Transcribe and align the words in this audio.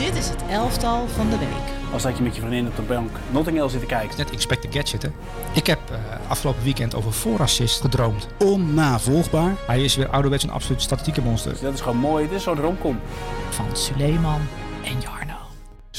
Dit 0.00 0.16
is 0.16 0.28
het 0.28 0.42
elftal 0.48 1.08
van 1.08 1.30
de 1.30 1.38
week. 1.38 1.92
Als 1.92 2.02
dat 2.02 2.16
je 2.16 2.22
met 2.22 2.34
je 2.34 2.40
vriendin 2.40 2.66
op 2.66 2.76
de 2.76 2.82
bank 2.82 3.10
Notting 3.30 3.56
Hill 3.56 3.68
zit 3.68 3.80
te 3.80 3.86
kijken. 3.86 4.18
Net 4.18 4.30
Inspect 4.30 4.62
the 4.62 4.68
Gadget, 4.78 5.02
hè? 5.02 5.08
Ik 5.54 5.66
heb 5.66 5.78
uh, 5.90 5.96
afgelopen 6.30 6.62
weekend 6.62 6.94
over 6.94 7.12
voorassist 7.12 7.80
gedroomd. 7.80 8.28
Onnavolgbaar. 8.38 9.54
Hij 9.66 9.84
is 9.84 9.96
weer 9.96 10.08
ouderwets 10.08 10.44
een 10.44 10.50
absoluut 10.50 10.82
statistieke 10.82 11.22
monster. 11.22 11.52
Dus 11.52 11.60
dat 11.60 11.74
is 11.74 11.80
gewoon 11.80 11.96
mooi. 11.96 12.28
Dit 12.28 12.36
is 12.36 12.42
zo'n 12.42 12.60
romcom. 12.60 13.00
Van 13.50 13.76
Suleiman 13.76 14.40
en 14.84 15.00
Jarno. 15.00 15.19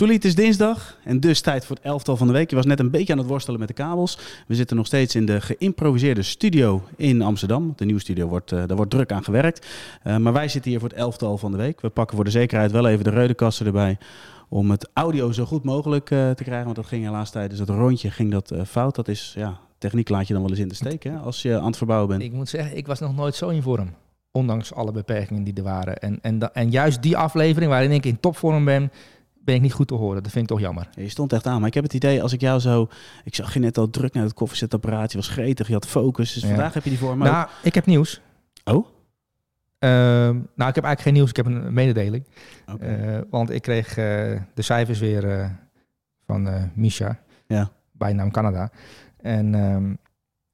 Soelie, 0.01 0.19
het 0.19 0.25
is 0.27 0.35
dinsdag 0.35 0.97
en 1.03 1.19
dus 1.19 1.41
tijd 1.41 1.65
voor 1.65 1.75
het 1.75 1.85
elftal 1.85 2.17
van 2.17 2.27
de 2.27 2.33
week. 2.33 2.49
Je 2.49 2.55
was 2.55 2.65
net 2.65 2.79
een 2.79 2.89
beetje 2.89 3.13
aan 3.13 3.19
het 3.19 3.27
worstelen 3.27 3.59
met 3.59 3.67
de 3.67 3.73
kabels. 3.73 4.17
We 4.47 4.55
zitten 4.55 4.75
nog 4.75 4.85
steeds 4.85 5.15
in 5.15 5.25
de 5.25 5.41
geïmproviseerde 5.41 6.21
studio 6.21 6.83
in 6.95 7.21
Amsterdam. 7.21 7.73
De 7.75 7.85
nieuwe 7.85 8.01
studio 8.01 8.27
wordt, 8.27 8.51
uh, 8.51 8.63
daar 8.67 8.75
wordt 8.75 8.91
druk 8.91 9.11
aan 9.11 9.23
gewerkt. 9.23 9.67
Uh, 10.03 10.17
maar 10.17 10.33
wij 10.33 10.47
zitten 10.47 10.71
hier 10.71 10.79
voor 10.79 10.89
het 10.89 10.97
elftal 10.97 11.37
van 11.37 11.51
de 11.51 11.57
week. 11.57 11.81
We 11.81 11.89
pakken 11.89 12.15
voor 12.15 12.25
de 12.25 12.31
zekerheid 12.31 12.71
wel 12.71 12.87
even 12.87 13.03
de 13.03 13.09
reudenkasten 13.09 13.65
erbij 13.65 13.97
om 14.49 14.71
het 14.71 14.89
audio 14.93 15.31
zo 15.31 15.45
goed 15.45 15.63
mogelijk 15.63 16.09
uh, 16.09 16.29
te 16.29 16.43
krijgen. 16.43 16.65
Want 16.65 16.75
dat 16.75 16.85
ging 16.85 17.03
helaas 17.03 17.31
tijdens 17.31 17.59
het 17.59 17.69
rondje 17.69 18.11
ging 18.11 18.31
dat, 18.31 18.53
fout. 18.67 18.95
Dat 18.95 19.07
is, 19.07 19.33
ja, 19.37 19.59
techniek 19.77 20.09
laat 20.09 20.27
je 20.27 20.33
dan 20.33 20.41
wel 20.41 20.51
eens 20.51 20.59
in 20.59 20.67
de 20.67 20.75
steek 20.75 21.03
hè, 21.03 21.17
als 21.17 21.41
je 21.41 21.59
aan 21.59 21.65
het 21.65 21.77
verbouwen 21.77 22.09
bent. 22.09 22.21
Ik 22.21 22.33
moet 22.33 22.49
zeggen, 22.49 22.77
ik 22.77 22.87
was 22.87 22.99
nog 22.99 23.15
nooit 23.15 23.35
zo 23.35 23.49
in 23.49 23.61
vorm. 23.61 23.89
Ondanks 24.31 24.73
alle 24.73 24.91
beperkingen 24.91 25.43
die 25.43 25.53
er 25.53 25.63
waren. 25.63 25.97
En, 25.97 26.19
en, 26.21 26.53
en 26.53 26.71
juist 26.71 27.01
die 27.01 27.17
aflevering 27.17 27.71
waarin 27.71 27.91
ik 27.91 28.05
in 28.05 28.19
topvorm 28.19 28.65
ben, 28.65 28.91
ben 29.43 29.55
ik 29.55 29.61
niet 29.61 29.73
goed 29.73 29.87
te 29.87 29.93
horen. 29.93 30.23
Dat 30.23 30.31
vind 30.31 30.43
ik 30.43 30.49
toch 30.49 30.59
jammer. 30.59 30.89
Ja, 30.95 31.01
je 31.01 31.09
stond 31.09 31.33
echt 31.33 31.47
aan, 31.47 31.59
maar 31.59 31.67
ik 31.67 31.73
heb 31.73 31.83
het 31.83 31.93
idee 31.93 32.21
als 32.21 32.33
ik 32.33 32.41
jou 32.41 32.59
zo... 32.59 32.89
Ik 33.23 33.35
zag 33.35 33.53
je 33.53 33.59
net 33.59 33.77
al 33.77 33.89
druk 33.89 34.13
naar 34.13 34.23
het 34.23 34.33
koffiezetapparaat. 34.33 35.11
Je 35.11 35.17
was 35.17 35.27
gretig, 35.27 35.67
je 35.67 35.73
had 35.73 35.87
focus. 35.87 36.33
Dus 36.33 36.41
Ja. 36.43 36.47
vandaag 36.49 36.73
heb 36.73 36.83
je 36.83 36.89
die 36.89 36.99
voor 36.99 37.17
me 37.17 37.23
Nou, 37.23 37.47
ik 37.63 37.75
heb 37.75 37.85
nieuws. 37.85 38.21
Oh? 38.63 38.87
Ehm, 39.79 40.35
nou, 40.55 40.69
ik 40.69 40.75
heb 40.75 40.83
eigenlijk 40.83 41.01
geen 41.01 41.13
nieuws. 41.13 41.29
Ik 41.29 41.35
heb 41.35 41.45
een 41.45 41.73
mededeling. 41.73 42.27
Eh, 42.79 43.19
want 43.29 43.49
ik 43.49 43.61
kreeg 43.61 43.87
eh, 43.87 43.95
de 44.53 44.61
cijfers 44.61 44.99
weer 44.99 45.29
eh, 45.39 45.49
van 46.25 46.71
Misha. 46.73 47.19
Ja. 47.47 47.71
Bijnaam 47.91 48.31
Canada. 48.31 48.71
En 49.17 49.55
ehm, 49.55 49.93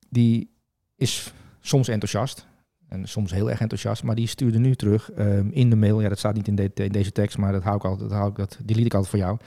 die 0.09 0.49
is 0.95 1.33
soms 1.59 1.88
enthousiast. 1.88 2.46
En 2.89 3.07
soms 3.07 3.31
heel 3.31 3.49
erg 3.49 3.59
enthousiast. 3.61 4.03
Maar 4.03 4.16
die 4.16 4.27
stuurde 4.27 4.57
nu 4.59 4.75
terug 4.75 5.11
ehm, 5.11 5.47
in 5.49 5.69
de 5.69 5.75
mail. 5.75 6.02
Ja, 6.02 6.09
dat 6.09 6.17
staat 6.19 6.33
niet 6.35 6.47
in, 6.47 6.55
de- 6.55 6.71
in 6.73 6.91
deze 6.91 7.11
tekst. 7.11 7.38
Maar 7.38 7.52
dat 7.52 7.63
hou 7.63 7.75
ik 7.75 7.83
altijd. 7.83 8.09
Dat 8.09 8.17
hou 8.17 8.30
ik, 8.30 8.35
dat 8.35 8.57
delete 8.63 8.85
ik 8.85 8.93
altijd 8.93 9.11
voor 9.11 9.19
jou. 9.19 9.38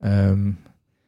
Ehm, 0.00 0.50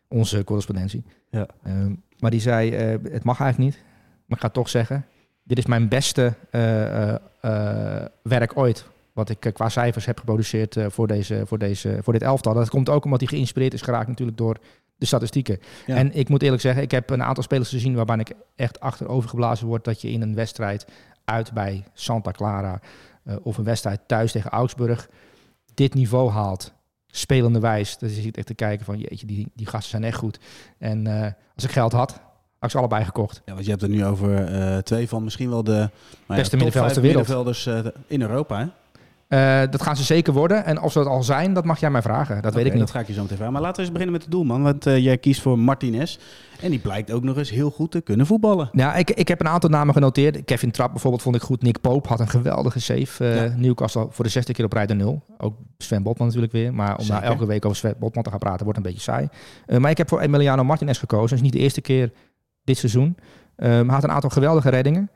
onze 0.09 0.45
correspondentie. 0.45 1.05
Ja. 1.31 1.47
Ehm, 1.63 1.93
maar 2.19 2.31
die 2.31 2.41
zei, 2.41 2.71
eh, 2.71 2.89
het 3.13 3.25
mag 3.25 3.41
eigenlijk 3.41 3.75
niet. 3.75 3.85
Maar 4.27 4.39
ik 4.39 4.45
ga 4.45 4.51
toch 4.51 4.69
zeggen. 4.69 5.05
Dit 5.43 5.59
is 5.59 5.67
mijn 5.67 5.89
beste 5.89 6.35
eh, 6.51 7.15
eh, 7.15 7.19
werk 8.23 8.57
ooit. 8.57 8.87
Wat 9.13 9.29
ik 9.31 9.51
qua 9.53 9.69
cijfers 9.69 10.07
heb 10.07 10.19
geproduceerd 10.19 10.77
voor, 10.89 11.07
deze, 11.07 11.43
voor, 11.47 11.59
deze, 11.59 11.99
voor 12.03 12.13
dit 12.13 12.23
elftal. 12.23 12.55
Dat 12.55 12.69
komt 12.69 12.89
ook 12.89 13.05
omdat 13.05 13.21
hij 13.21 13.29
geïnspireerd 13.29 13.75
is 13.75 13.83
geraakt 13.83 14.09
natuurlijk 14.09 14.39
door 14.39 14.57
de 14.97 15.07
statistieken. 15.07 15.59
Ja. 15.87 15.97
En 15.97 16.15
ik 16.15 16.29
moet 16.29 16.43
eerlijk 16.43 16.63
zeggen, 16.63 16.83
ik 16.83 16.91
heb 16.91 17.11
een 17.11 17.23
aantal 17.23 17.43
spelers 17.43 17.69
gezien 17.69 17.95
waarbij 17.95 18.17
ik 18.17 18.33
echt 18.57 18.81
achterover 18.81 19.29
geblazen 19.29 19.67
word 19.67 19.85
dat 19.85 20.01
je 20.01 20.11
in 20.11 20.23
een 20.23 20.35
wedstrijd 20.35 20.87
uit 21.27 21.53
bij 21.53 21.85
Santa 21.93 22.31
Clara 22.31 22.81
eh, 23.25 23.37
of 23.43 23.59
een 23.59 23.65
wedstrijd 23.65 24.01
thuis 24.07 24.33
tegen 24.33 24.51
Augsburg 24.51 25.09
dit 25.75 25.95
niveau 25.95 26.31
haalt. 26.31 26.73
Spelende 27.07 27.61
wijs. 27.61 27.99
Dus 27.99 28.15
je 28.15 28.21
ziet 28.21 28.37
echt 28.37 28.47
te 28.47 28.55
kijken 28.55 28.85
van 28.85 28.99
jeetje, 28.99 29.27
die, 29.27 29.49
die 29.55 29.67
gasten 29.67 29.91
zijn 29.91 30.05
echt 30.05 30.19
goed. 30.19 30.39
En 30.79 31.07
eh, 31.07 31.33
als 31.55 31.65
ik 31.65 31.71
geld 31.71 31.93
had, 31.93 32.11
had 32.11 32.21
ik 32.61 32.71
ze 32.71 32.79
allebei 32.79 33.05
gekocht. 33.05 33.43
Ja, 33.45 33.53
want 33.53 33.65
je 33.65 33.71
hebt 33.71 33.83
er 33.83 33.89
nu 33.89 34.05
over 34.05 34.45
eh, 34.45 34.79
twee 34.79 35.09
van 35.09 35.25
misschien 35.25 35.51
wel 35.51 35.65
de 35.65 35.71
nou 35.71 35.91
ja, 36.27 36.35
Beste 36.35 36.57
middenvelders 37.01 37.67
in 38.07 38.21
Europa. 38.23 38.59
Hè? 38.59 38.67
Eh, 39.29 39.61
dat 39.71 39.83
gaan 39.83 39.97
ze 39.97 40.03
zeker 40.03 40.33
worden. 40.33 40.65
En 40.65 40.83
of 40.83 40.93
ze 40.93 40.99
dat 40.99 41.07
al 41.07 41.23
zijn, 41.23 41.53
dat 41.53 41.65
mag 41.65 41.81
jij 41.81 41.91
mij 41.91 42.03
vragen. 42.03 42.43
Dat 42.43 42.55
weet 42.55 42.67
ik 42.67 42.73
niet. 42.73 42.81
Dat 42.81 42.91
ga 42.91 43.01
ik 43.01 43.07
je 43.07 43.13
zo 43.13 43.23
meteen 43.23 43.37
vragen. 43.37 43.53
Maar 43.53 43.63
laten 43.63 43.77
we 43.77 43.83
eens 43.83 43.93
beginnen 43.93 44.17
met 44.17 44.25
de 44.25 44.31
doelman. 44.31 44.63
Want 44.63 44.87
eh, 44.87 44.99
jij 44.99 45.19
kiest 45.19 45.41
voor 45.41 45.59
Martinez. 45.59 46.19
En 46.61 46.71
die 46.71 46.79
blijkt 46.79 47.11
ook 47.13 47.23
nog 47.23 47.37
eens 47.37 47.51
heel 47.51 47.71
goed 47.71 47.91
te 47.91 48.01
kunnen 48.01 48.27
voetballen. 48.27 48.69
Ja, 48.73 48.95
ik, 48.95 49.11
ik 49.11 49.29
heb 49.29 49.41
een 49.41 49.49
aantal 49.49 49.71
namen 49.71 49.95
genoteerd. 49.95 50.45
Kevin 50.45 50.71
Trapp 50.71 50.91
bijvoorbeeld 50.93 51.23
vond 51.23 51.37
ik 51.37 51.43
goed. 51.43 51.63
Nick 51.63 51.81
Pope 51.81 52.09
had 52.09 52.21
een 52.21 52.29
geweldige 52.29 52.81
save. 52.81 53.25
Ja. 53.25 53.55
Newcastle 53.57 54.07
voor 54.11 54.25
de 54.25 54.31
zesde 54.31 54.53
keer 54.53 54.65
op 54.65 54.73
rij 54.73 54.87
de 54.87 54.95
nul. 54.95 55.23
Ook 55.39 55.55
Sven 55.79 56.03
Botman 56.03 56.27
natuurlijk 56.27 56.53
weer. 56.53 56.75
Maar 56.75 56.97
om 56.97 57.05
Zeker. 57.05 57.21
nou 57.21 57.33
elke 57.33 57.47
week 57.47 57.65
over 57.65 57.77
Sven 57.77 57.95
Botman 57.99 58.25
te 58.25 58.31
gaan 58.31 58.39
praten 58.39 58.65
wordt 58.65 58.79
een 58.79 58.85
beetje 58.85 59.01
saai. 59.01 59.29
Maar 59.79 59.91
ik 59.91 59.99
heb 59.99 60.09
voor 60.09 60.21
Emiliano 60.21 60.65
Martinez 60.65 60.99
gekozen. 60.99 61.29
Dat 61.29 61.39
is 61.39 61.45
niet 61.45 61.53
de 61.53 61.59
eerste 61.59 61.81
keer 61.81 62.13
dit 62.65 62.79
seizoen. 62.79 63.17
Hij 63.57 63.85
had 63.87 64.05
een 64.05 64.11
aantal 64.11 64.31
geweldige 64.31 64.69
reddingen. 64.69 65.11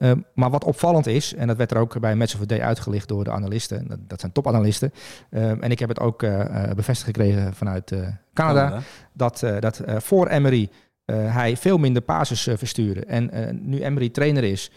Eh, 0.00 0.12
maar 0.34 0.50
wat 0.50 0.64
opvallend 0.64 1.06
is, 1.06 1.34
en 1.34 1.46
dat 1.46 1.56
werd 1.56 1.70
er 1.70 1.76
ook 1.78 2.00
bij 2.00 2.14
Match 2.16 2.34
of 2.34 2.40
the 2.40 2.46
Day 2.46 2.60
uitgelicht 2.60 3.08
door 3.08 3.24
de 3.24 3.30
analisten. 3.30 3.88
Dat, 3.88 3.98
dat 4.08 4.20
zijn 4.20 4.32
topanalisten. 4.32 4.92
Eh, 5.30 5.50
en 5.50 5.70
ik 5.70 5.78
heb 5.78 5.88
het 5.88 6.00
ook 6.00 6.22
eh, 6.22 6.40
eh, 6.40 6.74
bevestigd 6.76 7.06
gekregen 7.06 7.54
vanuit 7.54 7.92
eh, 7.92 8.06
Canada 8.34 8.80
dat, 9.12 9.42
eh, 9.42 9.58
dat 9.60 9.78
eh, 9.78 9.96
voor 9.98 10.26
Emery 10.28 10.68
hij 11.10 11.56
veel 11.56 11.78
minder 11.78 12.02
passes 12.02 12.42
verstuurde. 12.42 13.04
En 13.04 13.30
nu 13.62 13.82
Emery 13.82 14.08
trainer 14.08 14.44
is, 14.44 14.70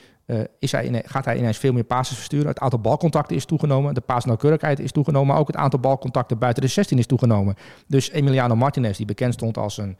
is 0.60 0.72
hij 0.72 0.86
ine- 0.86 1.02
gaat 1.06 1.26
hij 1.26 1.38
ineens 1.38 1.58
veel 1.58 1.74
meer 1.74 1.84
passes 1.84 2.18
versturen. 2.18 2.48
Het 2.48 2.60
aantal 2.60 2.80
balcontacten 2.80 3.36
is 3.36 3.46
toegenomen, 3.46 3.94
de 3.94 4.02
paasnauwkeurigheid 4.02 4.80
is 4.80 4.92
toegenomen, 4.92 5.28
maar 5.28 5.38
ook 5.38 5.48
het 5.48 5.56
aantal 5.56 5.80
balcontacten 5.80 6.38
buiten 6.38 6.64
de 6.64 6.70
16 6.70 6.98
is 6.98 7.06
toegenomen. 7.06 7.56
Dus 7.88 8.10
Emiliano 8.12 8.56
Martinez, 8.56 8.98
die 8.98 9.06
bekend 9.06 9.34
stond 9.34 9.58
als 9.58 9.78
een 9.78 9.98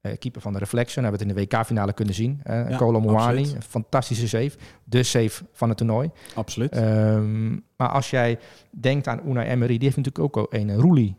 eh, 0.00 0.18
keeper 0.18 0.40
van 0.40 0.52
de 0.52 0.58
Reflection, 0.58 1.04
hebben 1.04 1.20
we 1.20 1.26
het 1.26 1.36
in 1.38 1.48
de 1.48 1.56
WK-finale 1.56 1.92
kunnen 1.92 2.14
zien. 2.14 2.40
Uh, 2.46 2.70
Ja, 2.70 2.76
Kolo 2.76 3.00
Muani, 3.00 3.16
absoluut. 3.40 3.54
een 3.54 3.62
fantastische 3.62 4.28
save. 4.28 4.50
De 4.84 5.02
save 5.02 5.44
van 5.52 5.68
het 5.68 5.78
toernooi. 5.78 6.10
Absoluut. 6.34 6.72
Ehm, 6.72 7.50
maar 7.76 7.88
als 7.88 8.10
jij 8.10 8.38
denkt 8.70 9.06
aan 9.06 9.20
Unai 9.26 9.48
Emery, 9.48 9.78
die 9.78 9.84
heeft 9.84 9.96
natuurlijk 9.96 10.36
ook 10.36 10.46
een 10.52 10.74
Roelie 10.76 11.16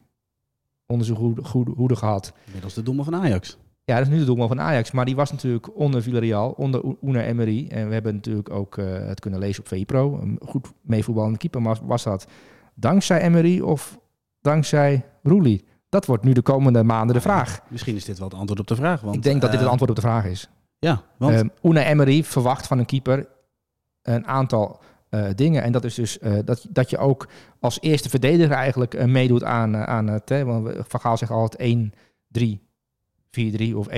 onder 0.86 1.06
zijn 1.06 1.18
hoede, 1.18 1.42
hoede, 1.52 1.72
hoede 1.72 1.96
gehad. 1.96 2.34
Inmiddels 2.46 2.74
de 2.74 2.84
doelman 2.84 3.06
van 3.06 3.16
Ajax. 3.16 3.58
Ja, 3.84 3.98
dat 3.98 4.06
is 4.08 4.14
nu 4.14 4.20
de 4.20 4.26
doelman 4.26 4.48
van 4.48 4.62
Ajax. 4.62 4.92
Maar 4.92 5.06
die 5.06 5.16
was 5.16 5.32
natuurlijk 5.32 5.78
onder 5.78 6.02
Villarreal, 6.04 6.52
onder 6.52 6.82
Unai 7.02 7.26
Emery. 7.26 7.68
En 7.70 7.88
we 7.88 7.94
hebben 7.94 8.16
natuurlijk 8.16 8.50
ook 8.50 8.78
eh, 8.78 8.86
het 9.08 9.20
kunnen 9.20 9.40
lezen 9.40 9.62
op 9.64 9.68
VI 9.68 9.86
Pro. 9.86 10.20
Een 10.22 10.40
goed 10.46 10.72
meevoetballende 10.82 11.38
keeper. 11.38 11.62
Maar 11.62 11.78
was 11.84 12.04
dat 12.04 12.28
dankzij 12.76 13.22
Emery 13.22 13.60
of 13.60 14.00
dankzij 14.42 15.06
Roelie? 15.24 15.66
Dat 15.92 16.06
wordt 16.06 16.24
nu 16.24 16.34
de 16.34 16.42
komende 16.42 16.84
maanden 16.84 17.16
de 17.16 17.22
vraag. 17.22 17.60
Misschien 17.68 17.96
is 17.96 18.06
dit 18.06 18.18
wel 18.18 18.28
het 18.28 18.38
antwoord 18.38 18.60
op 18.60 18.68
de 18.68 18.76
vraag. 18.76 19.02
Want, 19.02 19.16
Ik 19.16 19.24
denk 19.24 19.42
dat 19.42 19.50
dit 19.52 19.60
eh, 19.60 19.66
het 19.66 19.70
antwoord 19.70 19.90
op 19.90 19.96
de 19.96 20.08
vraag 20.08 20.26
is. 20.26 20.50
Ja, 20.80 21.02
want 21.18 21.52
Ehm 21.62 21.78
Emery 21.78 22.24
verwacht 22.24 22.68
van 22.68 22.80
een 22.80 22.86
keeper 22.86 23.28
een 24.02 24.28
aantal 24.28 24.80
eh, 25.10 25.26
dingen. 25.36 25.64
En 25.64 25.72
dat 25.72 25.84
is 25.84 25.96
dus 25.96 26.20
eh, 26.20 26.34
dat, 26.46 26.66
dat 26.70 26.90
je 26.90 26.98
ook 26.98 27.28
als 27.60 27.78
eerste 27.82 28.10
verdediger 28.10 28.56
eigenlijk 28.56 28.94
eh, 28.94 29.06
meedoet 29.06 29.44
aan, 29.44 29.76
eh, 29.76 29.84
aan 29.84 30.08
het... 30.08 30.30
Hè, 30.30 30.46
want 30.46 30.70
Van 30.88 31.00
Gaal 31.00 31.18
zegt 31.18 31.32
altijd 31.32 31.78
1-3-4-3 32.38 33.76
of 33.76 33.88
1-3-5-2. 33.90 33.92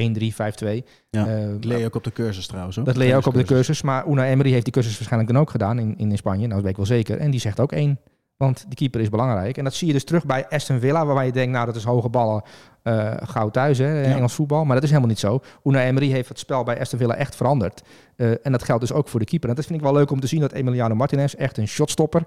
Ja, 1.09 1.27
Eh, 1.27 1.47
dat 1.49 1.63
leer 1.65 1.77
je 1.77 1.85
ook 1.85 1.95
op 1.95 2.03
de 2.03 2.11
cursus 2.11 2.47
trouwens. 2.47 2.75
Hoor. 2.75 2.85
dat 2.85 2.97
leer 2.97 3.07
je 3.07 3.15
ook 3.15 3.25
op 3.25 3.33
de 3.33 3.43
cursus. 3.43 3.81
Maar 3.81 4.07
Unai 4.07 4.31
Emery 4.31 4.51
heeft 4.51 4.63
die 4.63 4.73
cursus 4.73 4.93
waarschijnlijk 4.97 5.31
dan 5.31 5.41
ook 5.41 5.49
gedaan 5.49 5.79
in, 5.79 5.97
in 5.97 6.17
Spanje. 6.17 6.47
Nou, 6.47 6.53
dat 6.53 6.61
weet 6.61 6.71
ik 6.71 6.77
wel 6.77 6.85
zeker. 6.85 7.17
En 7.17 7.31
die 7.31 7.39
zegt 7.39 7.59
ook 7.59 7.71
één. 7.71 7.99
Want 8.43 8.65
die 8.67 8.75
keeper 8.77 9.01
is 9.01 9.09
belangrijk. 9.09 9.57
En 9.57 9.63
dat 9.63 9.73
zie 9.73 9.87
je 9.87 9.93
dus 9.93 10.03
terug 10.03 10.25
bij 10.25 10.47
Aston 10.49 10.79
Villa. 10.79 11.05
Waarbij 11.05 11.25
je 11.25 11.31
denkt, 11.31 11.51
nou 11.51 11.65
dat 11.65 11.75
is 11.75 11.83
hoge 11.83 12.09
ballen. 12.09 12.43
eh 12.83 13.11
gauw 13.23 13.49
thuis, 13.49 13.77
hè, 13.77 14.01
Ja. 14.01 14.15
Engels 14.15 14.33
voetbal. 14.33 14.65
Maar 14.65 14.75
dat 14.75 14.83
is 14.83 14.89
helemaal 14.89 15.09
niet 15.09 15.19
zo. 15.19 15.41
Unai 15.63 15.87
Emery 15.87 16.09
heeft 16.09 16.29
het 16.29 16.39
spel 16.39 16.63
bij 16.63 16.79
Aston 16.79 16.99
Villa 16.99 17.15
echt 17.15 17.35
veranderd. 17.35 17.81
Eh, 18.15 18.31
en 18.45 18.51
dat 18.51 18.63
geldt 18.63 18.81
dus 18.81 18.91
ook 18.91 19.07
voor 19.07 19.19
de 19.19 19.25
keeper. 19.25 19.49
En 19.49 19.55
dat 19.55 19.65
vind 19.65 19.79
ik 19.79 19.85
wel 19.85 19.93
leuk 19.93 20.11
om 20.11 20.19
te 20.19 20.27
zien 20.27 20.39
dat 20.39 20.51
Emiliano 20.51 20.95
Martinez, 20.95 21.33
echt 21.33 21.57
een 21.57 21.67
shotstopper, 21.67 22.23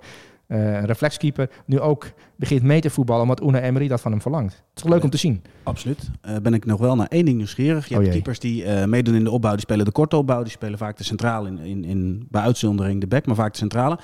eh, 0.47 0.59
een 0.75 0.87
reflexkeeper, 0.87 1.51
nu 1.65 1.81
ook 1.81 2.07
begint 2.37 2.63
mee 2.63 2.81
te 2.81 2.91
voetballen. 2.91 3.23
Omdat 3.23 3.43
Unai 3.43 3.65
Emery 3.65 3.89
dat 3.89 4.01
van 4.01 4.11
hem 4.11 4.21
verlangt. 4.21 4.53
Het 4.53 4.63
is 4.75 4.83
toch 4.83 4.91
leuk 4.93 5.03
om 5.03 5.11
te 5.11 5.17
zien. 5.17 5.43
Absoluut. 5.63 6.11
Ben 6.43 6.55
ik 6.55 6.65
nog 6.65 6.81
wel 6.81 6.97
naar 6.97 7.09
één 7.09 7.25
ding 7.25 7.37
nieuwsgierig. 7.37 7.89
Je 7.89 7.95
Oh 7.95 8.01
hebt 8.01 8.13
keepers 8.13 8.39
die 8.39 8.67
meedoen 8.87 9.15
in 9.15 9.25
de 9.25 9.31
opbouw. 9.31 9.53
Die 9.53 9.61
spelen 9.61 9.85
de 9.85 9.93
korte 9.93 10.17
opbouw. 10.17 10.43
Die 10.43 10.53
spelen 10.53 10.79
vaak 10.79 10.97
de 10.97 11.05
centrale 11.05 11.49
in, 11.49 11.59
in, 11.59 11.85
in, 11.85 12.27
bij 12.31 12.43
uitzondering 12.43 13.01
de 13.01 13.07
back, 13.07 13.27
maar 13.27 13.37
vaak 13.37 13.53
de 13.53 13.59
centrale. 13.59 13.99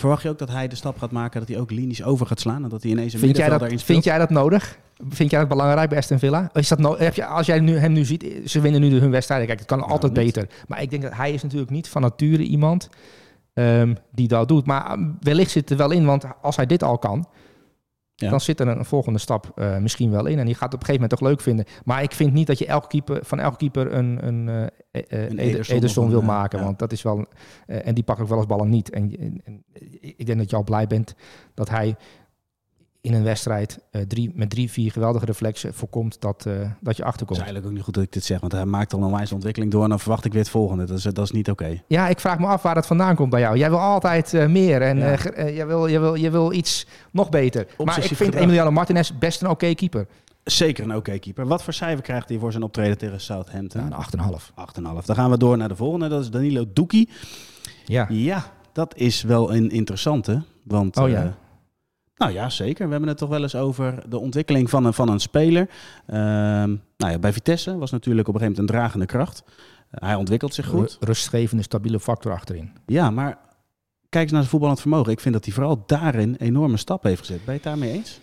Verwacht 0.00 0.22
je 0.22 0.28
ook 0.28 0.38
dat 0.38 0.48
hij 0.50 0.68
de 0.68 0.76
stap 0.76 0.98
gaat 0.98 1.10
maken 1.10 1.40
dat 1.40 1.48
hij 1.48 1.58
ook 1.58 1.70
linies 1.70 2.02
over 2.02 2.26
gaat 2.26 2.40
slaan 2.40 2.62
en 2.62 2.68
dat 2.68 2.82
hij 2.82 2.90
ineens 2.90 3.12
een 3.12 3.18
Vind 3.18 3.36
jij, 3.36 3.48
dat, 3.48 3.60
in 3.60 3.66
speelt? 3.66 3.82
vind 3.82 4.04
jij 4.04 4.18
dat 4.18 4.30
nodig? 4.30 4.78
Vind 5.08 5.30
jij 5.30 5.40
dat 5.40 5.48
belangrijk 5.48 5.88
bij 5.88 5.98
Aston 5.98 6.18
Villa? 6.18 6.50
Is 6.52 6.68
dat 6.68 6.78
no 6.78 6.96
heb 6.98 7.14
je, 7.14 7.26
als 7.26 7.46
jij 7.46 7.60
nu, 7.60 7.76
hem 7.76 7.92
nu 7.92 8.04
ziet, 8.04 8.26
ze 8.44 8.60
winnen 8.60 8.80
nu 8.80 8.98
hun 8.98 9.10
wedstrijden. 9.10 9.46
Kijk, 9.46 9.58
het 9.58 9.68
kan 9.68 9.78
Nou, 9.78 9.90
altijd 9.90 10.12
niet. 10.12 10.24
beter. 10.24 10.48
Maar 10.68 10.82
ik 10.82 10.90
denk 10.90 11.02
dat 11.02 11.14
hij 11.14 11.32
is 11.32 11.42
natuurlijk 11.42 11.70
niet 11.70 11.88
van 11.88 12.02
nature 12.02 12.42
iemand 12.42 12.88
ehm, 13.54 13.94
die 14.12 14.28
dat 14.28 14.48
doet. 14.48 14.66
Maar 14.66 14.92
um, 14.92 15.16
wellicht 15.20 15.50
zit 15.50 15.70
er 15.70 15.76
wel 15.76 15.90
in, 15.90 16.04
want 16.04 16.24
als 16.42 16.56
hij 16.56 16.66
dit 16.66 16.82
al 16.82 16.98
kan, 16.98 17.26
Ja. 18.20 18.30
dan 18.30 18.40
zit 18.40 18.60
er 18.60 18.68
een 18.68 18.84
volgende 18.84 19.18
stap 19.18 19.52
eh, 19.54 19.76
misschien 19.78 20.10
wel 20.10 20.26
in. 20.26 20.38
En 20.38 20.44
die 20.46 20.54
gaat 20.54 20.72
het 20.72 20.74
op 20.74 20.80
een 20.80 20.86
gegeven 20.86 21.02
moment 21.02 21.20
toch 21.20 21.28
leuk 21.28 21.40
vinden. 21.40 21.64
Maar 21.84 22.02
ik 22.02 22.12
vind 22.12 22.32
niet 22.32 22.46
dat 22.46 22.58
je 22.58 22.66
elke 22.66 22.86
keeper, 22.88 23.18
van 23.24 23.40
elke 23.40 23.56
keeper 23.56 23.92
een, 23.94 24.26
een, 24.26 24.48
eh, 24.48 24.62
eh, 24.62 25.02
Een 25.30 25.38
Eder- 25.38 25.38
Ederson 25.38 25.76
Ederson 25.76 26.04
of 26.04 26.10
een, 26.10 26.16
wil 26.18 26.26
maken. 26.26 26.58
ja. 26.58 26.64
Want 26.64 26.78
dat 26.78 26.92
is 26.92 27.02
wel. 27.02 27.26
en 27.66 27.94
die 27.94 28.04
pakt 28.04 28.20
ook 28.20 28.28
wel 28.28 28.38
eens 28.38 28.46
ballen 28.46 28.68
niet. 28.68 28.90
En, 28.90 29.16
en, 29.18 29.40
en 29.44 29.64
ik 30.00 30.26
denk 30.26 30.38
dat 30.38 30.50
je 30.50 30.56
al 30.56 30.64
blij 30.64 30.86
bent 30.86 31.14
dat 31.54 31.68
hij 31.68 31.96
in 33.02 33.14
een 33.14 33.22
wedstrijd 33.22 33.78
eh, 33.90 34.02
drie, 34.02 34.32
met 34.34 34.50
drie, 34.50 34.70
vier 34.70 34.92
geweldige 34.92 35.24
reflexen 35.24 35.74
voorkomt 35.74 36.20
dat, 36.20 36.46
eh, 36.46 36.52
dat 36.80 36.96
je 36.96 37.02
Het 37.02 37.10
achterkomt. 37.10 37.38
is 37.38 37.44
eigenlijk 37.44 37.66
ook 37.66 37.72
niet 37.72 37.82
goed 37.82 37.94
dat 37.94 38.02
ik 38.02 38.12
dit 38.12 38.24
zeg, 38.24 38.40
want 38.40 38.52
hij 38.52 38.64
maakt 38.64 38.92
al 38.92 39.02
een 39.02 39.10
wijze 39.10 39.34
ontwikkeling 39.34 39.72
door 39.72 39.82
en 39.82 39.88
dan 39.88 40.00
verwacht 40.00 40.24
ik 40.24 40.32
weer 40.32 40.40
het 40.42 40.50
volgende. 40.50 40.84
Dat 40.84 40.96
is, 40.98 41.02
dat 41.02 41.18
is 41.24 41.30
niet 41.30 41.50
oké. 41.50 41.82
Ja, 41.86 42.08
ik 42.08 42.20
vraag 42.20 42.38
me 42.38 42.46
af 42.46 42.62
waar 42.62 42.74
dat 42.74 42.86
vandaan 42.86 43.14
komt 43.14 43.30
bij 43.30 43.40
jou. 43.40 43.56
Jij 43.56 43.70
wil 43.70 43.78
altijd 43.80 44.34
eh, 44.34 44.46
meer 44.46 44.82
en 44.82 44.98
Ja. 44.98 45.16
jij, 45.50 45.66
wil, 45.66 45.88
jij, 45.88 46.00
wil, 46.00 46.16
jij 46.16 46.30
wil 46.30 46.52
iets 46.52 46.86
nog 47.10 47.28
beter. 47.28 47.64
maar 47.64 47.74
ik 47.76 47.80
Obsessief 47.80 48.16
vind. 48.18 48.34
Emiliano 48.34 48.70
Martinez 48.70 49.10
best 49.18 49.42
een 49.42 49.48
oké 49.48 49.74
keeper. 49.74 50.06
Zeker 50.44 50.84
een 50.84 50.96
oké 50.96 51.18
keeper. 51.18 51.46
Wat 51.46 51.62
voor 51.62 51.72
cijfer 51.72 52.02
krijgt 52.02 52.28
hij 52.28 52.38
voor 52.38 52.50
zijn 52.50 52.62
optreden 52.64 52.98
tegen 52.98 53.20
Southampton? 53.20 53.80
Ja, 53.88 53.96
een 54.10 54.32
8,5. 54.38 54.50
8,5. 55.00 55.04
Dan 55.06 55.16
gaan 55.16 55.30
we 55.30 55.38
door 55.38 55.56
naar 55.56 55.68
de 55.68 55.76
volgende. 55.76 56.08
Dat 56.08 56.20
is 56.22 56.30
Danilo 56.30 56.64
Doekie. 56.72 57.08
Ja. 57.84 58.06
Ja, 58.08 58.44
dat 58.72 58.96
is 58.96 59.22
wel 59.22 59.54
een 59.54 59.70
interessante. 59.70 60.42
Want, 60.62 60.96
Oh 60.96 61.08
ja? 61.08 61.36
Nou 62.20 62.32
ja, 62.32 62.48
zeker. 62.48 62.84
We 62.84 62.90
hebben 62.90 63.08
het 63.08 63.18
toch 63.18 63.28
wel 63.28 63.42
eens 63.42 63.54
over 63.54 64.02
de 64.08 64.18
ontwikkeling 64.18 64.70
van 64.70 64.84
een, 64.84 64.94
van 64.94 65.08
een 65.08 65.20
speler. 65.20 65.68
Ehm, 66.06 66.68
nou 66.96 67.12
ja, 67.12 67.18
bij 67.18 67.32
Vitesse 67.32 67.78
was 67.78 67.90
natuurlijk 67.90 68.28
op 68.28 68.34
een 68.34 68.40
gegeven 68.40 68.60
moment 68.62 68.74
een 68.74 68.80
dragende 68.80 69.06
kracht. 69.06 69.42
Eh, 69.90 70.08
hij 70.08 70.14
ontwikkelt 70.14 70.54
zich 70.54 70.66
goed. 70.66 70.96
Ru- 71.00 71.06
Rustgevende, 71.06 71.62
stabiele 71.62 72.00
factor 72.00 72.32
achterin. 72.32 72.70
Ja, 72.86 73.10
maar 73.10 73.38
kijk 74.08 74.22
eens 74.22 74.30
naar 74.32 74.40
zijn 74.40 74.50
voetballend 74.52 74.80
vermogen. 74.80 75.12
Ik 75.12 75.20
vind 75.20 75.34
dat 75.34 75.44
hij 75.44 75.54
vooral 75.54 75.82
daarin 75.86 76.34
enorme 76.38 76.76
stappen 76.76 77.08
heeft 77.08 77.20
gezet. 77.20 77.44
Ben 77.44 77.54
je 77.54 77.60
het 77.60 77.62
daarmee 77.62 77.92
eens? 77.92 78.20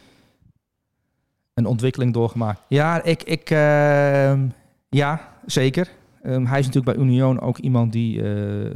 Een 1.53 1.65
ontwikkeling 1.65 2.13
doorgemaakt. 2.13 2.61
Ja, 2.67 3.03
ik, 3.03 3.23
ik, 3.23 3.49
ehm, 3.49 4.47
ja 4.89 5.33
zeker. 5.45 5.89
Ehm, 6.21 6.45
hij 6.45 6.59
is 6.59 6.65
natuurlijk 6.65 6.97
bij 6.97 7.05
Union 7.05 7.39
ook 7.39 7.57
iemand 7.57 7.91
die 7.91 8.21
eh, 8.21 8.73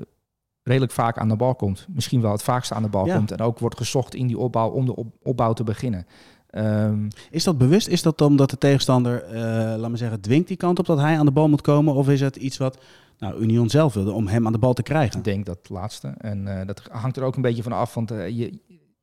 redelijk 0.63 0.91
vaak 0.91 1.17
aan 1.17 1.29
de 1.29 1.35
bal 1.35 1.55
komt. 1.55 1.85
Misschien 1.89 2.21
wel 2.21 2.31
het 2.31 2.43
vaakste 2.43 2.73
aan 2.73 2.83
de 2.83 2.89
bal 2.89 3.05
Ja. 3.05 3.15
komt. 3.15 3.31
En 3.31 3.39
ook 3.39 3.59
wordt 3.59 3.77
gezocht 3.77 4.15
in 4.15 4.27
die 4.27 4.37
opbouw 4.37 4.69
om 4.69 4.85
de 4.85 4.95
op- 4.95 5.13
opbouw 5.23 5.53
te 5.53 5.63
beginnen. 5.63 6.05
Ehm, 6.49 7.07
Is 7.29 7.43
dat 7.43 7.57
bewust? 7.57 7.87
Is 7.87 8.01
dat 8.01 8.21
omdat 8.21 8.49
de 8.49 8.57
tegenstander, 8.57 9.23
eh 9.23 9.77
laat 9.79 9.89
me 9.89 9.97
zeggen, 9.97 10.21
dwingt 10.21 10.47
die 10.47 10.57
kant 10.57 10.79
op 10.79 10.85
dat 10.85 10.97
hij 10.99 11.17
aan 11.17 11.25
de 11.25 11.31
bal 11.31 11.49
moet 11.49 11.61
komen? 11.61 11.93
Of 11.93 12.09
is 12.09 12.21
het 12.21 12.35
iets 12.35 12.57
wat 12.57 12.77
nou, 13.17 13.39
Union 13.41 13.69
zelf 13.69 13.93
wilde 13.93 14.11
om 14.11 14.27
hem 14.27 14.45
aan 14.45 14.51
de 14.51 14.57
bal 14.57 14.73
te 14.73 14.83
krijgen? 14.83 15.17
Ik 15.17 15.23
denk 15.23 15.45
dat 15.45 15.69
laatste. 15.69 16.07
En 16.17 16.59
eh, 16.59 16.67
dat 16.67 16.81
hangt 16.91 17.17
er 17.17 17.23
ook 17.23 17.35
een 17.35 17.41
beetje 17.41 17.63
van 17.63 17.71
af. 17.71 17.93
Want 17.93 18.11
eh, 18.11 18.29
je, 18.29 18.59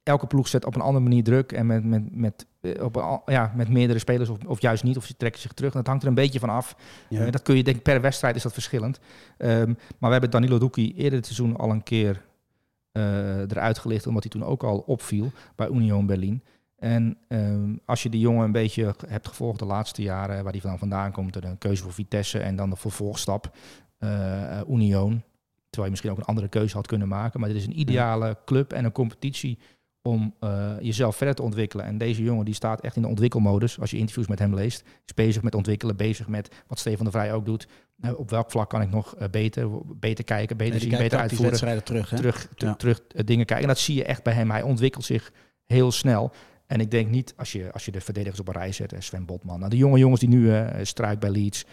elke 0.09 0.27
ploeg 0.27 0.49
zet 0.49 0.65
op 0.65 0.75
een 0.75 0.81
andere 0.81 1.05
manier 1.05 1.23
druk. 1.23 1.53
En 1.53 1.67
met, 1.67 1.85
met, 1.85 2.17
met, 2.17 2.47
eh, 2.61 2.85
op 2.85 2.97
een, 2.97 3.21
ja, 3.27 3.53
met 3.57 3.69
meerdere 3.69 3.99
spelers 3.99 4.29
of, 4.29 4.39
of 4.47 4.61
juist 4.61 4.85
niet. 4.85 4.97
Of 4.97 5.05
ze 5.05 5.17
trekken 5.17 5.41
zich 5.41 5.53
terug. 5.53 5.73
En 5.73 5.79
dat 5.79 5.87
hangt 5.87 6.03
er 6.03 6.09
een 6.09 6.15
beetje 6.15 6.39
van 6.39 6.49
af. 6.49 6.77
Ja. 7.09 7.25
Eh, 7.25 7.33
dat 7.33 7.43
kun 7.43 7.57
je 7.57 7.65
denk 7.65 7.77
ik 7.77 7.83
per 7.83 8.01
wedstrijd 8.01 8.37
is 8.37 8.43
dat 8.43 8.53
verschillend. 8.53 9.01
Ehm, 9.37 9.67
maar 9.67 9.77
we 9.99 10.13
hebben 10.13 10.31
Danilo 10.31 10.59
Doekie 10.59 10.95
eerder 10.95 11.19
dit 11.19 11.27
seizoen 11.27 11.57
al 11.57 11.71
een 11.71 11.83
keer 11.83 12.27
eh, 12.93 13.41
eruit 13.41 13.79
gelicht. 13.79 14.07
Omdat 14.07 14.23
hij 14.23 14.33
toen 14.33 14.45
ook 14.45 14.63
al 14.63 14.79
opviel 14.79 15.33
bij 15.57 15.69
Union 15.69 16.07
Berlin. 16.07 16.43
En 16.79 17.19
ehm, 17.29 17.77
als 17.85 18.03
je 18.03 18.09
die 18.09 18.21
jongen 18.21 18.45
een 18.45 18.53
beetje 18.53 18.95
hebt 19.07 19.29
gevolgd 19.29 19.59
de 19.59 19.65
laatste 19.65 20.03
jaren, 20.03 20.43
waar 20.45 20.53
hij 20.53 20.61
van 20.61 20.79
vandaan 20.79 21.13
komt, 21.13 21.33
de 21.33 21.57
keuze 21.59 21.83
voor 21.83 21.93
Vitesse 21.93 22.39
en 22.39 22.57
dan 22.57 22.71
de 22.71 22.77
vervolgstap 22.77 23.57
eh, 23.99 24.61
Union. 24.69 25.23
Terwijl 25.71 25.85
je 25.85 25.91
misschien 25.91 26.11
ook 26.11 26.19
een 26.19 26.25
andere 26.25 26.49
keuze 26.49 26.77
had 26.77 26.87
kunnen 26.87 27.09
maken. 27.09 27.41
Maar 27.41 27.49
dit 27.49 27.59
is 27.59 27.67
een 27.67 27.81
ideale 27.81 28.37
club 28.45 28.73
en 28.73 28.85
een 28.85 28.93
competitie 28.93 29.59
om 30.09 30.35
eh, 30.41 30.71
jezelf 30.81 31.17
verder 31.17 31.35
te 31.35 31.43
ontwikkelen. 31.43 31.85
En 31.85 31.99
deze 31.99 32.23
jongen 32.23 32.45
die 32.45 32.55
staat 32.55 32.81
echt 32.81 32.97
in 32.97 33.03
de 33.03 33.09
ontwikkelmodus. 33.09 33.81
Als 33.81 33.91
je 33.91 33.97
interviews 33.97 34.29
met 34.29 34.39
hem 34.39 34.55
leest, 34.55 34.85
is 35.07 35.15
bezig 35.15 35.43
met 35.43 35.55
ontwikkelen, 35.55 35.97
bezig 35.97 36.29
met 36.29 36.55
wat 36.67 36.79
Stefan 36.79 37.05
de 37.05 37.11
Vrij 37.11 37.33
ook 37.33 37.45
doet. 37.45 37.69
Eh, 38.01 38.19
op 38.19 38.31
welk 38.31 38.51
vlak 38.51 38.69
kan 38.69 38.83
ik 38.83 38.91
nog 38.91 39.17
eh, 39.17 39.29
beter, 39.31 39.69
beter 39.97 40.25
kijken, 40.25 40.57
beter 40.57 40.73
Nee, 40.73 40.89
zien, 40.89 40.99
beter 40.99 41.19
uitvoeren 41.19 41.85
terug. 41.85 42.11
Hè? 42.11 42.17
terug, 42.17 42.49
Ja. 42.55 42.75
terug 42.75 43.01
eh, 43.01 43.25
dingen 43.25 43.47
kijken. 43.47 43.67
En 43.67 43.73
dat 43.75 43.79
zie 43.79 43.95
je 43.95 44.05
echt 44.05 44.23
bij 44.23 44.33
hem. 44.33 44.51
Hij 44.51 44.63
ontwikkelt 44.63 45.05
zich 45.05 45.33
heel 45.67 45.93
snel. 45.93 46.33
En 46.67 46.81
ik 46.81 46.91
denk 46.91 47.11
niet, 47.11 47.35
als 47.37 47.53
je, 47.53 47.73
als 47.73 47.85
je 47.85 47.91
de 47.91 48.01
verdedigers 48.01 48.41
op 48.41 48.49
een 48.49 48.55
rij 48.55 48.73
zet, 48.73 48.95
Sven 48.99 49.25
Botman. 49.25 49.59
Nou, 49.59 49.71
de 49.71 49.77
jonge 49.77 49.99
jongens 49.99 50.21
die 50.21 50.29
nu 50.29 50.53
struik 50.83 51.19
bij 51.19 51.31
Leeds, 51.31 51.65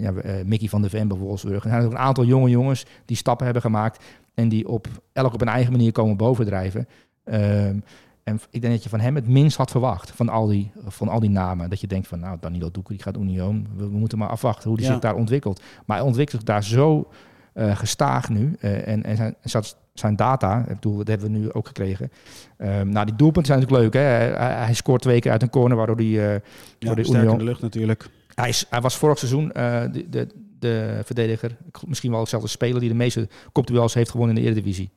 ja, 0.00 0.12
Mickey 0.44 0.68
van 0.68 0.80
der 0.80 0.90
Ven 0.90 1.08
bij 1.08 1.16
Wolfsburg. 1.16 1.64
Er 1.64 1.70
zijn 1.70 1.84
ook 1.84 1.90
een 1.90 1.98
aantal 1.98 2.24
jonge 2.24 2.50
jongens 2.50 2.84
die 3.04 3.16
stappen 3.16 3.44
hebben 3.44 3.62
gemaakt. 3.62 4.04
En 4.34 4.48
die 4.48 4.68
op, 4.68 4.86
elk 5.12 5.34
op 5.34 5.40
een 5.40 5.48
eigen 5.48 5.72
manier 5.72 5.92
komen 5.92 6.16
bovendrijven. 6.16 6.88
Ehm, 7.24 7.78
en 8.24 8.40
ik 8.50 8.60
denk 8.60 8.72
dat 8.72 8.82
je 8.82 8.88
van 8.88 9.00
hem 9.00 9.14
het 9.14 9.28
minst 9.28 9.56
had 9.56 9.70
verwacht, 9.70 10.10
van 10.10 10.28
al 10.28 10.46
die, 10.46 10.70
van 10.86 11.08
al 11.08 11.20
die 11.20 11.30
namen. 11.30 11.70
Dat 11.70 11.80
je 11.80 11.86
denkt 11.86 12.06
van, 12.08 12.20
nou, 12.20 12.36
Danilo 12.40 12.70
Doeker, 12.70 12.94
die 12.94 13.02
gaat 13.02 13.16
Union. 13.16 13.66
We, 13.76 13.88
we 13.90 13.96
moeten 13.96 14.18
maar 14.18 14.28
afwachten 14.28 14.68
hoe 14.68 14.76
die 14.76 14.86
Ja. 14.86 14.92
zich 14.92 15.00
daar 15.00 15.14
ontwikkelt. 15.14 15.62
Maar 15.86 15.96
hij 15.96 16.06
ontwikkelt 16.06 16.40
zich 16.40 16.50
daar 16.50 16.64
zo 16.64 17.08
eh, 17.52 17.76
gestaag 17.76 18.28
nu. 18.28 18.56
eh, 18.60 18.88
en 18.88 19.02
en 19.04 19.16
zijn, 19.42 19.64
zijn, 19.92 20.16
data, 20.16 20.58
ik 20.60 20.66
bedoel, 20.74 20.96
dat 20.96 21.08
hebben 21.08 21.32
we 21.32 21.38
nu 21.38 21.52
ook 21.52 21.66
gekregen. 21.66 22.10
Ehm, 22.56 22.88
nou, 22.88 23.06
die 23.06 23.16
doelpunten 23.16 23.52
zijn 23.54 23.58
natuurlijk 23.60 23.94
leuk. 23.94 24.02
Hè? 24.02 24.08
Hij, 24.08 24.64
hij 24.64 24.74
scoort 24.74 25.02
twee 25.02 25.20
keer 25.20 25.30
uit 25.32 25.42
een 25.42 25.50
corner, 25.50 25.76
waardoor 25.76 25.96
hij... 25.96 26.04
eh, 26.34 26.40
Ja, 26.78 26.94
de 26.94 27.02
in 27.02 27.38
de 27.38 27.44
lucht 27.44 27.60
natuurlijk. 27.62 28.08
hij, 28.34 28.48
is, 28.48 28.66
hij 28.70 28.80
was 28.80 28.96
vorig 28.96 29.18
seizoen 29.18 29.48
de, 29.48 30.06
de, 30.10 30.26
de 30.58 31.00
verdediger, 31.04 31.56
misschien 31.86 32.10
wel 32.10 32.26
zelfs 32.26 32.44
de 32.44 32.50
speler 32.50 32.80
die 32.80 32.88
de 32.88 32.94
meeste 32.94 33.28
kopduels 33.52 33.94
heeft 33.94 34.10
gewonnen 34.10 34.36
in 34.36 34.42
de 34.42 34.48
Eredivisie. 34.48 34.90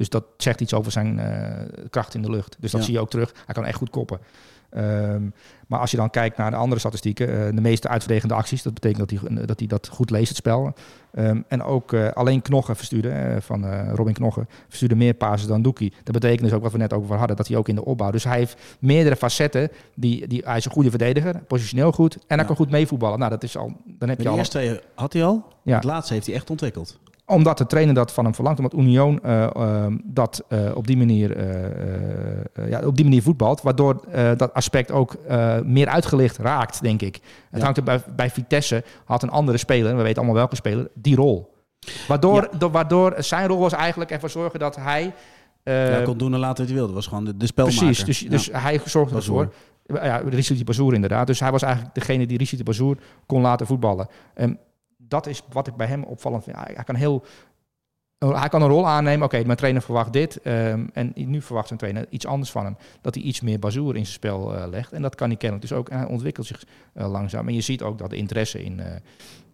Dus 0.00 0.08
dat 0.08 0.24
zegt 0.36 0.60
iets 0.60 0.74
over 0.74 0.92
zijn 0.92 1.18
eh, 1.18 1.66
kracht 1.90 2.14
in 2.14 2.22
de 2.22 2.30
lucht. 2.30 2.56
Dus 2.60 2.70
dat 2.70 2.80
Ja. 2.80 2.86
zie 2.86 2.94
je 2.94 3.00
ook 3.00 3.10
terug. 3.10 3.32
Hij 3.46 3.54
kan 3.54 3.64
echt 3.64 3.76
goed 3.76 3.90
koppen. 3.90 4.18
Ehm, 4.70 5.22
maar 5.66 5.80
als 5.80 5.90
je 5.90 5.96
dan 5.96 6.10
kijkt 6.10 6.36
naar 6.36 6.50
de 6.50 6.56
andere 6.56 6.80
statistieken, 6.80 7.46
eh, 7.46 7.54
de 7.54 7.60
meeste 7.60 7.88
uitverdedigende 7.88 8.34
acties, 8.34 8.62
dat 8.62 8.74
betekent 8.74 9.10
dat 9.10 9.20
hij, 9.20 9.46
dat 9.46 9.58
hij 9.58 9.68
dat 9.68 9.88
goed 9.88 10.10
leest, 10.10 10.28
het 10.28 10.36
spel. 10.36 10.72
Ehm, 11.12 11.40
en 11.48 11.62
ook 11.62 11.92
eh, 11.92 12.08
alleen 12.08 12.42
Knoggen 12.42 12.76
verstuurde, 12.76 13.08
eh, 13.08 13.36
van 13.40 13.64
eh, 13.64 13.92
Robin 13.94 14.12
Knoggen, 14.14 14.48
verstuurde 14.68 14.94
meer 14.94 15.14
passes 15.14 15.48
dan 15.48 15.62
Doekie. 15.62 15.92
Dat 16.04 16.14
betekent 16.14 16.40
dus 16.42 16.52
ook 16.52 16.62
wat 16.62 16.72
we 16.72 16.78
net 16.78 16.92
over 16.92 17.16
hadden, 17.16 17.36
dat 17.36 17.48
hij 17.48 17.56
ook 17.56 17.68
in 17.68 17.74
de 17.74 17.84
opbouw. 17.84 18.10
Dus 18.10 18.24
hij 18.24 18.38
heeft 18.38 18.56
meerdere 18.78 19.16
facetten. 19.16 19.70
Die, 19.94 20.26
die, 20.26 20.42
hij 20.44 20.56
is 20.56 20.64
een 20.64 20.72
goede 20.72 20.90
verdediger, 20.90 21.38
positioneel 21.46 21.92
goed 21.92 22.14
en 22.14 22.20
hij 22.26 22.36
Ja. 22.38 22.44
kan 22.44 22.56
goed 22.56 22.70
meevoetballen. 22.70 23.18
Nou, 23.18 23.30
dat 23.30 23.42
is 23.42 23.56
al, 23.56 23.72
dan 23.84 24.08
heb 24.08 24.18
De 24.18 24.24
je 24.24 24.28
al 24.30 24.36
eerste 24.38 24.58
twee 24.58 24.80
had 24.94 25.12
hij 25.12 25.24
al. 25.24 25.44
Ja. 25.62 25.74
Het 25.74 25.84
laatste 25.84 26.14
heeft 26.14 26.26
hij 26.26 26.34
echt 26.34 26.50
ontwikkeld. 26.50 26.98
Omdat 27.30 27.58
de 27.58 27.66
trainer 27.66 27.94
dat 27.94 28.12
van 28.12 28.24
hem 28.24 28.34
verlangt, 28.34 28.58
omdat 28.58 28.74
Union 28.74 29.22
ehm, 29.22 29.96
dat 30.04 30.44
eh, 30.48 30.58
op, 30.74 30.86
die 30.86 30.96
manier, 30.96 31.36
eh, 31.36 32.70
ja, 32.70 32.80
op 32.86 32.96
die 32.96 33.04
manier 33.04 33.22
voetbalt, 33.22 33.62
waardoor 33.62 34.00
dat 34.36 34.54
aspect 34.54 34.90
ook 34.90 35.16
meer 35.64 35.88
uitgelicht 35.88 36.36
raakt, 36.36 36.82
denk 36.82 37.02
ik. 37.02 37.14
Het 37.50 37.58
Ja. 37.58 37.64
hangt 37.64 37.76
er 37.78 37.84
bij, 37.84 38.00
bij 38.16 38.30
Vitesse, 38.30 38.84
had 39.04 39.22
een 39.22 39.30
andere 39.30 39.58
speler, 39.58 39.96
we 39.96 40.02
weten 40.02 40.16
allemaal 40.16 40.34
welke 40.34 40.56
speler, 40.56 40.88
die 40.94 41.16
rol. 41.16 41.54
Waardoor, 42.08 42.48
Ja. 42.58 42.70
waardoor 42.70 43.14
zijn 43.18 43.48
rol 43.48 43.58
was 43.58 43.72
eigenlijk 43.72 44.10
ervoor 44.10 44.30
zorgen 44.30 44.58
dat 44.58 44.76
hij... 44.76 45.12
Hij 45.62 46.02
kon 46.02 46.18
doen 46.18 46.32
en 46.34 46.38
laten 46.38 46.56
wat 46.58 46.66
hij 46.66 46.76
wilde. 46.76 46.92
Was 46.92 47.06
gewoon 47.06 47.24
de, 47.24 47.36
de 47.36 47.46
spelmaker. 47.46 47.84
Precies, 47.84 48.04
dus, 48.04 48.28
dus 48.30 48.48
hij 48.52 48.80
zorgde 48.84 49.16
ervoor. 49.16 49.52
Ja, 49.86 50.22
Richard 50.28 50.64
Bazoer 50.64 50.94
inderdaad. 50.94 51.26
Dus 51.26 51.40
hij 51.40 51.50
was 51.50 51.62
eigenlijk 51.62 51.94
degene 51.94 52.26
die 52.26 52.38
Richard 52.38 52.64
Bazoer 52.64 52.96
kon 53.26 53.40
laten 53.40 53.66
voetballen. 53.66 54.08
En 54.34 54.58
dat 55.10 55.26
is 55.26 55.42
wat 55.52 55.66
ik 55.66 55.76
bij 55.76 55.86
hem 55.86 56.02
opvallend 56.02 56.44
vind. 56.44 56.56
Hij, 56.56 56.84
kan 56.84 56.94
heel... 56.94 57.24
Hij 58.18 58.48
kan 58.48 58.62
een 58.62 58.68
rol 58.68 58.88
aannemen. 58.88 59.24
Oké, 59.24 59.44
mijn 59.44 59.58
trainer 59.58 59.82
verwacht 59.82 60.12
dit. 60.12 60.40
ehm, 60.40 60.86
en 60.92 61.12
nu 61.14 61.42
verwacht 61.42 61.66
zijn 61.66 61.78
trainer 61.78 62.06
iets 62.10 62.26
anders 62.26 62.50
van 62.50 62.64
hem. 62.64 62.76
Dat 63.00 63.14
hij 63.14 63.24
iets 63.24 63.40
meer 63.40 63.58
bazoer 63.58 63.96
in 63.96 64.02
zijn 64.02 64.14
spel 64.14 64.56
eh, 64.56 64.68
legt. 64.68 64.92
En 64.92 65.02
dat 65.02 65.14
kan 65.14 65.28
hij 65.28 65.36
kennelijk 65.36 65.68
dus 65.68 65.78
ook. 65.78 65.90
Hij 65.90 66.04
ontwikkelt 66.04 66.46
zich 66.46 66.64
eh, 66.92 67.10
langzaam. 67.10 67.48
En 67.48 67.54
je 67.54 67.60
ziet 67.60 67.82
ook 67.82 67.98
dat 67.98 68.10
de 68.10 68.16
interesse 68.16 68.64
in, 68.64 68.80
eh, 68.80 68.96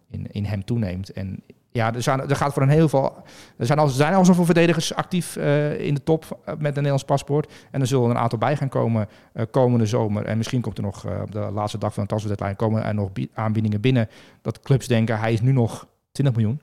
in, 0.09 0.31
in 0.31 0.45
hem 0.45 0.65
toeneemt. 0.65 1.11
En 1.11 1.43
ja, 1.77 1.93
er, 1.93 2.01
zijn, 2.01 2.29
er 2.29 2.35
gaat 2.35 2.53
voor 2.53 2.61
een 2.61 2.69
heel 2.69 2.89
veel. 2.89 3.23
Er 3.57 3.65
zijn 3.65 3.79
al, 3.79 3.87
zijn 3.87 4.13
al 4.13 4.25
zoveel 4.25 4.45
verdedigers 4.45 4.93
actief 4.93 5.35
eh, 5.35 5.79
in 5.79 5.93
de 5.93 6.03
top 6.03 6.23
eh, 6.23 6.37
met 6.45 6.57
een 6.57 6.73
Nederlands 6.73 7.03
paspoort. 7.03 7.53
En 7.71 7.81
er 7.81 7.87
zullen 7.87 8.05
er 8.05 8.09
een 8.09 8.17
aantal 8.17 8.37
bij 8.39 8.55
gaan 8.55 8.69
komen 8.69 9.07
eh, 9.33 9.45
komende 9.51 9.85
zomer. 9.85 10.25
En 10.25 10.37
misschien 10.37 10.61
komt 10.61 10.77
er 10.77 10.83
nog 10.83 11.05
op 11.05 11.31
de 11.31 11.39
laatste 11.39 11.77
dag 11.77 11.93
van 11.93 12.03
de 12.03 12.09
transferdeadline 12.09 12.55
komen 12.55 12.83
er 12.83 12.93
nog 12.93 13.13
bi- 13.13 13.29
aanbiedingen 13.33 13.81
binnen. 13.81 14.09
Dat 14.41 14.59
clubs 14.59 14.87
denken, 14.87 15.19
hij 15.19 15.33
is 15.33 15.41
nu 15.41 15.51
nog 15.51 15.87
20 16.11 16.35
miljoen. 16.35 16.61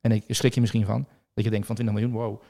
En 0.00 0.12
ik 0.12 0.24
schrik 0.28 0.54
je 0.54 0.60
misschien 0.60 0.86
van. 0.86 1.06
Dat 1.34 1.44
je 1.44 1.50
denkt 1.50 1.66
van 1.66 1.74
20 1.74 1.96
miljoen, 1.96 2.14
wow. 2.20 2.40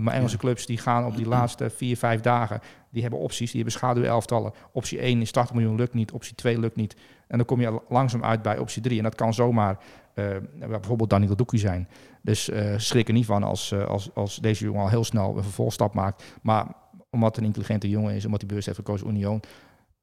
Maar 0.00 0.14
Engelse 0.14 0.36
clubs 0.36 0.66
die 0.66 0.78
gaan 0.78 1.06
op 1.06 1.16
die 1.16 1.26
laatste 1.36 1.70
vier, 1.70 1.96
vijf 1.96 2.20
dagen. 2.20 2.60
Die 2.90 3.02
hebben 3.02 3.20
opties, 3.20 3.50
die 3.50 3.62
hebben 3.62 3.72
schaduwelftallen. 3.80 4.52
Optie 4.72 4.98
1 4.98 5.20
is 5.20 5.30
80 5.30 5.54
miljoen, 5.54 5.76
lukt 5.76 5.94
niet. 5.94 6.12
Optie 6.12 6.34
2 6.34 6.58
lukt 6.58 6.76
niet. 6.76 6.96
En 7.26 7.36
dan 7.36 7.46
kom 7.46 7.60
je 7.60 7.80
langzaam 7.88 8.24
uit 8.24 8.42
bij 8.42 8.58
optie 8.58 8.82
3. 8.82 8.96
En 8.98 9.02
dat 9.04 9.14
kan 9.14 9.34
zomaar 9.34 9.78
eh, 10.14 10.26
bijvoorbeeld 10.68 11.10
Danilo 11.10 11.34
Doekie 11.34 11.58
zijn. 11.58 11.88
Dus 12.22 12.48
eh 12.50 12.74
schrik 12.76 13.08
er 13.08 13.14
niet 13.14 13.26
van 13.26 13.42
als, 13.42 13.72
eh, 13.72 13.86
als, 13.86 14.10
als 14.14 14.36
deze 14.36 14.64
jongen 14.64 14.80
al 14.82 14.88
heel 14.88 15.04
snel 15.04 15.36
een 15.36 15.42
vervolgstap 15.42 15.94
maakt. 15.94 16.24
Maar 16.42 16.66
omdat 17.10 17.36
een 17.36 17.44
intelligente 17.44 17.88
jongen 17.88 18.14
is, 18.14 18.24
omdat 18.24 18.40
hij 18.40 18.48
bewust 18.48 18.66
heeft 18.66 18.78
gekozen 18.78 19.08
Union, 19.08 19.40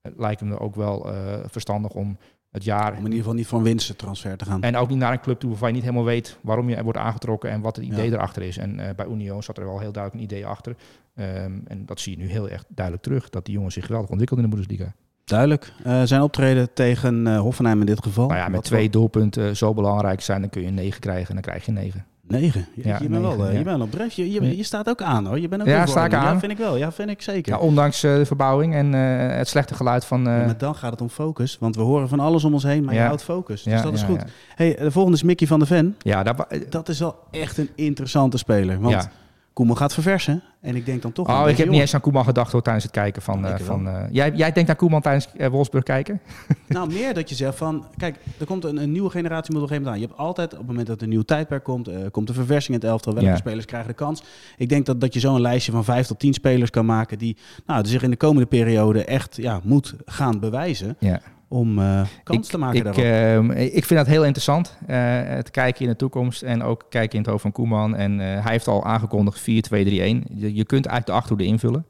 lijkt 0.01 0.39
hem 0.39 0.51
er 0.51 0.59
ook 0.59 0.75
wel 0.75 1.09
verstandig 1.45 1.91
om 1.91 2.17
het 2.49 2.63
jaar 2.63 2.91
Om 2.91 2.97
in 2.97 3.03
ieder 3.03 3.17
geval 3.17 3.33
niet 3.33 3.47
van 3.47 3.63
winsttransfer 3.63 4.37
te 4.37 4.45
gaan. 4.45 4.61
en 4.61 4.75
ook 4.75 4.89
niet 4.89 4.97
naar 4.97 5.11
een 5.11 5.19
club 5.19 5.39
toe 5.39 5.49
waarvan 5.49 5.67
je 5.67 5.73
niet 5.73 5.83
helemaal 5.83 6.05
weet 6.05 6.37
waarom 6.41 6.69
je 6.69 6.83
wordt 6.83 6.99
aangetrokken 6.99 7.49
en 7.49 7.61
wat 7.61 7.75
het 7.75 7.85
idee 7.85 8.09
Ja. 8.09 8.15
erachter 8.15 8.41
is. 8.41 8.57
En 8.57 8.75
bij 8.95 9.05
Union 9.05 9.43
zat 9.43 9.57
er 9.57 9.65
wel 9.65 9.79
heel 9.79 9.91
duidelijk 9.91 10.23
een 10.23 10.29
idee 10.31 10.45
achter. 10.45 10.75
Ehm, 11.15 11.59
en 11.67 11.85
dat 11.85 11.99
zie 11.99 12.17
je 12.17 12.23
nu 12.23 12.29
heel 12.29 12.49
erg 12.49 12.63
duidelijk 12.67 13.05
terug, 13.05 13.29
dat 13.29 13.45
die 13.45 13.53
jongen 13.55 13.71
zich 13.71 13.85
geweldig 13.85 14.09
ontwikkelt 14.09 14.39
in 14.39 14.49
de 14.49 14.55
Bundesliga. 14.55 14.93
Duidelijk. 15.31 15.71
Eh, 15.83 16.01
zijn 16.03 16.21
optreden 16.21 16.73
tegen 16.73 17.27
eh, 17.27 17.39
Hoffenheim 17.39 17.79
in 17.79 17.85
dit 17.85 18.03
geval. 18.03 18.27
Nou 18.27 18.39
ja, 18.39 18.45
met 18.45 18.55
Wat 18.55 18.63
twee 18.63 18.81
voor- 18.83 18.91
doelpunten 18.91 19.57
zo 19.57 19.73
belangrijk 19.73 20.21
zijn, 20.21 20.41
dan 20.41 20.49
kun 20.49 20.61
je 20.61 20.67
een 20.67 20.73
9 20.73 20.99
krijgen 20.99 21.27
en 21.27 21.33
dan 21.33 21.43
krijg 21.43 21.65
je 21.65 21.71
een 21.71 21.77
9. 21.77 22.05
Negen. 22.27 22.67
Je, 22.75 22.81
Ja, 22.87 22.97
je 23.01 23.07
bent 23.09 23.21
wel, 23.21 23.29
negen, 23.31 23.45
eh, 23.47 23.51
ja. 23.51 23.57
je 23.57 23.63
bent 23.65 23.81
op 23.81 23.91
dreef. 23.91 24.13
Je, 24.13 24.31
je, 24.31 24.57
je 24.57 24.63
staat 24.63 24.89
ook 24.89 25.01
aan 25.01 25.25
hoor. 25.25 25.39
Je 25.39 25.47
bent 25.47 25.61
ook 25.61 25.67
Ja, 25.67 25.85
sta 25.85 26.05
ik. 26.05 26.11
Ja, 26.11 26.17
aan. 26.19 26.39
vind 26.39 26.51
ik 26.51 26.57
wel. 26.57 26.77
Ja, 26.77 26.91
vind 26.91 27.09
ik 27.09 27.21
zeker. 27.21 27.53
Ja, 27.53 27.59
ondanks 27.59 28.03
eh, 28.03 28.15
de 28.15 28.25
verbouwing 28.25 28.73
en 28.75 28.93
eh, 28.93 29.37
het 29.37 29.47
slechte 29.47 29.73
geluid 29.73 30.05
van... 30.05 30.27
eh, 30.27 30.37
Ja, 30.39 30.45
maar 30.45 30.57
dan 30.57 30.75
gaat 30.75 30.91
het 30.91 31.01
om 31.01 31.09
focus. 31.09 31.57
Want 31.59 31.75
we 31.75 31.81
horen 31.81 32.09
van 32.09 32.19
alles 32.19 32.43
om 32.43 32.53
ons 32.53 32.63
heen, 32.63 32.83
maar 32.83 32.93
je 32.93 32.99
houdt 32.99 33.23
focus. 33.23 33.63
Dus 33.63 33.73
ja, 33.73 33.81
dat 33.81 33.93
is 33.93 34.03
goed. 34.03 34.23
Hey, 34.55 34.75
de 34.79 34.91
volgende 34.91 35.17
is 35.17 35.23
Mickey 35.23 35.47
van 35.47 35.59
der 35.59 35.67
Ven. 35.67 35.95
ja 35.99 36.23
eh, 36.25 36.61
Dat 36.69 36.89
is 36.89 36.99
wel 36.99 37.15
echt 37.31 37.57
een 37.57 37.69
interessante 37.75 38.37
speler. 38.37 38.79
Want 38.79 38.93
ja. 38.93 39.11
Koeman 39.53 39.77
gaat 39.77 39.93
verversen. 39.93 40.43
En 40.61 40.75
ik 40.75 40.85
denk 40.85 41.01
dan 41.01 41.11
toch... 41.11 41.29
Oh, 41.29 41.49
ik 41.49 41.57
heb 41.57 41.69
niet 41.69 41.79
eens 41.79 41.93
aan 41.93 42.01
Koeman 42.01 42.23
gedacht 42.23 42.51
hoor, 42.51 42.61
tijdens 42.61 42.85
het 42.85 42.93
kijken 42.93 43.21
van... 43.21 43.45
Eh, 43.45 43.59
van 43.59 43.87
eh, 43.87 44.03
jij, 44.11 44.31
jij 44.35 44.51
denkt 44.51 44.69
aan 44.69 44.75
Koeman 44.75 45.01
tijdens 45.01 45.27
eh, 45.37 45.47
Wolfsburg 45.47 45.83
kijken? 45.83 46.21
Nou, 46.67 46.93
meer 46.93 47.13
dat 47.13 47.29
je 47.29 47.35
zegt 47.35 47.57
van... 47.57 47.85
Kijk, 47.97 48.15
er 48.39 48.45
komt 48.45 48.63
een, 48.63 48.77
een 48.77 48.91
nieuwe 48.91 49.09
generatie 49.09 49.53
moet 49.53 49.61
op 49.63 49.69
een 49.69 49.75
gegeven 49.75 49.91
moment 49.91 49.95
aan. 49.95 49.99
Je 49.99 50.07
hebt 50.07 50.19
altijd, 50.19 50.51
op 50.51 50.57
het 50.57 50.67
moment 50.67 50.87
dat 50.87 50.97
er 50.97 51.03
een 51.03 51.09
nieuw 51.09 51.21
tijdperk 51.21 51.63
komt... 51.63 51.87
eh, 51.87 51.97
komt 52.11 52.27
de 52.27 52.33
verversing 52.33 52.75
in 52.75 52.81
het 52.81 52.89
elftal. 52.89 53.13
Welke 53.13 53.29
Ja. 53.29 53.35
spelers 53.35 53.65
krijgen 53.65 53.89
de 53.89 53.95
kans? 53.95 54.23
Ik 54.57 54.69
denk 54.69 54.85
dat, 54.85 55.01
dat 55.01 55.13
je 55.13 55.19
zo'n 55.19 55.41
lijstje 55.41 55.71
van 55.71 55.83
vijf 55.83 56.07
tot 56.07 56.19
tien 56.19 56.33
spelers 56.33 56.69
kan 56.69 56.85
maken... 56.85 57.17
die 57.17 57.37
nou, 57.65 57.87
zich 57.87 58.03
in 58.03 58.09
de 58.09 58.17
komende 58.17 58.47
periode 58.47 59.05
echt 59.05 59.35
ja, 59.35 59.59
moet 59.63 59.95
gaan 60.05 60.39
bewijzen... 60.39 60.95
Ja. 60.99 61.21
Om 61.51 61.79
eh, 61.79 62.01
kans 62.23 62.45
ik, 62.45 62.51
te 62.51 62.57
maken 62.57 62.77
ik, 62.77 62.83
daarop. 62.83 63.03
ehm, 63.03 63.59
ik 63.61 63.85
vind 63.85 63.99
dat 63.99 64.07
heel 64.07 64.23
interessant. 64.23 64.77
eh, 64.87 64.97
het 65.23 65.51
kijken 65.51 65.81
in 65.81 65.87
de 65.87 65.95
toekomst 65.95 66.41
en 66.41 66.63
ook 66.63 66.85
kijken 66.89 67.11
in 67.11 67.19
het 67.19 67.29
hoofd 67.29 67.41
van 67.41 67.51
Koeman. 67.51 67.95
En 67.95 68.19
eh, 68.19 68.43
hij 68.43 68.51
heeft 68.51 68.67
al 68.67 68.85
aangekondigd 68.85 69.39
4-2-3-1. 69.39 69.43
Je, 69.43 70.23
je 70.35 70.65
kunt 70.65 70.85
eigenlijk 70.85 71.05
de 71.05 71.11
achterhoede 71.11 71.45
invullen. 71.45 71.85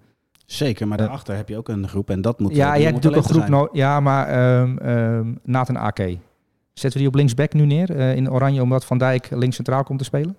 Zeker, 0.45 0.87
maar 0.87 0.97
daarachter 0.97 1.35
heb 1.35 1.49
je 1.49 1.57
ook 1.57 1.69
een 1.69 1.87
groep 1.87 2.09
en 2.09 2.21
dat 2.21 2.39
moet... 2.39 2.55
ja, 2.55 2.73
je 2.73 2.83
hebt 2.83 2.95
natuurlijk 2.95 3.27
een 3.27 3.43
groep. 3.43 3.69
Ja, 3.73 3.99
maar 3.99 4.27
ehm 4.27 4.77
ehm 4.77 5.33
Nathan 5.43 5.77
Ake. 5.77 6.17
Zetten 6.73 6.91
we 6.91 6.97
die 6.97 7.07
op 7.07 7.15
linksback 7.15 7.53
nu 7.53 7.65
neer 7.65 7.89
in 7.89 8.31
Oranje 8.31 8.61
omdat 8.61 8.85
Van 8.85 8.97
Dijk 8.97 9.29
links 9.29 9.55
centraal 9.55 9.83
komt 9.83 9.99
te 9.99 10.05
spelen? 10.05 10.37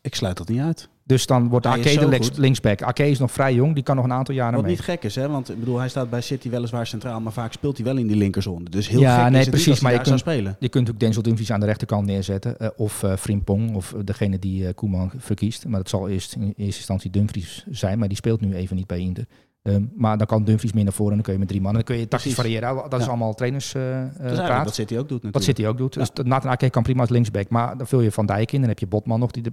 Ik 0.00 0.14
sluit 0.14 0.36
dat 0.36 0.48
niet 0.48 0.60
uit. 0.60 0.88
Dus 1.06 1.26
dan 1.26 1.48
wordt 1.48 1.66
Hij 1.66 1.82
zo 1.82 2.00
de 2.00 2.08
links, 2.08 2.30
linksback. 2.36 2.82
Ake 2.82 3.10
is 3.10 3.18
nog 3.18 3.30
vrij 3.32 3.54
jong, 3.54 3.74
die 3.74 3.82
kan 3.82 3.96
nog 3.96 4.04
een 4.04 4.12
aantal 4.12 4.34
jaren 4.34 4.54
Wat 4.54 4.62
mee. 4.62 4.70
niet 4.70 4.80
gek 4.80 5.04
is, 5.04 5.14
hè? 5.14 5.28
want 5.28 5.50
ik 5.50 5.58
bedoel, 5.58 5.78
hij 5.78 5.88
staat 5.88 6.10
bij 6.10 6.20
City 6.20 6.50
weliswaar 6.50 6.86
centraal... 6.86 7.20
maar 7.20 7.32
vaak 7.32 7.52
speelt 7.52 7.76
hij 7.76 7.86
wel 7.86 7.96
in 7.96 8.06
die 8.06 8.16
linkerzone. 8.16 8.64
Dus 8.70 8.88
heel 8.88 9.00
Ja, 9.00 9.22
gek 9.22 9.30
nee, 9.30 9.40
is 9.40 9.46
het 9.46 9.54
precies, 9.54 9.72
niet 9.72 9.82
maar 9.82 9.92
je 9.92 10.00
zou 10.04 10.18
spelen. 10.18 10.44
Je 10.44 10.68
kunt 10.68 10.72
natuurlijk 10.74 11.00
Denzel 11.00 11.22
Dumfries 11.22 11.50
aan 11.52 11.60
de 11.60 11.66
rechterkant 11.66 12.06
neerzetten. 12.06 12.58
eh, 12.58 12.68
of 12.76 13.02
eh 13.02 13.16
Frimpong, 13.16 13.74
of 13.74 13.94
degene 14.04 14.38
die 14.38 14.66
eh, 14.66 14.74
Koeman 14.74 15.10
verkiest. 15.16 15.66
Maar 15.66 15.78
dat 15.78 15.88
zal 15.88 16.08
eerst 16.08 16.34
in 16.34 16.42
eerste 16.42 16.64
instantie 16.78 17.10
Dumfries 17.10 17.64
zijn. 17.70 17.98
Maar 17.98 18.08
die 18.08 18.16
speelt 18.16 18.40
nu 18.40 18.54
even 18.54 18.76
niet 18.76 18.86
bij 18.86 18.98
Inter. 18.98 19.26
Ehm, 19.62 19.82
maar 19.96 20.18
dan 20.18 20.26
kan 20.26 20.44
Dumfries 20.44 20.72
meer 20.72 20.84
naar 20.84 20.92
voren 20.92 21.10
en 21.10 21.16
dan 21.16 21.24
kun 21.24 21.32
je 21.34 21.38
met 21.38 21.48
drie 21.48 21.60
mannen. 21.60 21.84
Dan 21.84 21.92
kun 21.94 22.02
je 22.02 22.08
tactisch 22.08 22.34
Precies. 22.34 22.56
variëren. 22.58 22.90
Dat 22.90 23.00
is 23.00 23.08
allemaal 23.08 23.34
trainers 23.34 23.74
eh 23.74 23.82
Dat 24.22 24.64
wat 24.64 24.74
City 24.74 24.92
ook 24.92 24.98
doet 25.08 25.22
natuurlijk. 25.22 25.34
Wat 25.34 25.42
City 25.42 25.66
ook 25.66 25.78
doet. 25.78 25.94
Ja. 25.94 26.00
Dus 26.00 26.10
dat- 26.12 26.26
Nathan 26.26 26.50
Ake 26.50 26.70
kan 26.70 26.82
prima 26.82 27.00
als 27.00 27.10
linksback. 27.10 27.48
Maar 27.48 27.76
dan 27.76 27.86
vul 27.86 28.00
je 28.00 28.10
Van 28.12 28.26
Dijk 28.26 28.52
in. 28.52 28.60
Dan 28.60 28.68
heb 28.68 28.78
je 28.78 28.86
Botman 28.86 29.20
nog. 29.20 29.30
Die 29.30 29.42
de, 29.42 29.52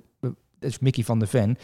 is 0.64 0.80
Mickey 0.80 1.04
van 1.04 1.20
de 1.20 1.28
Ven. 1.28 1.58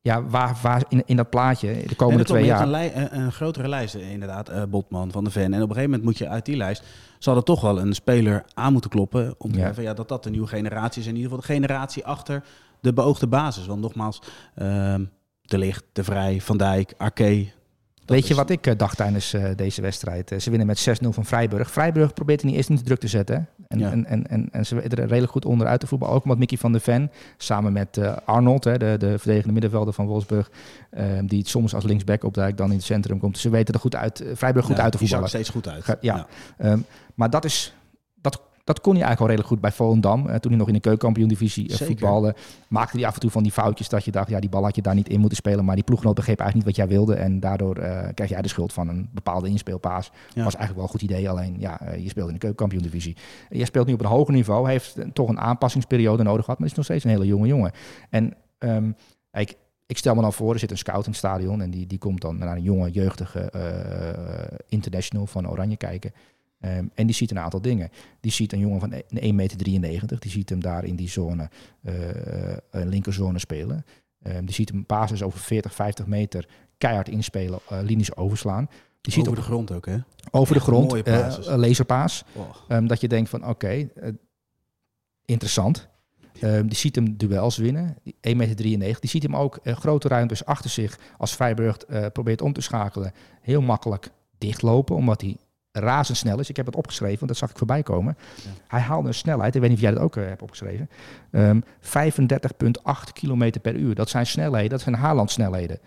Ja, 0.00 0.22
waar, 0.22 0.58
waar 0.62 0.82
in, 0.88 1.02
in 1.06 1.16
dat 1.16 1.30
plaatje 1.30 1.82
de 1.86 1.94
komende 1.94 2.24
twee 2.24 2.44
jaar... 2.44 2.60
een, 2.62 2.68
lij- 2.70 2.96
een, 2.96 3.18
een 3.18 3.32
grotere 3.32 3.68
lijst, 3.68 3.94
eh, 3.94 4.10
inderdaad. 4.12 4.48
eh, 4.48 4.62
Botman, 4.68 5.12
Van 5.12 5.24
de 5.24 5.30
Ven. 5.30 5.42
En 5.54 5.62
op 5.62 5.68
een 5.68 5.74
gegeven 5.74 5.84
moment 5.84 6.02
moet 6.02 6.18
je 6.18 6.28
uit 6.28 6.44
die 6.44 6.56
lijst... 6.56 6.82
zal 7.18 7.36
er 7.36 7.42
toch 7.42 7.60
wel 7.60 7.80
een 7.80 7.94
speler 7.94 8.44
aan 8.54 8.72
moeten 8.72 8.90
kloppen... 8.90 9.34
om 9.38 9.52
te 9.52 9.58
Ja. 9.58 9.72
ja, 9.76 9.94
dat 9.94 10.08
dat 10.08 10.22
de 10.22 10.30
nieuwe 10.30 10.46
generatie 10.46 11.00
is. 11.02 11.08
In 11.08 11.14
ieder 11.16 11.30
geval 11.30 11.46
de 11.46 11.52
generatie 11.52 12.04
achter 12.06 12.42
de 12.80 12.92
beoogde 12.92 13.26
basis. 13.26 13.66
Want 13.66 13.80
nogmaals, 13.80 14.22
ehm, 14.54 15.04
De 15.40 15.58
Licht, 15.58 15.84
De 15.92 16.04
Vrij, 16.04 16.40
Van 16.40 16.56
Dijk, 16.56 16.94
Arke... 16.96 17.46
Weet 18.08 18.28
je 18.28 18.34
wat 18.34 18.50
ik 18.50 18.66
eh, 18.66 18.74
dacht 18.76 18.96
tijdens 18.96 19.32
eh, 19.32 19.44
deze 19.56 19.80
wedstrijd? 19.82 20.32
Eh, 20.32 20.38
ze 20.38 20.48
winnen 20.50 20.66
met 20.66 20.88
6-0 21.02 21.08
van 21.08 21.24
Vrijburg. 21.24 21.70
Vrijburg 21.70 22.12
probeert 22.14 22.42
in 22.42 22.48
die 22.48 22.56
eerste 22.56 22.72
niet 22.72 22.84
druk 22.84 22.98
te 23.00 23.08
zetten. 23.08 23.48
En, 23.68 23.78
Ja. 23.78 23.90
en, 23.90 24.06
en, 24.06 24.26
en, 24.26 24.48
en 24.52 24.66
ze 24.66 24.74
weten 24.74 24.98
er 24.98 25.06
redelijk 25.06 25.32
goed 25.32 25.44
onderuit 25.44 25.80
te 25.80 25.86
voetballen. 25.86 26.14
Ook 26.14 26.22
omdat 26.22 26.38
Mickey 26.38 26.58
van 26.58 26.72
der 26.72 26.80
Ven, 26.80 27.10
samen 27.36 27.72
met 27.72 28.00
Arnold, 28.24 28.64
hè, 28.64 28.78
de, 28.78 28.96
de 28.98 29.08
verdedigende 29.18 29.52
middenvelder 29.52 29.92
van 29.94 30.06
Wolfsburg, 30.06 30.50
eh, 30.90 31.04
die 31.24 31.38
het 31.38 31.48
soms 31.48 31.74
als 31.74 31.84
linksback 31.84 32.24
opduikt, 32.24 32.58
dan 32.58 32.70
in 32.70 32.76
het 32.76 32.84
centrum 32.84 33.18
komt. 33.18 33.38
Ze 33.38 33.50
weten 33.50 33.74
er 33.74 33.80
goed 33.80 33.96
uit, 33.96 34.24
Vrijburg 34.34 34.66
goed 34.66 34.76
Ja, 34.76 34.82
uit 34.82 34.92
te 34.92 34.98
die 34.98 35.08
zag 35.08 35.18
er 35.22 35.28
voetballen. 35.28 35.46
steeds 35.62 35.74
goed 35.84 35.88
uit. 35.88 35.98
Ja. 36.00 36.26
Ehm, 36.58 36.78
maar 37.14 37.30
dat 37.30 37.44
is... 37.44 37.72
Dat, 38.68 38.80
kon 38.80 38.94
hij 38.94 39.02
eigenlijk 39.02 39.20
al 39.20 39.26
redelijk 39.26 39.48
goed 39.48 39.60
bij 39.60 39.72
Volendam. 39.72 40.28
Eh, 40.28 40.34
toen 40.34 40.50
hij 40.50 40.60
nog 40.60 40.68
in 40.68 40.74
de 40.74 40.80
keukenkampioen-divisie 40.80 41.68
eh, 41.68 41.86
voetbalde, 41.86 42.34
maakte 42.68 42.96
hij 42.96 43.06
af 43.06 43.14
en 43.14 43.20
toe 43.20 43.30
van 43.30 43.42
die 43.42 43.52
foutjes 43.52 43.88
dat 43.88 44.04
je 44.04 44.10
dacht, 44.10 44.28
ja, 44.28 44.40
die 44.40 44.48
bal 44.48 44.64
had 44.64 44.76
je 44.76 44.82
daar 44.82 44.94
niet 44.94 45.08
in 45.08 45.20
moeten 45.20 45.36
spelen. 45.36 45.64
Maar 45.64 45.74
die 45.74 45.84
ploeggenoot 45.84 46.14
begreep 46.14 46.40
eigenlijk 46.40 46.68
niet 46.68 46.76
wat 46.76 46.88
jij 46.88 46.96
wilde. 46.96 47.14
En 47.14 47.40
daardoor 47.40 47.76
eh 47.76 48.08
krijg 48.14 48.30
jij 48.30 48.42
de 48.42 48.48
schuld 48.48 48.72
van 48.72 48.88
een 48.88 49.08
bepaalde 49.12 49.48
inspeelpaas. 49.48 50.10
Ja. 50.34 50.44
Was 50.44 50.56
eigenlijk 50.56 50.74
wel 50.74 50.82
een 50.82 50.90
goed 50.90 51.02
idee, 51.02 51.30
alleen 51.30 51.56
ja, 51.58 51.80
je 51.98 52.08
speelt 52.08 52.26
in 52.26 52.32
de 52.32 52.38
keukenkampioen-divisie. 52.38 53.16
Je 53.48 53.64
speelt 53.64 53.86
nu 53.86 53.92
op 53.92 54.00
een 54.00 54.06
hoger 54.06 54.34
niveau, 54.34 54.64
hij 54.64 54.72
heeft 54.72 54.96
toch 55.12 55.28
een 55.28 55.40
aanpassingsperiode 55.40 56.22
nodig 56.22 56.44
gehad, 56.44 56.58
maar 56.58 56.68
is 56.68 56.74
nog 56.74 56.84
steeds 56.84 57.04
een 57.04 57.10
hele 57.10 57.26
jonge 57.26 57.46
jongen. 57.46 57.72
En 58.10 58.34
ehm, 58.58 58.90
ik, 59.32 59.56
ik 59.86 59.98
stel 59.98 60.14
me 60.14 60.20
dan 60.20 60.32
voor, 60.32 60.52
er 60.52 60.58
zit 60.58 60.70
een 60.70 60.78
scout 60.78 61.04
in 61.04 61.10
het 61.10 61.18
stadion 61.18 61.62
en 61.62 61.70
die, 61.70 61.86
die 61.86 61.98
komt 61.98 62.20
dan 62.20 62.38
naar 62.38 62.56
een 62.56 62.62
jonge, 62.62 62.90
jeugdige 62.90 63.52
international 64.68 65.26
van 65.26 65.48
Oranje 65.48 65.76
kijken. 65.76 66.12
Ehm, 66.60 66.86
en 66.94 67.06
die 67.06 67.14
ziet 67.14 67.30
een 67.30 67.38
aantal 67.38 67.60
dingen. 67.60 67.90
Die 68.20 68.32
ziet 68.32 68.52
een 68.52 68.58
jongen 68.58 68.80
van 68.80 68.92
1,93 68.92 69.80
meter, 69.80 70.20
die 70.20 70.30
ziet 70.30 70.48
hem 70.48 70.60
daar 70.60 70.84
in 70.84 70.96
die 70.96 71.08
zone, 71.08 71.50
een 72.70 72.88
linkerzone 72.88 73.38
spelen. 73.38 73.84
Ehm, 74.22 74.44
die 74.44 74.54
ziet 74.54 74.68
hem 74.68 74.84
basis 74.86 75.22
over 75.22 75.38
40, 75.38 75.74
50 75.74 76.06
meter 76.06 76.48
keihard 76.78 77.08
inspelen, 77.08 77.58
eh, 77.68 77.78
linies 77.82 78.16
overslaan. 78.16 78.68
Die 79.00 79.12
ziet 79.12 79.26
Over 79.26 79.40
de 79.40 79.46
grond 79.46 79.72
ook, 79.72 79.86
hè? 79.86 79.96
over 80.30 80.54
de 80.54 80.60
Echt 80.60 80.68
grond, 80.68 80.90
mooie 80.90 81.56
laserpaas. 81.56 82.24
Oh. 82.32 82.54
Ehm, 82.68 82.86
dat 82.86 83.00
je 83.00 83.08
denkt 83.08 83.30
van 83.30 83.46
oké, 83.46 83.88
interessant. 85.24 85.88
Die 86.40 86.74
ziet 86.74 86.94
hem 86.94 87.16
duels 87.16 87.56
winnen, 87.56 87.96
die 88.02 88.16
1,93 88.20 88.78
meter. 88.78 89.00
Die 89.00 89.10
ziet 89.10 89.22
hem 89.22 89.36
ook 89.36 89.58
grote 89.62 90.08
ruimtes 90.08 90.44
achter 90.44 90.70
zich 90.70 90.98
als 91.18 91.34
Vrijburg 91.34 91.76
probeert 92.12 92.42
om 92.42 92.52
te 92.52 92.60
schakelen. 92.60 93.12
Heel 93.40 93.60
makkelijk 93.60 94.10
dichtlopen, 94.38 94.96
omdat 94.96 95.20
hij 95.20 95.36
razendsnel 95.78 96.38
is. 96.38 96.48
Ik 96.48 96.56
heb 96.56 96.66
het 96.66 96.76
opgeschreven, 96.76 97.18
want 97.18 97.28
dat 97.28 97.36
zag 97.36 97.50
ik 97.50 97.58
voorbij 97.58 97.82
komen. 97.82 98.16
Ja. 98.36 98.50
Hij 98.68 98.80
haalde 98.80 99.08
een 99.08 99.14
snelheid, 99.14 99.54
ik 99.54 99.60
weet 99.60 99.70
niet 99.70 99.78
of 99.78 99.84
jij 99.84 99.94
dat 99.94 100.02
ook 100.02 100.16
eh, 100.16 100.24
hebt 100.24 100.42
opgeschreven, 100.42 100.90
ehm 101.30 101.60
35,8 101.80 103.12
kilometer 103.12 103.60
per 103.60 103.74
uur. 103.74 103.94
Dat 103.94 104.08
zijn 104.08 104.26
snelheden, 104.26 104.70
dat 104.70 104.80
zijn 104.80 104.94
Haaland 104.94 105.30
snelheden. 105.30 105.78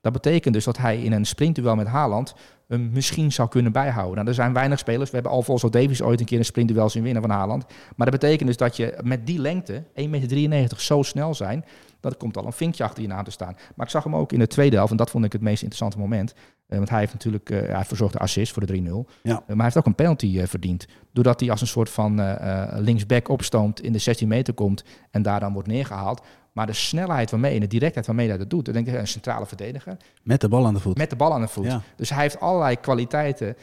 Dat 0.00 0.12
betekent 0.12 0.54
dus 0.54 0.64
dat 0.64 0.76
hij 0.76 1.02
in 1.02 1.12
een 1.12 1.26
sprintduel 1.26 1.76
met 1.76 1.86
Haaland 1.86 2.34
hem 2.68 2.90
misschien 2.92 3.32
zou 3.32 3.48
kunnen 3.48 3.72
bijhouden. 3.72 4.14
Nou, 4.14 4.28
er 4.28 4.34
zijn 4.34 4.52
weinig 4.52 4.78
spelers. 4.78 5.10
We 5.10 5.14
hebben 5.14 5.32
Alfonso 5.32 5.68
Davies 5.68 6.02
ooit 6.02 6.20
een 6.20 6.26
keer 6.26 6.38
een 6.38 6.44
sprintduel 6.44 6.88
zien 6.88 7.02
winnen 7.02 7.22
van 7.22 7.30
Haaland. 7.30 7.64
Maar 7.96 8.10
dat 8.10 8.20
betekent 8.20 8.48
dus 8.48 8.56
dat 8.56 8.76
je 8.76 8.98
met 9.02 9.26
die 9.26 9.38
lengte, 9.38 9.82
1,93 9.82 10.04
meter, 10.48 10.80
zo 10.80 11.02
snel 11.02 11.34
zijn... 11.34 11.64
dat 12.00 12.16
komt 12.16 12.36
al 12.36 12.46
een 12.46 12.52
vinkje 12.52 12.84
achter 12.84 13.02
je 13.02 13.08
naam 13.08 13.24
te 13.24 13.30
staan. 13.30 13.56
Maar 13.74 13.86
ik 13.86 13.92
zag 13.92 14.04
hem 14.04 14.16
ook 14.16 14.32
in 14.32 14.38
de 14.38 14.46
tweede 14.46 14.76
helft, 14.76 14.90
en 14.90 14.96
dat 14.96 15.10
vond 15.10 15.24
ik 15.24 15.32
het 15.32 15.42
meest 15.42 15.62
interessante 15.62 15.98
moment. 15.98 16.34
Eh, 16.68 16.76
want 16.76 16.90
hij 16.90 16.98
heeft 16.98 17.12
natuurlijk, 17.12 17.50
eh, 17.50 17.74
hij 17.74 17.84
verzorgd 17.84 18.12
de 18.12 18.18
assist 18.18 18.52
voor 18.52 18.66
de 18.66 18.72
3-0. 18.72 19.06
Ja. 19.22 19.32
Eh, 19.32 19.38
maar 19.46 19.56
hij 19.56 19.64
heeft 19.64 19.76
ook 19.76 19.86
een 19.86 19.94
penalty 19.94 20.46
verdiend. 20.46 20.86
Doordat 21.12 21.40
hij 21.40 21.50
als 21.50 21.60
een 21.60 21.66
soort 21.66 21.90
van 21.90 22.36
linksback 22.76 23.28
opstoomt, 23.28 23.82
in 23.82 23.92
de 23.92 23.98
16 23.98 24.28
meter 24.28 24.54
komt... 24.54 24.84
en 25.10 25.22
daar 25.22 25.40
dan 25.40 25.52
wordt 25.52 25.68
neergehaald. 25.68 26.22
Maar 26.52 26.66
de 26.66 26.72
snelheid 26.72 27.30
waarmee 27.30 27.54
en 27.54 27.60
de 27.60 27.66
directheid 27.66 28.06
waarmee 28.06 28.28
hij 28.28 28.38
dat 28.38 28.50
doet... 28.50 28.64
dan 28.64 28.74
denk 28.74 28.86
ik, 28.86 28.94
een 28.94 29.08
centrale 29.08 29.46
verdediger 29.46 29.96
Met 30.22 30.40
de 30.40 30.48
bal 30.48 30.66
aan 30.66 30.74
de 30.74 30.80
voet. 30.80 30.96
met 30.96 31.10
de 31.10 31.16
bal 31.16 31.32
aan 31.32 31.40
de 31.40 31.48
voet. 31.48 31.64
Ja. 31.64 31.82
Dus 31.96 32.10
hij 32.10 32.22
heeft 32.22 32.40
allerlei 32.40 32.76
kwaliteiten 32.76 33.56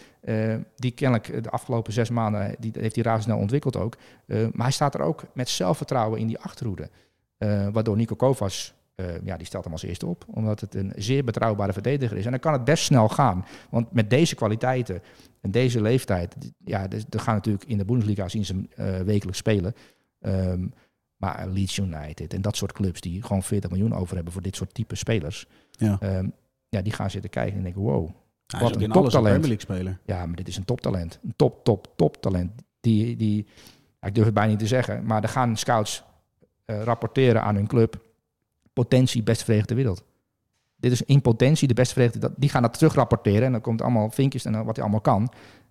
die 0.76 0.92
kennelijk 0.92 1.44
de 1.44 1.50
afgelopen 1.50 1.94
zes 1.94 2.10
maanden 2.10 2.56
die 2.60 2.72
heeft 2.80 2.96
hij 2.96 3.04
razendsnel 3.04 3.38
ontwikkeld 3.38 3.78
ook. 3.78 3.98
Maar 4.28 4.52
hij 4.56 4.72
staat 4.72 4.94
er 4.94 5.02
ook 5.02 5.24
met 5.34 5.50
zelfvertrouwen 5.50 6.20
in 6.20 6.28
die 6.28 6.40
achterhoede. 6.40 6.90
Eh, 7.38 7.68
waardoor 7.72 7.96
Nico 7.96 8.16
Kovacs, 8.16 8.74
eh, 8.96 9.22
ja, 9.24 9.38
die 9.38 9.46
stelt 9.46 9.64
hem 9.64 9.74
als 9.74 9.84
eerste 9.84 10.06
op. 10.06 10.26
Omdat 10.28 10.60
het 10.60 10.76
een 10.76 10.94
zeer 10.96 11.24
betrouwbare 11.24 11.74
verdediger 11.74 12.18
is. 12.18 12.26
En 12.26 12.32
dan 12.32 12.40
kan 12.40 12.54
het 12.54 12.64
best 12.64 12.84
snel 12.84 13.10
gaan. 13.10 13.46
Want 13.70 13.92
met 13.92 14.10
deze 14.10 14.36
kwaliteiten 14.36 15.02
en 15.42 15.52
deze 15.52 15.82
leeftijd, 15.82 16.36
ja, 16.66 16.88
dus, 16.88 17.04
er 17.10 17.20
gaan 17.20 17.36
natuurlijk 17.36 17.66
in 17.66 17.78
de 17.78 17.86
Bundesliga 17.86 18.28
zien 18.28 18.46
ze 18.46 18.54
hem 18.54 18.68
eh, 18.76 19.06
wekelijks 19.06 19.40
spelen. 19.40 19.74
Ehm, 20.20 20.68
maar 21.16 21.48
Leeds 21.48 21.78
United 21.78 22.34
en 22.34 22.42
dat 22.42 22.56
soort 22.56 22.72
clubs 22.72 23.02
die 23.02 23.22
gewoon 23.22 23.44
40 23.44 23.70
miljoen 23.70 23.94
over 23.94 24.16
hebben 24.16 24.34
voor 24.34 24.42
dit 24.42 24.56
soort 24.56 24.74
type 24.74 24.96
spelers. 24.96 25.48
Ja. 25.72 25.98
Ehm, 26.00 26.28
ja, 26.70 26.82
die 26.82 26.94
gaan 26.94 27.10
zitten 27.10 27.30
kijken 27.30 27.58
en 27.58 27.64
denken, 27.64 27.82
wow, 27.82 28.10
Hij 28.48 28.60
Wat 28.60 28.82
een 28.82 28.92
toptalent. 28.92 29.40
Premier 29.40 29.58
League 29.58 29.60
speler. 29.60 30.00
ja, 30.06 30.26
maar 30.26 30.36
dit 30.36 30.48
is 30.48 30.58
een 30.58 30.66
toptalent. 30.66 31.20
Een 31.24 31.34
top, 31.36 31.64
top, 31.64 31.94
top 31.96 32.22
talent. 32.22 32.52
Die, 32.80 33.16
die, 33.16 33.48
ja, 34.00 34.08
ik 34.08 34.16
durf 34.16 34.26
het 34.26 34.34
bijna 34.34 34.50
niet 34.50 34.60
te 34.60 34.68
zeggen, 34.68 35.06
maar 35.06 35.24
er 35.24 35.30
gaan 35.30 35.58
scouts 35.58 36.04
eh, 36.66 36.82
rapporteren 36.84 37.42
aan 37.42 37.56
hun 37.56 37.68
club. 37.68 38.00
Potentie 38.74 39.24
beste 39.24 39.44
verdediger 39.44 39.68
ter 39.68 39.76
wereld. 39.84 40.04
Dit 40.76 40.92
is 40.92 41.02
in 41.02 41.22
potentie 41.22 41.68
de 41.68 41.74
beste 41.74 41.94
verdediger. 41.94 42.22
dat- 42.30 42.40
Die 42.40 42.50
gaan 42.50 42.62
dat 42.62 42.74
terug 42.74 42.94
rapporteren 42.94 43.44
en 43.44 43.52
dan 43.52 43.62
komt 43.62 43.82
allemaal 43.82 44.10
vinkjes 44.10 44.46
en 44.46 44.52
dan 44.52 44.66
wat 44.66 44.76
hij 44.76 44.84
allemaal 44.84 45.02
kan. 45.02 45.30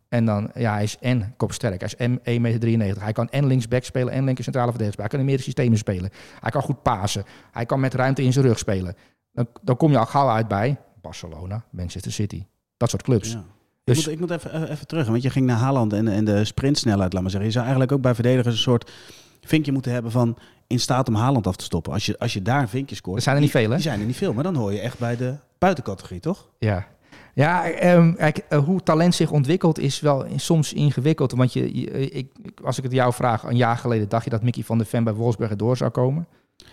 En 0.09 0.25
dan, 0.25 0.51
ja, 0.55 0.73
hij 0.73 0.83
is 0.83 0.97
en 1.01 1.35
kopsterk. 1.37 1.81
Hij 1.81 1.89
is 1.89 1.97
en 1.97 2.21
1,93 2.25 2.77
meter. 2.79 3.03
Hij 3.03 3.13
kan 3.13 3.29
en 3.31 3.47
linksback 3.47 3.85
spelen 3.85 4.13
en 4.13 4.25
linker 4.25 4.45
centrale 4.45 4.71
verdediger 4.71 4.93
spelen. 5.03 5.11
Hij 5.11 5.19
kan 5.19 5.19
in 5.19 5.25
meerdere 5.25 5.45
systemen 5.53 5.79
spelen. 5.79 6.11
Hij 6.41 6.51
kan 6.51 6.63
goed 6.63 6.83
pasen. 6.83 7.25
Hij 7.53 7.67
kan 7.67 7.81
met 7.81 7.95
ruimte 7.95 8.23
in 8.23 8.33
zijn 8.33 8.45
rug 8.47 8.59
spelen. 8.59 8.95
Dan, 9.33 9.47
dan 9.63 9.77
kom 9.77 9.91
je 9.91 9.99
al 9.99 10.07
gauw 10.07 10.29
uit 10.29 10.49
bij 10.49 10.77
Barcelona, 11.01 11.65
Manchester 11.71 12.13
City. 12.13 12.45
Dat 12.77 12.91
soort 12.91 13.03
clubs. 13.03 13.33
Ja. 13.33 13.45
Dus- 13.85 13.99
ik, 13.99 14.05
moet, 14.05 14.13
ik 14.15 14.21
moet 14.21 14.31
even, 14.31 14.53
eh, 14.67 14.71
even 14.71 14.87
terug, 14.87 15.07
want 15.07 15.23
je 15.23 15.31
ging 15.31 15.47
naar 15.47 15.57
Haaland 15.59 15.93
en, 15.93 16.09
en 16.09 16.25
de 16.25 16.45
sprintsnelheid, 16.45 17.13
laat 17.13 17.23
maar 17.23 17.31
zeggen. 17.31 17.49
Je 17.49 17.55
zou 17.55 17.65
eigenlijk 17.65 17.95
ook 17.95 18.03
bij 18.03 18.15
verdedigers 18.15 18.55
een 18.55 18.61
soort 18.61 18.93
vinkje 19.41 19.73
moeten 19.73 19.93
hebben 19.93 20.11
van... 20.11 20.37
in 20.67 20.81
staat 20.81 21.09
om 21.09 21.15
Haaland 21.15 21.47
af 21.47 21.57
te 21.57 21.65
stoppen. 21.65 21.93
Als 21.93 22.07
je, 22.07 22.19
als 22.19 22.33
je 22.33 22.43
daar 22.43 22.61
een 22.61 22.69
vinkje 22.69 22.95
scoort. 22.97 23.17
Er 23.17 23.23
zijn 23.23 23.35
er 23.37 23.43
niet 23.43 23.53
die- 23.53 23.61
veel, 23.61 23.71
hè? 23.71 23.77
Die 23.77 23.85
zijn 23.85 24.01
er 24.01 24.07
niet 24.07 24.17
veel, 24.17 24.33
maar 24.33 24.45
dan 24.45 24.55
hoor 24.55 24.73
je 24.73 24.81
echt 24.81 24.99
bij 24.99 25.17
de 25.17 25.35
buitencategorie, 25.59 26.21
toch? 26.21 26.49
Ja. 26.59 26.87
Ja, 27.35 27.71
ehm, 27.71 28.15
kijk, 28.15 28.39
eh, 28.49 28.59
hoe 28.65 28.83
talent 28.83 29.15
zich 29.15 29.31
ontwikkelt 29.31 29.79
is 29.79 30.01
wel 30.01 30.27
soms 30.37 30.73
ingewikkeld. 30.73 31.33
Want 31.33 31.53
je, 31.53 31.81
je- 31.81 32.11
ik, 32.11 32.29
als 32.65 32.77
ik 32.79 32.83
het 32.85 32.93
jou 32.93 33.13
vraag, 33.13 33.43
een 33.43 33.57
jaar 33.57 33.77
geleden 33.77 34.09
dacht 34.09 34.25
je 34.25 34.31
dat 34.31 34.43
Mickey 34.43 34.63
van 34.63 34.79
der 34.79 34.87
Ven 34.87 35.05
bij 35.05 35.15
Wolfsburg 35.15 35.57
door 35.57 35.77
zou 35.77 35.91
komen. 35.91 36.27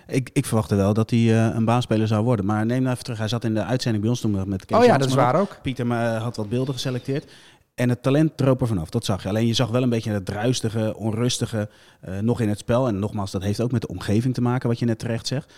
Ik, 0.08 0.30
ik 0.34 0.46
verwachtte 0.46 0.76
wel 0.76 0.94
dat 0.94 1.10
hij 1.10 1.20
eh, 1.20 1.56
een 1.56 1.66
baanspeler 1.66 2.08
zou 2.08 2.24
worden. 2.24 2.46
Maar 2.46 2.66
neem 2.66 2.80
nou 2.82 2.92
even 2.92 3.04
terug. 3.04 3.20
Hij 3.20 3.28
zat 3.28 3.44
in 3.44 3.54
de 3.54 3.64
uitzending 3.64 4.02
bij 4.04 4.12
ons 4.12 4.22
toen 4.22 4.50
met 4.50 4.66
Kees 4.66 4.78
oh 4.78 4.86
ja, 4.86 4.98
dat 4.98 5.08
is 5.08 5.14
waar 5.14 5.36
ook. 5.36 5.58
Pieter 5.62 5.92
eh, 5.92 6.22
had 6.24 6.36
wat 6.36 6.50
beelden 6.50 6.74
geselecteerd. 6.74 7.32
En 7.82 7.90
het 7.90 8.04
talent 8.04 8.38
droop 8.38 8.62
er 8.62 8.68
vanaf, 8.68 8.90
dat 8.90 9.06
zag 9.06 9.24
je. 9.24 9.30
Alleen 9.30 9.48
je 9.48 9.54
zag 9.54 9.70
wel 9.70 9.84
een 9.84 9.90
beetje 9.90 10.12
het 10.12 10.26
druistige, 10.26 10.96
onrustige 10.98 11.70
eh, 12.02 12.20
nog 12.20 12.42
in 12.42 12.50
het 12.50 12.60
spel. 12.60 12.88
En 12.88 13.00
nogmaals, 13.00 13.32
dat 13.32 13.44
heeft 13.44 13.62
ook 13.62 13.72
met 13.72 13.82
de 13.82 13.88
omgeving 13.88 14.34
te 14.34 14.42
maken, 14.42 14.70
wat 14.70 14.80
je 14.80 14.86
net 14.86 15.00
terecht 15.00 15.28
zegt. 15.28 15.54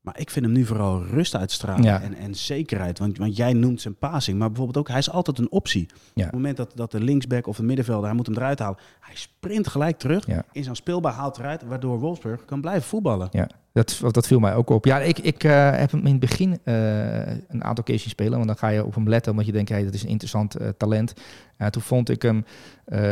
Maar 0.00 0.18
ik 0.18 0.30
vind 0.30 0.44
hem 0.44 0.54
nu 0.54 0.64
vooral 0.64 1.04
rust 1.04 1.34
uitstralen 1.36 1.82
Ja. 1.84 2.00
en, 2.02 2.14
en 2.14 2.34
zekerheid. 2.34 2.98
Want, 2.98 3.18
want 3.18 3.36
jij 3.36 3.52
noemt 3.52 3.80
zijn 3.80 3.96
passing, 3.98 4.38
maar 4.38 4.48
bijvoorbeeld 4.48 4.78
ook, 4.78 4.88
hij 4.88 4.98
is 4.98 5.10
altijd 5.10 5.38
een 5.38 5.50
optie. 5.50 5.86
Ja. 5.92 5.96
Op 6.14 6.22
het 6.22 6.32
moment 6.32 6.56
dat, 6.56 6.72
dat 6.74 6.90
de 6.90 7.00
linksback 7.00 7.46
of 7.46 7.56
de 7.56 7.62
middenvelder, 7.62 8.06
hij 8.06 8.14
moet 8.16 8.26
hem 8.26 8.36
eruit 8.36 8.58
halen. 8.58 8.78
Hij 9.00 9.14
sprint 9.16 9.68
gelijk 9.68 9.98
terug 9.98 10.26
Ja. 10.26 10.44
in 10.52 10.62
zijn 10.64 10.76
speelbaar, 10.76 11.12
haalt 11.12 11.38
eruit, 11.38 11.62
waardoor 11.62 11.98
Wolfsburg 11.98 12.44
kan 12.44 12.60
blijven 12.60 12.82
voetballen. 12.88 13.28
Ja, 13.30 13.48
dat, 13.72 14.00
dat 14.10 14.26
viel 14.26 14.38
mij 14.38 14.54
ook 14.54 14.70
op. 14.70 14.84
Ja, 14.84 15.00
ik, 15.00 15.18
ik 15.18 15.44
eh, 15.44 15.70
heb 15.70 15.90
hem 15.90 16.06
in 16.06 16.10
het 16.10 16.20
begin 16.20 16.58
eh, 16.64 17.26
een 17.48 17.64
aantal 17.64 17.84
keer 17.84 17.98
zien 17.98 18.10
spelen. 18.10 18.32
Want 18.32 18.46
dan 18.46 18.56
ga 18.56 18.68
je 18.68 18.84
op 18.84 18.94
hem 18.94 19.08
letten, 19.08 19.32
omdat 19.32 19.46
je 19.46 19.52
denkt, 19.52 19.68
hey, 19.70 19.84
dat 19.84 19.94
is 19.94 20.02
een 20.02 20.08
interessant 20.08 20.54
eh, 20.54 20.68
talent. 20.68 21.12
Toen 21.70 21.82
vond 21.82 22.08
ik 22.08 22.22
hem, 22.22 22.44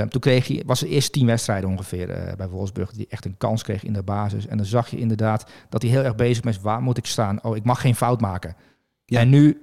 toen 0.09 0.21
kreeg 0.21 0.49
hij, 0.49 0.62
was 0.67 0.81
de 0.81 0.88
eerste 0.88 1.11
tien 1.11 1.27
wedstrijden 1.27 1.71
ongeveer 1.71 2.35
bij 2.37 2.49
Wolfsburg, 2.49 2.93
die 2.93 3.07
echt 3.09 3.25
een 3.25 3.37
kans 3.37 3.62
kreeg 3.62 3.85
in 3.85 3.93
de 3.93 4.03
basis. 4.03 4.47
En 4.47 4.57
dan 4.57 4.67
zag 4.67 4.88
je 4.88 4.99
inderdaad 4.99 5.50
dat 5.69 5.83
hij 5.83 5.91
heel 5.91 6.03
erg 6.03 6.15
bezig 6.15 6.45
was, 6.45 6.61
waar 6.61 6.83
moet 6.83 6.99
ik 6.99 7.07
staan? 7.07 7.45
Oh, 7.45 7.57
ik 7.57 7.65
mag 7.65 7.81
geen 7.81 7.95
fout 7.95 8.21
maken. 8.21 8.57
Ja. 9.05 9.21
En 9.21 9.29
nu 9.29 9.61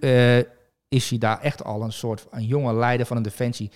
is 0.88 1.10
hij 1.10 1.20
daar 1.20 1.40
echt 1.40 1.64
al 1.64 1.84
een 1.84 1.94
soort 1.94 2.28
een 2.32 2.46
jonge 2.46 2.74
leider 2.74 3.06
van 3.06 3.18
een 3.18 3.24
defensie. 3.24 3.72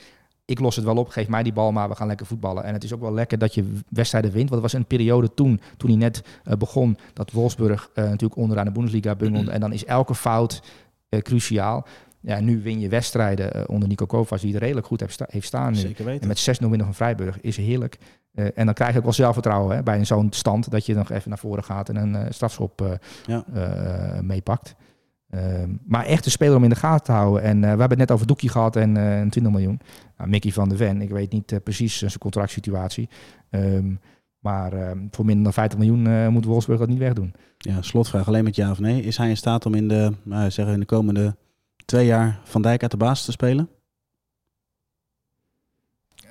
Ik 0.50 0.60
los 0.60 0.76
het 0.76 0.86
wel 0.86 0.96
op, 0.98 1.08
geef 1.10 1.28
mij 1.28 1.44
die 1.44 1.54
bal 1.54 1.72
maar, 1.72 1.90
we 1.90 1.96
gaan 1.96 2.08
lekker 2.08 2.26
voetballen. 2.26 2.64
En 2.64 2.74
het 2.74 2.84
is 2.84 2.94
ook 2.94 3.02
wel 3.02 3.14
lekker 3.14 3.38
dat 3.38 3.54
je 3.54 3.74
wedstrijden 3.90 4.32
wint. 4.32 4.50
Want 4.50 4.62
het 4.62 4.72
was 4.72 4.82
een 4.82 4.88
periode 4.88 5.34
toen, 5.34 5.62
toen 5.78 5.90
hij 5.90 6.00
net 6.00 6.24
eh, 6.44 6.58
begon, 6.58 6.98
dat 7.14 7.32
Wolfsburg 7.32 7.90
eh, 7.94 8.04
natuurlijk 8.04 8.36
onderaan 8.36 8.66
de 8.66 8.72
Bundesliga 8.72 9.16
bungelde. 9.16 9.52
En 9.52 9.60
dan 9.60 9.74
is 9.74 9.86
elke 9.86 10.16
fout 10.16 10.62
eh, 11.10 11.20
cruciaal. 11.22 11.86
Ja, 12.22 12.40
nu 12.40 12.62
win 12.62 12.80
je 12.80 12.90
wedstrijden 12.90 13.70
onder 13.70 13.88
Nico 13.90 14.06
Kovacs, 14.06 14.42
die 14.42 14.54
het 14.54 14.62
redelijk 14.62 14.88
goed 14.88 15.00
heeft, 15.00 15.14
sta- 15.14 15.26
heeft 15.30 15.48
staan 15.48 15.72
nu. 15.74 15.78
Zeker 15.80 16.06
weten. 16.06 16.22
En 16.22 16.28
met 16.28 16.40
6-0 16.40 16.60
winnen 16.60 16.86
van 16.86 16.94
Vrijburg 16.96 17.42
is 17.42 17.58
heerlijk. 17.58 17.98
En 18.34 18.66
dan 18.66 18.74
krijg 18.74 18.92
je 18.92 18.98
ook 18.98 19.04
wel 19.04 19.14
zelfvertrouwen 19.14 19.76
hè, 19.76 19.84
bij 19.84 20.06
zo'n 20.06 20.28
stand 20.32 20.72
dat 20.72 20.86
je 20.86 20.94
nog 20.96 21.12
even 21.12 21.30
naar 21.30 21.38
voren 21.38 21.64
gaat 21.64 21.90
en 21.90 21.96
een 21.96 22.34
strafschop 22.34 23.00
Ja. 23.26 23.44
meepakt. 24.22 24.76
Ehm, 25.30 25.76
maar 25.86 26.06
echt 26.06 26.26
een 26.26 26.32
speler 26.32 26.56
om 26.56 26.64
in 26.64 26.70
de 26.70 26.76
gaten 26.76 27.06
te 27.06 27.12
houden. 27.12 27.44
En 27.44 27.56
eh, 27.56 27.62
we 27.62 27.68
hebben 27.68 27.90
het 27.90 27.98
net 27.98 28.12
over 28.12 28.28
Doekie 28.28 28.50
gehad 28.50 28.76
en 28.76 28.98
eh, 28.98 29.20
een 29.20 29.30
20 29.30 29.52
miljoen. 29.52 29.80
Nou, 30.18 30.30
Mickey 30.30 30.52
van 30.52 30.70
der 30.70 30.78
Ven, 30.78 31.02
ik 31.02 31.10
weet 31.10 31.32
niet 31.32 31.52
eh, 31.52 31.60
precies 31.64 31.98
zijn 31.98 32.18
contractsituatie. 32.18 33.10
Ehm, 33.50 33.94
maar 34.40 34.74
ehm, 34.74 34.98
voor 35.12 35.26
minder 35.26 35.44
dan 35.44 35.54
50 35.54 35.80
miljoen 35.80 36.08
eh, 36.08 36.28
moet 36.28 36.46
Wolfsburg 36.46 36.80
dat 36.80 36.88
niet 36.88 36.98
wegdoen. 36.98 37.34
Ja, 37.58 37.82
slotvraag 37.82 38.28
alleen 38.28 38.44
met 38.44 38.56
ja 38.56 38.72
of 38.72 38.80
nee. 38.80 39.02
Is 39.02 39.18
hij 39.18 39.30
in 39.30 39.38
staat 39.38 39.66
om 39.66 39.74
in 39.74 39.88
de, 39.88 40.14
nou, 40.24 40.52
zeggen 40.52 40.74
in 40.74 40.80
de 40.80 40.86
komende 40.86 41.36
twee 41.86 42.06
jaar 42.06 42.40
Van 42.44 42.62
Dijk 42.62 42.82
uit 42.82 42.92
de 42.92 42.98
basis 42.98 43.26
te 43.26 43.32
spelen? 43.32 43.70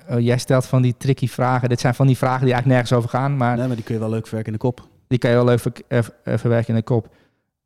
Eh, 0.09 0.19
jij 0.19 0.37
stelt 0.37 0.65
van 0.65 0.81
die 0.81 0.97
tricky 0.97 1.27
vragen. 1.27 1.69
Dit 1.69 1.79
zijn 1.79 1.95
van 1.95 2.07
die 2.07 2.17
vragen 2.17 2.45
die 2.45 2.53
eigenlijk 2.53 2.81
nergens 2.81 2.97
over 2.97 3.19
gaan. 3.19 3.37
Maar 3.37 3.57
Nee, 3.57 3.67
maar 3.67 3.75
die 3.75 3.85
kun 3.85 3.93
je 3.93 3.99
wel 3.99 4.09
leuk 4.09 4.27
verwerken 4.27 4.53
in 4.53 4.59
de 4.59 4.65
kop. 4.65 4.87
Die 5.07 5.17
kan 5.17 5.29
je 5.29 5.35
wel 5.35 5.51
even 5.51 5.73
eh, 5.87 5.97
eh, 5.97 6.37
verwerken 6.37 6.69
in 6.69 6.75
de 6.75 6.83
kop. 6.83 7.15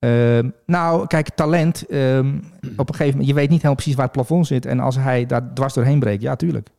Ehm, 0.04 0.50
nou, 0.66 1.08
kijk, 1.08 1.30
talent. 1.30 1.86
ehm, 1.88 2.38
op 2.78 2.90
een 2.90 2.96
gegeven 2.96 3.12
moment, 3.12 3.28
je 3.28 3.34
weet 3.34 3.44
niet 3.50 3.56
helemaal 3.58 3.76
precies 3.76 3.96
waar 3.96 4.04
het 4.06 4.14
plafond 4.14 4.48
zit. 4.48 4.66
En 4.66 4.80
als 4.80 4.96
hij 4.96 5.26
daar 5.26 5.54
dwars 5.54 5.74
doorheen 5.74 6.00
breekt, 6.00 6.22
ja, 6.22 6.36
tuurlijk. 6.36 6.70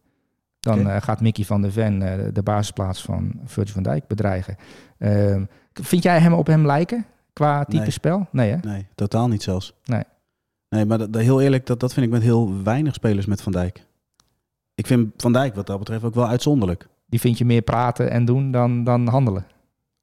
Dan 0.60 0.88
eh, 0.88 1.02
gaat 1.02 1.20
Mickey 1.20 1.44
van 1.44 1.62
der 1.62 1.72
Ven 1.72 2.02
eh, 2.02 2.28
de 2.32 2.42
basisplaats 2.42 3.02
van 3.02 3.32
Virgil 3.44 3.74
van 3.74 3.82
Dijk 3.82 4.06
bedreigen. 4.06 4.56
Ehm, 4.98 5.44
vind 5.72 6.02
jij 6.02 6.18
hem 6.18 6.32
op 6.32 6.46
hem 6.46 6.66
lijken? 6.66 7.06
Qua 7.32 7.64
type 7.64 7.82
Nee. 7.82 7.90
spel? 7.90 8.26
Nee, 8.30 8.50
hè? 8.50 8.56
Nee, 8.62 8.86
totaal 8.94 9.28
niet 9.28 9.42
zelfs. 9.42 9.74
Nee. 9.84 10.02
Nee, 10.68 10.84
maar 10.84 10.98
dat, 10.98 11.14
heel 11.14 11.40
eerlijk, 11.40 11.66
dat, 11.66 11.80
dat 11.80 11.92
vind 11.94 12.06
ik 12.06 12.12
met 12.12 12.22
heel 12.22 12.62
weinig 12.62 12.94
spelers 12.94 13.26
met 13.26 13.42
Van 13.42 13.52
Dijk. 13.52 13.86
Ik 14.74 14.86
vind 14.86 15.12
Van 15.16 15.32
Dijk 15.32 15.54
wat 15.54 15.66
dat 15.66 15.78
betreft 15.78 16.04
ook 16.04 16.14
wel 16.14 16.28
uitzonderlijk. 16.28 16.86
Die 17.06 17.20
vind 17.20 17.38
je 17.38 17.44
meer 17.44 17.62
praten 17.62 18.10
en 18.10 18.24
doen 18.24 18.50
dan, 18.50 18.84
dan 18.84 19.08
handelen. 19.08 19.46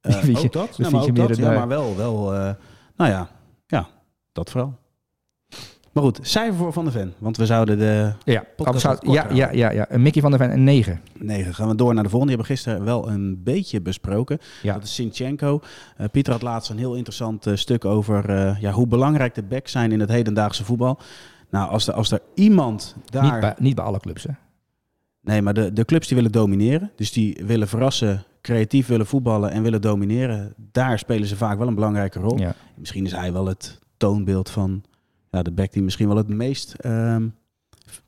Je- 0.00 0.10
ook 0.36 0.52
dat, 0.52 0.52
dat 0.52 0.68
ja, 0.68 0.74
vind 0.74 0.90
maar, 0.92 1.02
je 1.02 1.08
ook 1.08 1.16
meer 1.16 1.28
dat 1.28 1.36
ja, 1.36 1.52
maar 1.52 1.68
wel, 1.68 1.96
wel 1.96 2.34
nou 3.02 3.14
ja, 3.14 3.28
ja, 3.66 3.88
dat 4.32 4.50
vooral. 4.50 4.80
Maar 5.92 6.02
goed, 6.02 6.18
cijfer 6.22 6.54
voor 6.54 6.72
Van 6.72 6.84
de 6.84 6.90
Ven. 6.90 7.14
Want 7.18 7.36
we 7.36 7.46
zouden 7.46 7.78
de 7.78 8.12
Ja, 8.24 8.44
Podcast 8.56 9.02
ja, 9.02 9.26
ja, 9.32 9.50
ja, 9.52 9.70
ja. 9.70 9.86
Een 9.88 10.02
Mickey 10.02 10.22
van 10.22 10.30
der 10.30 10.40
Ven 10.40 10.52
een 10.52 10.64
9. 10.64 11.00
9 11.18 11.54
gaan 11.54 11.68
we 11.68 11.74
door 11.74 11.94
naar 11.94 12.02
de 12.02 12.08
volgende. 12.08 12.36
Die 12.36 12.44
hebben 12.44 12.56
we 12.56 12.62
gisteren 12.62 12.84
wel 12.84 13.08
een 13.08 13.42
beetje 13.42 13.80
besproken. 13.80 14.38
Ja. 14.62 14.74
Dat 14.74 14.82
is 14.82 14.94
Sinchenko. 14.94 15.60
Eh, 15.96 16.06
Pieter 16.12 16.32
had 16.32 16.42
laatst 16.42 16.70
een 16.70 16.78
heel 16.78 16.94
interessant 16.94 17.46
eh, 17.46 17.56
stuk 17.56 17.84
over 17.84 18.30
eh, 18.30 18.60
ja, 18.60 18.72
hoe 18.72 18.86
belangrijk 18.86 19.34
de 19.34 19.42
backs 19.42 19.72
zijn 19.72 19.92
in 19.92 20.00
het 20.00 20.10
hedendaagse 20.10 20.64
voetbal. 20.64 20.98
Nou, 21.50 21.70
als 21.70 21.88
er, 21.88 21.94
als 21.94 22.10
er 22.10 22.20
iemand 22.34 22.96
daar... 23.04 23.22
Niet, 23.22 23.40
bij, 23.40 23.54
niet 23.58 23.74
bij 23.74 23.84
alle 23.84 24.00
clubs, 24.00 24.22
hè? 24.22 24.32
Nee, 25.20 25.42
maar 25.42 25.54
de, 25.54 25.72
de 25.72 25.84
clubs 25.84 26.06
die 26.06 26.16
willen 26.16 26.32
domineren. 26.32 26.90
Dus 26.96 27.12
die 27.12 27.42
willen 27.46 27.68
verrassen, 27.68 28.24
creatief 28.42 28.86
willen 28.86 29.06
voetballen 29.06 29.50
en 29.50 29.62
willen 29.62 29.80
domineren. 29.80 30.54
Daar 30.56 30.98
spelen 30.98 31.28
ze 31.28 31.36
vaak 31.36 31.58
wel 31.58 31.68
een 31.68 31.74
belangrijke 31.74 32.18
rol. 32.18 32.38
Ja. 32.38 32.54
Misschien 32.76 33.04
is 33.04 33.12
hij 33.12 33.32
wel 33.32 33.46
het 33.46 33.78
toonbeeld 33.96 34.50
van 34.50 34.84
ja, 35.30 35.42
de 35.42 35.52
back 35.52 35.72
die 35.72 35.82
misschien 35.82 36.08
wel 36.08 36.16
het 36.16 36.28
meest 36.28 36.74
ehm, 36.74 37.28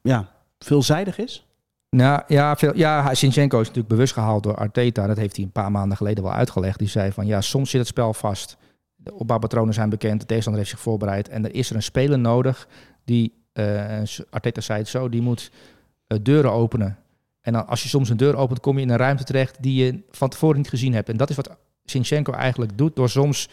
ja, 0.02 0.28
veelzijdig 0.58 1.18
is. 1.18 1.46
Nou 1.90 2.22
ja, 2.26 2.56
veel, 2.56 2.76
ja, 2.76 3.14
Sinchenko 3.14 3.60
is 3.60 3.66
natuurlijk 3.66 3.94
bewust 3.94 4.12
gehaald 4.12 4.42
door 4.42 4.56
Arteta. 4.56 5.06
Dat 5.06 5.16
heeft 5.16 5.36
hij 5.36 5.44
een 5.44 5.52
paar 5.52 5.70
maanden 5.70 5.96
geleden 5.96 6.24
wel 6.24 6.32
uitgelegd. 6.32 6.78
Die 6.78 6.88
zei 6.88 7.12
van 7.12 7.26
ja, 7.26 7.40
soms 7.40 7.70
zit 7.70 7.80
het 7.80 7.88
spel 7.88 8.14
vast. 8.14 8.56
De 8.94 9.14
opbouwpatronen 9.14 9.74
zijn 9.74 9.88
bekend. 9.88 10.20
De 10.20 10.26
tegenstander 10.26 10.62
heeft 10.62 10.74
zich 10.74 10.84
voorbereid. 10.84 11.28
En 11.28 11.44
er 11.44 11.54
is 11.54 11.70
er 11.70 11.76
een 11.76 11.82
speler 11.82 12.18
nodig 12.18 12.68
die, 13.04 13.32
eh, 13.52 14.02
Arteta 14.30 14.60
zei 14.60 14.78
het 14.78 14.88
zo, 14.88 15.08
die 15.08 15.22
moet 15.22 15.50
eh, 16.06 16.18
deuren 16.22 16.52
openen. 16.52 16.98
En 17.44 17.52
dan, 17.52 17.66
als 17.66 17.82
je 17.82 17.88
soms 17.88 18.08
een 18.08 18.16
deur 18.16 18.36
opent, 18.36 18.60
kom 18.60 18.76
je 18.76 18.82
in 18.82 18.90
een 18.90 18.96
ruimte 18.96 19.24
terecht 19.24 19.62
die 19.62 19.84
je 19.84 20.02
van 20.10 20.28
tevoren 20.28 20.56
niet 20.56 20.68
gezien 20.68 20.94
hebt. 20.94 21.08
En 21.08 21.16
dat 21.16 21.30
is 21.30 21.36
wat 21.36 21.56
Sinchenko 21.84 22.32
eigenlijk 22.32 22.78
doet. 22.78 22.96
Door 22.96 23.08
soms 23.08 23.48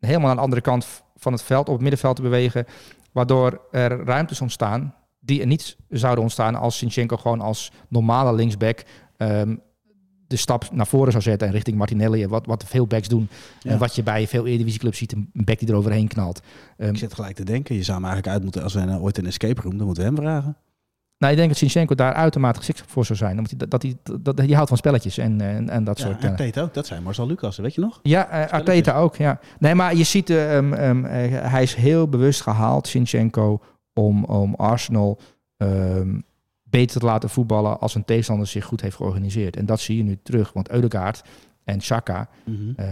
helemaal 0.00 0.30
aan 0.30 0.36
de 0.36 0.42
andere 0.42 0.60
kant 0.60 0.86
van 1.16 1.32
het 1.32 1.42
veld, 1.42 1.66
op 1.66 1.72
het 1.72 1.82
middenveld 1.82 2.16
te 2.16 2.22
bewegen. 2.22 2.66
Waardoor 3.12 3.60
er 3.70 4.04
ruimtes 4.04 4.40
ontstaan 4.40 4.94
die 5.20 5.40
er 5.40 5.46
niet 5.46 5.76
zouden 5.88 6.22
ontstaan 6.22 6.54
als 6.54 6.78
Sinchenko 6.78 7.16
gewoon 7.16 7.40
als 7.40 7.72
normale 7.88 8.34
linksback 8.34 8.84
ehm, 9.16 9.56
de 10.26 10.36
stap 10.36 10.68
naar 10.72 10.86
voren 10.86 11.12
zou 11.12 11.22
zetten 11.24 11.46
en 11.48 11.54
richting 11.54 11.76
Martinelli. 11.76 12.26
Wat, 12.26 12.46
wat 12.46 12.64
veel 12.66 12.86
backs 12.86 13.08
doen. 13.08 13.28
Ja. 13.60 13.70
En 13.70 13.78
wat 13.78 13.94
je 13.94 14.02
bij 14.02 14.26
veel 14.26 14.46
Eredivisieclubs 14.46 14.98
ziet, 14.98 15.12
een 15.12 15.30
back 15.32 15.58
die 15.58 15.68
er 15.68 15.74
overheen 15.74 16.08
knalt. 16.08 16.40
Ehm, 16.76 16.90
Ik 16.90 16.98
zit 16.98 17.14
gelijk 17.14 17.36
te 17.36 17.44
denken, 17.44 17.74
je 17.74 17.82
zou 17.82 17.96
hem 17.96 18.06
eigenlijk 18.06 18.34
uit 18.34 18.44
moeten, 18.44 18.62
als 18.62 18.74
we 18.74 18.80
nou 18.80 19.00
ooit 19.00 19.18
een 19.18 19.26
escape 19.26 19.60
room, 19.60 19.76
dan 19.76 19.86
moeten 19.86 20.04
we 20.04 20.08
hem 20.08 20.18
vragen. 20.18 20.56
Nou, 21.18 21.32
ik 21.32 21.38
denk 21.38 21.48
dat 21.48 21.58
Sinchenko 21.58 21.94
daar 21.94 22.12
uitermate 22.12 22.58
geschikt 22.58 22.82
voor 22.86 23.04
zou 23.04 23.18
zijn. 23.18 23.36
Omdat 23.36 23.54
hij, 23.58 23.68
dat, 23.68 23.82
hij, 23.82 23.96
dat, 24.20 24.38
hij 24.38 24.48
houdt 24.48 24.68
van 24.68 24.76
spelletjes 24.76 25.18
en, 25.18 25.40
en, 25.40 25.68
en 25.68 25.84
dat 25.84 25.98
Ja, 25.98 26.04
soort... 26.04 26.24
en 26.24 26.36
eh, 26.36 26.46
Tate 26.46 26.60
ook, 26.60 26.74
dat 26.74 26.86
zijn 26.86 27.02
Marcel 27.02 27.26
Lucas, 27.26 27.56
weet 27.56 27.74
je 27.74 27.80
nog? 27.80 28.00
Ja, 28.02 28.28
eh, 28.28 28.52
Arteta 28.52 28.98
ook, 28.98 29.16
ja. 29.16 29.40
Nee, 29.58 29.74
maar 29.74 29.94
je 29.96 30.04
ziet, 30.04 30.30
eh, 30.30 30.58
eh, 30.58 31.50
hij 31.50 31.62
is 31.62 31.74
heel 31.74 32.08
bewust 32.08 32.40
gehaald, 32.40 32.86
Sinchenko, 32.86 33.62
om, 33.92 34.24
om 34.24 34.54
Arsenal 34.54 35.18
ehm, 35.56 36.20
beter 36.62 37.00
te 37.00 37.06
laten 37.06 37.30
voetballen 37.30 37.80
als 37.80 37.94
een 37.94 38.04
tegenstander 38.04 38.46
zich 38.46 38.64
goed 38.64 38.80
heeft 38.80 38.96
georganiseerd. 38.96 39.56
En 39.56 39.66
dat 39.66 39.80
zie 39.80 39.96
je 39.96 40.02
nu 40.02 40.18
terug, 40.22 40.52
want 40.52 40.70
Eudegaard 40.70 41.22
en 41.68 41.80
Saka, 41.80 42.28
eh, 42.76 42.86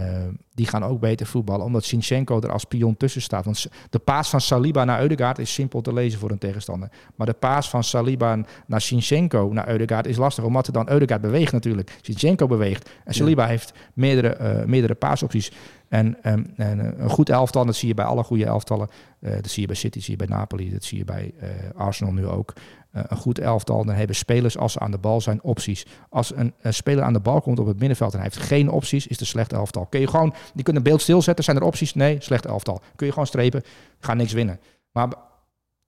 die 0.53 0.67
gaan 0.67 0.83
ook 0.83 0.99
beter 0.99 1.25
voetballen, 1.25 1.65
omdat 1.65 1.83
Sinchenko 1.83 2.41
er 2.41 2.51
als 2.51 2.63
pion 2.63 2.97
tussen 2.97 3.21
staat. 3.21 3.45
Want 3.45 3.67
de 3.89 3.99
paas 3.99 4.29
van 4.29 4.41
Saliba 4.41 4.83
naar 4.83 5.01
Eudegaard 5.01 5.39
is 5.39 5.53
simpel 5.53 5.81
te 5.81 5.93
lezen 5.93 6.19
voor 6.19 6.31
een 6.31 6.37
tegenstander. 6.37 6.89
Maar 7.15 7.27
de 7.27 7.33
paas 7.33 7.69
van 7.69 7.83
Saliba 7.83 8.39
naar 8.67 8.81
Sinchenko 8.81 9.49
naar 9.53 9.69
Eudegaard 9.69 10.07
is 10.07 10.17
lastig, 10.17 10.43
omdat 10.43 10.67
er 10.67 10.73
dan 10.73 10.89
Eudegaard 10.89 11.21
beweegt 11.21 11.51
natuurlijk. 11.51 11.97
Sinchenko 12.01 12.47
beweegt 12.47 12.89
en 13.05 13.13
Saliba 13.13 13.45
heeft 13.45 13.73
meerdere, 13.93 14.29
eh, 14.29 14.65
meerdere 14.65 14.95
paasopties. 14.95 15.51
En, 15.89 16.23
en 16.23 16.53
eh, 16.57 16.69
een 16.69 17.09
goed 17.09 17.29
elftal, 17.29 17.65
dat 17.65 17.75
zie 17.75 17.87
je 17.87 17.93
bij 17.93 18.05
alle 18.05 18.23
goede 18.23 18.45
elftallen. 18.45 18.89
Dat 19.19 19.49
zie 19.49 19.61
je 19.61 19.67
bij 19.67 19.75
City, 19.75 19.99
zie 19.99 20.11
je 20.11 20.25
bij 20.27 20.37
Napoli, 20.37 20.71
dat 20.71 20.83
zie 20.83 20.97
je 20.97 21.05
bij 21.05 21.33
Arsenal 21.75 22.13
nu 22.13 22.27
ook. 22.27 22.53
Eh, 22.97 23.03
een 23.07 23.17
goed 23.17 23.39
elftal, 23.39 23.85
dan 23.85 23.95
hebben 23.95 24.15
spelers 24.15 24.57
als 24.57 24.71
ze 24.71 24.79
aan 24.79 24.91
de 24.91 24.97
bal 24.97 25.21
zijn 25.21 25.43
opties. 25.43 25.85
Als 26.09 26.35
een, 26.35 26.53
een 26.61 26.73
speler 26.73 27.03
aan 27.03 27.13
de 27.13 27.19
bal 27.19 27.41
komt 27.41 27.59
op 27.59 27.65
het 27.65 27.79
middenveld 27.79 28.13
en 28.13 28.19
hij 28.19 28.29
heeft 28.33 28.45
geen 28.47 28.69
opties, 28.69 29.03
is 29.03 29.11
het 29.11 29.19
een 29.19 29.25
slecht 29.25 29.53
elftal. 29.53 29.85
Kun 29.85 29.99
je 29.99 30.07
gewoon, 30.07 30.33
die 30.53 30.63
kunnen 30.63 30.81
een 30.83 30.89
beeld 30.89 31.01
stilzetten, 31.01 31.43
zijn 31.43 31.57
er 31.57 31.63
opties? 31.63 31.93
Nee, 31.93 32.17
slecht 32.19 32.45
elftal. 32.45 32.81
Kun 32.95 33.05
je 33.05 33.11
gewoon 33.11 33.27
strepen, 33.27 33.63
ga 33.99 34.13
niks 34.13 34.33
winnen. 34.33 34.59
Maar 34.91 35.07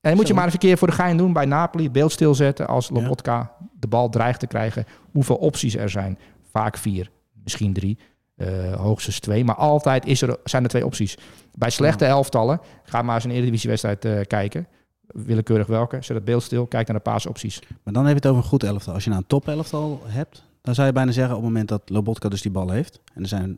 en 0.01 0.15
moet 0.15 0.27
je 0.27 0.33
maar 0.33 0.43
eens 0.43 0.53
een 0.53 0.59
keer 0.59 0.77
voor 0.77 0.87
de 0.87 0.93
gein 0.93 1.17
doen 1.17 1.33
bij 1.33 1.45
Napoli, 1.45 1.91
beeld 1.91 2.11
stilzetten 2.11 2.67
als 2.67 2.89
Lobotka 2.89 3.51
de 3.79 3.87
bal 3.87 4.09
dreigt 4.09 4.39
te 4.39 4.47
krijgen. 4.47 4.85
Hoeveel 5.11 5.35
opties 5.35 5.75
er 5.75 5.89
zijn? 5.89 6.19
Vaak 6.51 6.77
vier, 6.77 7.11
misschien 7.43 7.73
drie. 7.73 7.97
eh, 8.35 8.73
hoogstens 8.73 9.19
twee. 9.19 9.43
Maar 9.43 9.55
altijd 9.55 10.05
is 10.05 10.21
er, 10.21 10.37
zijn 10.43 10.63
er 10.63 10.69
twee 10.69 10.85
opties. 10.85 11.17
Bij 11.53 11.69
slechte 11.69 12.05
elftallen, 12.05 12.61
ga 12.83 13.01
maar 13.01 13.15
eens 13.15 13.23
een 13.23 13.31
Eredivisiewedstrijd 13.31 14.05
eh 14.05 14.19
kijken. 14.27 14.67
Willekeurig 15.13 15.67
welke, 15.67 15.97
zet 16.01 16.15
het 16.15 16.25
beeld 16.25 16.43
stil, 16.43 16.65
kijk 16.65 16.87
naar 16.87 16.95
de 16.97 17.01
paasopties. 17.03 17.61
Maar 17.83 17.93
dan 17.93 18.03
heb 18.05 18.11
je 18.11 18.19
het 18.19 18.27
over 18.27 18.43
een 18.43 18.49
goed 18.49 18.63
elftal. 18.63 18.93
Als 18.93 19.03
je 19.03 19.09
nou 19.09 19.21
een 19.21 19.27
top 19.27 19.47
elftal 19.47 20.01
hebt, 20.05 20.43
dan 20.61 20.75
zou 20.75 20.87
je 20.87 20.93
bijna 20.93 21.11
zeggen 21.11 21.35
op 21.35 21.41
het 21.41 21.49
moment 21.51 21.69
dat 21.69 21.81
Lobotka 21.85 22.29
dus 22.29 22.41
die 22.41 22.51
bal 22.51 22.69
heeft. 22.69 22.99
En 23.13 23.21
er 23.21 23.27
zijn 23.27 23.57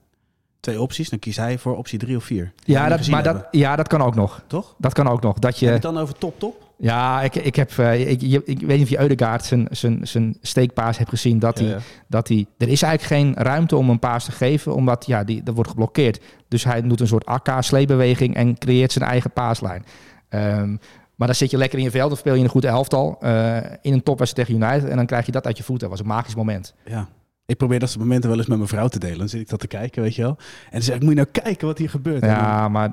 twee 0.59 0.81
opties, 0.81 1.09
dan 1.09 1.19
kiest 1.19 1.37
hij 1.37 1.57
voor 1.57 1.77
optie 1.77 1.99
drie 1.99 2.15
of 2.15 2.23
vier. 2.23 2.53
Ja, 2.63 2.87
dat, 2.89 3.07
maar 3.07 3.23
dat, 3.23 3.47
ja, 3.51 3.75
dat 3.75 3.87
kan 3.87 4.01
ook 4.01 4.15
nog. 4.15 4.43
toch? 4.47 4.75
Dat 4.77 4.93
kan 4.93 5.07
ook 5.07 5.21
nog. 5.21 5.33
Dat 5.39 5.43
Heb 5.51 5.59
je 5.59 5.65
je, 5.65 5.71
het 5.71 5.81
dan 5.81 5.97
over 5.97 6.15
top-top? 6.17 6.69
ja, 6.77 7.21
ik, 7.21 7.35
ik, 7.35 7.55
heb, 7.55 7.71
eh, 7.77 8.09
ik, 8.09 8.21
je- 8.21 8.41
ik 8.45 8.59
weet 8.59 8.77
niet 8.77 8.81
of 8.83 8.89
je 8.89 8.99
Eudegaard 8.99 9.45
zijn, 9.45 9.67
zijn, 9.71 10.07
zijn 10.07 10.37
steekpaas 10.41 10.97
hebt 10.97 11.09
gezien. 11.09 11.39
Dat 11.39 11.59
hij, 11.59 11.77
dat 12.07 12.27
hij, 12.27 12.45
er 12.57 12.67
is 12.67 12.81
eigenlijk 12.81 13.21
geen 13.21 13.43
ruimte 13.43 13.75
om 13.75 13.89
een 13.89 13.99
paas 13.99 14.25
te 14.25 14.31
geven, 14.31 14.75
omdat 14.75 15.05
ja, 15.05 15.23
die, 15.23 15.43
dat 15.43 15.55
wordt 15.55 15.69
geblokkeerd. 15.69 16.21
Dus 16.47 16.63
hij 16.63 16.81
doet 16.81 16.99
een 16.99 17.07
soort 17.07 17.25
AK-sleepbeweging 17.25 18.35
en 18.35 18.57
creëert 18.57 18.91
zijn 18.91 19.09
eigen 19.09 19.31
paaslijn. 19.31 19.85
Ehm, 20.29 20.75
maar 21.15 21.27
dan 21.27 21.35
zit 21.35 21.51
je 21.51 21.57
lekker 21.57 21.77
in 21.77 21.83
je 21.83 21.91
veld, 21.91 22.09
dan 22.09 22.17
speel 22.17 22.33
je 22.33 22.43
een 22.43 22.49
goed 22.49 22.65
elftal. 22.65 23.17
eh, 23.21 23.57
in 23.81 23.93
een 23.93 24.03
topwedstrijd 24.03 24.47
tegen 24.47 24.63
United 24.67 24.89
en 24.89 24.95
dan 24.95 25.05
krijg 25.05 25.25
je 25.25 25.31
dat 25.31 25.45
uit 25.45 25.57
je 25.57 25.63
voeten. 25.63 25.89
Dat 25.89 25.97
was 25.97 26.07
een 26.07 26.13
magisch 26.13 26.35
moment. 26.35 26.73
Ja. 26.85 27.07
Ik 27.45 27.57
probeer 27.57 27.79
dat 27.79 27.89
soort 27.89 28.01
momenten 28.03 28.29
wel 28.29 28.37
eens 28.37 28.47
met 28.47 28.57
mijn 28.57 28.69
vrouw 28.69 28.87
te 28.87 28.99
delen. 28.99 29.17
Dan 29.17 29.29
zit 29.29 29.41
ik 29.41 29.49
dat 29.49 29.59
te 29.59 29.67
kijken, 29.67 30.01
weet 30.01 30.15
je 30.15 30.21
wel. 30.21 30.37
En 30.39 30.71
dan 30.71 30.81
zeg 30.81 30.95
ik, 30.95 31.01
moet 31.01 31.09
je 31.09 31.15
nou 31.15 31.27
kijken 31.31 31.67
wat 31.67 31.77
hier 31.77 31.89
gebeurt. 31.89 32.21
Dan 32.21 32.29
Ja, 32.29 32.67
maar... 32.69 32.91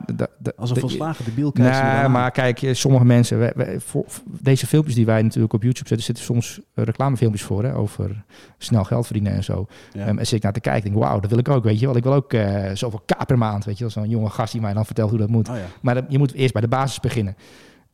Als 0.56 0.68
een 0.68 0.74
de- 0.74 0.80
volslagen 0.80 1.24
debiel 1.24 1.52
kijkt 1.52 1.70
Nee, 1.82 2.08
maar 2.08 2.30
kijk, 2.30 2.62
eh, 2.62 2.74
sommige 2.74 3.04
mensen, 3.04 3.52
voor, 3.80 4.04
deze 4.40 4.66
filmpjes 4.66 4.94
die 4.94 5.06
wij 5.06 5.22
natuurlijk 5.22 5.52
op 5.52 5.62
YouTube 5.62 5.88
zetten, 5.88 6.06
zitten 6.06 6.24
soms 6.24 6.60
eh, 6.74 6.84
reclamefilmpjes 6.84 7.42
voor 7.42 7.64
hè, 7.64 7.74
over 7.74 8.24
snel 8.58 8.84
geld 8.84 9.04
verdienen 9.04 9.32
en 9.32 9.44
zo. 9.44 9.66
Ja. 9.92 10.06
Ehm, 10.06 10.18
en 10.18 10.26
zit 10.26 10.36
ik 10.36 10.42
naar 10.42 10.52
te 10.52 10.60
kijken, 10.60 10.90
denk 10.90 11.02
wauw, 11.04 11.20
dat 11.20 11.30
wil 11.30 11.38
ik 11.38 11.48
ook, 11.48 11.64
weet 11.64 11.80
je 11.80 11.86
wel. 11.86 11.96
Ik 11.96 12.02
wil 12.04 12.14
ook 12.14 12.32
eh, 12.32 12.70
zoveel 12.74 13.02
k 13.06 13.26
per 13.26 13.38
maand, 13.38 13.64
weet 13.64 13.74
je 13.78 13.80
wel. 13.84 13.92
Zo'n 13.92 14.08
jonge 14.08 14.30
gast 14.30 14.52
die 14.52 14.60
mij 14.60 14.72
dan 14.74 14.86
vertelt 14.86 15.10
hoe 15.10 15.18
dat 15.18 15.28
moet. 15.28 15.48
Oh 15.48 15.56
ja. 15.56 15.62
Maar 15.80 15.94
dat- 15.94 16.04
je 16.08 16.18
moet 16.18 16.32
eerst 16.32 16.52
bij 16.52 16.62
de 16.62 16.68
basis 16.68 17.00
beginnen. 17.00 17.36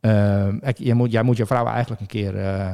Ehm, 0.05 0.59
kijk, 0.59 0.77
je 0.77 0.93
moet, 0.93 1.11
jij 1.11 1.23
moet 1.23 1.37
je 1.37 1.45
vrouw 1.45 1.65
eigenlijk 1.65 2.01
een 2.01 2.07
keer 2.07 2.37
eh, 2.37 2.71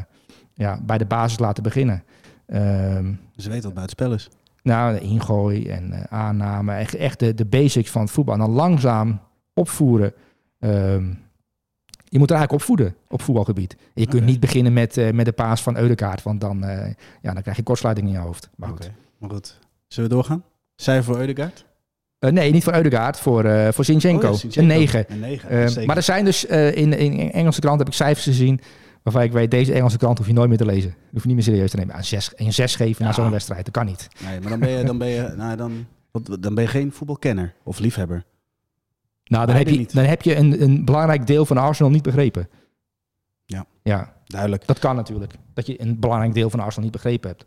ja, 0.53 0.79
bij 0.83 0.97
de 0.97 1.05
basis 1.05 1.39
laten 1.39 1.63
beginnen. 1.63 2.03
Ehm, 2.45 3.13
Ze 3.35 3.49
weten 3.49 3.63
wat 3.63 3.73
buitenspel 3.73 4.13
is. 4.13 4.29
nou, 4.63 4.97
ingooi 4.97 5.67
en 5.67 5.93
eh, 5.93 6.03
aanname. 6.09 6.73
Echt, 6.73 6.95
echt 6.95 7.19
de, 7.19 7.33
de 7.33 7.45
basics 7.45 7.89
van 7.89 8.01
het 8.01 8.11
voetbal. 8.11 8.33
En 8.33 8.39
dan 8.39 8.49
langzaam 8.49 9.19
opvoeren. 9.53 10.13
Ehm, 10.59 11.05
je 12.03 12.19
moet 12.19 12.29
er 12.29 12.35
eigenlijk 12.35 12.51
opvoeden 12.51 12.95
op 13.07 13.21
voetbalgebied. 13.21 13.75
Je 13.93 14.07
kunt 14.07 14.25
niet 14.25 14.39
beginnen 14.39 14.73
met, 14.73 14.97
eh, 14.97 15.11
met 15.11 15.25
de 15.25 15.31
paas 15.31 15.63
van 15.63 15.77
Eudekaart. 15.77 16.23
Want 16.23 16.41
dan, 16.41 16.59
ja, 17.21 17.33
dan 17.33 17.41
krijg 17.41 17.57
je 17.57 17.63
kortsluiting 17.63 18.07
in 18.07 18.13
je 18.13 18.19
hoofd. 18.19 18.49
Maar 18.55 18.69
goed. 18.69 18.85
Oké, 18.85 18.93
maar 19.17 19.29
goed. 19.29 19.59
Zullen 19.87 20.09
we 20.09 20.15
doorgaan? 20.15 20.43
Cijfer 20.75 21.03
voor 21.03 21.17
Eudegaard? 21.19 21.65
Eh, 22.21 22.31
nee, 22.31 22.51
niet 22.51 22.63
voor 22.63 22.73
Eudekaart. 22.73 23.19
Voor, 23.19 23.43
eh 23.43 23.71
voor 23.71 23.85
Zinchenko. 23.85 24.27
Oh 24.27 24.33
ja, 24.33 24.37
Zinchenko. 24.39 24.73
Een 24.73 24.79
9. 24.79 25.05
Een 25.07 25.19
9. 25.19 25.49
Ehm, 25.49 25.85
maar 25.85 25.95
er 25.95 26.03
zijn 26.03 26.25
dus 26.25 26.45
eh, 26.45 26.75
in, 26.75 26.93
in 26.93 27.31
Engelse 27.31 27.59
krant 27.59 27.79
heb 27.79 27.87
ik 27.87 27.93
cijfers 27.93 28.25
gezien. 28.25 28.59
Waarvan 29.03 29.21
ik 29.21 29.31
weet, 29.31 29.51
deze 29.51 29.73
Engelse 29.73 29.97
krant 29.97 30.17
hoef 30.17 30.27
je 30.27 30.33
nooit 30.33 30.49
meer 30.49 30.57
te 30.57 30.65
lezen. 30.65 30.89
Die 30.89 31.09
hoef 31.11 31.21
je 31.21 31.27
niet 31.27 31.35
meer 31.35 31.45
serieus 31.45 31.71
te 31.71 31.77
nemen. 31.77 31.97
Een 31.97 32.03
6 32.03 32.31
een 32.35 32.53
zes 32.53 32.75
geven 32.75 33.05
na 33.05 33.13
zo'n 33.13 33.31
wedstrijd, 33.31 33.65
dat 33.65 33.73
kan 33.73 33.85
niet. 33.85 34.07
Nee, 34.25 34.39
maar 34.39 34.49
dan 34.49 34.59
ben 34.59 34.69
je, 34.69 34.83
dan 34.83 34.97
ben 34.97 35.07
je, 35.07 35.33
nou, 35.37 35.57
dan, 35.57 35.85
dan 36.39 36.55
ben 36.55 36.63
je 36.63 36.69
geen 36.69 36.91
voetbalkenner 36.91 37.53
of 37.63 37.79
liefhebber. 37.79 38.23
Nou, 39.23 39.45
dan 39.45 39.55
heb 39.55 39.65
Beide 39.65 39.81
je, 39.81 39.87
dan 39.93 40.03
heb 40.03 40.21
je 40.21 40.35
een, 40.35 40.61
een 40.61 40.85
belangrijk 40.85 41.27
deel 41.27 41.45
van 41.45 41.57
Arsenal 41.57 41.91
niet 41.91 42.03
begrepen. 42.03 42.49
Ja. 43.45 43.65
Ja, 43.83 44.13
Duidelijk. 44.25 44.67
dat 44.67 44.79
kan 44.79 44.95
natuurlijk. 44.95 45.33
Dat 45.53 45.67
je 45.67 45.81
een 45.81 45.99
belangrijk 45.99 46.33
deel 46.33 46.49
van 46.49 46.59
Arsenal 46.59 46.83
niet 46.83 47.01
begrepen 47.01 47.29
hebt. 47.29 47.45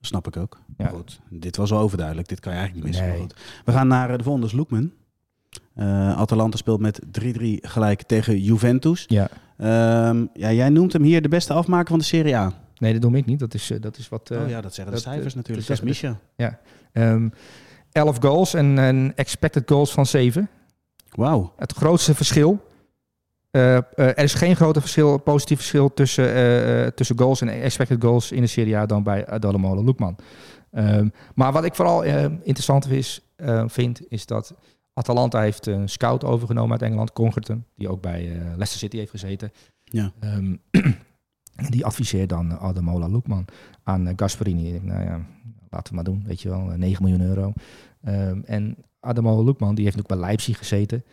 Snap 0.00 0.26
ik 0.26 0.36
ook. 0.36 0.60
Ja. 0.76 0.86
Goed, 0.86 1.20
dit 1.30 1.56
was 1.56 1.70
wel 1.70 1.78
overduidelijk. 1.78 2.28
Dit 2.28 2.40
kan 2.40 2.52
je 2.52 2.58
eigenlijk 2.58 2.88
niet 2.88 2.96
missen. 2.96 3.18
Nee. 3.18 3.26
We 3.64 3.72
gaan 3.72 3.88
naar 3.88 4.10
eh, 4.10 4.16
de 4.18 4.22
volgende, 4.22 4.46
is 4.46 4.52
Loekman. 4.52 4.92
Eh, 5.74 6.18
Atalanta 6.18 6.56
speelt 6.56 6.80
met 6.80 7.00
3-3 7.20 7.24
gelijk 7.60 8.02
tegen 8.02 8.40
Juventus. 8.40 9.04
Ja. 9.06 9.28
Ehm, 9.56 10.26
ja, 10.34 10.52
jij 10.52 10.68
noemt 10.68 10.92
hem 10.92 11.02
hier 11.02 11.22
de 11.22 11.28
beste 11.28 11.52
afmaker 11.52 11.88
van 11.88 11.98
de 11.98 12.04
Serie 12.04 12.36
A. 12.36 12.52
Nee, 12.78 12.92
dat 12.92 13.02
noem 13.02 13.14
ik 13.14 13.26
niet. 13.26 13.38
Dat 13.38 13.54
is, 13.54 13.70
eh, 13.70 13.80
dat 13.80 13.96
is 13.96 14.08
wat... 14.08 14.30
oh 14.30 14.48
ja, 14.48 14.60
dat 14.60 14.74
zeggen 14.74 14.94
de 14.94 15.00
cijfers 15.00 15.34
natuurlijk. 15.34 15.66
dat 15.66 15.76
is 15.76 15.82
Misha. 15.82 16.18
ehm, 16.92 17.28
11 17.92 18.16
goals 18.20 18.54
en 18.54 19.12
expected 19.16 19.70
goals 19.70 19.92
van 19.92 20.06
7. 20.06 20.48
Wauw. 21.10 21.52
Het 21.56 21.72
grootste 21.72 22.14
verschil. 22.14 22.67
Eh, 23.50 23.76
eh, 23.76 23.82
er 23.96 24.18
is 24.18 24.34
geen 24.34 24.56
groter 24.56 24.80
verschil, 24.80 25.18
positief 25.18 25.58
verschil 25.58 25.94
tussen, 25.94 26.34
eh, 26.34 26.86
tussen 26.86 27.18
goals 27.18 27.40
en 27.40 27.48
expected 27.48 28.02
goals 28.02 28.32
in 28.32 28.40
de 28.40 28.46
Serie 28.46 28.76
A 28.76 28.86
dan 28.86 29.02
bij 29.02 29.26
Adalamola 29.26 29.82
Loekman. 29.82 30.16
Ehm, 30.70 31.08
maar 31.34 31.52
wat 31.52 31.64
ik 31.64 31.74
vooral 31.74 32.02
interessant 32.42 32.90
is, 32.90 33.22
vind, 33.66 34.00
is 34.08 34.26
dat 34.26 34.54
Atalanta 34.92 35.40
heeft 35.40 35.66
een 35.66 35.88
scout 35.88 36.24
overgenomen 36.24 36.72
uit 36.72 36.82
Engeland, 36.82 37.12
Congerton, 37.12 37.64
die 37.74 37.88
ook 37.88 38.00
bij 38.00 38.22
Leicester 38.28 38.78
City 38.78 38.96
heeft 38.96 39.10
gezeten. 39.10 39.52
Ja. 39.84 40.12
Ehm, 40.20 40.56
die 41.70 41.84
adviseert 41.84 42.28
dan 42.28 42.58
Adamola 42.58 43.08
Loekman 43.08 43.44
aan 43.82 44.12
Gasperini. 44.16 44.80
Nou 44.82 45.04
ja, 45.04 45.20
laten 45.70 45.88
we 45.88 45.94
maar 45.94 46.04
doen, 46.04 46.22
weet 46.26 46.40
je 46.40 46.48
wel, 46.48 46.70
eh, 46.70 46.78
9 46.78 47.02
miljoen 47.04 47.26
euro. 47.26 47.52
Ehm, 48.02 48.40
en 48.44 48.76
Adamola 49.00 49.42
Loekman, 49.42 49.74
die 49.74 49.84
heeft 49.84 49.98
ook 49.98 50.06
bij 50.06 50.16
Leipzig 50.16 50.58
gezeten, 50.58 51.04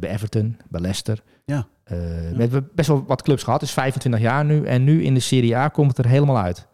bij 0.00 0.10
Everton, 0.10 0.56
bij 0.68 0.80
Leicester. 0.80 1.22
Ja. 1.44 1.66
Eh, 1.84 1.96
We 1.98 2.36
hebben 2.38 2.68
best 2.74 2.88
wel 2.88 3.04
wat 3.06 3.22
clubs 3.22 3.42
gehad, 3.42 3.62
is 3.62 3.72
25 3.72 4.20
jaar 4.20 4.44
nu. 4.44 4.64
En 4.64 4.84
nu 4.84 5.02
in 5.02 5.14
de 5.14 5.20
Serie 5.20 5.56
A 5.56 5.68
komt 5.68 5.96
het 5.96 5.98
er 6.06 6.10
helemaal 6.10 6.38
uit. 6.38 6.68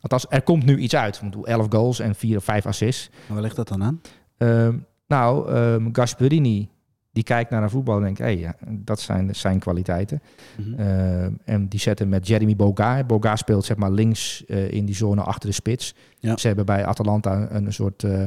Althans, 0.00 0.26
er 0.28 0.42
komt 0.42 0.64
nu 0.64 0.78
iets 0.78 0.94
uit. 0.96 1.16
Ik 1.16 1.22
bedoel, 1.22 1.46
11 1.46 1.66
goals 1.70 1.98
en 2.00 2.14
4 2.14 2.36
of 2.36 2.44
5 2.44 2.66
assists. 2.66 3.10
Maar 3.10 3.34
waar 3.34 3.42
ligt 3.42 3.56
dat 3.56 3.68
dan 3.68 3.82
aan? 3.84 4.00
Ehm, 4.36 4.76
nou, 5.06 5.52
ehm 5.52 5.88
Gasperini, 5.92 6.70
die 7.14 7.24
kijkt 7.24 7.50
naar 7.50 7.62
een 7.62 7.70
voetbal 7.70 7.96
en 7.96 8.02
denkt, 8.02 8.18
hé, 8.18 8.26
ja, 8.26 8.54
dat 8.68 9.00
zijn 9.00 9.34
zijn 9.34 9.58
kwaliteiten. 9.58 10.22
Mhm. 10.56 10.80
Ehm, 10.80 11.32
en 11.44 11.68
die 11.68 11.80
zetten 11.80 12.08
met 12.08 12.26
Jeremy 12.26 12.56
Boga. 12.56 13.04
Boga 13.04 13.36
speelt 13.36 13.64
zeg 13.64 13.76
maar 13.76 13.90
links 13.90 14.44
eh, 14.46 14.70
in 14.70 14.84
die 14.84 14.94
zone 14.94 15.22
achter 15.22 15.48
de 15.48 15.54
spits. 15.54 15.94
Ja. 16.18 16.36
Ze 16.36 16.46
hebben 16.46 16.66
bij 16.66 16.86
Atalanta 16.86 17.46
een, 17.50 17.72
soort 17.72 18.04
eh 18.04 18.22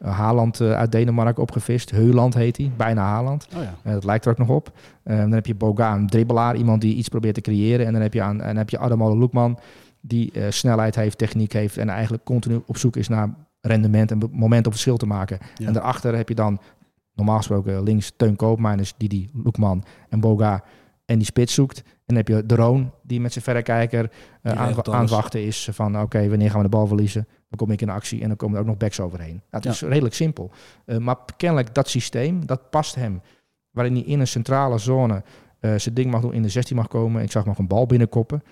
Haaland 0.00 0.60
eh, 0.60 0.72
uit 0.72 0.92
Denemarken 0.92 1.42
opgevist. 1.42 1.90
Heuland 1.90 2.34
heet 2.34 2.56
hij, 2.56 2.70
bijna 2.76 3.02
Haaland. 3.02 3.48
Oh 3.56 3.62
ja. 3.62 3.74
Eh, 3.82 3.92
dat 3.92 4.04
lijkt 4.04 4.24
er 4.24 4.30
ook 4.30 4.38
nog 4.38 4.48
op. 4.48 4.72
Dan 5.02 5.32
heb 5.32 5.46
je 5.46 5.54
Boga, 5.54 5.94
een 5.94 6.06
dribbelaar, 6.06 6.56
iemand 6.56 6.80
die 6.80 6.94
iets 6.94 7.08
probeert 7.08 7.34
te 7.34 7.40
creëren. 7.40 7.86
En 7.86 7.92
dan 7.92 8.02
heb 8.02 8.14
je, 8.14 8.22
aan, 8.22 8.40
en 8.40 8.46
dan 8.46 8.56
heb 8.56 8.70
je 8.70 8.78
Adamola 8.78 9.14
Loekman, 9.14 9.58
die 10.00 10.32
eh, 10.32 10.42
snelheid 10.48 10.94
heeft, 10.94 11.18
techniek 11.18 11.52
heeft... 11.52 11.76
en 11.76 11.88
eigenlijk 11.88 12.24
continu 12.24 12.62
op 12.66 12.76
zoek 12.76 12.96
is 12.96 13.08
naar 13.08 13.34
rendement 13.60 14.10
en 14.10 14.30
moment 14.32 14.66
op 14.66 14.72
verschil 14.72 14.96
te 14.96 15.06
maken. 15.06 15.38
Ja. 15.54 15.66
En 15.66 15.72
daarachter 15.72 16.16
heb 16.16 16.28
je 16.28 16.34
dan 16.34 16.60
normaal 17.18 17.36
gesproken 17.36 17.82
links 17.82 18.12
Teun 18.16 18.36
Koopmeiners, 18.36 18.94
Didi 18.96 19.30
Loekman 19.44 19.84
en 20.08 20.20
Boga 20.20 20.64
en 21.04 21.16
die 21.16 21.26
spits 21.26 21.54
zoekt. 21.54 21.78
En 21.84 21.92
dan 22.14 22.16
heb 22.16 22.28
je 22.28 22.46
de 22.46 22.54
Roon, 22.54 22.90
die 23.02 23.20
met 23.20 23.32
zijn 23.32 23.44
verrekijker 23.44 24.04
eh, 24.42 24.52
Die 24.52 24.60
aan, 24.90 25.00
het 25.00 25.10
wachten 25.10 25.42
is 25.44 25.68
van 25.72 26.00
oké, 26.00 26.28
wanneer 26.28 26.48
gaan 26.50 26.58
we 26.58 26.68
de 26.68 26.76
bal 26.76 26.86
verliezen? 26.86 27.26
Dan 27.48 27.58
kom 27.58 27.70
ik 27.70 27.80
in 27.80 27.88
actie 27.88 28.20
en 28.22 28.28
dan 28.28 28.36
komen 28.36 28.54
er 28.56 28.62
ook 28.62 28.68
nog 28.68 28.76
backs 28.76 29.00
overheen. 29.00 29.34
Nou, 29.34 29.42
het 29.50 29.64
Ja. 29.64 29.70
is 29.70 29.80
redelijk 29.80 30.14
simpel. 30.14 30.50
Eh, 30.84 30.96
maar 30.96 31.16
kennelijk 31.36 31.74
dat 31.74 31.88
systeem, 31.88 32.46
dat 32.46 32.70
past 32.70 32.94
hem. 32.94 33.20
Waarin 33.70 33.94
hij 33.94 34.02
in 34.02 34.20
een 34.20 34.26
centrale 34.26 34.78
zone 34.78 35.22
eh, 35.60 35.74
zijn 35.76 35.94
ding 35.94 36.10
mag 36.10 36.20
doen, 36.20 36.32
in 36.32 36.42
de 36.42 36.48
16 36.48 36.76
mag 36.76 36.88
komen. 36.88 37.22
Ik 37.22 37.30
zag 37.30 37.44
nog 37.46 37.58
een 37.58 37.66
bal 37.66 37.86
binnenkoppen. 37.86 38.42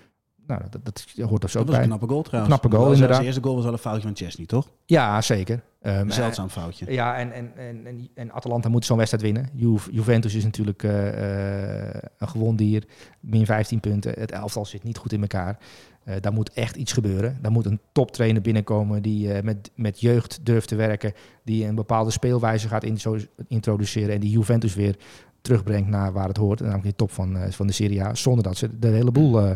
Nou, 0.47 0.61
dat, 0.69 0.85
dat 0.85 1.05
hoort 1.29 1.43
er 1.43 1.49
zo 1.49 1.57
Dat 1.57 1.67
was 1.67 1.75
bij. 1.75 1.83
een 1.83 1.89
knappe 1.89 2.07
goal 2.07 2.21
trouwens. 2.21 2.55
Knappe 2.55 2.75
goal, 2.75 2.83
Wel, 2.83 2.93
inderdaad. 2.93 3.15
Zijn 3.15 3.27
eerste 3.27 3.43
goal 3.43 3.55
was 3.55 3.63
wel 3.63 3.73
een 3.73 3.79
foutje 3.79 4.01
van 4.01 4.15
Chesney, 4.15 4.45
toch? 4.45 4.67
Ja, 4.85 5.21
zeker. 5.21 5.61
Een 5.81 6.11
zeldzaam 6.11 6.49
foutje. 6.49 6.91
Ja, 6.91 7.17
en, 7.17 7.31
en, 7.31 7.51
en, 7.57 8.09
en, 8.15 8.31
Atalanta 8.31 8.69
moet 8.69 8.85
zo'n 8.85 8.97
wedstrijd 8.97 9.23
winnen. 9.23 9.49
Ju- 9.53 9.91
Juventus 9.91 10.33
is 10.35 10.43
natuurlijk 10.43 10.83
eh, 10.83 11.87
eh, 11.89 12.01
een 12.17 12.27
gewoon 12.27 12.55
dier. 12.55 12.83
Min 13.19 13.45
15 13.45 13.79
punten. 13.79 14.13
Het 14.19 14.31
elftal 14.31 14.65
zit 14.65 14.83
niet 14.83 14.97
goed 14.97 15.13
in 15.13 15.21
elkaar. 15.21 15.57
Eh, 16.03 16.15
daar 16.21 16.33
moet 16.33 16.51
echt 16.53 16.75
iets 16.75 16.93
gebeuren. 16.93 17.37
Daar 17.41 17.51
moet 17.51 17.65
een 17.65 17.79
toptrainer 17.91 18.41
binnenkomen 18.41 19.01
die 19.01 19.33
eh, 19.33 19.43
met, 19.43 19.71
met 19.75 19.99
jeugd 20.01 20.39
durft 20.43 20.67
te 20.67 20.75
werken. 20.75 21.13
Die 21.43 21.65
een 21.65 21.75
bepaalde 21.75 22.11
speelwijze 22.11 22.67
gaat 22.67 22.83
intro- 22.83 23.17
introduceren. 23.47 24.13
En 24.13 24.19
die 24.19 24.29
Juventus 24.31 24.75
weer 24.75 24.95
terugbrengt 25.41 25.89
naar 25.89 26.13
waar 26.13 26.27
het 26.27 26.37
hoort. 26.37 26.59
Namelijk 26.59 26.83
de 26.83 26.95
top 26.95 27.11
van, 27.11 27.37
eh, 27.37 27.51
van 27.51 27.67
de 27.67 27.73
Serie 27.73 28.03
A. 28.03 28.15
Zonder 28.15 28.43
dat 28.43 28.57
ze 28.57 28.79
de 28.79 28.87
hele 28.87 29.11
boel 29.11 29.39
eh, 29.41 29.51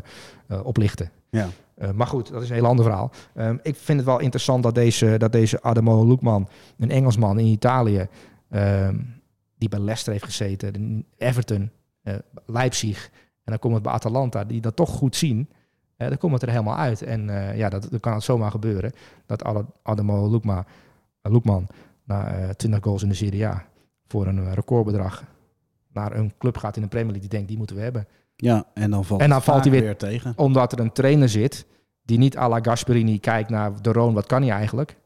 eh, 0.47 0.65
oplichten. 0.65 1.11
Ja. 1.29 1.47
Maar 1.95 2.07
goed, 2.07 2.31
dat 2.31 2.41
is 2.41 2.49
een 2.49 2.55
heel 2.55 2.65
ander 2.65 2.85
verhaal. 2.85 3.11
Ehm, 3.33 3.57
ik 3.61 3.75
vind 3.75 3.97
het 3.97 4.07
wel 4.07 4.19
interessant 4.19 4.63
dat 4.63 4.75
deze, 4.75 5.15
dat 5.17 5.31
deze 5.31 5.61
Adamo 5.61 6.05
Loekman, 6.05 6.47
een 6.77 6.91
Engelsman 6.91 7.39
in 7.39 7.45
Italië, 7.45 8.07
ehm, 8.49 8.95
die 9.57 9.69
bij 9.69 9.79
Leicester 9.79 10.11
heeft 10.11 10.25
gezeten, 10.25 11.05
Everton, 11.17 11.71
Leipzig, 12.45 13.09
en 13.43 13.51
dan 13.51 13.59
komt 13.59 13.73
het 13.73 13.83
bij 13.83 13.91
Atalanta, 13.91 14.43
die 14.43 14.61
dat 14.61 14.75
toch 14.75 14.89
goed 14.89 15.15
zien. 15.15 15.49
eh, 15.97 16.07
dan 16.07 16.17
komt 16.17 16.33
het 16.33 16.41
er 16.41 16.49
helemaal 16.49 16.77
uit. 16.77 17.01
En 17.01 17.25
ja, 17.55 17.69
dat, 17.69 17.87
dan 17.89 17.99
kan 17.99 18.13
het 18.13 18.23
zomaar 18.23 18.51
gebeuren 18.51 18.91
dat 19.25 19.43
Ad- 19.43 19.65
Adamo 19.83 20.27
Loekma, 20.29 20.65
eh, 21.21 21.31
Loekman 21.31 21.67
na 22.03 22.27
eh 22.27 22.49
20 22.49 22.83
goals 22.83 23.03
in 23.03 23.09
de 23.09 23.15
Serie 23.15 23.47
A 23.47 23.65
voor 24.07 24.27
een 24.27 24.53
recordbedrag 24.53 25.23
naar 25.93 26.15
een 26.15 26.33
club 26.37 26.57
gaat 26.57 26.75
in 26.75 26.81
de 26.81 26.87
Premier 26.87 27.11
League 27.11 27.27
die 27.29 27.37
denkt, 27.37 27.47
die 27.47 27.57
moeten 27.57 27.75
we 27.75 27.81
hebben. 27.81 28.07
Ja, 28.35 28.65
en 28.73 28.91
dan 28.91 29.05
valt, 29.05 29.21
En 29.21 29.29
dan 29.29 29.41
valt 29.41 29.63
hij 29.63 29.71
weer- 29.71 29.97
tegen. 29.97 30.33
Omdat 30.35 30.71
er 30.71 30.79
een 30.79 30.91
trainer 30.91 31.29
zit 31.29 31.65
die 32.03 32.17
niet 32.17 32.37
à 32.37 32.49
la 32.49 32.59
Gasperini 32.61 33.19
kijkt 33.19 33.49
naar 33.49 33.81
de 33.81 33.91
Roon, 33.91 34.13
wat 34.13 34.25
kan 34.25 34.41
hij 34.41 34.51
eigenlijk? 34.51 34.99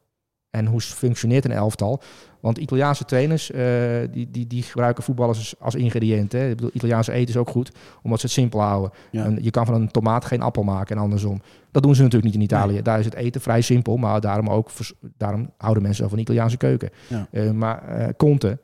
en 0.56 0.66
hoe 0.66 0.82
functioneert 0.82 1.46
een 1.46 1.52
elftal. 1.52 2.02
Want 2.40 2.58
Italiaanse 2.58 3.06
trainers 3.06 3.52
eh, 3.52 3.64
die, 4.12 4.32
die, 4.32 4.48
die 4.48 4.64
gebruiken 4.64 5.04
voetballers 5.04 5.56
als, 5.60 5.76
ingrediënt. 5.76 6.32
Hè. 6.32 6.50
Ik 6.50 6.56
bedoel, 6.56 6.70
Italiaanse 6.74 7.12
eten 7.12 7.30
is 7.30 7.38
ook 7.38 7.50
goed, 7.50 7.72
omdat 8.02 8.20
ze 8.20 8.26
het 8.26 8.36
simpel 8.36 8.62
houden. 8.62 8.92
Ja. 9.12 9.24
En 9.26 9.38
je 9.42 9.52
kan 9.52 9.66
van 9.66 9.76
een 9.76 9.92
tomaat 9.92 10.26
geen 10.26 10.42
appel 10.42 10.64
maken 10.64 10.96
en 10.96 11.02
andersom. 11.02 11.42
Dat 11.72 11.84
doen 11.84 11.96
ze 11.96 12.02
natuurlijk 12.02 12.34
niet 12.34 12.42
in 12.42 12.48
Italië. 12.48 12.74
Nee. 12.74 12.82
Daar 12.82 13.00
is 13.00 13.06
het 13.06 13.14
eten 13.14 13.42
vrij 13.42 13.62
simpel, 13.62 13.98
maar 13.98 14.22
daarom, 14.22 14.50
ook, 14.50 14.70
daarom 15.18 15.50
houden 15.58 15.84
mensen 15.84 16.08
van 16.08 16.16
de 16.18 16.24
Italiaanse 16.24 16.58
keuken. 16.58 16.90
Ja. 17.08 17.28
Eh, 17.32 17.52
maar 17.52 17.88
eh 17.88 18.08
Conte, 18.18 18.60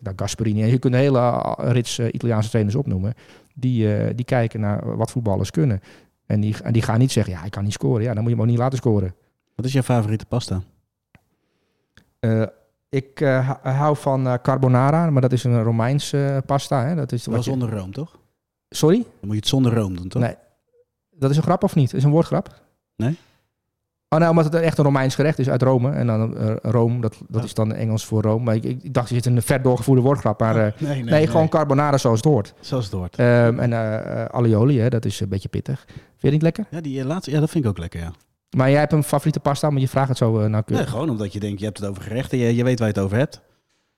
nou, 0.00 0.16
Gasperini, 0.16 0.62
en 0.62 0.68
je 0.68 0.78
kunt 0.78 0.94
een 0.94 1.00
hele 1.00 1.18
eh, 1.18 1.52
rits 1.56 1.98
eh, 1.98 2.06
Italiaanse 2.12 2.50
trainers 2.50 2.76
opnoemen. 2.76 3.14
Die, 3.54 4.14
die 4.14 4.24
kijken 4.24 4.60
naar 4.60 4.96
wat 4.96 5.10
voetballers 5.10 5.50
kunnen. 5.50 5.80
En 6.26 6.40
die, 6.40 6.56
en 6.62 6.72
die 6.72 6.82
gaan 6.82 6.98
niet 6.98 7.12
zeggen, 7.12 7.32
ja, 7.32 7.40
hij 7.40 7.50
kan 7.50 7.64
niet 7.64 7.72
scoren. 7.72 8.02
Ja, 8.02 8.14
dan 8.14 8.22
moet 8.22 8.30
je 8.30 8.36
hem 8.36 8.44
ook 8.44 8.50
niet 8.50 8.58
laten 8.60 8.78
scoren. 8.78 9.14
Wat 9.54 9.64
is 9.64 9.72
jouw 9.72 9.82
favoriete 9.82 10.26
pasta? 10.26 10.62
Ik 12.88 13.18
hou- 13.62 13.96
van 13.96 14.38
carbonara, 14.42 15.10
maar 15.10 15.22
dat 15.22 15.32
is 15.32 15.44
een 15.44 15.62
Romeinse 15.62 16.42
pasta. 16.46 16.86
Hè? 16.86 16.94
Dat 16.94 17.12
is 17.12 17.26
Wel 17.26 17.36
je- 17.36 17.42
zonder 17.42 17.70
room, 17.70 17.92
toch? 17.92 18.18
Sorry? 18.68 18.96
Dan 18.96 19.06
moet 19.20 19.30
je 19.30 19.36
het 19.36 19.48
zonder 19.48 19.74
room 19.74 19.96
doen, 19.96 20.08
toch? 20.08 20.22
Nee. 20.22 20.34
Dat 21.10 21.30
is 21.30 21.36
een 21.36 21.42
grap 21.42 21.62
of 21.62 21.74
niet? 21.74 21.86
Dat 21.90 21.98
is 22.00 22.04
een 22.04 22.10
woordgrap? 22.10 22.60
Nee. 22.96 23.16
Oh, 24.12 24.18
nou, 24.18 24.30
omdat 24.30 24.44
het 24.44 24.54
echt 24.54 24.78
een 24.78 24.84
Romeins 24.84 25.14
gerecht 25.14 25.38
is 25.38 25.48
uit 25.48 25.62
Rome. 25.62 25.90
En 25.90 26.06
dan 26.06 26.36
eh, 26.36 26.54
Rome, 26.62 27.00
dat, 27.00 27.16
dat 27.28 27.40
Ja. 27.40 27.46
is 27.46 27.54
dan 27.54 27.72
Engels 27.72 28.04
voor 28.04 28.22
Rome. 28.22 28.44
Maar 28.44 28.54
ik, 28.54 28.64
ik 28.64 28.94
dacht, 28.94 29.08
er 29.08 29.14
zit 29.14 29.26
een 29.26 29.42
ver 29.42 29.62
doorgevoerde 29.62 30.02
woordgrap. 30.02 30.40
Maar 30.40 30.56
eh, 30.66 30.72
nee, 30.88 31.02
nee, 31.04 31.26
gewoon 31.26 31.48
carbonara 31.48 31.98
zoals 31.98 32.16
het 32.18 32.28
hoort. 32.28 32.54
Zoals 32.60 32.84
het 32.84 32.94
hoort. 32.94 33.16
Ehm, 33.16 33.58
en 33.58 33.72
eh, 33.72 34.24
alioli, 34.24 34.78
hè, 34.80 34.88
dat 34.88 35.04
is 35.04 35.20
een 35.20 35.28
beetje 35.28 35.48
pittig. 35.48 35.84
Vind 35.86 36.00
je 36.16 36.18
het 36.20 36.32
niet 36.32 36.42
lekker? 36.42 36.66
Ja, 36.70 36.80
die 36.80 37.04
laatste, 37.04 37.30
ja, 37.30 37.40
dat 37.40 37.50
vind 37.50 37.64
ik 37.64 37.70
ook 37.70 37.78
lekker, 37.78 38.00
ja. 38.00 38.12
Maar 38.56 38.70
jij 38.70 38.78
hebt 38.80 38.92
een 38.92 39.02
favoriete 39.04 39.40
pasta, 39.40 39.70
maar 39.70 39.80
je 39.80 39.88
vraagt 39.88 40.08
het 40.08 40.16
zo 40.18 40.40
eh, 40.40 40.46
nauwkeurig. 40.48 40.84
Nee, 40.86 40.94
gewoon 40.94 41.10
omdat 41.10 41.32
je 41.32 41.40
denkt, 41.40 41.58
je 41.58 41.64
hebt 41.64 41.78
het 41.78 41.88
over 41.88 42.02
gerechten, 42.02 42.38
je, 42.38 42.54
je 42.56 42.64
weet 42.64 42.78
waar 42.78 42.88
je 42.88 42.94
het 42.94 43.02
over 43.04 43.16
hebt. 43.16 43.40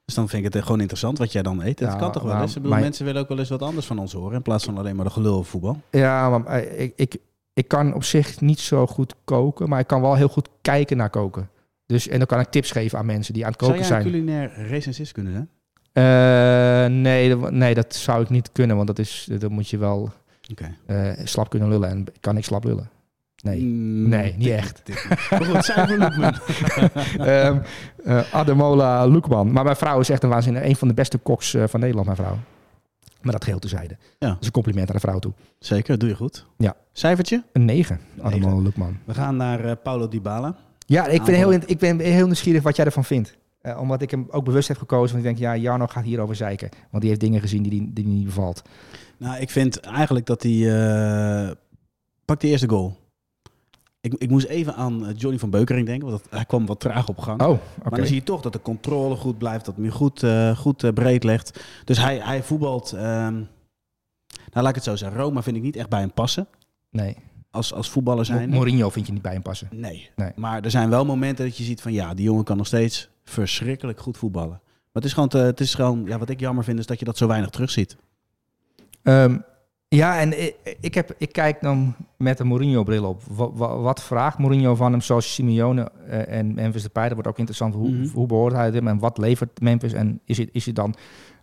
Dus 0.04 0.14
dan 0.14 0.28
vind 0.28 0.46
ik 0.46 0.52
het 0.52 0.62
gewoon 0.62 0.80
interessant 0.80 1.18
wat 1.18 1.32
jij 1.32 1.42
dan 1.42 1.62
eet. 1.62 1.78
Dat 1.78 1.92
Ja, 1.92 1.98
kan 1.98 2.12
toch 2.12 2.22
wel 2.22 2.32
maar 2.32 2.40
eens? 2.42 2.50
Ik 2.50 2.56
bedoel, 2.56 2.70
mijn- 2.70 2.82
mensen 2.82 3.04
willen 3.04 3.20
ook 3.22 3.28
wel 3.28 3.38
eens 3.38 3.48
wat 3.48 3.62
anders 3.62 3.86
van 3.86 3.98
ons 3.98 4.12
horen, 4.12 4.34
in 4.36 4.42
plaats 4.42 4.64
van 4.64 4.78
alleen 4.78 4.96
maar 4.96 5.04
de 5.04 5.10
gelul 5.10 5.34
over 5.34 5.50
voetbal. 5.50 5.80
Ja, 5.90 6.38
maar 6.38 6.62
ik, 6.62 6.92
ik, 6.96 7.16
ik 7.54 7.68
kan 7.68 7.94
op 7.94 8.04
zich 8.04 8.40
niet 8.40 8.60
zo 8.60 8.86
goed 8.86 9.14
koken, 9.24 9.68
maar 9.68 9.80
ik 9.80 9.86
kan 9.86 10.00
wel 10.00 10.14
heel 10.14 10.28
goed 10.28 10.48
kijken 10.62 10.96
naar 10.96 11.10
koken. 11.10 11.48
Dus, 11.86 12.08
en 12.08 12.18
dan 12.18 12.26
kan 12.26 12.40
ik 12.40 12.46
tips 12.48 12.70
geven 12.70 12.98
aan 12.98 13.06
mensen 13.06 13.34
die 13.34 13.44
aan 13.46 13.50
het 13.52 13.60
Zou 13.60 13.72
koken 13.72 13.88
jij 13.88 13.96
een 13.96 14.02
zijn. 14.02 14.14
culinair 14.14 14.66
recensist 14.68 15.12
kunnen 15.12 15.32
zijn? 15.32 15.48
Eh, 15.92 16.94
nee, 17.00 17.28
dat- 17.36 17.50
nee, 17.52 17.74
dat 17.74 17.94
zou 17.94 18.22
ik 18.22 18.28
niet 18.30 18.52
kunnen, 18.52 18.76
want 18.76 18.88
dat 18.88 18.98
is, 18.98 19.28
dan 19.38 19.52
moet 19.52 19.68
je 19.68 19.78
wel 19.78 20.10
eh, 20.86 21.10
slap 21.24 21.50
kunnen 21.50 21.68
lullen. 21.68 21.88
En 21.88 22.04
kan 22.20 22.36
ik 22.36 22.44
slap 22.44 22.64
lullen? 22.64 22.90
Nee. 23.42 23.60
Mm, 23.62 24.08
Nee, 24.08 24.34
niet 24.38 24.48
echt. 24.48 24.82
Loekman. 25.98 26.34
Ehm 27.26 27.58
eh, 28.04 28.34
Ademola 28.34 29.06
Loekman. 29.06 29.52
Maar 29.52 29.64
mijn 29.64 29.76
vrouw 29.76 30.00
is 30.00 30.08
echt 30.08 30.22
een 30.22 30.28
waanzinnig, 30.28 30.62
een 30.64 30.76
van 30.76 30.88
de 30.88 30.94
beste 30.94 31.18
koks 31.18 31.56
van 31.66 31.80
Nederland, 31.80 32.06
mijn 32.06 32.18
vrouw. 32.18 32.38
Maar 33.24 33.32
dat 33.32 33.44
geheel 33.44 33.58
tezijde. 33.58 33.96
Ja. 34.18 34.28
Dat 34.28 34.36
is 34.40 34.46
een 34.46 34.52
compliment 34.52 34.88
aan 34.88 34.94
de 34.94 35.00
vrouw 35.00 35.18
toe. 35.18 35.32
Zeker, 35.58 35.98
doe 35.98 36.08
je 36.08 36.14
goed. 36.16 36.46
Ja. 36.58 36.76
Cijfertje? 36.92 37.42
Een 37.52 37.64
9, 37.64 38.00
Negen. 38.14 38.26
Ademola 38.26 38.62
Loekman. 38.62 38.96
We 39.04 39.14
gaan 39.14 39.36
naar 39.36 39.64
eh, 39.64 39.72
Paulo 39.82 40.08
Dybala. 40.08 40.56
Ja, 40.86 41.06
ik 41.06 41.22
ben, 41.22 41.34
heel, 41.34 41.52
ik 41.52 41.78
ben 41.78 41.98
heel 42.00 42.26
nieuwsgierig 42.26 42.62
wat 42.62 42.76
jij 42.76 42.84
ervan 42.84 43.04
vindt. 43.04 43.36
Eh, 43.60 43.80
omdat 43.80 44.02
ik 44.02 44.10
hem 44.10 44.26
ook 44.30 44.44
bewust 44.44 44.68
heb 44.68 44.78
gekozen. 44.78 45.16
Want 45.16 45.18
ik 45.18 45.36
denk, 45.36 45.38
ja, 45.38 45.62
Jarno 45.62 45.86
gaat 45.86 46.04
hierover 46.04 46.36
zeiken. 46.36 46.68
Want 46.90 47.00
die 47.00 47.08
heeft 47.08 47.20
dingen 47.22 47.40
gezien 47.40 47.62
die, 47.62 47.70
die, 47.70 47.92
die 47.92 48.06
niet 48.06 48.24
bevalt. 48.24 48.62
Nou, 49.16 49.40
ik 49.40 49.50
vind 49.50 49.80
eigenlijk 49.80 50.26
dat 50.26 50.42
hij... 50.42 50.52
eh 51.48 51.50
pak 52.24 52.40
die 52.40 52.50
eerste 52.50 52.68
goal. 52.68 52.96
Ik, 54.04 54.14
ik 54.18 54.30
moest 54.30 54.46
even 54.46 54.74
aan 54.74 55.06
eh, 55.06 55.14
Johnny 55.16 55.38
van 55.38 55.50
Beukering 55.50 55.86
denken, 55.86 56.08
want 56.08 56.22
dat, 56.22 56.32
hij 56.32 56.44
kwam 56.44 56.66
wat 56.66 56.80
traag 56.80 57.08
op 57.08 57.18
gang. 57.18 57.42
Oh. 57.42 57.58
Maar 57.82 57.98
dan 57.98 58.06
zie 58.06 58.14
je 58.14 58.22
toch 58.22 58.40
dat 58.40 58.52
de 58.52 58.62
controle 58.62 59.16
goed 59.16 59.38
blijft, 59.38 59.64
dat 59.64 59.76
hij 59.76 59.88
goed, 59.88 60.22
eh, 60.22 60.56
goed 60.56 60.82
eh, 60.82 60.92
breed 60.92 61.24
legt. 61.24 61.60
Dus 61.84 61.98
hij, 61.98 62.18
hij 62.18 62.42
voetbalt... 62.42 62.92
ehm, 62.92 63.32
nou, 63.32 63.46
laat 64.52 64.68
ik 64.68 64.74
het 64.74 64.84
zo 64.84 64.96
zeggen. 64.96 65.18
Roma 65.18 65.42
vind 65.42 65.56
ik 65.56 65.62
niet 65.62 65.76
echt 65.76 65.88
bij 65.88 66.00
hem 66.00 66.12
passen. 66.12 66.46
Nee, 66.90 67.16
Als, 67.50 67.72
als 67.72 67.90
voetballer 67.90 68.24
zijn. 68.24 68.48
Mourinho 68.48 68.90
vind 68.90 69.06
je 69.06 69.12
niet 69.12 69.22
bij 69.22 69.32
hem 69.32 69.42
passen. 69.42 69.68
Nee. 69.70 70.10
Nee. 70.16 70.32
Maar 70.34 70.64
er 70.64 70.70
zijn 70.70 70.90
wel 70.90 71.04
momenten 71.04 71.44
dat 71.44 71.56
je 71.56 71.64
ziet 71.64 71.80
van 71.80 71.92
ja, 71.92 72.14
die 72.14 72.24
jongen 72.24 72.44
kan 72.44 72.56
nog 72.56 72.66
steeds 72.66 73.08
verschrikkelijk 73.24 74.00
goed 74.00 74.16
voetballen. 74.16 74.60
Maar 74.64 75.02
het 75.02 75.04
is 75.04 75.12
gewoon, 75.12 75.28
te, 75.28 75.38
het 75.38 75.60
is 75.60 75.74
gewoon 75.74 76.04
ja, 76.06 76.18
wat 76.18 76.28
ik 76.28 76.40
jammer 76.40 76.64
vind 76.64 76.78
is 76.78 76.86
dat 76.86 76.98
je 76.98 77.04
dat 77.04 77.16
zo 77.16 77.26
weinig 77.26 77.50
terugziet. 77.50 77.96
Ehm, 79.02 79.38
ja, 79.94 80.20
en 80.20 80.42
ik, 80.42 80.54
ik, 80.80 80.94
heb, 80.94 81.14
ik 81.18 81.32
kijk 81.32 81.60
dan 81.60 81.94
met 82.16 82.38
een 82.40 82.46
Mourinho-bril 82.46 83.04
op. 83.04 83.22
Wat, 83.30 83.50
wat, 83.54 83.80
wat 83.80 84.02
vraagt 84.02 84.38
Mourinho 84.38 84.74
van 84.74 84.92
hem, 84.92 85.00
zoals 85.00 85.34
Simeone 85.34 85.90
eh, 86.08 86.38
en 86.38 86.54
Memphis 86.54 86.82
Depay? 86.82 87.04
Dat 87.04 87.12
wordt 87.12 87.28
ook 87.28 87.38
interessant. 87.38 87.74
Hoe, 87.74 87.90
Mhm. 87.90 88.08
hoe 88.08 88.26
behoort 88.26 88.52
hij 88.52 88.70
hem 88.70 88.88
en 88.88 88.98
wat 88.98 89.18
levert 89.18 89.60
Memphis? 89.60 89.92
En 89.92 90.20
is 90.24 90.38
het, 90.38 90.48
is 90.52 90.66
het 90.66 90.74
dan 90.74 90.94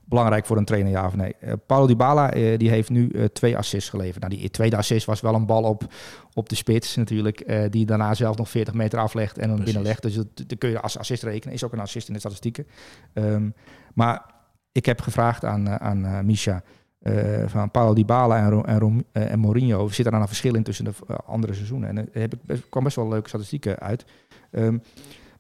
belangrijk 0.06 0.46
voor 0.46 0.58
een 0.58 0.66
trainer, 0.66 0.92
ja 0.92 1.06
of 1.06 1.16
nee? 1.16 1.36
Eh, 1.40 1.54
Paulo 1.66 1.88
Dybala 1.88 2.32
eh, 2.34 2.58
die 2.58 2.70
heeft 2.70 2.90
nu 2.90 3.12
twee 3.34 3.58
assists 3.58 3.90
geleverd. 3.90 4.24
Nou, 4.24 4.36
die 4.40 4.50
tweede 4.50 4.78
assist 4.78 5.06
was 5.06 5.22
wel 5.22 5.34
een 5.36 5.46
bal 5.46 5.64
op, 5.64 5.94
op 6.34 6.50
de 6.50 6.56
spits 6.56 6.96
natuurlijk. 6.96 7.70
die 7.72 7.86
daarna 7.86 8.14
zelf 8.14 8.38
nog 8.38 8.50
40 8.50 8.74
meter 8.74 9.00
aflegt 9.00 9.38
en 9.38 9.44
hem 9.44 9.56
Precies. 9.56 9.66
binnenlegt. 9.74 10.02
Dus 10.02 10.16
dat, 10.16 10.28
dat 10.48 10.58
kun 10.58 10.70
je 10.70 10.82
als 10.82 10.98
assist 10.98 11.24
rekenen. 11.24 11.54
Is 11.56 11.64
ook 11.64 11.74
een 11.74 11.80
assist 11.80 12.08
in 12.08 12.14
de 12.14 12.20
statistieken. 12.20 12.68
Ehm, 13.14 13.50
maar 13.94 14.26
ik 14.72 14.86
heb 14.86 15.02
gevraagd 15.02 15.46
aan, 15.46 15.70
aan 15.80 16.26
Misha... 16.26 16.64
eh, 17.02 17.44
van 17.48 17.72
Paulo 17.72 17.94
Dybala 17.94 18.38
en, 18.38 18.66
en, 18.66 19.06
eh, 19.12 19.32
en 19.32 19.40
Mourinho 19.40 19.90
zit 19.90 20.06
er 20.06 20.12
dan 20.12 20.22
een 20.22 20.28
verschil 20.28 20.56
in 20.56 20.64
tussen 20.64 20.86
de 20.86 20.92
eh, 21.08 21.16
andere 21.26 21.54
seizoenen. 21.54 21.98
En 21.98 22.14
er 22.48 22.64
kwam 22.70 22.84
best 22.84 22.96
wel 22.96 23.08
leuke 23.08 23.28
statistieken 23.28 23.80
uit. 23.80 24.06
Ehm, 24.52 24.78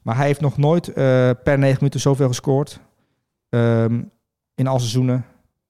maar 0.01 0.15
hij 0.15 0.25
heeft 0.25 0.41
nog 0.41 0.57
nooit 0.57 0.93
per 1.43 1.57
negen 1.57 1.77
minuten 1.77 1.99
zoveel 1.99 2.27
gescoord 2.27 2.79
ehm, 3.49 4.01
in 4.55 4.67
al 4.67 4.79
seizoenen 4.79 5.25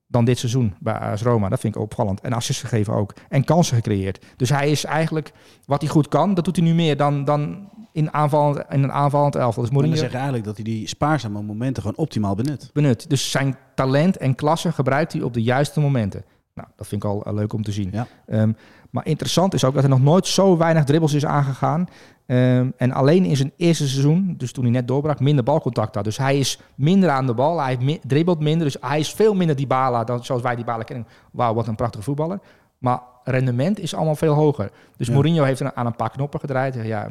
dan 0.07 0.25
dit 0.25 0.37
seizoen 0.37 0.73
bij 0.79 0.93
AS 0.93 1.21
Roma. 1.21 1.49
Dat 1.49 1.59
vind 1.59 1.75
ik 1.75 1.81
opvallend. 1.81 2.21
En 2.21 2.33
assists 2.33 2.61
gegeven 2.61 2.93
ook. 2.93 3.13
En 3.29 3.43
kansen 3.43 3.75
gecreëerd. 3.75 4.25
Dus 4.35 4.49
hij 4.49 4.71
is 4.71 4.85
eigenlijk, 4.85 5.31
wat 5.65 5.81
hij 5.81 5.89
goed 5.89 6.07
kan, 6.07 6.33
dat 6.33 6.45
doet 6.45 6.55
hij 6.55 6.65
nu 6.65 6.73
meer 6.73 6.97
dan, 6.97 7.25
dan 7.25 7.69
in, 7.91 8.13
aanvallend, 8.13 8.63
in 8.69 8.83
een 8.83 8.91
aanvallend 8.91 9.35
elftal. 9.35 9.63
Dus 9.63 9.71
Mourinho 9.71 9.95
zeg 9.95 10.09
je 10.09 10.15
eigenlijk 10.15 10.45
dat 10.45 10.55
hij 10.55 10.63
die 10.63 10.87
spaarzame 10.87 11.41
momenten 11.41 11.83
gewoon 11.83 11.97
optimaal 11.97 12.35
benut. 12.35 12.69
benut. 12.73 13.09
Dus 13.09 13.31
zijn 13.31 13.55
talent 13.75 14.17
en 14.17 14.35
klasse 14.35 14.71
gebruikt 14.71 15.13
hij 15.13 15.21
op 15.21 15.33
de 15.33 15.43
juiste 15.43 15.79
momenten. 15.79 16.23
Nou, 16.53 16.67
dat 16.75 16.87
vind 16.87 17.03
ik 17.03 17.09
al 17.09 17.23
eh, 17.23 17.33
leuk 17.33 17.53
om 17.53 17.63
te 17.63 17.71
zien. 17.71 17.89
Ja. 17.91 18.07
Ehm, 18.27 18.51
maar 18.89 19.05
interessant 19.05 19.53
is 19.53 19.63
ook 19.63 19.73
dat 19.73 19.81
hij 19.83 19.91
nog 19.91 20.01
nooit 20.01 20.27
zo 20.27 20.57
weinig 20.57 20.83
dribbles 20.83 21.13
is 21.13 21.25
aangegaan. 21.25 21.87
Ehm, 22.25 22.69
en 22.77 22.91
alleen 22.91 23.25
in 23.25 23.35
zijn 23.35 23.51
eerste 23.57 23.87
seizoen, 23.87 24.33
dus 24.37 24.51
toen 24.51 24.63
hij 24.63 24.73
net 24.73 24.87
doorbrak, 24.87 25.19
minder 25.19 25.43
balcontact 25.43 25.95
had. 25.95 26.03
Dus 26.03 26.17
hij 26.17 26.39
is 26.39 26.59
minder 26.75 27.09
aan 27.09 27.25
de 27.25 27.33
bal, 27.33 27.61
hij 27.61 27.77
mi- 27.81 27.99
dribbelt 28.07 28.39
minder. 28.39 28.65
Dus 28.65 28.77
hij 28.81 28.99
is 28.99 29.11
veel 29.13 29.33
minder 29.33 29.55
Dybala 29.55 30.03
dan 30.03 30.23
zoals 30.25 30.41
wij 30.41 30.55
Dybala 30.55 30.83
kennen. 30.83 31.07
Wauw, 31.31 31.53
wat 31.53 31.67
een 31.67 31.75
prachtige 31.75 32.03
voetballer. 32.03 32.39
Maar 32.77 32.99
rendement 33.23 33.79
is 33.79 33.95
allemaal 33.95 34.15
veel 34.15 34.33
hoger. 34.33 34.71
Dus 34.97 35.07
Ja. 35.07 35.13
Mourinho 35.13 35.43
heeft 35.43 35.73
aan 35.75 35.85
een 35.85 35.95
paar 35.95 36.09
knoppen 36.11 36.39
gedraaid. 36.39 36.75
Ja, 36.83 37.09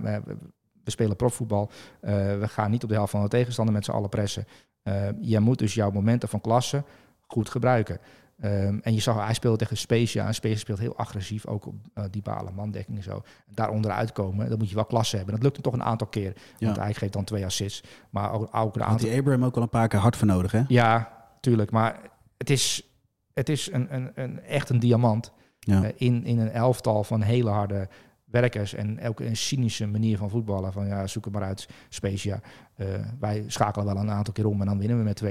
we, 0.91 1.03
spelen 1.03 1.17
profvoetbal. 1.17 1.71
Eh, 2.01 2.13
we 2.39 2.49
gaan 2.49 2.71
niet 2.71 2.83
op 2.83 2.89
de 2.89 2.95
helft 2.95 3.11
van 3.11 3.23
de 3.23 3.29
tegenstander 3.29 3.75
met 3.75 3.85
z'n 3.85 3.91
allen 3.91 4.09
pressen. 4.09 4.47
Eh, 4.83 5.09
je 5.21 5.41
moet 5.41 5.59
dus 5.59 5.75
jouw 5.75 5.91
momenten 5.91 6.29
van 6.29 6.41
klasse 6.41 6.85
goed 7.21 7.49
gebruiken. 7.49 7.99
Ehm, 8.41 8.79
en 8.83 8.95
je 8.95 9.01
zag, 9.01 9.25
hij 9.25 9.35
speelde 9.35 9.57
tegen 9.57 9.77
Spezia. 9.77 10.27
En 10.27 10.35
Spezia 10.35 10.59
speelt 10.59 10.79
heel 10.79 10.97
agressief, 10.97 11.47
ook 11.47 11.67
op 11.67 11.75
uh, 11.95 12.05
die 12.11 12.23
balen, 12.23 12.55
mandekking 12.55 12.97
en 12.97 13.03
zo. 13.03 13.23
Daar 13.47 13.71
onderuit 13.71 14.13
komen, 14.13 14.49
dan 14.49 14.59
moet 14.59 14.69
je 14.69 14.75
wel 14.75 14.85
klasse 14.85 15.17
hebben. 15.17 15.35
Dat 15.35 15.43
lukt 15.43 15.55
hem 15.55 15.65
toch 15.65 15.75
een 15.75 15.83
aantal 15.83 16.07
keer. 16.07 16.37
Ja. 16.59 16.67
Want 16.67 16.77
hij 16.77 16.95
geeft 16.95 17.13
dan 17.13 17.25
twee 17.25 17.45
assists. 17.45 17.83
Maar 18.11 18.33
ook, 18.33 18.43
ook 18.43 18.75
een 18.75 18.81
Had 18.81 18.91
aantal... 18.91 19.09
die 19.09 19.19
Abraham 19.19 19.45
ook 19.45 19.57
al 19.57 19.63
een 19.63 19.69
paar 19.69 19.89
keer 19.89 19.99
hard 19.99 20.17
voor 20.17 20.27
nodig, 20.27 20.53
hè? 20.53 20.63
Ja, 20.69 21.13
tuurlijk. 21.41 21.71
Maar 21.71 22.01
het 22.37 22.51
is, 22.51 22.91
het 23.35 23.49
is 23.49 23.73
een, 23.73 23.95
een, 23.95 24.11
een, 24.15 24.43
echt 24.43 24.69
een 24.69 24.81
diamant. 24.81 25.33
Ja. 25.59 25.83
Eh, 25.83 25.91
in, 25.97 26.25
in 26.25 26.39
een 26.39 26.51
elftal 26.51 27.05
van 27.05 27.23
hele 27.23 27.51
harde 27.51 27.89
werkers 28.31 28.75
en 28.75 29.03
ook 29.03 29.21
een 29.21 29.37
cynische 29.37 29.87
manier 29.87 30.19
van 30.19 30.31
voetballen. 30.31 30.73
Van 30.73 30.87
ja, 30.87 31.07
zoek 31.07 31.25
het 31.25 31.33
maar 31.33 31.43
uit, 31.43 31.69
Spezia. 31.89 32.41
Eh, 32.75 32.87
wij 33.19 33.45
schakelen 33.47 33.87
wel 33.87 33.97
een 33.97 34.11
aantal 34.11 34.33
keer 34.33 34.47
om 34.47 34.61
en 34.61 34.67
dan 34.67 34.79
winnen 34.79 34.99
we 34.99 35.05
met 35.05 35.23
2-0. 35.25 35.27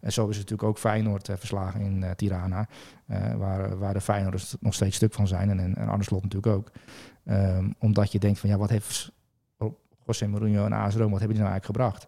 En 0.00 0.12
zo 0.12 0.28
is 0.28 0.36
het 0.36 0.50
natuurlijk 0.50 0.62
ook 0.62 0.78
Feyenoord 0.78 1.28
eh, 1.28 1.36
verslagen 1.36 1.80
in 1.80 2.02
eh, 2.02 2.10
Tirana. 2.10 2.68
waar, 3.36 3.78
waar 3.78 3.92
de 3.92 4.00
Feyenoorders 4.00 4.56
nog 4.60 4.74
steeds 4.74 4.96
stuk 4.96 5.14
van 5.14 5.26
zijn. 5.26 5.50
En, 5.50 5.58
en, 5.58 5.76
en 5.76 5.88
Arne 5.88 6.04
Slot 6.04 6.22
natuurlijk 6.22 6.56
ook. 6.56 6.70
Ehm, 7.24 7.70
omdat 7.78 8.12
je 8.12 8.18
denkt 8.18 8.38
van 8.38 8.50
ja, 8.50 8.56
wat 8.56 8.70
heeft 8.70 9.12
José 10.06 10.26
Mourinho 10.26 10.64
en 10.64 10.72
AS 10.72 10.94
Roma, 10.94 11.10
wat 11.10 11.18
hebben 11.18 11.36
die 11.36 11.46
nou 11.46 11.52
eigenlijk 11.52 11.64
gebracht? 11.64 12.06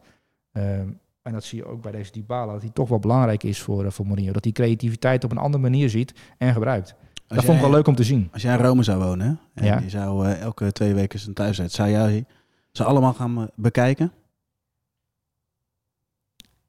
Ehm, 0.53 0.89
en 1.23 1.33
dat 1.33 1.45
zie 1.45 1.59
je 1.59 1.65
ook 1.65 1.83
bij 1.83 1.93
deze 1.93 2.13
Dybala, 2.13 2.53
dat 2.53 2.61
hij 2.63 2.71
toch 2.71 2.89
wel 2.89 2.99
belangrijk 2.99 3.43
is 3.43 3.61
voor, 3.61 3.85
uh, 3.85 3.91
voor 3.91 4.07
Mourinho. 4.07 4.33
Dat 4.33 4.45
hij 4.45 4.53
creativiteit 4.53 5.25
op 5.25 5.31
een 5.31 5.39
andere 5.39 5.63
manier 5.63 5.91
ziet 5.91 6.15
en 6.39 6.53
gebruikt. 6.53 6.95
Als 7.15 7.39
dat 7.39 7.45
vond 7.45 7.57
ik 7.57 7.63
wel 7.63 7.73
leuk 7.73 7.87
om 7.87 7.95
te 7.95 8.05
zien. 8.05 8.29
Als 8.33 8.43
jij 8.43 8.55
in 8.57 8.65
Rome 8.65 8.83
zou 8.83 9.03
wonen 9.03 9.27
hè, 9.27 9.63
en 9.63 9.67
Ja. 9.67 9.79
je 9.81 9.91
zou 9.91 10.27
eh, 10.27 10.41
elke 10.41 10.73
twee 10.73 10.95
weken 10.95 11.19
zijn 11.19 11.35
thuis 11.35 11.61
uit, 11.61 11.73
zou 11.73 11.91
jij 11.91 12.25
ze 12.73 12.85
allemaal 12.85 13.13
gaan 13.13 13.39
eh, 13.39 13.45
bekijken? 13.55 14.13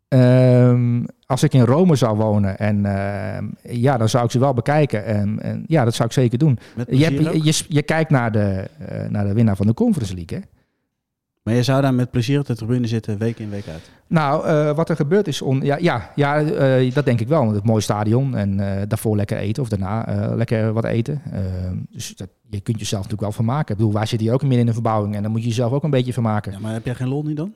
Ehm, 0.08 1.04
als 1.26 1.44
ik 1.44 1.54
in 1.54 1.62
Rome 1.64 1.96
zou 1.96 2.18
wonen, 2.18 2.58
en 2.60 2.86
ehm, 2.86 3.46
ja, 3.62 3.98
dan 3.98 4.10
zou 4.10 4.26
ik 4.26 4.32
ze 4.32 4.40
wel 4.40 4.54
bekijken. 4.54 5.06
En, 5.06 5.42
en 5.42 5.64
ja, 5.68 5.84
dat 5.84 5.94
zou 5.94 6.08
ik 6.08 6.14
zeker 6.14 6.38
doen. 6.38 6.60
Je, 6.88 7.04
hebt, 7.04 7.44
je, 7.44 7.64
je 7.68 7.82
kijkt 7.82 8.10
naar 8.10 8.32
de, 8.32 8.70
naar 9.10 9.26
de 9.26 9.34
winnaar 9.34 9.56
van 9.56 9.68
de 9.68 9.74
Conference 9.74 10.16
League, 10.16 10.38
hè? 10.40 10.46
Maar 11.44 11.54
je 11.54 11.64
zou 11.64 11.82
daar 11.82 11.94
met 11.94 12.12
plezier 12.12 12.40
op 12.40 12.46
de 12.46 12.56
tribune 12.56 12.88
zitten, 12.88 13.18
week 13.18 13.40
in, 13.40 13.50
week 13.50 13.68
uit. 13.68 13.92
Nou, 14.08 14.46
eh, 14.46 14.76
wat 14.76 14.90
er 14.90 14.96
gebeurd 14.96 15.28
is, 15.28 15.42
on, 15.42 15.62
ja, 15.62 15.78
ja, 15.78 16.12
ja 16.16 16.42
eh, 16.42 16.94
dat 16.94 17.06
denk 17.06 17.20
ik 17.20 17.28
wel. 17.28 17.54
Het 17.54 17.66
mooie 17.66 17.82
stadion 17.82 18.36
en 18.36 18.60
eh, 18.60 18.88
daarvoor 18.88 19.16
lekker 19.16 19.38
eten 19.38 19.64
of 19.64 19.70
daarna 19.70 20.06
lekker 20.36 20.74
wat 20.74 20.84
eten. 20.84 21.22
Eh, 21.32 21.42
dus 21.90 22.16
dat, 22.16 22.28
je 22.50 22.60
kunt 22.60 22.80
jezelf 22.80 23.02
natuurlijk 23.02 23.22
wel 23.22 23.32
vermaken. 23.32 23.72
Ik 23.72 23.78
bedoel, 23.78 23.94
wij 23.94 24.06
zitten 24.06 24.28
hier 24.28 24.36
ook 24.36 24.42
midden 24.42 24.60
in 24.60 24.68
een 24.68 24.74
verbouwing 24.74 25.16
en 25.16 25.22
dan 25.22 25.32
moet 25.32 25.42
je 25.42 25.48
jezelf 25.48 25.72
ook 25.72 25.84
een 25.84 25.90
beetje 25.90 26.14
vermaken. 26.14 26.52
Ja, 26.52 26.60
maar 26.60 26.74
heb 26.74 26.86
jij 26.86 26.96
geen 26.96 27.08
lol 27.08 27.24
nu 27.24 27.34
dan? 27.34 27.54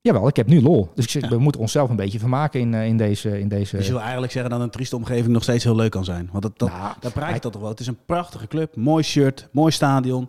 Jawel, 0.00 0.28
ik 0.28 0.36
heb 0.36 0.46
nu 0.46 0.62
lol. 0.62 0.90
Dus 0.94 1.04
ik 1.04 1.10
zeg, 1.10 1.22
Ja. 1.22 1.28
we 1.28 1.38
moeten 1.38 1.60
onszelf 1.60 1.90
een 1.90 1.96
beetje 1.96 2.18
vermaken 2.18 2.60
in, 2.60 2.74
in 2.74 2.96
deze... 2.96 3.40
In 3.40 3.48
deze 3.48 3.76
Dus 3.76 3.86
je 3.86 3.92
wil 3.92 4.00
eigenlijk 4.00 4.32
zeggen 4.32 4.50
dat 4.50 4.60
een 4.60 4.70
trieste 4.70 4.96
omgeving 4.96 5.28
nog 5.28 5.42
steeds 5.42 5.64
heel 5.64 5.76
leuk 5.76 5.90
kan 5.90 6.04
zijn. 6.04 6.28
Want 6.32 6.42
dat, 6.42 6.58
dat, 6.58 6.68
Nou, 6.68 6.94
daar 7.00 7.12
praat 7.12 7.42
dat 7.42 7.52
toch 7.52 7.60
wel. 7.60 7.70
Het 7.70 7.80
is 7.80 7.86
een 7.86 7.98
prachtige 8.06 8.46
club, 8.46 8.76
mooi 8.76 9.02
shirt, 9.02 9.48
mooi 9.50 9.72
stadion. 9.72 10.28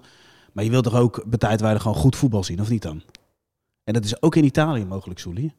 Maar 0.57 0.65
je 0.65 0.71
wilt 0.71 0.83
toch 0.83 0.95
ook 0.95 1.23
bij 1.25 1.79
gewoon 1.79 1.97
goed 1.97 2.15
voetbal 2.15 2.43
zien, 2.43 2.61
of 2.61 2.69
niet 2.69 2.81
dan? 2.81 3.01
En 3.83 3.93
dat 3.93 4.05
is 4.05 4.21
ook 4.21 4.35
in 4.35 4.43
Italië 4.43 4.85
mogelijk, 4.85 5.19
Soelie. 5.19 5.53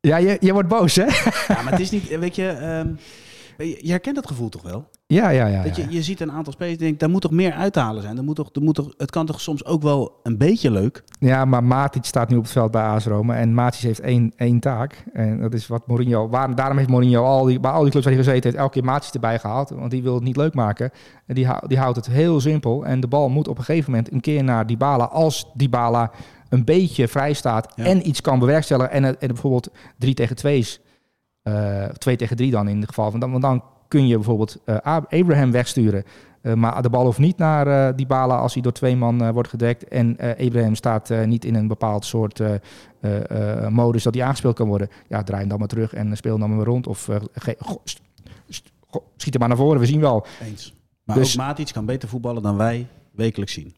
Ja, 0.00 0.16
je, 0.16 0.36
je 0.40 0.52
wordt 0.52 0.68
boos, 0.68 0.96
hè? 0.96 1.04
Ja, 1.54 1.62
maar 1.62 1.70
het 1.70 1.80
is 1.80 1.90
niet, 1.90 2.18
weet 2.18 2.34
je, 2.34 2.42
je 3.58 3.78
je 3.82 3.90
herkent 3.90 4.14
dat 4.14 4.26
gevoel 4.26 4.48
toch 4.48 4.62
wel? 4.62 4.90
Ja, 5.14 5.28
ja, 5.28 5.46
ja. 5.46 5.62
Dat 5.62 5.76
je, 5.76 5.86
je 5.88 6.02
ziet 6.02 6.20
een 6.20 6.32
aantal 6.32 6.52
spelers 6.52 6.76
en 6.76 6.82
denkt, 6.82 7.00
daar 7.00 7.10
moet 7.10 7.20
toch 7.22 7.30
meer 7.30 7.52
uit 7.52 7.72
te 7.72 7.80
halen 7.80 8.02
zijn. 8.02 8.16
Er 8.16 8.24
moet 8.24 8.36
toch, 8.36 8.48
er 8.52 8.62
moet 8.62 8.74
toch, 8.74 8.94
het 8.96 9.10
kan 9.10 9.26
toch 9.26 9.40
soms 9.40 9.64
ook 9.64 9.82
wel 9.82 10.20
een 10.22 10.38
beetje 10.38 10.70
leuk? 10.70 11.04
Ja, 11.18 11.44
maar 11.44 11.64
Matic 11.64 12.04
staat 12.04 12.28
nu 12.28 12.36
op 12.36 12.42
het 12.42 12.52
veld 12.52 12.70
bij 12.70 12.82
AS 12.82 13.06
Roma. 13.06 13.36
En 13.36 13.54
Matic 13.54 13.80
heeft 13.80 14.00
één, 14.00 14.32
één 14.36 14.60
taak. 14.60 15.04
En 15.12 15.40
dat 15.40 15.54
is 15.54 15.66
wat 15.66 15.86
Mourinho... 15.86 16.28
Waar, 16.28 16.54
daarom 16.54 16.76
heeft 16.76 16.88
Mourinho 16.88 17.24
al 17.24 17.44
die, 17.44 17.60
bij 17.60 17.70
al 17.70 17.82
die 17.82 17.90
clubs 17.90 18.04
waar 18.06 18.14
hij 18.14 18.24
gezeten 18.24 18.44
heeft... 18.44 18.62
elke 18.62 18.72
keer 18.72 18.84
Matic 18.84 19.14
erbij 19.14 19.38
gehaald. 19.38 19.70
Want 19.70 19.90
die 19.90 20.02
wil 20.02 20.14
het 20.14 20.22
niet 20.22 20.36
leuk 20.36 20.54
maken. 20.54 20.90
En 21.26 21.34
die, 21.34 21.46
die 21.66 21.78
houdt 21.78 21.96
het 21.96 22.06
heel 22.06 22.40
simpel. 22.40 22.86
En 22.86 23.00
de 23.00 23.08
bal 23.08 23.28
moet 23.28 23.48
op 23.48 23.58
een 23.58 23.64
gegeven 23.64 23.90
moment 23.90 24.12
een 24.12 24.20
keer 24.20 24.44
naar 24.44 24.66
Dybala. 24.66 25.04
Als 25.04 25.50
Dybala 25.54 26.10
een 26.48 26.64
beetje 26.64 27.08
vrij 27.08 27.32
staat 27.32 27.72
Ja. 27.76 27.84
en 27.84 28.08
iets 28.08 28.20
kan 28.20 28.38
bewerkstelligen... 28.38 28.92
en, 28.92 29.04
en 29.04 29.28
bijvoorbeeld 29.28 29.68
3 29.98 30.14
tegen 30.14 30.36
2 30.36 30.58
is... 30.58 30.80
eh 31.42 31.84
2 31.84 32.16
tegen 32.16 32.36
3 32.36 32.50
dan 32.50 32.68
in 32.68 32.78
het 32.78 32.88
geval 32.88 33.10
van... 33.10 33.20
Dan, 33.20 33.30
want 33.30 33.42
dan 33.42 33.62
kun 33.88 34.06
je 34.06 34.14
bijvoorbeeld 34.14 34.56
eh, 34.64 34.76
Ab- 34.76 35.12
Abraham 35.14 35.50
wegsturen... 35.50 36.04
Eh, 36.40 36.52
maar 36.54 36.82
de 36.82 36.90
bal 36.90 37.04
hoeft 37.04 37.18
niet 37.18 37.36
naar 37.38 37.66
eh 37.88 37.96
Dybala 37.96 38.36
als 38.36 38.52
hij 38.54 38.62
door 38.62 38.72
twee 38.72 38.96
man 38.96 39.32
wordt 39.32 39.48
gedekt. 39.48 39.88
En 39.88 40.16
Abraham 40.38 40.74
staat 40.74 41.12
niet 41.26 41.44
in 41.44 41.54
een 41.54 41.68
bepaald 41.68 42.04
soort 42.04 42.40
modus 43.68 44.02
dat 44.02 44.14
hij 44.14 44.24
aangespeeld 44.24 44.54
kan 44.56 44.68
worden. 44.68 44.88
Ja, 45.08 45.22
draai 45.22 45.40
hem 45.40 45.48
dan 45.48 45.58
maar 45.58 45.68
terug 45.68 45.94
en 45.94 46.16
speel 46.16 46.30
hem 46.32 46.40
dan 46.40 46.56
maar 46.56 46.66
rond. 46.66 46.86
Of 46.86 47.08
schiet 49.16 49.32
hem 49.32 49.38
maar 49.38 49.48
naar 49.48 49.56
voren, 49.56 49.80
we 49.80 49.86
zien 49.86 50.00
wel. 50.00 50.26
Eens. 50.42 50.74
Maar 51.04 51.16
Dus- 51.16 51.38
ook 51.38 51.46
Matic 51.46 51.70
kan 51.72 51.86
beter 51.86 52.08
voetballen 52.08 52.42
dan 52.42 52.56
wij 52.56 52.86
wekelijks 53.10 53.52
zien. 53.52 53.74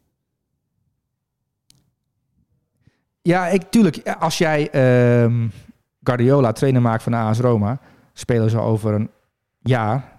Ja, 3.23 3.46
ik, 3.49 3.62
tuurlijk, 3.70 4.14
als 4.18 4.38
jij 4.38 4.70
ehm, 4.70 5.49
Guardiola 6.03 6.53
trainer 6.53 6.83
maakt 6.83 7.03
van 7.03 7.12
de 7.12 7.18
AS 7.18 7.38
Roma... 7.38 7.81
spelen 8.12 8.51
ze 8.51 8.59
over 8.59 8.94
een 8.94 9.11
jaar 9.62 10.18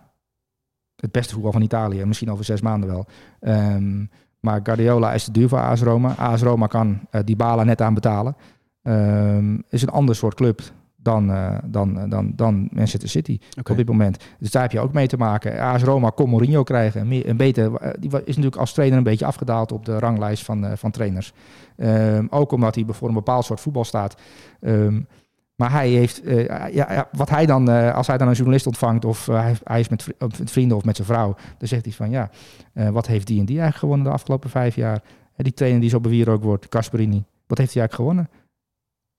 het 0.96 1.12
beste 1.12 1.34
voetbal 1.34 1.52
van 1.52 1.62
Italië. 1.62 2.06
Misschien 2.06 2.32
over 2.32 2.46
zes 2.46 2.62
maanden 2.62 2.90
wel. 2.90 3.06
Ehm, 3.40 4.06
maar 4.40 4.60
Guardiola 4.64 5.14
is 5.14 5.24
te 5.24 5.32
duur 5.32 5.50
voor 5.50 5.60
AS 5.60 5.82
Roma. 5.82 6.16
AS 6.18 6.42
Roma 6.42 6.68
kan 6.68 7.00
eh 7.10 7.22
Dybala 7.26 7.64
net 7.64 7.82
aan 7.82 7.94
betalen. 7.94 8.36
Ehm 8.82 9.58
is 9.70 9.82
een 9.82 9.90
ander 9.90 10.16
soort 10.16 10.36
club 10.36 10.62
dan, 10.96 11.32
eh, 11.32 11.58
dan, 11.66 12.00
eh, 12.00 12.10
dan, 12.10 12.32
dan 12.36 12.70
Manchester 12.72 13.10
City 13.10 13.40
op 13.70 13.76
dit 13.78 13.88
moment. 13.88 14.24
Dus 14.40 14.52
daar 14.52 14.62
heb 14.62 14.72
je 14.72 14.80
ook 14.80 14.94
mee 14.94 15.08
te 15.08 15.18
maken. 15.18 15.60
AS 15.60 15.84
Roma 15.84 16.10
kon 16.10 16.30
Mourinho 16.30 16.64
krijgen. 16.64 17.08
Meer, 17.08 17.30
een 17.30 17.38
beter, 17.38 17.72
die 18.00 18.10
is 18.10 18.26
natuurlijk 18.26 18.56
als 18.56 18.74
trainer 18.74 18.98
een 18.98 19.04
beetje 19.04 19.26
afgedaald 19.26 19.72
op 19.72 19.86
de 19.86 20.00
ranglijst 20.00 20.44
van, 20.44 20.78
van 20.78 20.92
trainers. 20.92 21.34
Ehm, 21.78 22.26
ook 22.30 22.52
omdat 22.52 22.76
hij 22.76 22.86
voor 22.88 23.08
een 23.08 23.14
bepaald 23.14 23.46
soort 23.46 23.60
voetbal 23.60 23.84
staat. 23.84 24.16
Maar 25.62 25.72
hij 25.72 25.90
heeft, 25.90 26.22
eh, 26.24 26.48
ja, 26.48 26.92
ja, 26.94 27.08
wat 27.12 27.30
hij 27.30 27.46
dan, 27.46 27.70
eh, 27.70 27.96
als 27.96 28.08
hij 28.08 28.18
dan 28.18 28.28
een 28.28 28.34
journalist 28.34 28.68
ontvangt 28.68 29.06
of 29.06 29.28
eh, 29.28 29.42
hij, 29.42 29.56
hij 29.64 29.80
is 29.80 29.90
met, 29.90 30.08
vrienden 30.46 30.78
of 30.78 30.84
met 30.84 30.96
zijn 30.96 31.08
vrouw, 31.08 31.36
dan 31.58 31.68
zegt 31.68 31.86
hij 31.86 31.94
van 31.94 32.10
ja, 32.10 32.30
wat 32.92 33.08
heeft 33.08 33.28
die 33.28 33.40
en 33.40 33.46
die 33.46 33.60
eigenlijk 33.60 33.78
gewonnen 33.78 34.06
de 34.06 34.14
afgelopen 34.14 34.50
vijf 34.50 34.76
jaar? 34.76 35.02
En 35.36 35.44
die 35.44 35.54
trainer 35.54 35.82
die 35.82 35.90
zo 35.90 36.00
bewier 36.00 36.30
ook 36.30 36.44
wordt, 36.44 36.70
Casperini, 36.70 37.24
wat 37.48 37.58
heeft 37.58 37.74
hij 37.74 37.82
eigenlijk 37.82 37.94
gewonnen? 37.94 38.30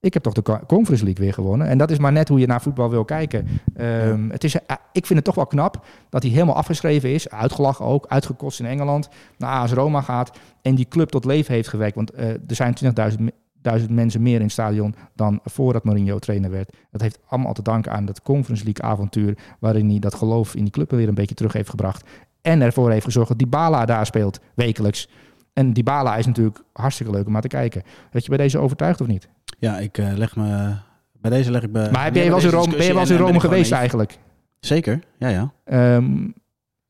Ik 0.00 0.14
heb 0.14 0.22
toch 0.22 0.32
de 0.32 0.42
Co- 0.42 0.60
Conference 0.66 1.04
League 1.04 1.24
weer 1.24 1.34
gewonnen. 1.34 1.66
En 1.66 1.78
dat 1.78 1.90
is 1.90 1.98
maar 1.98 2.12
net 2.12 2.28
hoe 2.28 2.38
je 2.40 2.46
naar 2.46 2.62
voetbal 2.62 2.90
wil 2.90 3.04
kijken. 3.04 3.46
Ehm, 3.74 4.30
het 4.30 4.44
is, 4.44 4.54
ik 4.92 5.06
vind 5.06 5.14
het 5.18 5.24
toch 5.24 5.34
wel 5.34 5.46
knap 5.46 5.84
dat 6.08 6.22
hij 6.22 6.32
helemaal 6.32 6.54
afgeschreven 6.56 7.12
is. 7.12 7.30
Uitgelachen 7.30 7.84
ook, 7.84 8.06
uitgekost 8.06 8.60
in 8.60 8.66
Engeland. 8.66 9.08
Naar 9.38 9.50
AS 9.50 9.72
Roma 9.72 10.00
gaat 10.00 10.38
en 10.62 10.74
die 10.74 10.88
club 10.88 11.08
tot 11.08 11.24
leven 11.24 11.54
heeft 11.54 11.68
gewekt. 11.68 11.94
Want 11.94 12.12
er 12.18 12.38
zijn 12.46 12.74
20.000 12.74 13.20
me- 13.20 13.32
duizend 13.62 13.90
mensen 13.90 14.22
meer 14.22 14.36
in 14.36 14.42
het 14.42 14.52
stadion 14.52 14.94
dan 15.14 15.40
voordat 15.44 15.84
Mourinho 15.84 16.18
trainer 16.18 16.50
werd. 16.50 16.76
Dat 16.90 17.00
heeft 17.00 17.18
allemaal 17.26 17.52
te 17.52 17.62
danken 17.62 17.92
aan 17.92 18.04
dat 18.04 18.22
Conference 18.22 18.64
League 18.64 18.84
avontuur... 18.84 19.38
waarin 19.58 19.88
hij 19.88 19.98
dat 19.98 20.14
geloof 20.14 20.54
in 20.54 20.62
die 20.62 20.72
club 20.72 20.90
weer 20.90 21.08
een 21.08 21.14
beetje 21.14 21.34
terug 21.34 21.52
heeft 21.52 21.70
gebracht. 21.70 22.08
En 22.40 22.60
ervoor 22.60 22.90
heeft 22.90 23.04
gezorgd 23.04 23.28
dat 23.28 23.38
Dybala 23.38 23.84
daar 23.84 24.06
speelt, 24.06 24.40
wekelijks. 24.54 25.08
En 25.52 25.72
Dybala 25.72 26.16
is 26.16 26.26
natuurlijk 26.26 26.62
hartstikke 26.72 27.12
leuk 27.12 27.26
om 27.26 27.32
naar 27.32 27.42
te 27.42 27.48
kijken. 27.48 27.82
Weet 28.10 28.22
je 28.22 28.28
bij 28.28 28.38
deze 28.38 28.58
overtuigd 28.58 29.00
of 29.00 29.06
niet? 29.06 29.28
Ja, 29.58 29.78
ik 29.78 29.98
eh, 29.98 30.12
leg 30.12 30.36
me... 30.36 30.74
Bij 31.12 31.30
deze 31.30 31.50
leg 31.50 31.62
ik 31.62 31.72
me... 31.72 31.88
maar 31.90 32.04
heb 32.04 32.14
jij 32.14 32.26
wel 32.26 32.34
eens 32.34 32.44
in 32.44 32.50
Rome, 32.50 32.76
ben 32.76 32.86
je 32.86 32.92
wel 32.92 33.00
eens 33.00 33.10
in 33.10 33.16
Rome 33.16 33.40
geweest 33.40 33.72
eigenlijk? 33.72 34.18
Zeker, 34.60 35.00
ja 35.18 35.28
ja. 35.28 35.52
Ehm, 35.64 36.28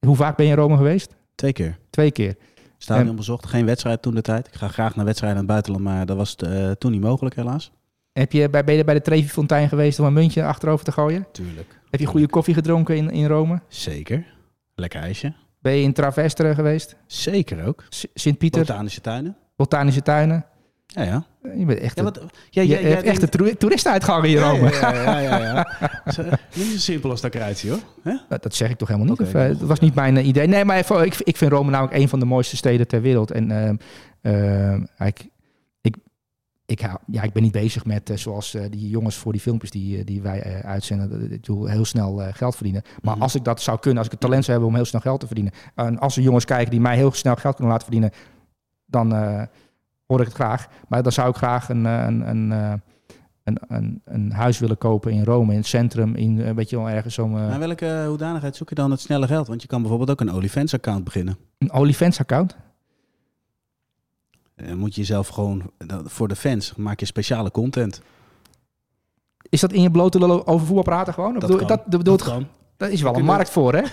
hoe 0.06 0.16
vaak 0.16 0.36
ben 0.36 0.46
je 0.46 0.52
in 0.52 0.58
Rome 0.58 0.76
geweest? 0.76 1.16
Twee 1.34 1.52
keer. 1.52 1.78
Twee 1.90 2.10
keer. 2.10 2.36
Stadion 2.82 3.16
bezocht, 3.16 3.46
geen 3.46 3.66
wedstrijd 3.66 4.02
toen 4.02 4.14
de 4.14 4.20
tijd. 4.22 4.46
Ik 4.46 4.54
ga 4.54 4.68
graag 4.68 4.96
naar 4.96 5.04
wedstrijden 5.04 5.40
in 5.40 5.44
het 5.44 5.52
buitenland, 5.52 5.84
maar 5.84 6.06
dat 6.06 6.16
was 6.16 6.36
eh, 6.36 6.70
toen 6.70 6.90
niet 6.90 7.00
mogelijk 7.00 7.36
helaas. 7.36 7.72
Heb 8.12 8.32
je 8.32 8.50
bij, 8.50 8.64
ben 8.64 8.74
je 8.74 8.84
bij 8.84 8.94
de 8.94 9.02
Trevi 9.02 9.28
Fontein 9.28 9.68
geweest 9.68 9.98
om 9.98 10.06
een 10.06 10.12
muntje 10.12 10.44
achterover 10.44 10.84
te 10.84 10.92
gooien? 10.92 11.26
Tuurlijk. 11.32 11.80
Heb 11.90 12.00
je 12.00 12.06
goede 12.06 12.28
koffie 12.28 12.54
gedronken 12.54 12.96
in, 12.96 13.10
in 13.10 13.26
Rome? 13.26 13.60
Zeker. 13.68 14.26
Lekker 14.74 15.00
ijsje. 15.00 15.32
Ben 15.60 15.72
je 15.72 15.82
in 15.82 15.92
Travestre 15.92 16.54
geweest? 16.54 16.96
Zeker 17.06 17.64
ook. 17.64 17.84
Sint-Pieter, 18.14 18.60
Botanische 18.60 19.00
tuinen. 19.00 19.36
botanische 19.56 20.02
tuinen? 20.02 20.44
Ja, 20.94 21.02
ja. 21.02 21.24
Je 21.56 21.64
bent 21.64 21.78
echt, 21.78 21.96
Ja, 21.96 22.02
wat, 22.02 22.20
ja, 22.50 22.62
je 22.62 22.68
ja, 22.68 22.76
hebt 22.88 23.02
echt 23.02 23.22
een 23.34 23.56
toeristenuitgang 23.58 24.24
in 24.24 24.30
ja, 24.30 24.50
Rome. 24.50 24.70
Ja, 24.70 24.92
ja, 25.02 25.18
ja. 25.20 25.38
ja, 26.04 26.38
Niet 26.54 26.66
zo 26.66 26.78
simpel 26.78 27.10
als 27.10 27.20
dat 27.20 27.34
eruit 27.34 27.62
hoor. 27.68 27.78
Dat, 28.28 28.42
dat 28.42 28.54
zeg 28.54 28.70
ik 28.70 28.76
toch 28.78 28.88
helemaal 28.88 29.10
niet. 29.10 29.20
Of, 29.20 29.34
eh, 29.34 29.48
dat 29.48 29.60
was 29.60 29.80
niet 29.80 29.94
mijn 29.94 30.16
eh, 30.16 30.26
idee. 30.26 30.46
Nee, 30.46 30.64
maar 30.64 30.76
even- 30.76 31.04
ik, 31.04 31.14
ik 31.18 31.36
vind 31.36 31.52
Rome 31.52 31.70
namelijk 31.70 31.96
een 31.96 32.08
van 32.08 32.18
de 32.18 32.24
mooiste 32.24 32.56
steden 32.56 32.88
ter 32.88 33.00
wereld. 33.02 33.30
En 33.30 33.50
ehm, 33.50 33.76
ehm, 34.20 35.06
ik, 35.06 35.28
ik, 35.80 35.96
ik, 36.66 36.80
hou- 36.80 36.98
ja, 37.06 37.22
ik 37.22 37.32
ben 37.32 37.42
niet 37.42 37.52
bezig 37.52 37.84
met, 37.84 38.10
eh, 38.10 38.16
zoals 38.16 38.56
die 38.70 38.88
jongens 38.88 39.16
voor 39.16 39.32
die 39.32 39.40
filmpjes 39.40 39.70
die, 39.70 40.04
die 40.04 40.22
wij 40.22 40.62
uitzenden, 40.64 41.40
dat- 41.40 41.68
heel 41.68 41.84
snel 41.84 42.22
geld 42.32 42.54
verdienen. 42.54 42.82
Maar 43.02 43.14
Mhm. 43.14 43.22
als 43.22 43.34
ik 43.34 43.44
dat 43.44 43.62
zou 43.62 43.78
kunnen, 43.78 43.98
als 43.98 44.06
ik 44.06 44.12
het 44.12 44.20
talent 44.22 44.42
zou 44.44 44.50
hebben 44.52 44.70
om 44.74 44.76
heel 44.80 44.88
snel 44.90 45.00
geld 45.00 45.20
te 45.20 45.26
verdienen. 45.26 45.52
En 45.74 45.98
als 45.98 46.16
er 46.16 46.22
jongens 46.22 46.44
kijken 46.44 46.70
die 46.70 46.80
mij 46.80 46.96
heel 46.96 47.12
snel 47.12 47.34
geld 47.36 47.54
kunnen 47.54 47.72
laten 47.72 47.86
verdienen, 47.92 48.10
dan 48.86 49.12
hoor 50.12 50.20
ik 50.20 50.26
het 50.26 50.34
graag. 50.34 50.66
Maar 50.88 51.02
dan 51.02 51.12
zou 51.12 51.28
ik 51.28 51.36
graag 51.36 51.68
een, 51.68 51.86
eh, 51.86 52.04
een, 52.06 52.28
een, 52.28 52.52
eh, 52.52 52.72
een, 53.44 53.58
een, 53.68 54.00
een 54.04 54.32
huis 54.32 54.58
willen 54.58 54.78
kopen 54.78 55.12
in 55.12 55.24
Rome, 55.24 55.52
in 55.52 55.58
het 55.58 55.66
centrum, 55.66 56.14
in, 56.14 56.40
eh, 56.42 56.54
weet 56.54 56.70
je 56.70 56.76
wel, 56.76 56.88
ergens 56.90 57.14
zo'n... 57.14 57.38
eh, 57.38 57.48
Maar 57.48 57.58
welke 57.58 58.04
hoedanigheid 58.08 58.56
zoek 58.56 58.68
je 58.68 58.74
dan 58.74 58.90
het 58.90 59.00
snelle 59.00 59.26
geld? 59.26 59.46
Want 59.46 59.62
je 59.62 59.68
kan 59.68 59.80
bijvoorbeeld 59.80 60.10
ook 60.10 60.20
een 60.20 60.34
OnlyFans-account 60.34 61.04
beginnen. 61.04 61.36
een 61.58 61.72
OnlyFans-account. 61.72 62.56
Dan 64.56 64.76
moet 64.78 64.94
je 64.94 65.00
jezelf 65.00 65.28
gewoon, 65.28 65.70
voor 66.04 66.28
de 66.28 66.36
fans, 66.36 66.74
maak 66.74 67.00
je 67.00 67.06
speciale 67.06 67.50
content. 67.50 68.00
Is 69.48 69.60
dat 69.60 69.72
in 69.72 69.82
je 69.82 69.90
blote 69.90 70.18
lullen 70.18 70.46
over 70.46 70.66
voetbal 70.66 70.84
praten 70.84 71.14
gewoon? 71.14 71.32
Dat 71.32 71.40
bedoel- 71.40 71.56
kan. 71.58 71.66
dat, 71.66 71.84
bedoel- 71.86 72.16
Dat 72.16 72.26
kan. 72.26 72.46
Dat 72.82 72.90
is 72.90 73.02
wel 73.02 73.16
een 73.16 73.24
markt 73.24 73.50
voor, 73.50 73.74
hè? 73.74 73.82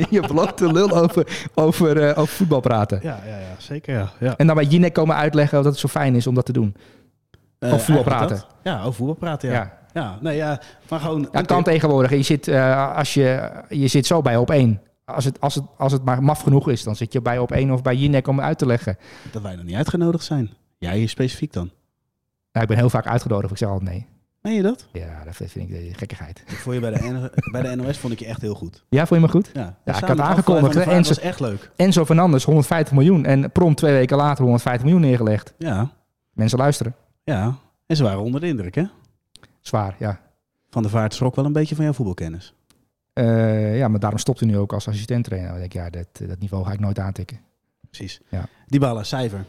je 0.10 0.20
blote 0.20 0.72
lul 0.72 0.90
over, 0.90 1.48
over, 1.54 2.02
eh, 2.02 2.18
over 2.18 2.34
voetbal 2.34 2.60
praten. 2.60 3.00
Ja, 3.02 3.20
ja, 3.26 3.38
ja, 3.38 3.54
zeker 3.58 3.94
ja. 3.94 4.10
ja. 4.20 4.36
En 4.36 4.46
dan 4.46 4.56
bij 4.56 4.64
Jinek 4.64 4.92
komen 4.92 5.16
uitleggen 5.16 5.56
dat 5.56 5.72
het 5.72 5.78
zo 5.80 5.88
fijn 5.88 6.14
is 6.14 6.26
om 6.26 6.34
dat 6.34 6.44
te 6.46 6.52
doen. 6.52 6.76
Eh, 7.58 7.72
Over 7.72 7.84
voetbal 7.84 8.04
praten. 8.04 8.36
dat. 8.36 8.46
Ja, 8.62 8.80
over 8.80 8.94
voetbal 8.94 9.14
praten, 9.14 9.48
ja. 9.48 9.54
Ja. 9.54 9.82
Ja, 9.92 10.18
nee, 10.20 10.36
ja, 10.36 10.60
maar 10.88 11.00
gewoon... 11.00 11.20
Ja, 11.20 11.28
het 11.30 11.46
kan 11.46 11.62
tegenwoordig. 11.62 12.10
Je 12.10 12.22
zit, 12.22 12.48
eh, 12.48 12.96
als 12.96 13.14
je, 13.14 13.50
je 13.68 13.88
zit 13.88 14.06
zo 14.06 14.22
bij 14.22 14.36
op 14.36 14.50
één. 14.50 14.80
Als 15.04 15.24
het, 15.24 15.40
als, 15.40 15.54
het, 15.54 15.64
als 15.78 15.92
het 15.92 16.04
maar 16.04 16.22
maf 16.22 16.40
genoeg 16.40 16.68
is, 16.68 16.82
dan 16.82 16.96
zit 16.96 17.12
je 17.12 17.22
bij 17.22 17.38
op 17.38 17.52
één 17.52 17.70
of 17.70 17.82
bij 17.82 17.96
Jinek 17.96 18.28
om 18.28 18.40
uit 18.40 18.58
te 18.58 18.66
leggen. 18.66 18.98
Dat 19.32 19.42
wij 19.42 19.54
nog 19.54 19.64
niet 19.64 19.74
uitgenodigd 19.74 20.24
zijn. 20.24 20.50
Jij 20.78 21.06
specifiek 21.06 21.52
dan. 21.52 21.70
Nou, 22.52 22.66
ik 22.66 22.68
ben 22.68 22.76
heel 22.76 22.90
vaak 22.90 23.06
uitgenodigd. 23.06 23.52
Ik 23.52 23.58
zeg 23.58 23.68
altijd 23.68 23.90
nee. 23.90 24.06
Meen 24.44 24.54
je 24.54 24.62
dat? 24.62 24.86
Ja, 24.92 25.24
dat 25.24 25.34
vind 25.36 25.56
ik 25.56 25.68
de 25.68 25.90
gekkigheid. 25.94 26.42
Ik 26.46 26.56
vond 26.56 26.74
je 26.74 26.80
bij 26.80 26.90
de, 26.90 27.08
N- 27.12 27.30
bij 27.52 27.62
de 27.62 27.74
NOS 27.76 27.98
vond 27.98 28.12
ik 28.12 28.18
je 28.18 28.26
echt 28.26 28.40
heel 28.40 28.54
goed. 28.54 28.84
Ja, 28.88 29.06
vond 29.06 29.20
je 29.20 29.26
me 29.26 29.32
goed? 29.32 29.50
Ja, 29.54 29.76
ik 29.84 29.94
had 29.94 30.20
aangekondigd, 30.20 30.82
Vaart 30.84 31.08
was 31.08 31.18
echt 31.18 31.40
leuk. 31.40 31.70
Enzo 31.76 32.04
Fernandes, 32.04 32.44
150 32.44 32.94
miljoen. 32.94 33.24
En 33.24 33.52
prompt 33.52 33.76
twee 33.78 33.92
weken 33.92 34.16
later 34.16 34.42
150 34.42 34.82
miljoen 34.84 35.00
neergelegd. 35.00 35.54
Ja, 35.58 35.90
Mensen 36.32 36.58
luisteren. 36.58 36.94
ja. 37.24 37.54
En 37.86 37.96
ze 37.96 38.02
waren 38.02 38.20
onder 38.20 38.40
de 38.40 38.46
indruk, 38.46 38.74
hè? 38.74 38.84
Zwaar, 39.60 39.96
ja. 39.98 40.20
Van 40.70 40.82
de 40.82 40.88
Vaart 40.88 41.14
schrok 41.14 41.34
wel 41.36 41.44
een 41.44 41.52
beetje 41.52 41.74
van 41.74 41.84
jouw 41.84 41.92
voetbalkennis. 41.94 42.54
Eh, 43.12 43.76
ja, 43.78 43.88
maar 43.88 44.00
daarom 44.00 44.18
stopt 44.18 44.40
hij 44.40 44.48
nu 44.48 44.58
ook 44.58 44.72
als 44.72 44.88
assistent 44.88 45.24
trainer. 45.24 45.50
Dan 45.50 45.58
denk 45.58 45.74
ik, 45.74 45.80
ja, 45.80 45.90
dat, 45.90 46.28
dat 46.28 46.38
niveau 46.38 46.64
ga 46.64 46.72
ik 46.72 46.80
nooit 46.80 46.98
aantikken. 46.98 47.40
Precies. 47.90 48.20
Ja. 48.28 48.46
Die 48.66 48.80
ballen, 48.80 49.06
cijfer. 49.06 49.44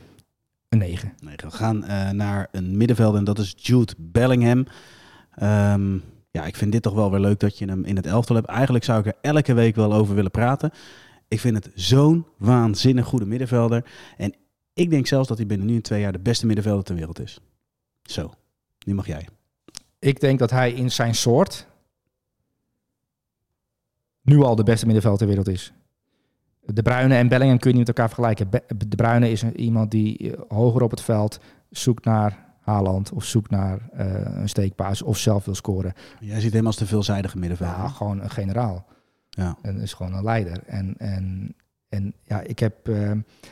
Een 0.75 0.81
9. 0.81 1.13
Nee, 1.19 1.35
we 1.37 1.51
gaan 1.51 1.83
eh, 1.83 2.09
naar 2.09 2.47
een 2.51 2.77
middenvelder 2.77 3.19
en 3.19 3.25
dat 3.25 3.39
is 3.39 3.53
Jude 3.57 3.93
Bellingham. 3.97 4.65
Ehm, 5.35 5.97
ja, 6.31 6.45
ik 6.45 6.55
vind 6.55 6.71
dit 6.71 6.81
toch 6.81 6.93
wel 6.93 7.11
weer 7.11 7.19
leuk 7.19 7.39
dat 7.39 7.57
je 7.57 7.65
hem 7.65 7.83
in 7.83 7.95
het 7.95 8.05
elftal 8.05 8.35
hebt. 8.35 8.47
Eigenlijk 8.47 8.85
zou 8.85 8.99
ik 8.99 9.05
er 9.05 9.15
elke 9.21 9.53
week 9.53 9.75
wel 9.75 9.93
over 9.93 10.15
willen 10.15 10.31
praten. 10.31 10.71
Ik 11.27 11.39
vind 11.39 11.55
het 11.55 11.71
zo'n 11.75 12.25
waanzinnig 12.37 13.05
goede 13.05 13.25
middenvelder. 13.25 13.85
En 14.17 14.33
ik 14.73 14.89
denk 14.89 15.07
zelfs 15.07 15.27
dat 15.27 15.37
hij 15.37 15.45
binnen 15.45 15.67
nu 15.67 15.75
en 15.75 15.81
twee 15.81 16.01
jaar 16.01 16.11
de 16.11 16.19
beste 16.19 16.45
middenvelder 16.45 16.83
ter 16.83 16.95
wereld 16.95 17.19
is. 17.19 17.39
Zo, 18.03 18.33
nu 18.85 18.93
mag 18.93 19.07
jij. 19.07 19.27
Ik 19.99 20.19
denk 20.19 20.39
dat 20.39 20.51
hij 20.51 20.71
in 20.73 20.91
zijn 20.91 21.15
soort 21.15 21.67
nu 24.21 24.41
al 24.41 24.55
de 24.55 24.63
beste 24.63 24.85
middenvelder 24.85 25.19
ter 25.19 25.27
wereld 25.27 25.49
is. 25.49 25.73
De 26.73 26.81
Bruyne 26.81 27.15
en 27.15 27.27
Bellingham 27.27 27.57
kun 27.59 27.71
je 27.71 27.77
niet 27.77 27.87
met 27.87 27.97
elkaar 27.97 28.13
vergelijken. 28.13 28.49
De 28.87 28.95
Bruyne 28.95 29.31
is 29.31 29.41
een- 29.41 29.59
iemand 29.59 29.91
die 29.91 30.31
eh, 30.35 30.41
hoger 30.47 30.81
op 30.81 30.91
het 30.91 31.01
veld 31.01 31.39
zoekt 31.69 32.05
naar 32.05 32.45
Haaland 32.61 33.11
of 33.11 33.23
zoekt 33.23 33.49
naar 33.51 33.89
eh, 33.93 34.05
een 34.35 34.49
steekpaas 34.49 35.01
of 35.01 35.17
zelf 35.17 35.45
wil 35.45 35.55
scoren. 35.55 35.93
Jij 36.19 36.39
ziet 36.39 36.53
hem 36.53 36.65
als 36.65 36.77
de 36.77 36.85
veelzijdige 36.85 37.37
middenvelder. 37.37 37.77
Ja, 37.77 37.87
gewoon 37.87 38.21
een 38.21 38.29
generaal. 38.29 38.85
Ja. 39.29 39.57
En 39.61 39.79
is 39.79 39.93
gewoon 39.93 40.13
een 40.13 40.23
leider. 40.23 40.63
En, 40.65 40.95
en, 40.97 41.55
en 41.89 42.13
ja, 42.23 42.41
ik 42.41 42.59
heb. 42.59 42.87
eh, 42.87 43.09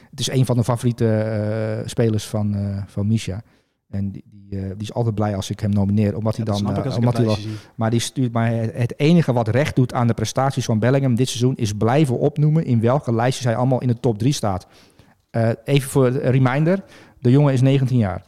het 0.10 0.20
is 0.20 0.30
een 0.32 0.46
van 0.46 0.58
de 0.58 0.64
favoriete 0.64 1.84
spelers 1.86 2.28
van, 2.28 2.56
van 2.88 3.08
Misha. 3.08 3.42
En 3.94 4.12
die, 4.12 4.24
die, 4.32 4.60
eh, 4.60 4.68
die 4.68 4.82
is 4.82 4.94
altijd 4.94 5.16
blij 5.16 5.36
als 5.36 5.50
ik 5.50 5.60
hem 5.60 5.70
nomineer. 5.70 6.18
Omdat 6.18 6.36
hij 6.36 6.46
dan. 6.46 6.56
omdat 6.56 6.86
het 6.86 7.18
hij 7.18 7.26
wel, 7.26 7.38
maar 7.76 7.90
die 7.90 8.00
stuurt 8.00 8.32
maar 8.32 8.52
het, 8.52 9.00
enige 9.00 9.34
wat 9.34 9.48
recht 9.48 9.76
doet 9.76 9.94
aan 9.94 10.08
de 10.08 10.14
prestaties 10.14 10.66
van 10.66 10.80
Bellingham 10.80 11.16
dit 11.16 11.28
seizoen 11.28 11.56
is 11.56 11.74
blijven 11.74 12.20
opnoemen 12.20 12.66
in 12.66 12.82
welke 12.82 13.14
lijstjes 13.14 13.46
hij 13.46 13.56
allemaal 13.56 13.82
in 13.82 13.88
de 13.88 14.00
top 14.00 14.18
3 14.18 14.34
staat. 14.34 14.68
Eh, 15.30 15.50
even 15.64 15.90
voor 15.90 16.06
een 16.06 16.20
reminder: 16.32 16.84
de 17.20 17.32
jongen 17.32 17.54
is 17.54 17.62
19 17.62 17.98
jaar. 17.98 18.24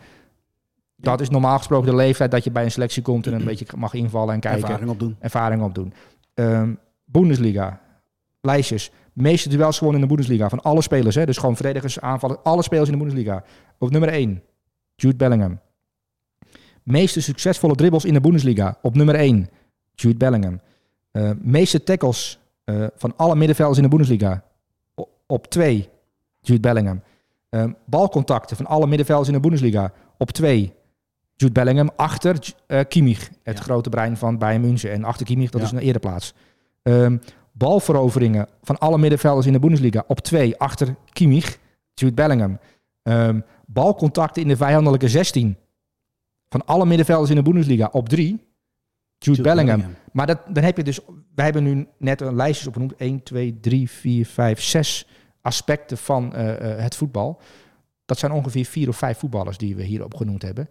Dat 0.96 1.22
is 1.22 1.30
normaal 1.30 1.58
gesproken 1.58 1.90
de 1.90 1.96
leeftijd 1.96 2.32
dat 2.32 2.44
je 2.44 2.52
bij 2.52 2.64
een 2.64 2.72
selectie 2.72 3.02
komt 3.02 3.28
en 3.28 3.34
een 3.34 3.46
beetje 3.52 3.66
mag 3.78 3.94
invallen 3.94 4.34
en 4.34 4.40
kijken 4.40 4.62
Ervaring 4.62 4.90
opdoen. 4.90 5.16
ervaring 5.20 5.62
opdoen. 5.62 5.94
Ehm 6.34 6.74
Bundesliga, 7.06 7.82
lijstjes. 8.42 8.92
Meeste 9.14 9.50
duels 9.50 9.78
gewonnen 9.78 10.02
in 10.02 10.08
de 10.08 10.14
Bundesliga 10.14 10.50
van 10.50 10.62
alle 10.62 10.82
spelers. 10.82 11.16
Hè? 11.16 11.26
Dus 11.26 11.38
gewoon 11.38 11.56
verdedigers, 11.56 12.00
aanvallen, 12.00 12.44
alle 12.44 12.64
spelers 12.64 12.90
in 12.90 12.98
de 12.98 13.04
Bundesliga. 13.04 13.44
Op 13.78 13.92
nummer 13.92 14.10
1, 14.10 14.44
Jude 14.96 15.16
Bellingham. 15.16 15.60
Meeste 16.84 17.22
succesvolle 17.22 17.76
dribbles 17.76 18.06
in 18.06 18.14
de 18.14 18.22
Bundesliga. 18.22 18.78
Op 18.82 18.96
nummer 18.96 19.16
1, 19.16 19.50
Jude 19.94 20.18
Bellingham. 20.18 20.60
Eh, 21.12 21.32
meeste 21.42 21.84
tackles 21.84 22.40
eh, 22.64 22.86
van 22.96 23.14
alle 23.16 23.36
middenvelders 23.36 23.78
in 23.78 23.84
de 23.84 23.90
Bundesliga. 23.90 24.44
O- 24.96 25.08
op 25.28 25.48
2, 25.48 25.90
Jude 26.42 26.60
Bellingham. 26.60 27.02
Ehm, 27.50 27.72
balcontacten 27.86 28.58
van 28.58 28.66
alle 28.66 28.88
middenvelders 28.88 29.28
in 29.28 29.34
de 29.34 29.40
Bundesliga. 29.40 29.92
Op 30.18 30.32
2, 30.32 30.74
Jude 31.36 31.52
Bellingham. 31.54 31.90
Achter 31.96 32.54
eh 32.68 32.80
Kimmich, 32.88 33.30
het 33.44 33.58
Ja. 33.58 33.64
grote 33.64 33.90
brein 33.90 34.18
van 34.18 34.38
Bayern 34.38 34.62
München. 34.62 34.92
En 34.92 35.04
achter 35.04 35.26
Kimmich, 35.26 35.50
dat 35.50 35.62
Ja. 35.62 35.68
is 35.68 35.74
een 35.74 35.80
eerder 35.80 36.02
plaats. 36.02 36.34
Ehm, 36.82 37.18
balveroveringen 37.52 38.48
van 38.62 38.78
alle 38.78 38.98
middenvelders 38.98 39.46
in 39.48 39.54
de 39.54 39.60
Bundesliga. 39.60 40.04
Op 40.08 40.20
2, 40.20 40.58
achter 40.58 40.96
Kimmich, 41.14 41.58
Jude 41.94 42.14
Bellingham. 42.14 42.60
Ehm, 43.04 43.40
balcontacten 43.68 44.42
in 44.42 44.48
de 44.48 44.58
vijandelijke 44.58 45.08
16 45.08 45.58
van 46.50 46.66
alle 46.66 46.86
middenvelders 46.86 47.30
in 47.30 47.36
de 47.36 47.42
Bundesliga. 47.42 47.90
Op 47.92 48.10
3, 48.10 48.46
Jude, 49.18 49.42
Bellingham. 49.42 49.84
Maar 50.12 50.28
dat, 50.28 50.40
dan 50.50 50.64
heb 50.64 50.78
je 50.78 50.84
dus, 50.84 51.00
wij 51.36 51.46
hebben 51.46 51.64
nu 51.64 51.88
net 51.98 52.22
een 52.22 52.36
lijstjes 52.36 52.68
opgenoemd. 52.68 52.96
1, 52.96 53.24
2, 53.24 53.60
3, 53.60 53.90
4, 53.90 54.26
5, 54.26 54.62
6 54.62 55.08
aspecten 55.42 55.98
van 55.98 56.34
eh, 56.34 56.84
het 56.84 56.96
voetbal. 56.96 57.42
Dat 58.06 58.18
zijn 58.18 58.32
ongeveer 58.32 58.66
vier 58.66 58.90
of 58.90 58.98
vijf 58.98 59.18
voetballers 59.18 59.58
die 59.58 59.76
we 59.76 59.84
hier 59.84 60.04
opgenoemd 60.04 60.42
hebben. 60.42 60.70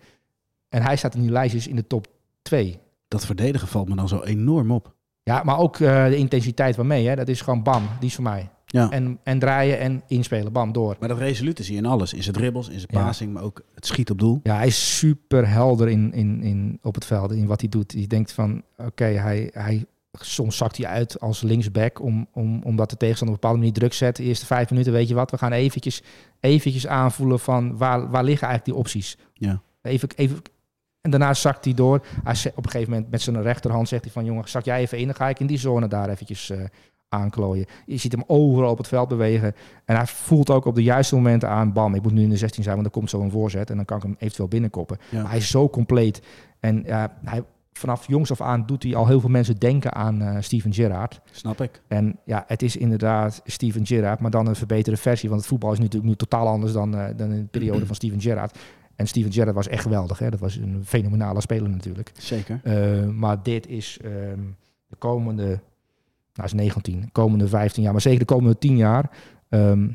En 0.69 0.83
hij 0.83 0.97
staat 0.97 1.15
in 1.15 1.21
die 1.21 1.31
lijstjes 1.31 1.67
in 1.67 1.77
de 1.77 1.87
top 1.87 2.07
2. 2.43 2.79
Dat 3.09 3.27
verdedigen 3.27 3.69
valt 3.69 3.89
me 3.89 3.97
dan 3.97 4.09
zo 4.09 4.23
enorm 4.23 4.71
op. 4.71 4.95
Ja, 5.23 5.43
maar 5.43 5.59
ook 5.59 5.81
eh, 5.81 6.07
de 6.07 6.17
intensiteit 6.17 6.77
waarmee. 6.77 7.07
Hè? 7.09 7.15
Dat 7.15 7.29
is 7.29 7.41
gewoon 7.41 7.63
bam, 7.63 7.89
die 7.99 8.09
is 8.09 8.15
voor 8.15 8.25
mij. 8.25 8.51
Ja. 8.75 8.91
En, 8.91 9.19
en 9.23 9.39
draaien 9.39 9.79
en 9.79 10.03
inspelen, 10.07 10.53
bam, 10.53 10.73
door. 10.73 10.97
Maar 11.01 11.09
dat 11.09 11.19
resolute 11.19 11.63
zie 11.63 11.75
je 11.75 11.81
in 11.81 11.87
alles. 11.87 12.13
In 12.15 12.23
zijn 12.23 12.35
dribbles, 12.35 12.69
in 12.69 12.79
zijn 12.79 12.91
Ja. 12.93 13.05
passing, 13.05 13.33
maar 13.33 13.43
ook 13.43 13.63
het 13.75 13.87
schiet 13.87 14.11
op 14.11 14.19
doel. 14.19 14.41
Ja, 14.43 14.57
hij 14.57 14.67
is 14.67 14.99
super 14.99 15.49
helder 15.49 15.89
in, 15.89 16.13
in, 16.13 16.43
in, 16.43 16.79
op 16.83 16.95
het 16.95 17.05
veld, 17.05 17.33
in 17.33 17.47
wat 17.47 17.61
hij 17.61 17.69
doet. 17.69 17.93
Je 17.93 18.07
denkt 18.07 18.33
van, 18.33 18.63
oké, 18.77 19.05
hij, 19.05 19.51
hij, 19.53 19.85
soms 20.13 20.57
zakt 20.57 20.77
hij 20.77 20.87
uit 20.87 21.21
als 21.21 21.43
linksback, 21.43 22.03
om, 22.03 22.27
om, 22.33 22.63
omdat 22.65 22.91
de 22.91 22.97
tegenstander 22.97 23.37
op 23.37 23.43
een 23.43 23.49
bepaalde 23.51 23.59
manier 23.59 23.73
druk 23.73 23.93
zet. 23.93 24.17
De 24.17 24.23
eerste 24.23 24.47
vijf 24.47 24.71
minuten, 24.71 24.93
weet 24.93 25.09
je 25.09 25.15
wat, 25.15 25.31
we 25.31 25.39
gaan 25.39 25.53
eventjes, 25.53 26.03
eventjes 26.41 26.87
aanvoelen 26.87 27.41
van 27.41 27.77
waar, 27.77 28.11
waar 28.11 28.25
liggen 28.25 28.49
eigenlijk 28.49 28.65
die 28.65 28.75
opties. 28.75 29.17
Ja. 29.35 29.61
Even, 29.83 30.09
even, 30.17 30.43
en 31.01 31.11
daarna 31.11 31.35
zakt 31.35 31.65
hij 31.65 31.75
door. 31.75 32.07
Hij 32.25 32.53
op 32.55 32.65
een 32.65 32.71
gegeven 32.71 32.93
moment 32.93 33.11
met 33.11 33.23
zijn 33.23 33.43
rechterhand 33.43 33.89
zegt 33.89 34.05
hij 34.05 34.13
van, 34.13 34.25
jongen, 34.25 34.49
zak 34.49 34.65
jij 34.65 34.81
even 34.81 34.99
in, 34.99 35.07
dan 35.07 35.15
ga 35.15 35.29
ik 35.29 35.41
in 35.41 35.47
die 35.47 35.59
zone 35.59 35.89
daar 35.89 36.09
eventjes 36.09 36.51
eh, 36.51 36.59
aanklooien. 37.15 37.67
Je 37.87 37.97
ziet 37.97 38.13
hem 38.13 38.25
overal 38.27 38.71
op 38.71 38.79
het 38.79 38.89
veld 38.89 39.09
bewegen. 39.09 39.55
En 39.85 39.97
hij 39.97 40.07
voelt 40.07 40.51
ook 40.51 40.65
op 40.65 40.75
de 40.75 40.83
juiste 40.83 41.15
momenten 41.15 41.49
aan, 41.49 41.73
bam, 41.73 41.95
ik 41.95 42.03
moet 42.03 42.13
nu 42.13 42.23
in 42.23 42.31
de 42.31 42.37
16 42.37 42.63
zijn, 42.63 42.75
want 42.77 42.93
dan 42.93 43.01
komt 43.01 43.11
zo 43.11 43.21
een 43.21 43.31
voorzet. 43.31 43.71
En 43.71 43.77
dan 43.77 43.85
kan 43.85 43.97
ik 43.97 44.03
hem 44.03 44.17
eventueel 44.19 44.49
binnenkoppen. 44.49 44.99
Ja. 45.11 45.21
Maar 45.21 45.31
hij 45.31 45.39
is 45.39 45.51
zo 45.51 45.69
compleet. 45.69 46.23
En 46.61 46.85
hij, 47.25 47.45
vanaf 47.79 48.07
jongs 48.07 48.31
af 48.31 48.41
aan 48.41 48.67
doet 48.67 48.83
hij 48.83 48.95
al 48.95 49.07
heel 49.07 49.21
veel 49.21 49.31
mensen 49.31 49.59
denken 49.59 49.95
aan 49.95 50.23
eh, 50.23 50.37
Steven 50.41 50.73
Gerrard. 50.73 51.21
Snap 51.31 51.61
ik. 51.61 51.83
En 51.89 52.19
ja, 52.25 52.45
het 52.47 52.63
is 52.63 52.77
inderdaad 52.77 53.43
Steven 53.45 53.87
Gerrard, 53.87 54.21
maar 54.21 54.31
dan 54.31 54.47
een 54.47 54.57
verbeterde 54.57 55.01
versie. 55.01 55.29
Want 55.29 55.41
het 55.41 55.51
voetbal 55.51 55.73
is 55.73 55.79
natuurlijk 55.79 56.05
nu 56.05 56.17
totaal 56.17 56.47
anders 56.47 56.73
dan, 56.73 56.97
eh, 56.97 57.07
dan 57.17 57.33
in 57.33 57.41
de 57.41 57.59
periode 57.59 57.87
van 57.87 57.95
Steven 57.95 58.21
Gerrard. 58.21 58.59
En 58.97 59.07
Steven 59.07 59.33
Gerrard 59.33 59.57
was 59.57 59.69
echt 59.69 59.83
geweldig. 59.83 60.19
Hè? 60.19 60.31
Dat 60.31 60.41
was 60.41 60.57
een 60.57 60.83
fenomenale 60.85 61.41
speler 61.41 61.71
natuurlijk. 61.71 62.13
Zeker. 62.19 62.61
Uh, 62.65 63.09
maar 63.09 63.43
dit 63.43 63.67
is 63.67 63.99
ehm, 64.03 64.41
de 64.87 64.97
komende, 64.97 65.61
nou 66.35 66.49
is 66.49 66.53
19, 66.53 67.01
de 67.01 67.11
komende 67.13 67.49
15 67.49 67.83
jaar, 67.83 67.93
maar 67.93 68.01
zeker 68.01 68.19
de 68.19 68.25
komende 68.25 68.59
10 68.59 68.77
jaar, 68.77 69.11
ehm, 69.49 69.89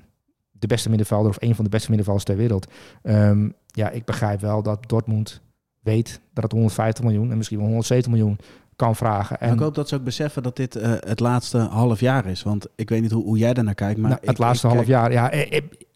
de 0.52 0.68
beste 0.68 0.90
middenvelder 0.90 1.30
of 1.30 1.38
een 1.40 1.56
van 1.56 1.64
de 1.64 1.70
beste 1.70 1.88
middenvelders 1.88 2.26
ter 2.26 2.38
wereld. 2.38 2.68
Um, 3.04 3.54
ja, 3.66 3.90
ik 3.90 4.06
begrijp 4.06 4.42
wel 4.42 4.64
dat 4.64 4.90
Dortmund 4.90 5.42
weet 5.80 6.22
dat 6.34 6.44
het 6.44 6.52
150 6.52 7.04
miljoen 7.04 7.32
en 7.32 7.38
misschien 7.38 7.58
wel 7.58 7.68
170 7.68 8.12
miljoen 8.12 8.38
kan 8.76 8.96
vragen. 8.96 9.40
En 9.40 9.54
ik 9.54 9.60
hoop 9.60 9.76
dat 9.76 9.90
ze 9.90 9.96
ook 9.96 10.04
beseffen 10.04 10.44
dat 10.44 10.56
dit 10.56 10.76
uh, 10.76 10.84
het 11.00 11.20
laatste 11.20 11.58
half 11.58 12.00
jaar 12.00 12.26
is. 12.26 12.44
Want 12.44 12.68
ik 12.76 12.90
weet 12.90 13.02
niet 13.02 13.12
hoe, 13.12 13.24
hoe 13.24 13.38
jij 13.38 13.54
daar 13.54 13.64
naar 13.64 13.76
kijkt. 13.76 14.00
Maar 14.00 14.10
nou, 14.10 14.22
het 14.22 14.30
ik, 14.30 14.38
laatste 14.38 14.68
ik 14.68 14.74
half 14.74 14.86
kijk... 14.86 14.98
jaar, 14.98 15.12
ja. 15.12 15.32
Ik, 15.32 15.50
ik, 15.50 15.88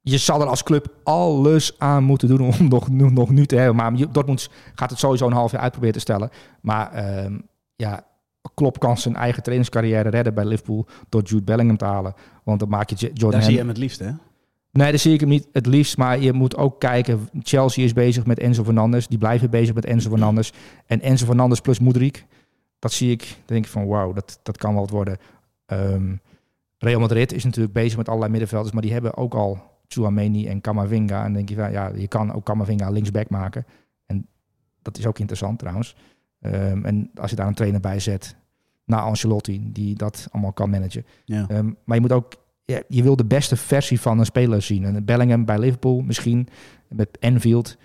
je 0.00 0.18
zal 0.18 0.40
er 0.40 0.46
als 0.46 0.62
club 0.62 0.94
alles 1.02 1.78
aan 1.78 2.04
moeten 2.04 2.28
doen 2.28 2.40
om 2.40 2.68
nog, 2.68 2.88
nog, 2.88 3.10
nog 3.10 3.30
nu 3.30 3.46
te 3.46 3.56
hebben. 3.56 3.76
Maar 3.76 4.12
Dortmund 4.12 4.48
gaat 4.74 4.90
het 4.90 4.98
sowieso 4.98 5.26
een 5.26 5.32
half 5.32 5.52
jaar 5.52 5.60
uitproberen 5.60 5.94
te 5.94 6.00
stellen. 6.00 6.30
Maar 6.60 7.18
um, 7.24 7.48
ja, 7.76 8.04
Klopp 8.54 8.78
kan 8.78 8.98
zijn 8.98 9.16
eigen 9.16 9.42
trainingscarrière 9.42 10.08
redden 10.08 10.34
bij 10.34 10.44
Liverpool 10.44 10.86
door 11.08 11.22
Jude 11.22 11.44
Bellingham 11.44 11.76
te 11.76 11.84
halen. 11.84 12.14
Want 12.42 12.60
dan 12.60 12.68
maak 12.68 12.90
je 12.90 12.96
Jordan 12.96 13.30
Daar 13.30 13.42
zie 13.42 13.52
je 13.52 13.58
hem 13.58 13.68
het 13.68 13.78
liefst, 13.78 13.98
hè? 13.98 14.10
Nee, 14.70 14.90
daar 14.90 14.98
zie 14.98 15.12
ik 15.12 15.20
hem 15.20 15.28
niet 15.28 15.48
het 15.52 15.66
liefst. 15.66 15.96
Maar 15.96 16.20
je 16.20 16.32
moet 16.32 16.56
ook 16.56 16.80
kijken. 16.80 17.28
Chelsea 17.42 17.84
is 17.84 17.92
bezig 17.92 18.26
met 18.26 18.38
Enzo 18.38 18.64
Fernandes. 18.64 19.06
Die 19.06 19.18
blijven 19.18 19.50
bezig 19.50 19.74
met 19.74 19.84
Enzo 19.84 20.08
Fernandes. 20.08 20.52
En 20.86 21.00
Enzo 21.00 21.26
Fernandes 21.26 21.60
plus 21.60 21.78
Moedrik. 21.78 22.26
Dat 22.78 22.92
zie 22.92 23.10
ik. 23.10 23.20
Dan 23.20 23.36
denk 23.46 23.64
ik 23.64 23.70
van 23.70 23.86
wauw, 23.86 24.12
dat, 24.12 24.40
dat 24.42 24.56
kan 24.56 24.72
wel 24.72 24.80
wat 24.80 24.90
worden. 24.90 25.18
Um, 25.66 26.20
Real 26.78 27.00
Madrid 27.00 27.32
is 27.32 27.44
natuurlijk 27.44 27.74
bezig 27.74 27.96
met 27.96 28.08
allerlei 28.08 28.30
middenvelders. 28.30 28.72
Maar 28.72 28.82
die 28.82 28.92
hebben 28.92 29.16
ook 29.16 29.34
al 29.34 29.58
Chouameni 29.88 30.46
en 30.46 30.60
Camavinga. 30.60 31.16
En 31.16 31.24
dan 31.24 31.32
denk 31.32 31.48
je 31.48 31.54
van 31.54 31.72
ja, 31.72 31.90
je 31.94 32.08
kan 32.08 32.32
ook 32.32 32.44
Camavinga 32.44 32.90
linksback 32.90 33.28
maken. 33.28 33.66
En 34.06 34.26
dat 34.82 34.98
is 34.98 35.06
ook 35.06 35.18
interessant 35.18 35.58
trouwens. 35.58 35.96
Um, 36.46 36.84
en 36.84 37.10
als 37.14 37.30
je 37.30 37.36
daar 37.36 37.46
een 37.46 37.54
trainer 37.54 37.80
bij 37.80 38.00
zet, 38.00 38.36
na 38.84 39.00
Ancelotti, 39.00 39.72
die 39.72 39.94
dat 39.94 40.28
allemaal 40.30 40.52
kan 40.52 40.70
managen. 40.70 41.06
Ja. 41.24 41.46
Um, 41.50 41.76
maar 41.84 41.96
je 41.96 42.02
moet 42.02 42.12
ook, 42.12 42.32
ja, 42.64 42.82
je 42.88 43.02
wil 43.02 43.16
de 43.16 43.24
beste 43.24 43.56
versie 43.56 44.00
van 44.00 44.18
een 44.18 44.24
speler 44.24 44.62
zien. 44.62 44.84
En 44.84 45.04
Bellingham 45.04 45.44
bij 45.44 45.58
Liverpool 45.58 46.00
misschien, 46.00 46.48
met 46.88 47.18
Enfield, 47.18 47.76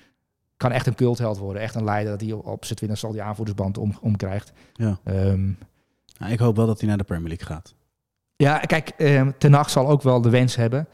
kan 0.57 0.71
echt 0.71 0.87
een 0.87 0.95
cultheld 0.95 1.37
worden. 1.37 1.61
Echt 1.61 1.75
een 1.75 1.83
leider 1.83 2.11
dat 2.11 2.21
hij 2.21 2.31
op 2.31 2.65
zijn 2.65 2.77
twintig 2.77 2.99
zal 2.99 3.11
die 3.11 3.21
aanvoerdersband 3.21 3.77
om, 3.77 3.97
omkrijgt. 4.01 4.51
Ja. 4.73 4.99
Um, 5.03 5.57
nou, 6.17 6.31
ik 6.31 6.39
hoop 6.39 6.55
wel 6.55 6.65
dat 6.65 6.79
hij 6.79 6.87
naar 6.87 6.97
de 6.97 7.03
Premier 7.03 7.27
League 7.27 7.47
gaat. 7.47 7.75
Ja, 8.35 8.57
kijk, 8.57 8.93
um, 8.97 9.37
Ten 9.37 9.53
Hag 9.53 9.69
zal 9.69 9.87
ook 9.87 10.01
wel 10.01 10.21
de 10.21 10.29
wens 10.29 10.55
hebben. 10.55 10.87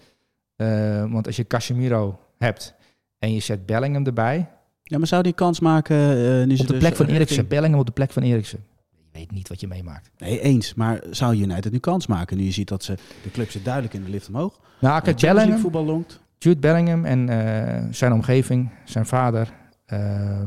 Uh, 0.58 1.12
want 1.12 1.28
als 1.28 1.36
je 1.36 1.48
Casemiro 1.48 2.20
hebt 2.38 2.76
en 3.20 3.34
je 3.34 3.40
zet 3.40 3.66
Bellingham 3.66 4.06
erbij. 4.06 4.50
Ja, 4.88 4.98
maar 4.98 5.08
zou 5.08 5.24
die 5.24 5.34
kans 5.34 5.60
maken? 5.60 5.98
Uh, 5.98 6.46
nu 6.46 6.54
op 6.54 6.68
de 6.68 6.74
dus 6.74 6.78
plek 6.78 6.96
van 6.96 7.06
Eriksen. 7.06 7.48
Bellingham 7.48 7.80
op 7.80 7.86
de 7.86 7.92
plek 7.92 8.12
van 8.12 8.24
Eriksen. 8.24 8.60
Je 8.90 9.04
weet 9.12 9.32
niet 9.32 9.48
wat 9.48 9.60
je 9.60 9.68
meemaakt. 9.68 10.10
Nee, 10.18 10.40
eens. 10.40 10.74
Maar 10.74 11.04
zou 11.10 11.36
United 11.36 11.72
nu 11.72 11.78
kans 11.78 12.08
maken? 12.08 12.38
Nu 12.38 12.44
je 12.44 12.52
ziet 12.52 12.68
dat 12.68 12.84
ze 12.84 12.98
de 13.24 13.32
club 13.32 13.52
zit 13.52 13.66
duidelijk 13.66 13.94
in 13.94 14.04
de 14.04 14.10
lift 14.10 14.28
omhoog. 14.28 14.60
Nou, 14.80 15.02
kijk, 15.02 15.20
Bellingham, 15.20 15.60
voetbal 15.60 15.86
longt. 15.86 16.20
Jude 16.38 16.60
Bellingham 16.60 17.06
en 17.06 17.30
uh, 17.30 17.92
zijn 17.92 18.14
omgeving, 18.14 18.72
zijn 18.84 19.06
vader, 19.06 19.54
uh, 19.94 20.42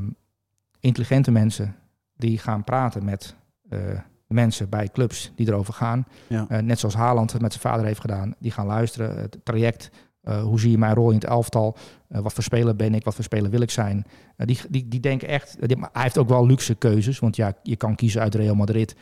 intelligente 0.81 1.31
mensen 1.31 1.77
die 2.17 2.39
gaan 2.39 2.65
praten 2.65 3.05
met 3.05 3.35
uh, 3.71 3.79
mensen 4.27 4.69
bij 4.69 4.89
clubs 4.93 5.33
die 5.35 5.49
erover 5.49 5.75
gaan. 5.75 6.07
Ja. 6.27 6.61
Net 6.61 6.79
zoals 6.79 6.95
Haaland 6.95 7.33
het 7.33 7.43
met 7.43 7.53
zijn 7.53 7.65
vader 7.65 7.87
heeft 7.87 8.01
gedaan. 8.01 8.35
Die 8.39 8.51
gaan 8.51 8.67
luisteren. 8.67 9.21
Het 9.21 9.39
traject 9.43 9.91
eh, 10.21 10.43
hoe 10.43 10.61
zie 10.61 10.71
je 10.71 10.79
mijn 10.79 10.95
rol 10.95 11.09
in 11.09 11.15
het 11.15 11.25
elftal? 11.25 11.77
Eh, 12.09 12.21
wat 12.21 12.33
voor 12.33 12.43
speler 12.43 12.77
ben 12.77 12.95
ik? 12.95 13.05
Wat 13.05 13.15
voor 13.15 13.25
speler 13.25 13.51
wil 13.51 13.61
ik 13.61 13.71
zijn? 13.71 14.05
Eh, 14.37 14.47
die, 14.47 14.59
die, 14.69 14.89
die 14.89 15.01
denken 15.01 15.29
echt... 15.29 15.69
die- 15.69 15.77
maar 15.77 15.91
hij 15.93 16.03
heeft 16.03 16.19
ook 16.19 16.29
wel 16.29 16.47
luxe 16.47 16.75
keuzes. 16.75 17.19
Want 17.19 17.37
ja, 17.37 17.53
je 17.63 17.77
kan 17.77 17.95
kiezen 17.95 18.21
uit 18.21 18.35
Real 18.35 18.55
Madrid, 18.55 18.97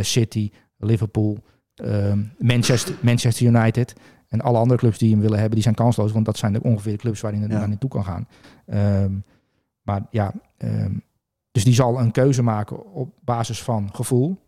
City, 0.00 0.50
Liverpool, 0.76 1.38
ehm, 1.74 2.22
Manchester, 2.38 2.94
Manchester 3.00 3.46
United. 3.46 3.92
En 4.28 4.40
alle 4.40 4.58
andere 4.58 4.78
clubs 4.80 4.98
die 4.98 5.10
hem 5.10 5.20
willen 5.20 5.36
hebben, 5.36 5.54
die 5.54 5.62
zijn 5.62 5.74
kansloos. 5.74 6.12
Want 6.12 6.24
dat 6.24 6.36
zijn 6.36 6.52
de 6.52 6.62
ongeveer 6.62 6.92
de 6.92 6.98
clubs 6.98 7.20
waar 7.20 7.32
hij 7.32 7.40
Ja. 7.40 7.46
naar 7.46 7.68
naartoe 7.68 7.90
kan 7.90 8.04
gaan. 8.04 8.28
Ehm, 8.66 9.12
maar 9.82 10.06
ja, 10.10 10.32
ehm, 10.56 10.92
dus 11.52 11.64
die 11.64 11.74
zal 11.74 12.00
een 12.00 12.10
keuze 12.10 12.42
maken 12.42 12.92
op 12.92 13.14
basis 13.24 13.62
van 13.62 13.88
gevoel. 13.94 14.38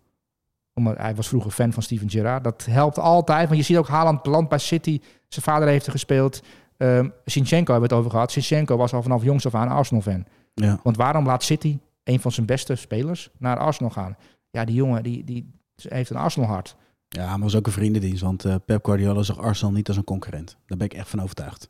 Omdat 0.78 0.96
hij 0.96 1.14
was 1.14 1.28
vroeger 1.28 1.50
fan 1.50 1.72
van 1.72 1.82
Steven 1.82 2.10
Gerrard. 2.10 2.44
Dat 2.44 2.66
helpt 2.70 2.98
altijd. 2.98 3.46
Want 3.46 3.60
je 3.60 3.64
ziet 3.64 3.76
ook 3.76 3.88
Haaland 3.88 4.22
beland 4.22 4.48
bij 4.48 4.58
City. 4.58 5.00
Zijn 5.28 5.44
vader 5.44 5.68
heeft 5.68 5.86
er 5.86 5.92
gespeeld. 5.92 6.42
Ehm 6.76 7.08
Sinchenko 7.24 7.72
hebben 7.72 7.88
we 7.88 7.94
het 7.94 8.04
over 8.04 8.10
gehad. 8.10 8.30
Sinchenko 8.30 8.76
was 8.76 8.92
al 8.92 9.02
vanaf 9.02 9.22
jongs 9.22 9.46
af 9.46 9.54
aan 9.54 9.68
Arsenal-fan. 9.68 10.24
Ja. 10.54 10.80
Want 10.82 10.96
waarom 10.96 11.26
laat 11.26 11.42
City, 11.42 11.78
een 12.04 12.20
van 12.20 12.32
zijn 12.32 12.46
beste 12.46 12.74
spelers, 12.74 13.30
naar 13.38 13.58
Arsenal 13.58 13.90
gaan? 13.90 14.16
Ja, 14.50 14.64
die 14.64 14.74
jongen 14.74 15.02
die, 15.02 15.24
die 15.24 15.50
heeft 15.88 16.10
een 16.10 16.16
Arsenal-hart. 16.16 16.76
ja, 17.08 17.26
maar 17.26 17.40
was 17.40 17.56
ook 17.56 17.66
een 17.66 17.72
vriendendienst, 17.72 18.22
want 18.22 18.44
eh, 18.44 18.54
Pep 18.66 18.84
Guardiola 18.84 19.22
zag 19.22 19.38
Arsenal 19.38 19.72
niet 19.72 19.88
als 19.88 19.96
een 19.96 20.04
concurrent. 20.04 20.56
Daar 20.66 20.78
ben 20.78 20.86
ik 20.86 20.94
echt 20.94 21.08
van 21.08 21.22
overtuigd. 21.22 21.66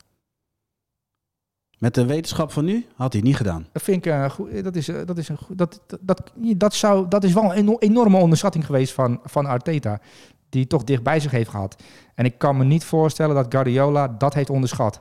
Met 1.79 1.95
de 1.95 2.07
wetenschap 2.07 2.53
van 2.53 2.65
nu 2.65 2.87
had 2.97 3.13
hij 3.13 3.21
het 3.21 3.23
niet 3.23 3.37
gedaan. 3.37 3.67
Dat 3.73 3.83
vind 3.83 4.07
ik 4.07 4.13
eh, 4.13 4.31
goed. 4.31 4.65
Dat 4.65 4.77
is, 4.77 4.89
eh, 4.89 4.97
dat 5.07 5.19
is 5.19 5.29
een 5.29 5.39
goed. 5.39 5.59
Dat, 5.59 5.81
dat, 5.87 5.99
dat, 6.03 6.33
dat, 6.57 6.75
zou, 6.75 7.09
dat 7.09 7.25
is 7.25 7.33
wel 7.33 7.45
een 7.45 7.51
eno- 7.51 7.79
enorme 7.79 8.17
onderschatting 8.17 8.67
geweest 8.67 8.93
van, 8.93 9.21
van 9.25 9.47
Arteta. 9.47 10.01
Die 10.49 10.67
toch 10.67 10.85
dicht 10.85 11.03
bij 11.03 11.21
zich 11.21 11.31
heeft 11.31 11.51
gehad. 11.51 11.83
En 12.15 12.25
ik 12.25 12.39
kan 12.39 12.57
me 12.57 12.65
niet 12.65 12.85
voorstellen 12.85 13.35
dat 13.35 13.47
Guardiola 13.49 14.09
dat 14.09 14.35
heeft 14.35 14.51
onderschat. 14.51 15.01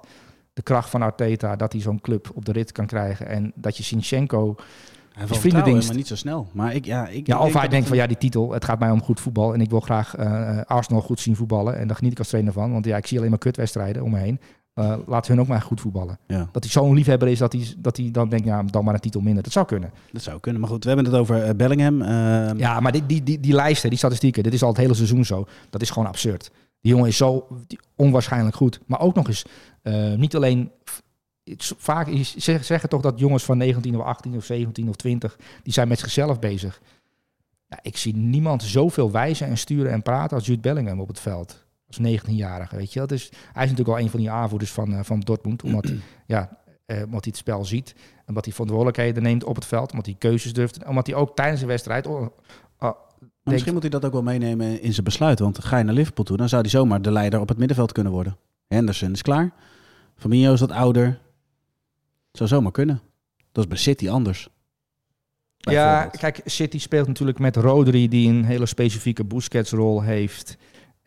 De 0.53 0.61
kracht 0.61 0.89
van 0.89 1.01
Arteta, 1.01 1.55
dat 1.55 1.71
hij 1.71 1.81
zo'n 1.81 2.01
club 2.01 2.31
op 2.33 2.45
de 2.45 2.51
rit 2.51 2.71
kan 2.71 2.85
krijgen. 2.85 3.27
En 3.27 3.51
dat 3.55 3.77
je 3.77 3.83
Sinchenko. 3.83 4.55
Hij 5.13 5.27
wel 5.27 5.37
vriendendienst. 5.37 5.87
maar 5.87 5.97
niet 5.97 6.07
zo 6.07 6.15
snel. 6.15 6.47
Maar 6.51 6.75
ik, 6.75 6.85
ja, 6.85 7.07
ik, 7.07 7.27
Ja, 7.27 7.37
of 7.37 7.43
denk 7.43 7.57
hij 7.59 7.67
denkt 7.67 7.87
van 7.87 7.97
ja, 7.97 8.07
die 8.07 8.17
titel, 8.17 8.51
het 8.51 8.65
gaat 8.65 8.79
mij 8.79 8.91
om 8.91 9.03
goed 9.03 9.19
voetbal. 9.19 9.53
En 9.53 9.61
ik 9.61 9.69
wil 9.69 9.79
graag 9.79 10.15
eh, 10.15 10.61
Arsenal 10.65 11.01
goed 11.01 11.19
zien 11.19 11.35
voetballen. 11.35 11.77
En 11.77 11.87
daar 11.87 11.95
geniet 11.95 12.11
ik 12.11 12.19
als 12.19 12.27
trainer 12.27 12.53
van. 12.53 12.71
Want 12.71 12.85
ja, 12.85 12.97
ik 12.97 13.07
zie 13.07 13.17
alleen 13.17 13.29
maar 13.29 13.39
kutwedstrijden 13.39 14.03
om 14.03 14.11
me 14.11 14.17
heen. 14.17 14.39
Eh, 14.77 14.95
laat 15.07 15.27
hun 15.27 15.39
ook 15.39 15.47
maar 15.47 15.61
goed 15.61 15.81
voetballen. 15.81 16.19
Ja, 16.27 16.49
Dat 16.51 16.63
hij 16.63 16.71
zo'n 16.71 16.93
liefhebber 16.93 17.27
is 17.27 17.39
dat 17.39 17.53
hij, 17.53 17.73
dat 17.77 17.97
hij 17.97 18.11
dan 18.11 18.29
denkt, 18.29 18.45
ja, 18.45 18.63
dan 18.63 18.83
maar 18.83 18.93
een 18.93 18.99
titel 18.99 19.21
minder. 19.21 19.43
Dat 19.43 19.51
zou 19.51 19.65
kunnen. 19.65 19.91
dat 20.11 20.21
zou 20.21 20.39
kunnen. 20.39 20.61
Maar 20.61 20.69
goed, 20.69 20.83
we 20.83 20.89
hebben 20.89 21.05
het 21.11 21.15
over 21.15 21.43
eh, 21.43 21.55
Bellingham. 21.55 22.01
Ehm, 22.01 22.57
Ja, 22.57 22.79
maar 22.79 22.91
die, 22.91 23.05
die, 23.05 23.23
die, 23.23 23.39
die 23.39 23.53
lijsten, 23.53 23.89
die 23.89 23.97
statistieken, 23.97 24.43
dit 24.43 24.53
is 24.53 24.61
al 24.63 24.67
het 24.69 24.77
hele 24.77 24.93
seizoen 24.93 25.25
zo. 25.25 25.45
Dat 25.69 25.81
is 25.81 25.89
gewoon 25.89 26.07
absurd. 26.07 26.51
Die 26.81 26.91
jongen 26.91 27.07
is 27.07 27.17
zo 27.17 27.47
onwaarschijnlijk 27.95 28.55
goed. 28.55 28.79
Maar 28.85 28.99
ook 28.99 29.15
nog 29.15 29.27
eens, 29.27 29.45
eh, 29.81 30.13
niet 30.13 30.35
alleen... 30.35 30.71
Vaak 31.77 32.07
is- 32.07 32.35
zeg- 32.35 32.63
zeggen 32.65 32.89
toch 32.89 33.01
dat 33.01 33.19
jongens 33.19 33.43
van 33.43 33.57
19 33.57 33.95
of 33.97 34.03
18 34.05 34.35
of 34.35 34.43
17 34.45 34.89
of 34.89 34.95
20, 34.95 35.37
die 35.63 35.73
zijn 35.73 35.87
met 35.87 35.99
zichzelf 35.99 36.39
bezig. 36.39 36.81
Ja, 37.67 37.79
ik 37.81 37.97
zie 37.97 38.15
niemand 38.15 38.63
zoveel 38.63 39.11
wijzen 39.11 39.47
en 39.47 39.57
sturen 39.57 39.91
en 39.91 40.01
praten 40.01 40.37
als 40.37 40.45
Jude 40.45 40.61
Bellingham 40.61 40.99
op 40.99 41.07
het 41.07 41.19
veld. 41.19 41.65
Als 41.87 41.99
19-jarige, 41.99 42.75
weet 42.75 42.93
je 42.93 42.99
wel. 42.99 43.07
Dus 43.07 43.29
hij 43.29 43.63
is 43.63 43.69
natuurlijk 43.69 43.97
al 43.97 44.03
een 44.03 44.09
van 44.09 44.19
die 44.19 44.31
aanvoerders 44.31 44.71
van, 44.71 44.93
eh, 44.93 44.99
van 45.03 45.19
Dortmund. 45.19 45.63
Omdat, 45.63 45.91
ja, 46.25 46.57
eh, 46.85 46.97
omdat 46.97 47.23
hij 47.23 47.33
het 47.33 47.37
spel 47.37 47.65
ziet. 47.65 47.95
Omdat 48.25 48.43
hij 48.43 48.53
verantwoordelijkheden 48.53 49.23
neemt 49.23 49.43
op 49.43 49.55
het 49.55 49.65
veld. 49.65 49.91
Omdat 49.91 50.05
hij 50.05 50.15
keuzes 50.17 50.53
durft. 50.53 50.85
Omdat 50.85 51.07
hij 51.07 51.15
ook 51.15 51.35
tijdens 51.35 51.61
de 51.61 51.67
wedstrijd... 51.67 52.07
oh, 52.07 52.27
oh, 52.79 52.91
misschien 53.43 53.73
moet 53.73 53.81
hij 53.81 53.91
dat 53.91 54.05
ook 54.05 54.11
wel 54.11 54.23
meenemen 54.23 54.81
in 54.81 54.93
zijn 54.93 55.05
besluit. 55.05 55.39
Want 55.39 55.63
ga 55.63 55.77
je 55.77 55.83
naar 55.83 55.93
Liverpool 55.93 56.25
toe, 56.25 56.37
dan 56.37 56.49
zou 56.49 56.61
hij 56.61 56.71
zomaar 56.71 57.01
de 57.01 57.11
leider 57.11 57.39
op 57.39 57.47
het 57.47 57.57
middenveld 57.57 57.91
kunnen 57.91 58.11
worden. 58.11 58.37
Henderson 58.67 59.11
is 59.11 59.21
klaar. 59.21 59.53
Fabinho 60.15 60.53
is 60.53 60.59
wat 60.59 60.71
ouder. 60.71 61.19
Zou 62.31 62.49
zomaar 62.49 62.71
kunnen. 62.71 63.01
Dat 63.51 63.63
is 63.63 63.69
bij 63.69 63.77
City 63.77 64.09
anders. 64.09 64.49
Ja, 65.57 66.05
kijk, 66.05 66.41
City 66.45 66.79
speelt 66.79 67.07
natuurlijk 67.07 67.39
met 67.39 67.55
Rodri, 67.55 68.07
die 68.07 68.29
een 68.29 68.45
hele 68.45 68.65
specifieke 68.65 69.25
Busquets-rol 69.25 70.01
heeft. 70.01 70.57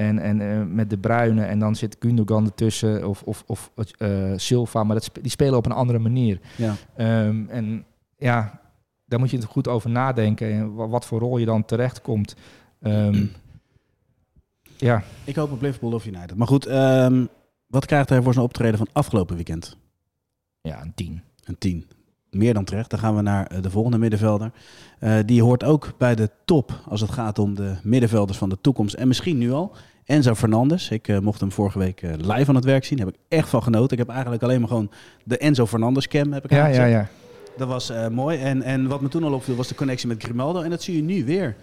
En, 0.00 0.18
en 0.18 0.40
eh, 0.40 0.62
met 0.66 0.90
De 0.90 0.98
Bruyne. 0.98 1.44
En 1.44 1.58
dan 1.58 1.76
zit 1.76 1.96
Gundogan 1.98 2.44
ertussen. 2.44 3.08
Of, 3.08 3.22
of, 3.22 3.44
of 3.46 3.70
eh, 3.98 4.32
Silva. 4.36 4.84
Maar 4.84 4.96
dat, 4.96 5.10
die 5.22 5.30
spelen 5.30 5.56
op 5.56 5.66
een 5.66 5.72
andere 5.72 5.98
manier. 5.98 6.40
Ja. 6.56 6.74
Ehm, 6.96 7.44
en 7.48 7.84
ja, 8.16 8.60
daar 9.06 9.18
moet 9.18 9.30
je 9.30 9.36
er 9.38 9.42
goed 9.48 9.68
over 9.68 9.90
nadenken. 9.90 10.52
En 10.52 10.74
wa- 10.74 10.88
wat 10.88 11.06
voor 11.06 11.20
rol 11.20 11.38
je 11.38 11.46
dan 11.46 11.64
terecht 11.64 12.00
komt. 12.00 12.36
Ehm, 12.80 13.24
ja, 14.88 15.02
Ik 15.24 15.36
hoop 15.36 15.52
op 15.52 15.62
Liverpool 15.62 15.92
of 15.92 16.06
United. 16.06 16.36
Maar 16.36 16.46
goed, 16.46 16.66
ehm, 16.66 17.26
wat 17.66 17.86
krijgt 17.86 18.08
hij 18.08 18.22
voor 18.22 18.32
zijn 18.32 18.44
optreden 18.44 18.78
van 18.78 18.88
afgelopen 18.92 19.34
weekend? 19.36 19.76
ja, 20.62 20.82
een 20.82 20.94
tien. 20.94 21.22
Een 21.44 21.58
10. 21.58 21.86
Meer 22.30 22.54
dan 22.54 22.64
terecht. 22.64 22.90
Dan 22.90 22.98
gaan 22.98 23.16
we 23.16 23.22
naar 23.22 23.46
eh, 23.46 23.62
de 23.62 23.70
volgende 23.70 23.98
middenvelder. 23.98 24.52
Die 25.26 25.42
hoort 25.42 25.64
ook 25.64 25.92
bij 25.98 26.14
de 26.14 26.30
top 26.44 26.80
als 26.88 27.00
het 27.00 27.10
gaat 27.10 27.38
om 27.38 27.54
de 27.54 27.76
middenvelders 27.82 28.38
van 28.38 28.48
de 28.48 28.58
toekomst. 28.60 28.94
En 28.94 29.08
misschien 29.08 29.38
nu 29.38 29.52
al. 29.52 29.72
Enzo 30.10 30.34
Fernandes. 30.34 30.90
Ik 30.90 31.08
eh, 31.08 31.18
mocht 31.18 31.40
hem 31.40 31.52
vorige 31.52 31.78
week 31.78 32.02
eh, 32.02 32.12
live 32.16 32.48
aan 32.48 32.54
het 32.54 32.64
werk 32.64 32.84
zien. 32.84 32.98
Daar 32.98 33.06
heb 33.06 33.16
ik 33.16 33.20
echt 33.28 33.48
van 33.48 33.62
genoten. 33.62 33.90
Ik 33.90 33.98
heb 33.98 34.08
eigenlijk 34.08 34.42
alleen 34.42 34.60
maar 34.60 34.68
gewoon 34.68 34.90
de 35.24 35.38
Enzo 35.38 35.66
Fernandes 35.66 36.08
cam 36.08 36.32
heb 36.32 36.44
ik 36.44 36.50
Ja, 36.50 36.66
ja, 36.66 36.84
ja. 36.84 37.08
Dat 37.56 37.68
was 37.68 37.90
eh, 37.90 38.08
mooi. 38.08 38.38
En, 38.38 38.62
en 38.62 38.86
wat 38.86 39.00
me 39.00 39.08
toen 39.08 39.24
al 39.24 39.32
opviel 39.32 39.54
was 39.54 39.68
de 39.68 39.74
connectie 39.74 40.08
met 40.08 40.22
Grimaldo. 40.22 40.62
En 40.62 40.70
dat 40.70 40.82
zie 40.82 40.96
je 40.96 41.02
nu 41.02 41.24
weer. 41.24 41.56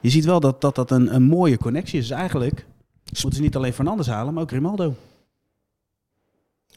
Je 0.00 0.10
ziet 0.10 0.24
wel 0.24 0.40
dat 0.40 0.60
dat, 0.60 0.74
dat 0.74 0.90
een, 0.90 1.14
een 1.14 1.22
mooie 1.22 1.58
connectie 1.58 1.98
is. 1.98 2.08
Dus 2.08 2.18
eigenlijk 2.18 2.66
moeten 3.04 3.32
ze 3.32 3.40
niet 3.40 3.56
alleen 3.56 3.72
Fernandes 3.72 4.06
halen, 4.06 4.34
maar 4.34 4.42
ook 4.42 4.50
Grimaldo. 4.50 4.94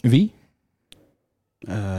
Wie? 0.02 0.32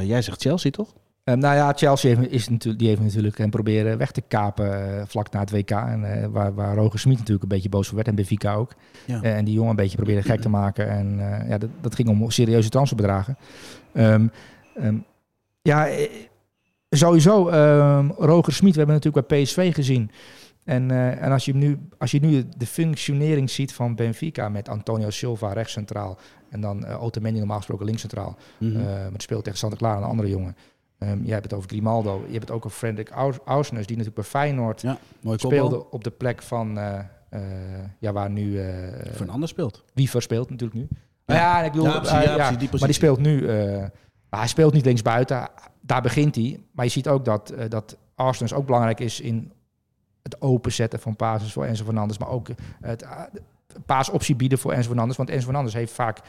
Jij 0.03 0.23
zegt 0.23 0.41
Chelsea, 0.41 0.71
toch? 0.71 0.95
Eh, 1.25 1.35
nou 1.35 1.57
ja, 1.57 1.73
Chelsea 1.73 2.17
heeft, 2.17 2.31
is 2.31 2.49
natuurlijk, 2.49 2.79
die 2.79 2.89
heeft 2.89 3.01
natuurlijk 3.01 3.39
hem 3.39 3.51
proberen 3.51 3.99
weg 3.99 4.11
te 4.11 4.21
kapen 4.21 4.99
eh, 4.99 5.03
vlak 5.07 5.31
na 5.31 5.41
het 5.41 5.51
WK. 5.51 5.71
En, 5.71 6.23
eh, 6.23 6.27
waar, 6.27 6.55
waar 6.55 6.77
Roger 6.77 6.99
Smit 6.99 7.17
natuurlijk 7.17 7.43
een 7.43 7.49
beetje 7.49 7.69
boos 7.69 7.87
voor 7.87 7.97
werd 7.97 8.09
en 8.09 8.15
Benfica 8.15 8.55
ook. 8.55 8.73
Ja. 9.07 9.23
Eh, 9.23 9.37
en 9.37 9.45
die 9.45 9.55
jongen 9.55 9.71
een 9.71 9.77
beetje 9.77 9.97
probeerde 9.97 10.23
gek 10.23 10.41
te 10.41 10.49
maken. 10.49 10.89
En 10.89 11.21
eh, 11.21 11.49
ja, 11.49 11.59
dat, 11.59 11.71
dat 11.81 11.95
ging 11.95 12.09
om 12.09 12.31
serieuze 12.31 12.69
transferbedragen. 12.69 13.37
Ehm, 13.93 14.27
ehm, 14.75 14.97
ja, 15.63 15.89
eh, 15.89 16.11
sowieso, 16.91 17.49
ehm, 17.49 18.09
Roger 18.19 18.53
Smit, 18.53 18.73
we 18.73 18.79
hebben 18.79 18.97
natuurlijk 18.97 19.27
bij 19.27 19.43
PSV 19.43 19.75
gezien. 19.75 20.11
En, 20.65 20.91
eh, 20.91 21.23
en 21.23 21.33
als, 21.33 21.45
je 21.45 21.55
nu, 21.55 21.79
als 21.99 22.11
je 22.11 22.21
nu 22.21 22.45
de 22.57 22.67
functionering 22.67 23.51
ziet 23.51 23.73
van 23.73 23.95
Benfica 23.95 24.49
met 24.49 24.69
Antonio 24.69 25.11
Silva 25.11 25.53
rechtscentraal 25.53 26.19
en 26.51 26.61
dan 26.61 26.85
uh, 26.85 27.03
Otamendi 27.03 27.39
normaal 27.39 27.57
gesproken 27.57 27.87
linkscentraal. 27.87 28.37
Mhm. 28.59 28.77
Uh, 28.77 28.85
maar 28.85 29.13
het 29.13 29.23
speelt 29.23 29.45
tegen 29.45 29.59
Santa 29.59 29.77
Clara, 29.77 29.97
een 29.97 30.03
andere 30.03 30.29
jongen. 30.29 30.57
Um, 31.03 31.23
jij 31.25 31.33
hebt 31.33 31.45
het 31.45 31.55
over 31.55 31.69
Grimaldo. 31.69 32.23
Je 32.27 32.33
hebt 32.33 32.43
het 32.43 32.51
ook 32.51 32.65
over 32.65 32.79
Frederik 32.79 33.11
Ausnes, 33.45 33.87
die 33.87 33.97
natuurlijk 33.97 34.15
bij 34.15 34.25
Feyenoord 34.25 34.81
Ja, 34.81 34.99
speelde 35.37 35.91
op 35.91 36.05
de 36.05 36.11
plek 36.11 36.43
van 36.43 36.79
uh, 36.79 36.99
uh, 37.31 37.41
ja, 37.99 38.13
waar 38.13 38.31
nu 38.31 38.51
uh, 38.51 38.65
Fernandes 39.15 39.51
speelt. 39.51 39.85
Wiever 39.95 40.23
speelt 40.23 40.51
natuurlijk 40.51 40.81
nu. 40.81 40.89
Ja, 41.25 41.35
ja 41.35 41.63
ik 41.63 41.73
bedoel, 41.73 41.87
ja, 41.87 41.99
precies, 41.99 42.23
ja, 42.23 42.35
precies, 42.35 42.59
die 42.59 42.69
maar 42.71 42.81
die 42.81 42.93
speelt 42.93 43.19
nu. 43.19 43.49
hij 44.31 44.47
speelt 44.47 44.73
niet 44.73 44.85
links 44.85 45.03
buiten. 45.03 45.49
Daar 45.81 46.03
begint 46.03 46.35
hij. 46.35 46.63
Maar 46.73 46.85
je 46.85 46.91
ziet 46.91 47.09
ook 47.09 47.25
dat, 47.25 47.55
dat 47.69 47.97
Ausnes 48.15 48.53
ook 48.53 48.67
belangrijk 48.67 49.01
is 49.01 49.21
in 49.21 49.53
het 50.23 50.41
openzetten 50.41 51.01
van 51.01 51.17
passes 51.17 51.53
voor 51.53 51.65
Enzo 51.65 51.85
Fernandes, 51.85 52.19
maar 52.19 52.29
ook 52.29 52.49
het 52.81 53.07
paasoptie 53.87 54.37
bieden 54.37 54.59
voor 54.59 54.73
Enzo 54.73 54.89
Fernandes. 54.89 55.17
Want 55.17 55.31
Enzo 55.31 55.45
Fernandes 55.45 55.75
heeft 55.75 55.93
vaak 55.93 56.21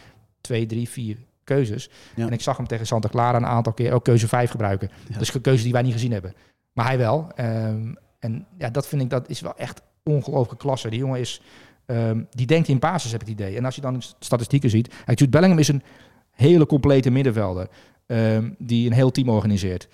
twee, 0.41 0.65
drie, 0.65 0.89
vier 0.89 1.17
keuzes. 1.53 1.89
Ja. 2.15 2.25
En 2.25 2.33
ik 2.33 2.41
zag 2.41 2.57
hem 2.57 2.67
tegen 2.67 2.87
Santa 2.87 3.09
Clara 3.09 3.37
een 3.37 3.45
aantal 3.45 3.73
keer 3.73 3.93
ook 3.93 4.03
keuze 4.03 4.27
5 4.27 4.51
gebruiken. 4.51 4.89
Ja. 5.09 5.17
Dus 5.17 5.33
een 5.33 5.41
keuze 5.41 5.63
die 5.63 5.71
wij 5.71 5.81
niet 5.81 5.93
gezien 5.93 6.11
hebben. 6.11 6.33
Maar 6.73 6.85
hij 6.85 6.97
wel. 6.97 7.27
Um, 7.39 7.97
en 8.19 8.45
ja, 8.57 8.69
dat 8.69 8.87
vind 8.87 9.01
ik, 9.01 9.09
dat 9.09 9.29
is 9.29 9.41
wel 9.41 9.57
echt 9.57 9.81
ongelooflijke 10.03 10.65
klasse. 10.65 10.89
Die 10.89 10.99
jongen 10.99 11.19
is, 11.19 11.41
um, 11.85 12.27
die 12.29 12.45
denkt 12.45 12.67
in 12.67 12.79
basis, 12.79 13.11
heb 13.11 13.21
ik 13.21 13.27
het 13.27 13.39
idee. 13.39 13.57
En 13.57 13.65
als 13.65 13.75
je 13.75 13.81
dan 13.81 14.01
statistieken 14.19 14.69
ziet. 14.69 14.93
Jude 15.05 15.29
Bellingham 15.29 15.59
is 15.59 15.67
een 15.67 15.83
hele 16.31 16.65
complete 16.65 17.09
middenvelder. 17.09 17.67
Um, 18.05 18.55
die 18.57 18.85
een 18.85 18.93
heel 18.93 19.11
team 19.11 19.29
organiseert. 19.29 19.87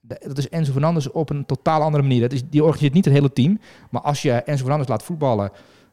dat 0.00 0.38
is 0.38 0.48
Enzo 0.48 0.72
Fernandes 0.72 1.10
op 1.10 1.30
een 1.30 1.46
totaal 1.46 1.82
andere 1.82 2.02
manier. 2.02 2.20
Dat 2.20 2.32
is, 2.32 2.42
die 2.48 2.62
organiseert 2.62 2.94
niet 2.94 3.04
het 3.04 3.14
hele 3.14 3.32
team. 3.32 3.60
Maar 3.90 4.02
als 4.02 4.22
je 4.22 4.32
Enzo 4.32 4.60
Fernandes 4.60 4.88
laat 4.88 5.02
voetballen... 5.02 5.50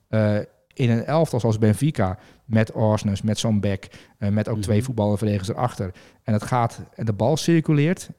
Uh, 0.09 0.37
in 0.73 0.89
een 0.89 1.05
elftal 1.05 1.39
zoals 1.39 1.57
Benfica, 1.57 2.17
met 2.45 2.75
Orsnes, 2.75 3.21
met 3.21 3.39
zo'n 3.39 3.59
back, 3.59 3.83
uh, 4.19 4.29
met 4.29 4.47
ook 4.47 4.47
mm 4.47 4.53
-hmm. 4.53 4.61
twee 4.61 4.83
voetbalverdedigers 4.83 5.49
erachter. 5.49 5.91
En 6.23 6.33
het 6.33 6.43
gaat 6.43 6.81
en 6.95 7.05
de 7.05 7.13
bal 7.13 7.37
circuleert. 7.37 8.09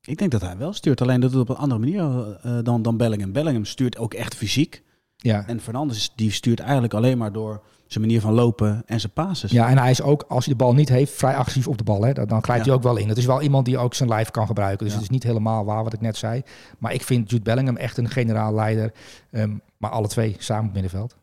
Ik 0.00 0.18
denk 0.18 0.30
dat 0.30 0.40
hij 0.40 0.56
wel 0.56 0.72
stuurt, 0.72 1.00
alleen 1.00 1.20
dat 1.20 1.30
het 1.30 1.40
op 1.40 1.48
een 1.48 1.56
andere 1.56 1.80
manier 1.80 2.38
uh, 2.46 2.58
dan, 2.62 2.82
dan 2.82 2.96
Bellingham. 2.96 3.32
Bellingham 3.32 3.64
stuurt 3.64 3.98
ook 3.98 4.14
echt 4.14 4.34
fysiek. 4.34 4.82
Ja. 5.16 5.44
En 5.46 5.60
Fernandes 5.60 6.12
die 6.14 6.30
stuurt 6.30 6.60
eigenlijk 6.60 6.94
alleen 6.94 7.18
maar 7.18 7.32
door 7.32 7.62
zijn 7.86 8.04
manier 8.04 8.20
van 8.20 8.32
lopen 8.32 8.82
en 8.86 9.00
zijn 9.00 9.12
passes. 9.12 9.50
Ja, 9.50 9.68
en 9.68 9.78
hij 9.78 9.90
is 9.90 10.02
ook, 10.02 10.24
als 10.28 10.44
hij 10.44 10.54
de 10.54 10.64
bal 10.64 10.74
niet 10.74 10.88
heeft, 10.88 11.12
vrij 11.12 11.34
agressief 11.34 11.68
op 11.68 11.78
de 11.78 11.84
bal. 11.84 12.04
Hè. 12.04 12.12
Dan, 12.12 12.26
dan 12.26 12.42
grijpt 12.42 12.64
ja. 12.64 12.68
hij 12.68 12.78
ook 12.78 12.84
wel 12.84 12.96
in. 12.96 13.08
Het 13.08 13.18
is 13.18 13.26
wel 13.26 13.42
iemand 13.42 13.64
die 13.64 13.78
ook 13.78 13.94
zijn 13.94 14.08
lijf 14.08 14.30
kan 14.30 14.46
gebruiken. 14.46 14.84
Dus 14.84 14.94
ja. 14.94 15.00
het 15.00 15.10
is 15.10 15.14
niet 15.14 15.22
helemaal 15.22 15.64
waar 15.64 15.84
wat 15.84 15.92
ik 15.92 16.00
net 16.00 16.16
zei. 16.16 16.42
Maar 16.78 16.92
ik 16.92 17.02
vind 17.02 17.30
Jude 17.30 17.42
Bellingham 17.42 17.76
echt 17.76 17.96
een 17.96 18.08
generaal 18.08 18.54
leider. 18.54 18.92
Um, 19.30 19.60
maar 19.76 19.90
alle 19.90 20.08
twee 20.08 20.36
samen 20.38 20.66
op 20.66 20.72
middenveld. 20.72 21.16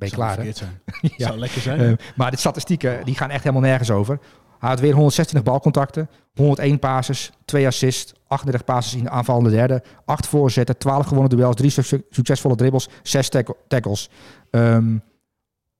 Ben 0.00 0.08
je 0.08 0.14
klaar. 0.14 0.28
hè? 0.28 0.34
verkeerd 0.34 0.56
zijn. 0.56 0.80
Ja. 1.16 1.26
Zou 1.26 1.38
lekker 1.38 1.60
zijn. 1.60 1.80
Eh, 1.80 1.92
maar 2.16 2.30
de 2.30 2.36
statistieken 2.36 3.04
die 3.04 3.14
gaan 3.16 3.30
echt 3.30 3.42
helemaal 3.44 3.68
nergens 3.68 3.90
over. 3.90 4.18
Hij 4.58 4.68
had 4.68 4.80
weer 4.80 4.92
126 4.92 5.52
balcontacten, 5.52 6.10
101 6.34 6.78
passes, 6.78 7.32
2 7.44 7.66
assists, 7.66 8.12
38 8.26 8.64
passes 8.64 8.94
in 8.94 9.02
de 9.04 9.10
aanvallende 9.10 9.50
derde, 9.50 9.82
8 10.04 10.26
voorzetten, 10.26 10.78
12 10.78 11.06
gewonnen 11.06 11.36
duels, 11.36 11.56
3 11.56 11.70
succesvolle 12.10 12.54
dribbles, 12.54 12.88
6 13.02 13.28
tack- 13.28 13.54
tackles. 13.68 14.10
Ehm, 14.50 14.96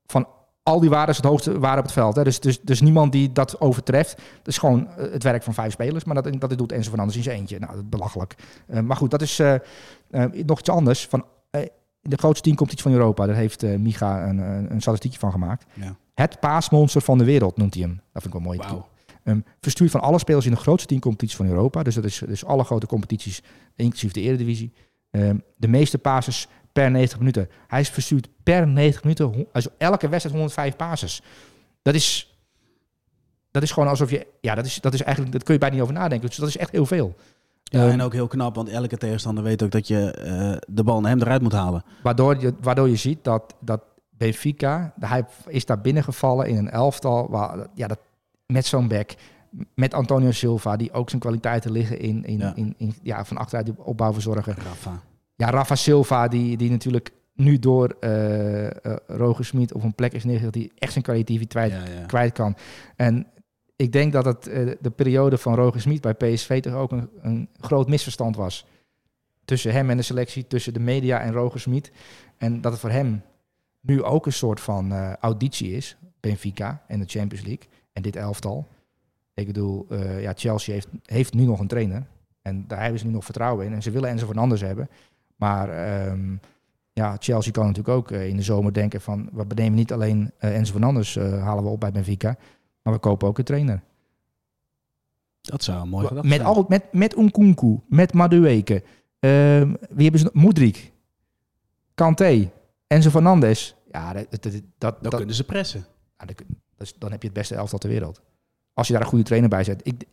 van 0.07 0.29
al 0.63 0.81
die 0.81 0.91
waarden 0.91 1.11
is 1.11 1.17
het 1.17 1.27
hoogste 1.27 1.59
waarde 1.59 1.79
op 1.79 1.85
het 1.85 1.93
veld. 1.93 2.17
Hè. 2.17 2.25
Dus, 2.25 2.41
dus, 2.41 2.61
dus 2.61 2.81
niemand 2.81 3.13
die 3.13 3.33
dat 3.33 3.61
overtreft. 3.61 4.17
Dat 4.17 4.47
is 4.47 4.59
gewoon 4.59 4.89
eh, 4.89 5.13
het 5.13 5.23
werk 5.23 5.43
van 5.43 5.55
vijf 5.55 5.73
spelers. 5.73 6.05
Maar 6.05 6.23
dat, 6.23 6.41
dat 6.41 6.59
doet 6.59 6.73
Enzo 6.73 6.91
van 6.91 6.99
Anders 6.99 7.17
in 7.17 7.23
zijn 7.23 7.37
eentje. 7.39 7.59
Nou, 7.59 7.73
dat 7.73 7.83
is 7.83 7.89
belachelijk. 7.89 8.35
Eh, 8.67 8.81
maar 8.81 8.97
goed, 8.97 9.11
dat 9.11 9.23
is 9.23 9.41
nog 10.45 10.59
iets 10.59 10.69
anders. 10.71 11.07
Van, 11.07 11.25
de 12.03 12.17
grootste 12.17 12.43
teamcompetitie 12.43 12.91
van 12.91 13.01
Europa. 13.01 13.27
Daar 13.27 13.37
heeft 13.37 13.63
eh, 13.63 13.79
Micha 13.79 14.29
een, 14.29 14.39
een, 14.39 14.73
een 14.73 14.81
statistiekje 14.81 15.19
van 15.19 15.31
gemaakt. 15.31 15.65
Ja. 15.75 15.97
Het 16.15 16.41
paasmonster 16.41 17.03
van 17.03 17.19
de 17.19 17.25
wereld 17.25 17.57
noemt 17.57 17.75
hij 17.75 17.83
hem. 17.83 18.01
Dat 18.13 18.23
vind 18.23 18.35
ik 18.35 18.41
wel 18.41 18.41
mooi. 18.41 18.59
Wauw. 18.59 18.89
Ehm, 19.25 19.41
verstuurt 19.61 19.91
van 19.91 20.01
alle 20.01 20.19
spelers 20.19 20.47
in 20.47 20.53
de 20.53 20.59
grootste 20.59 20.89
teamcompetitie 20.89 21.37
van 21.37 21.47
Europa. 21.47 21.83
Dus 21.83 21.95
dat 21.95 22.05
is 22.05 22.23
dus 22.27 22.45
alle 22.45 22.65
grote 22.65 22.87
competities, 22.87 23.43
inclusief 23.77 24.13
de 24.13 24.21
Eredivisie. 24.21 24.73
Ehm, 25.11 25.39
de 25.57 25.69
meeste 25.69 25.99
passes 25.99 26.49
per 26.73 26.91
90 26.91 27.19
minuten. 27.19 27.49
Hij 27.67 27.81
is 27.81 27.89
verstuurd 27.89 28.29
per 28.43 28.67
90 28.67 29.03
minuten, 29.03 29.47
also 29.53 29.71
elke 29.79 30.09
wedstrijd 30.09 30.37
105 30.37 30.77
passes. 30.77 31.23
Dat 31.83 31.95
is, 31.95 32.39
dat 33.51 33.63
is 33.63 33.71
gewoon 33.71 33.89
alsof 33.89 34.11
je, 34.11 34.27
ja, 34.41 34.55
dat 34.55 34.67
is, 34.67 34.81
dat 34.81 34.95
is 34.95 35.03
eigenlijk, 35.03 35.33
dat 35.33 35.43
kun 35.43 35.55
je 35.55 35.61
bijna 35.61 35.75
niet 35.75 35.85
over 35.85 35.97
nadenken. 35.97 36.29
Dus 36.29 36.37
dat 36.37 36.49
is 36.49 36.57
echt 36.57 36.71
heel 36.71 36.87
veel. 36.87 37.17
Ja, 37.73 37.81
Ehm, 37.83 37.91
en 37.91 38.01
ook 38.03 38.13
heel 38.13 38.27
knap, 38.27 38.55
want 38.55 38.69
elke 38.69 38.97
tegenstander 38.97 39.45
weet 39.45 39.63
ook 39.63 39.71
dat 39.71 39.89
je 39.89 40.11
eh, 40.11 40.57
de 40.69 40.83
bal 40.85 41.01
naar 41.01 41.11
hem 41.11 41.21
eruit 41.21 41.43
moet 41.43 41.53
halen. 41.53 41.83
Waardoor 42.03 42.41
je, 42.41 42.55
waardoor 42.61 42.89
je 42.89 42.97
ziet 42.97 43.25
dat, 43.25 43.55
dat 43.61 43.81
Benfica, 44.11 44.93
hij 45.01 45.25
is 45.47 45.65
daar 45.67 45.81
binnengevallen 45.81 46.47
in 46.47 46.57
een 46.57 46.71
elftal 46.71 47.31
waar, 47.31 47.67
ja, 47.75 47.87
dat, 47.87 47.99
met 48.47 48.67
zo'n 48.67 48.89
back, 48.89 49.11
met 49.75 49.95
Antonio 49.95 50.31
Silva, 50.31 50.77
die 50.77 50.93
ook 50.93 51.09
zijn 51.09 51.21
kwaliteiten 51.21 51.71
liggen 51.73 51.99
in, 52.01 52.25
in, 52.25 52.39
Ja. 52.39 52.53
in, 52.55 52.75
in, 52.79 52.95
ja, 53.03 53.25
van 53.25 53.37
achteruit 53.37 53.67
die 53.67 53.75
opbouw 53.79 54.13
verzorgen. 54.13 54.55
Rafa. 54.65 55.01
Ja, 55.37 55.51
Rafa 55.51 55.75
Silva, 55.75 56.29
die, 56.29 56.57
die 56.57 56.71
natuurlijk 56.71 57.11
nu 57.35 57.59
door 57.59 57.97
Roger 59.07 59.45
Smit 59.45 59.73
op 59.73 59.83
een 59.83 59.95
plek 59.95 60.13
is 60.13 60.25
neergezet, 60.25 60.53
die 60.53 60.73
echt 60.79 60.93
zijn 60.93 61.05
kwaliteit 61.05 61.73
Ja, 61.73 61.79
ja. 62.01 62.07
kwijt 62.07 62.33
kan. 62.33 62.55
En 62.97 63.27
ik 63.81 63.93
denk 63.93 64.13
dat 64.13 64.25
het 64.25 64.47
eh, 64.47 64.71
de 64.81 64.91
periode 64.91 65.39
van 65.39 65.55
Roger 65.55 65.81
Smit 65.81 66.01
bij 66.01 66.15
PSV 66.15 66.61
toch 66.61 66.75
ook 66.75 66.93
een, 66.93 67.09
een 67.21 67.49
groot 67.61 67.89
misverstand 67.89 68.37
was. 68.37 68.67
Tussen 69.45 69.73
hem 69.73 69.91
en 69.91 69.97
de 69.97 70.03
selectie, 70.03 70.47
tussen 70.47 70.73
de 70.73 70.81
media 70.81 71.21
en 71.21 71.33
Roger 71.33 71.61
Smit. 71.61 71.93
En 72.37 72.61
dat 72.61 72.73
het 72.73 72.81
voor 72.81 72.91
hem 72.91 73.23
nu 73.81 74.03
ook 74.03 74.27
een 74.27 74.33
soort 74.33 74.61
van 74.61 74.93
eh, 74.93 75.13
auditie 75.13 75.73
is, 75.73 75.97
Benfica 76.21 76.85
en 76.87 77.01
de 77.01 77.07
Champions 77.07 77.47
League 77.47 77.69
en 77.93 78.03
dit 78.03 78.17
elftal. 78.17 78.67
Ik 79.35 79.47
bedoel, 79.47 79.87
eh, 79.89 80.23
ja, 80.23 80.33
Chelsea 80.37 80.75
heeft, 80.75 80.89
heeft 81.05 81.35
nu 81.35 81.45
nog 81.45 81.61
een 81.61 81.67
trainer. 81.67 82.07
En 82.43 82.65
daar 82.67 82.81
hebben 82.81 83.01
ze 83.01 83.07
nu 83.07 83.13
nog 83.13 83.25
vertrouwen 83.25 83.67
in. 83.67 83.73
En 83.73 83.83
ze 83.83 83.91
willen 83.91 84.09
Enzo 84.09 84.27
Fernandes 84.27 84.61
hebben. 84.61 84.89
Maar 85.37 85.69
ehm, 85.69 86.37
ja, 86.93 87.17
Chelsea 87.19 87.53
kan 87.53 87.67
natuurlijk 87.67 87.97
ook 87.97 88.11
in 88.11 88.37
de 88.37 88.43
zomer 88.43 88.73
denken 88.73 89.01
van... 89.01 89.29
we 89.33 89.45
benemen 89.45 89.75
niet 89.75 89.93
alleen 89.93 90.31
Enzo 90.39 90.73
Fernandes 90.73 91.17
eh, 91.17 91.43
halen 91.43 91.65
we 91.65 91.71
op 91.71 91.81
bij 91.81 91.93
Benfica... 91.93 92.37
maar 92.91 92.99
we 93.01 93.09
kopen 93.09 93.29
ook 93.29 93.39
een 93.39 93.45
trainer. 93.45 93.83
Dat 95.41 95.63
zou 95.63 95.81
een 95.93 95.99
gedachte 96.07 96.29
Met, 96.29 96.37
zijn. 96.41 96.43
al, 96.55 96.65
met, 96.69 96.93
met 96.93 97.17
Nkunku, 97.17 97.81
met 97.89 98.13
Madueke. 98.13 98.83
Ehm, 99.19 99.75
wie 99.91 100.03
hebben 100.03 100.21
ze? 100.21 100.31
Moedrik, 100.33 100.93
Kanté, 101.95 102.51
Enzo 102.87 103.11
Fernandes. 103.11 103.75
Ja, 103.91 104.13
dat, 104.13 104.27
dat, 104.31 104.43
dat, 104.43 104.63
Dan 104.79 104.95
dat, 105.01 105.15
kunnen 105.15 105.35
ze 105.35 105.45
pressen. 105.45 105.85
dat 106.17 106.43
is- 106.79 106.95
dan 106.99 107.11
heb 107.11 107.21
je 107.23 107.29
het 107.29 107.37
beste 107.37 107.55
elftal 107.55 107.79
ter 107.79 107.89
wereld. 107.91 108.21
Als 108.81 108.89
je 108.89 108.95
daar 108.95 109.03
een 109.03 109.09
goede 109.09 109.25
trainer 109.25 109.49
bij 109.51 109.65
zet. 109.65 109.81
Ik, 109.83 110.05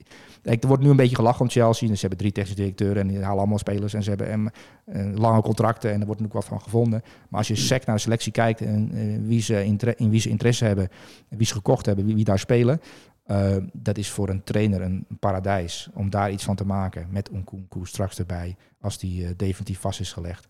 ik, 0.44 0.62
er 0.62 0.68
wordt 0.68 0.84
nu 0.84 0.90
een 0.90 0.96
beetje 0.96 1.16
gelachen 1.16 1.42
om 1.42 1.50
Chelsea. 1.50 1.88
Dus 1.88 2.00
ze 2.00 2.08
hebben 2.08 2.20
drie 2.20 2.32
technische 2.32 2.62
directeuren 2.62 3.02
en 3.02 3.08
die 3.08 3.24
halen 3.24 3.40
allemaal 3.40 3.58
spelers. 3.58 3.94
En 3.94 4.04
ze 4.04 4.10
hebben 4.10 4.28
hem, 4.28 4.50
eh, 4.86 5.06
lange 5.16 5.42
contracten 5.42 5.92
en 5.92 6.00
er 6.00 6.06
wordt 6.06 6.22
natuurlijk 6.22 6.50
wat 6.50 6.58
van 6.58 6.62
gevonden. 6.62 7.02
Maar 7.30 7.40
als 7.40 7.48
je 7.48 7.56
sec 7.56 7.86
naar 7.86 7.96
de 7.96 8.02
selectie 8.02 8.32
kijkt 8.32 8.62
en 8.62 8.92
eh, 8.94 9.28
wie 9.28 9.42
ze 9.42 9.66
in 9.66 10.10
wie 10.10 10.20
ze 10.20 10.30
interesse 10.30 10.66
hebben, 10.66 10.90
wie 11.28 11.48
ze 11.48 11.54
gekocht 11.54 11.86
hebben, 11.86 12.06
wie, 12.06 12.16
wie 12.16 12.24
daar 12.24 12.40
spelen. 12.40 12.82
eh, 13.26 13.56
dat 13.74 13.98
is 13.98 14.10
voor 14.10 14.30
een 14.30 14.44
trainer 14.44 14.82
een 14.82 15.06
paradijs 15.20 15.90
om 15.94 16.10
daar 16.10 16.32
iets 16.32 16.44
van 16.44 16.56
te 16.56 16.66
maken. 16.66 17.08
Met 17.10 17.32
Nkunku 17.32 17.80
straks 17.84 18.20
erbij, 18.20 18.56
als 18.82 18.98
die 18.98 19.36
definitief 19.36 19.80
vast 19.80 20.00
is 20.00 20.14
gelegd. 20.14 20.48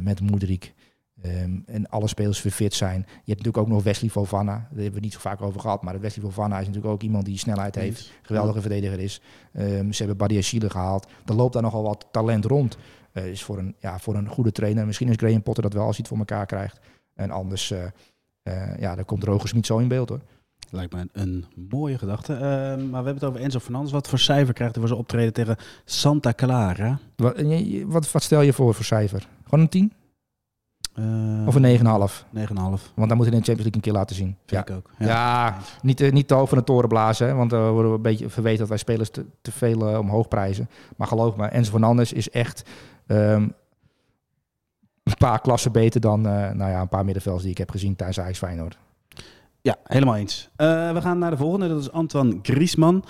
Met 0.00 0.20
Moedrik. 0.20 0.74
Ehm, 1.22 1.58
en 1.66 1.88
alle 1.88 2.08
spelers 2.08 2.42
weer 2.42 2.52
fit 2.52 2.74
zijn. 2.74 2.98
Je 2.98 3.06
hebt 3.06 3.26
natuurlijk 3.26 3.56
ook 3.56 3.68
nog 3.68 3.82
Wesley 3.82 4.10
Fofana. 4.10 4.52
Daar 4.52 4.62
hebben 4.68 4.84
we 4.86 4.92
het 4.92 5.02
niet 5.02 5.12
zo 5.12 5.18
vaak 5.18 5.42
over 5.42 5.60
gehad. 5.60 5.82
Maar 5.82 6.00
Wesley 6.00 6.24
Fofana 6.24 6.58
is 6.58 6.66
natuurlijk 6.66 6.92
ook 6.92 7.02
iemand 7.02 7.24
die 7.24 7.38
snelheid 7.38 7.74
heeft. 7.74 8.12
Geweldige 8.22 8.60
verdediger 8.60 9.00
is. 9.00 9.20
Ehm, 9.52 9.90
ze 9.90 9.98
hebben 9.98 10.16
Badia 10.16 10.40
Chile 10.42 10.70
gehaald. 10.70 11.06
Er 11.24 11.34
loopt 11.34 11.52
daar 11.52 11.62
nogal 11.62 11.82
wat 11.82 12.06
talent 12.10 12.44
rond. 12.44 12.76
Eh, 13.12 13.26
is 13.26 13.42
voor 13.42 13.58
een, 13.58 13.74
ja, 13.78 13.98
voor 13.98 14.14
een 14.14 14.28
goede 14.28 14.52
trainer. 14.52 14.86
Misschien 14.86 15.08
is 15.08 15.16
Graham 15.16 15.42
Potter 15.42 15.62
dat 15.62 15.72
wel 15.72 15.86
als 15.86 15.96
hij 15.96 16.06
het 16.08 16.08
voor 16.08 16.18
elkaar 16.18 16.46
krijgt. 16.46 16.80
En 17.14 17.30
anders, 17.30 17.70
eh, 17.70 17.84
eh, 18.42 18.78
ja, 18.78 18.94
daar 18.94 19.04
komt 19.04 19.24
Roger 19.24 19.48
Smit 19.48 19.66
zo 19.66 19.78
in 19.78 19.88
beeld 19.88 20.08
hoor. 20.08 20.20
Lijkt 20.70 20.92
me 20.92 21.08
een, 21.12 21.44
mooie 21.68 21.98
gedachte. 21.98 22.32
Ehm, 22.32 22.40
maar 22.42 22.76
we 22.78 22.94
hebben 22.94 23.14
het 23.14 23.24
over 23.24 23.40
Enzo 23.40 23.58
Fernandes. 23.58 23.92
Wat 23.92 24.08
voor 24.08 24.18
cijfer 24.18 24.54
krijgt 24.54 24.72
hij 24.72 24.80
voor 24.80 24.88
zijn 24.88 25.00
optreden 25.00 25.32
tegen 25.32 25.56
Santa 25.84 26.32
Clara? 26.32 26.98
Wat, 27.86 28.12
wat 28.12 28.22
stel 28.22 28.40
je 28.40 28.52
voor 28.52 28.74
voor 28.74 28.84
cijfer? 28.84 29.28
Gewoon 29.44 29.60
een 29.60 29.68
10 29.68 29.92
Eh, 30.96 31.46
of 31.46 31.54
een 31.54 31.62
9,5? 31.62 32.24
9,5. 32.30 32.92
Want 32.94 33.08
dan 33.08 33.16
moet 33.16 33.26
hij 33.26 33.34
in 33.34 33.40
de 33.40 33.46
Champions 33.46 33.46
League 33.46 33.74
een 33.74 33.80
keer 33.80 33.92
laten 33.92 34.16
zien. 34.16 34.36
Ja, 34.46 34.64
Vind 34.64 34.68
ik 34.68 34.74
ook. 34.76 34.90
Ja, 34.98 35.56
niet, 35.82 36.00
eh, 36.00 36.12
niet 36.12 36.28
te 36.28 36.34
hoog 36.34 36.48
van 36.48 36.58
de 36.58 36.64
toren 36.64 36.88
blazen, 36.88 37.26
hè, 37.26 37.34
want 37.34 37.50
dan 37.50 37.70
worden 37.70 37.90
we 37.90 37.96
een 37.96 38.02
beetje 38.02 38.28
verweten 38.28 38.58
dat 38.58 38.68
wij 38.68 38.78
spelers 38.78 39.10
te, 39.10 39.24
te 39.42 39.52
veel 39.52 39.88
eh, 39.88 39.98
omhoog 39.98 40.28
prijzen. 40.28 40.68
Maar 40.96 41.06
geloof 41.06 41.36
me, 41.36 41.46
Enzo 41.46 41.70
Fernandes 41.70 42.12
is 42.12 42.30
echt 42.30 42.64
ehm, 43.06 43.48
een 45.06 45.16
paar 45.18 45.40
klassen 45.40 45.72
beter 45.72 46.00
dan 46.00 46.26
eh, 46.26 46.50
nou 46.50 46.70
ja, 46.70 46.80
een 46.80 46.88
paar 46.88 47.04
middenvelders 47.04 47.42
die 47.42 47.52
ik 47.52 47.58
heb 47.58 47.70
gezien 47.70 47.96
tijdens 47.96 48.20
Ajax 48.20 48.38
Feyenoord. 48.38 48.78
Ja, 49.60 49.76
helemaal 49.84 50.16
eens. 50.16 50.48
Eh, 50.56 50.92
we 50.92 51.00
gaan 51.00 51.18
naar 51.18 51.30
de 51.30 51.36
volgende. 51.36 51.68
Dat 51.68 51.80
is 51.80 51.92
Antoine 51.92 52.38
Griezmann. 52.42 53.04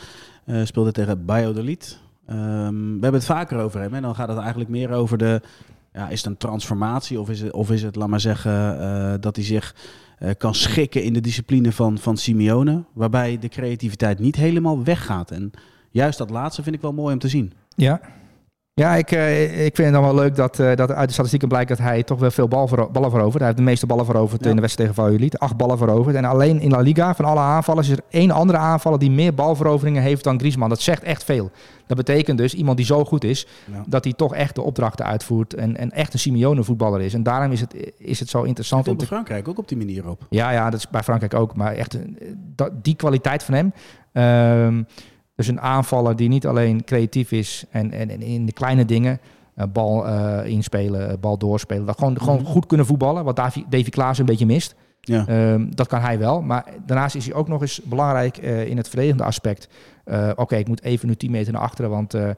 Eh, 0.45 0.64
speelde 0.64 0.93
tegen 0.93 1.22
Valladolid. 1.26 1.99
Ehm 2.26 2.74
we 2.74 3.03
hebben 3.03 3.12
het 3.12 3.24
vaker 3.24 3.59
over 3.59 3.80
hem. 3.80 3.95
En 3.95 4.03
dan 4.03 4.14
gaat 4.14 4.28
het 4.28 4.39
eigenlijk 4.39 4.70
meer 4.70 4.91
over 4.93 5.18
de... 5.18 5.41
Ja, 5.97 6.09
is 6.09 6.19
het 6.19 6.27
een 6.31 6.37
transformatie? 6.37 7.21
Of 7.21 7.31
is 7.31 7.41
het, 7.41 7.53
of 7.53 7.71
is 7.71 7.83
het 7.83 7.97
laat 7.97 8.09
maar 8.09 8.21
zeggen, 8.21 8.81
eh, 8.81 9.15
dat 9.21 9.37
hij 9.37 9.45
zich 9.45 9.75
eh, 10.19 10.31
kan 10.39 10.55
schikken 10.55 11.03
in 11.03 11.13
de 11.13 11.21
discipline 11.21 11.73
van, 11.73 11.99
van 11.99 12.17
Simeone? 12.17 12.85
Waarbij 12.93 13.39
de 13.39 13.49
creativiteit 13.49 14.19
niet 14.19 14.37
helemaal 14.37 14.85
weggaat. 14.85 15.31
En 15.31 15.51
juist 15.91 16.19
dat 16.19 16.31
laatste 16.31 16.63
vind 16.63 16.75
ik 16.75 16.81
wel 16.81 16.93
mooi 16.93 17.13
om 17.13 17.19
te 17.19 17.29
zien. 17.29 17.53
Ja. 17.77 18.01
Ja, 18.81 18.95
ik, 18.95 19.11
eh, 19.11 19.64
ik 19.66 19.74
vind 19.77 19.89
het 19.89 19.93
dan 19.93 20.03
wel 20.03 20.14
leuk 20.14 20.35
dat, 20.35 20.59
eh, 20.59 20.74
dat 20.74 20.91
uit 20.93 21.07
de 21.07 21.12
statistieken 21.12 21.49
blijkt 21.49 21.68
dat 21.68 21.79
hij 21.79 22.03
toch 22.03 22.18
wel 22.18 22.31
veel 22.31 22.49
bal 22.49 22.68
vero- 22.68 22.89
ballen 22.91 23.11
verovert. 23.11 23.37
Hij 23.37 23.45
heeft 23.47 23.57
de 23.57 23.62
meeste 23.64 23.87
ballen 23.87 24.05
veroverd 24.05 24.45
Ja. 24.45 24.51
in 24.51 24.55
de 24.55 24.61
wedstrijd 24.61 24.89
tegen 24.91 25.05
Valladolid. 25.05 25.39
Acht 25.39 25.57
ballen 25.57 25.79
veroverd. 25.79 26.16
En 26.16 26.24
alleen 26.24 26.61
in 26.61 26.70
La 26.70 26.81
Liga, 26.81 27.14
van 27.14 27.24
alle 27.24 27.41
aanvallers, 27.41 27.89
is 27.89 27.97
er 27.97 28.03
één 28.11 28.31
andere 28.31 28.59
aanvaller 28.59 28.99
die 28.99 29.11
meer 29.11 29.35
balveroveringen 29.35 30.03
heeft 30.03 30.24
dan 30.24 30.39
Griezmann. 30.39 30.70
Dat 30.70 30.81
zegt 30.81 31.03
echt 31.03 31.24
veel. 31.24 31.51
Dat 31.87 31.97
betekent 31.97 32.39
dus, 32.39 32.55
iemand 32.55 32.77
die 32.77 32.87
zo 32.87 33.05
goed 33.05 33.24
is, 33.24 33.47
Ja. 33.72 33.83
dat 33.87 34.05
hij 34.05 34.12
toch 34.12 34.35
echt 34.35 34.55
de 34.55 34.62
opdrachten 34.62 35.07
uitvoert. 35.07 35.55
En, 35.55 35.77
en 35.77 35.91
echt 35.91 36.12
een 36.12 36.18
Simeone 36.18 36.64
voetballer 36.64 37.01
is. 37.01 37.14
En 37.14 37.22
daarom 37.22 37.53
is 37.53 37.61
het, 37.61 37.74
is 37.99 38.20
het 38.20 38.29
zo 38.29 38.43
interessant 38.43 38.89
om 38.89 38.97
te 38.97 39.07
Frankrijk 39.07 39.49
ook 39.49 39.59
op 39.59 39.68
die 39.68 39.79
manier 39.79 40.09
op. 40.09 40.27
ja, 40.31 40.51
ja, 40.51 40.70
dat 40.70 40.79
is 40.79 40.89
bij 40.89 41.03
Frankrijk 41.03 41.35
ook. 41.35 41.57
Maar 41.57 41.72
echt 41.72 41.95
eh, 41.95 42.01
dat, 42.55 42.70
die 42.85 42.95
kwaliteit 42.97 43.43
van 43.43 43.55
hem. 43.55 43.72
Ehm, 44.12 44.83
dus 45.37 45.47
een 45.49 45.61
aanvaller 45.61 46.16
die 46.16 46.28
niet 46.28 46.47
alleen 46.47 46.84
creatief 46.84 47.32
is 47.32 47.64
en, 47.70 47.93
en, 47.93 48.11
en 48.11 48.22
in 48.22 48.47
de 48.47 48.53
kleine 48.53 48.84
dingen. 48.84 49.20
eh, 49.55 49.64
bal 49.72 50.07
eh, 50.07 50.47
inspelen, 50.51 51.09
eh, 51.11 51.14
bal 51.20 51.39
doorspelen. 51.39 51.87
Dat 51.87 51.99
gewoon, 51.99 52.18
gewoon 52.20 52.41
Mhm. 52.41 52.47
goed 52.51 52.66
kunnen 52.66 52.87
voetballen. 52.87 53.24
Wat 53.24 53.37
Davy, 53.37 53.64
Davy 53.68 53.91
Klaas 53.91 54.18
een 54.18 54.24
beetje 54.26 54.47
mist. 54.47 54.74
Ja. 55.01 55.26
Ehm, 55.26 55.66
dat 55.70 55.87
kan 55.87 56.01
hij 56.01 56.18
wel. 56.18 56.43
Maar 56.43 56.66
daarnaast 56.87 57.14
is 57.14 57.26
hij 57.26 57.34
ook 57.34 57.49
nog 57.49 57.61
eens 57.61 57.80
belangrijk 57.84 58.37
in 58.39 58.76
het 58.76 58.89
verdedigende 58.89 59.24
aspect. 59.24 59.68
Oké, 60.34 60.57
ik 60.57 60.68
moet 60.68 60.82
even 60.82 61.09
nu 61.09 61.14
10 61.14 61.30
meter 61.30 61.53
naar 61.53 61.62
achteren, 61.62 61.91
want 61.91 62.14
eh, 62.14 62.28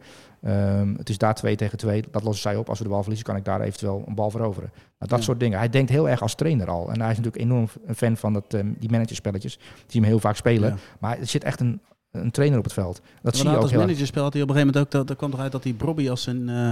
ehm, 0.43 0.95
het 0.97 1.09
is 1.09 1.19
daar 1.19 1.35
2 1.35 1.57
tegen 1.57 1.79
2. 1.79 2.05
Dat 2.11 2.23
lossen 2.23 2.43
zij 2.51 2.57
op. 2.57 2.69
Als 2.69 2.79
we 2.79 2.85
de 2.85 2.91
bal 2.91 3.01
verliezen, 3.01 3.27
kan 3.27 3.37
ik 3.37 3.45
daar 3.45 3.61
eventueel 3.61 4.03
een 4.07 4.15
bal 4.15 4.31
veroveren. 4.31 4.71
Nou, 4.75 4.85
dat 5.11 5.19
Ja. 5.19 5.25
soort 5.25 5.41
dingen. 5.41 5.59
Hij 5.59 5.69
denkt 5.69 5.91
heel 5.91 6.09
erg 6.09 6.23
als 6.23 6.35
trainer 6.35 6.71
al. 6.71 6.91
En 6.93 7.01
hij 7.01 7.11
is 7.11 7.17
natuurlijk 7.17 7.45
enorm 7.45 7.69
een 7.87 7.95
fan 7.95 8.17
van 8.17 8.33
dat, 8.33 8.55
ehm, 8.55 8.67
die 8.79 8.91
managerspelletjes. 8.91 9.59
Die 9.87 10.01
hem 10.01 10.11
heel 10.11 10.19
vaak 10.21 10.37
spelen. 10.37 10.69
Ja. 10.71 10.77
Maar 10.99 11.19
er 11.19 11.27
zit 11.27 11.45
echt 11.45 11.61
een, 11.61 11.81
een 12.13 12.31
trainer 12.31 12.59
op 12.59 12.65
het 12.65 12.73
veld. 12.73 13.01
Dat 13.23 13.37
zie 13.37 13.49
je 13.49 13.57
ook 13.57 13.63
als 13.63 13.71
heel 13.71 13.81
managerspel 13.81 14.23
had 14.23 14.33
hij 14.33 14.43
op 14.43 14.49
een 14.49 14.55
gegeven 14.55 14.75
moment 14.75 14.95
ook... 14.95 14.99
Dat, 15.01 15.09
dat 15.09 15.17
kwam 15.17 15.31
toch 15.31 15.41
uit 15.41 15.53
dat 15.53 15.65
hij 15.65 15.75
Bobby 15.75 16.09
als 16.11 16.27
een 16.27 16.49
eh 16.49 16.71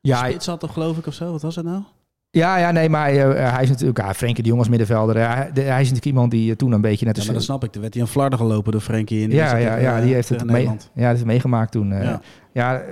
Ja, 0.00 0.26
spits 0.28 0.46
had, 0.46 0.60
toch, 0.60 0.72
geloof 0.72 0.98
ik, 0.98 1.06
of 1.06 1.14
zo? 1.14 1.30
Wat 1.30 1.42
was 1.42 1.56
het 1.56 1.64
nou? 1.64 1.82
ja, 2.30 2.56
ja, 2.56 2.70
nee, 2.70 2.88
maar 2.88 3.08
eh, 3.10 3.52
hij 3.52 3.62
is 3.62 3.68
natuurlijk... 3.68 3.98
Ja, 3.98 4.14
Frenkie 4.14 4.42
de 4.42 4.48
Jong 4.48 4.60
als 4.60 4.68
middenvelder. 4.68 5.16
hij, 5.16 5.50
de- 5.52 5.60
hij 5.60 5.70
is 5.80 5.88
natuurlijk 5.88 6.04
iemand 6.04 6.30
die 6.30 6.56
toen 6.56 6.72
een 6.72 6.80
beetje 6.80 7.06
net 7.06 7.16
Ja, 7.16 7.24
maar 7.24 7.34
dat 7.34 7.42
snap 7.42 7.64
ik. 7.64 7.72
Toen 7.72 7.82
werd 7.82 7.94
hij 7.94 8.02
aan 8.02 8.08
Flarden 8.08 8.38
gelopen 8.38 8.72
door 8.72 8.80
Frenkie 8.80 9.20
in 9.22 9.30
Ja, 9.30 9.56
ja, 9.56 9.76
ja, 9.76 10.00
die 10.00 10.14
heeft 10.14 10.28
het 10.28 10.44
mee, 10.44 10.64
ja, 10.64 10.74
dat 10.94 11.04
heeft 11.10 11.24
meegemaakt 11.24 11.72
toen. 11.72 11.88
Ja. 11.88 12.20
Ja, 12.52 12.82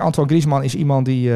Antoine 0.00 0.30
Griezmann 0.32 0.64
is 0.64 0.74
iemand 0.74 1.06
die, 1.06 1.32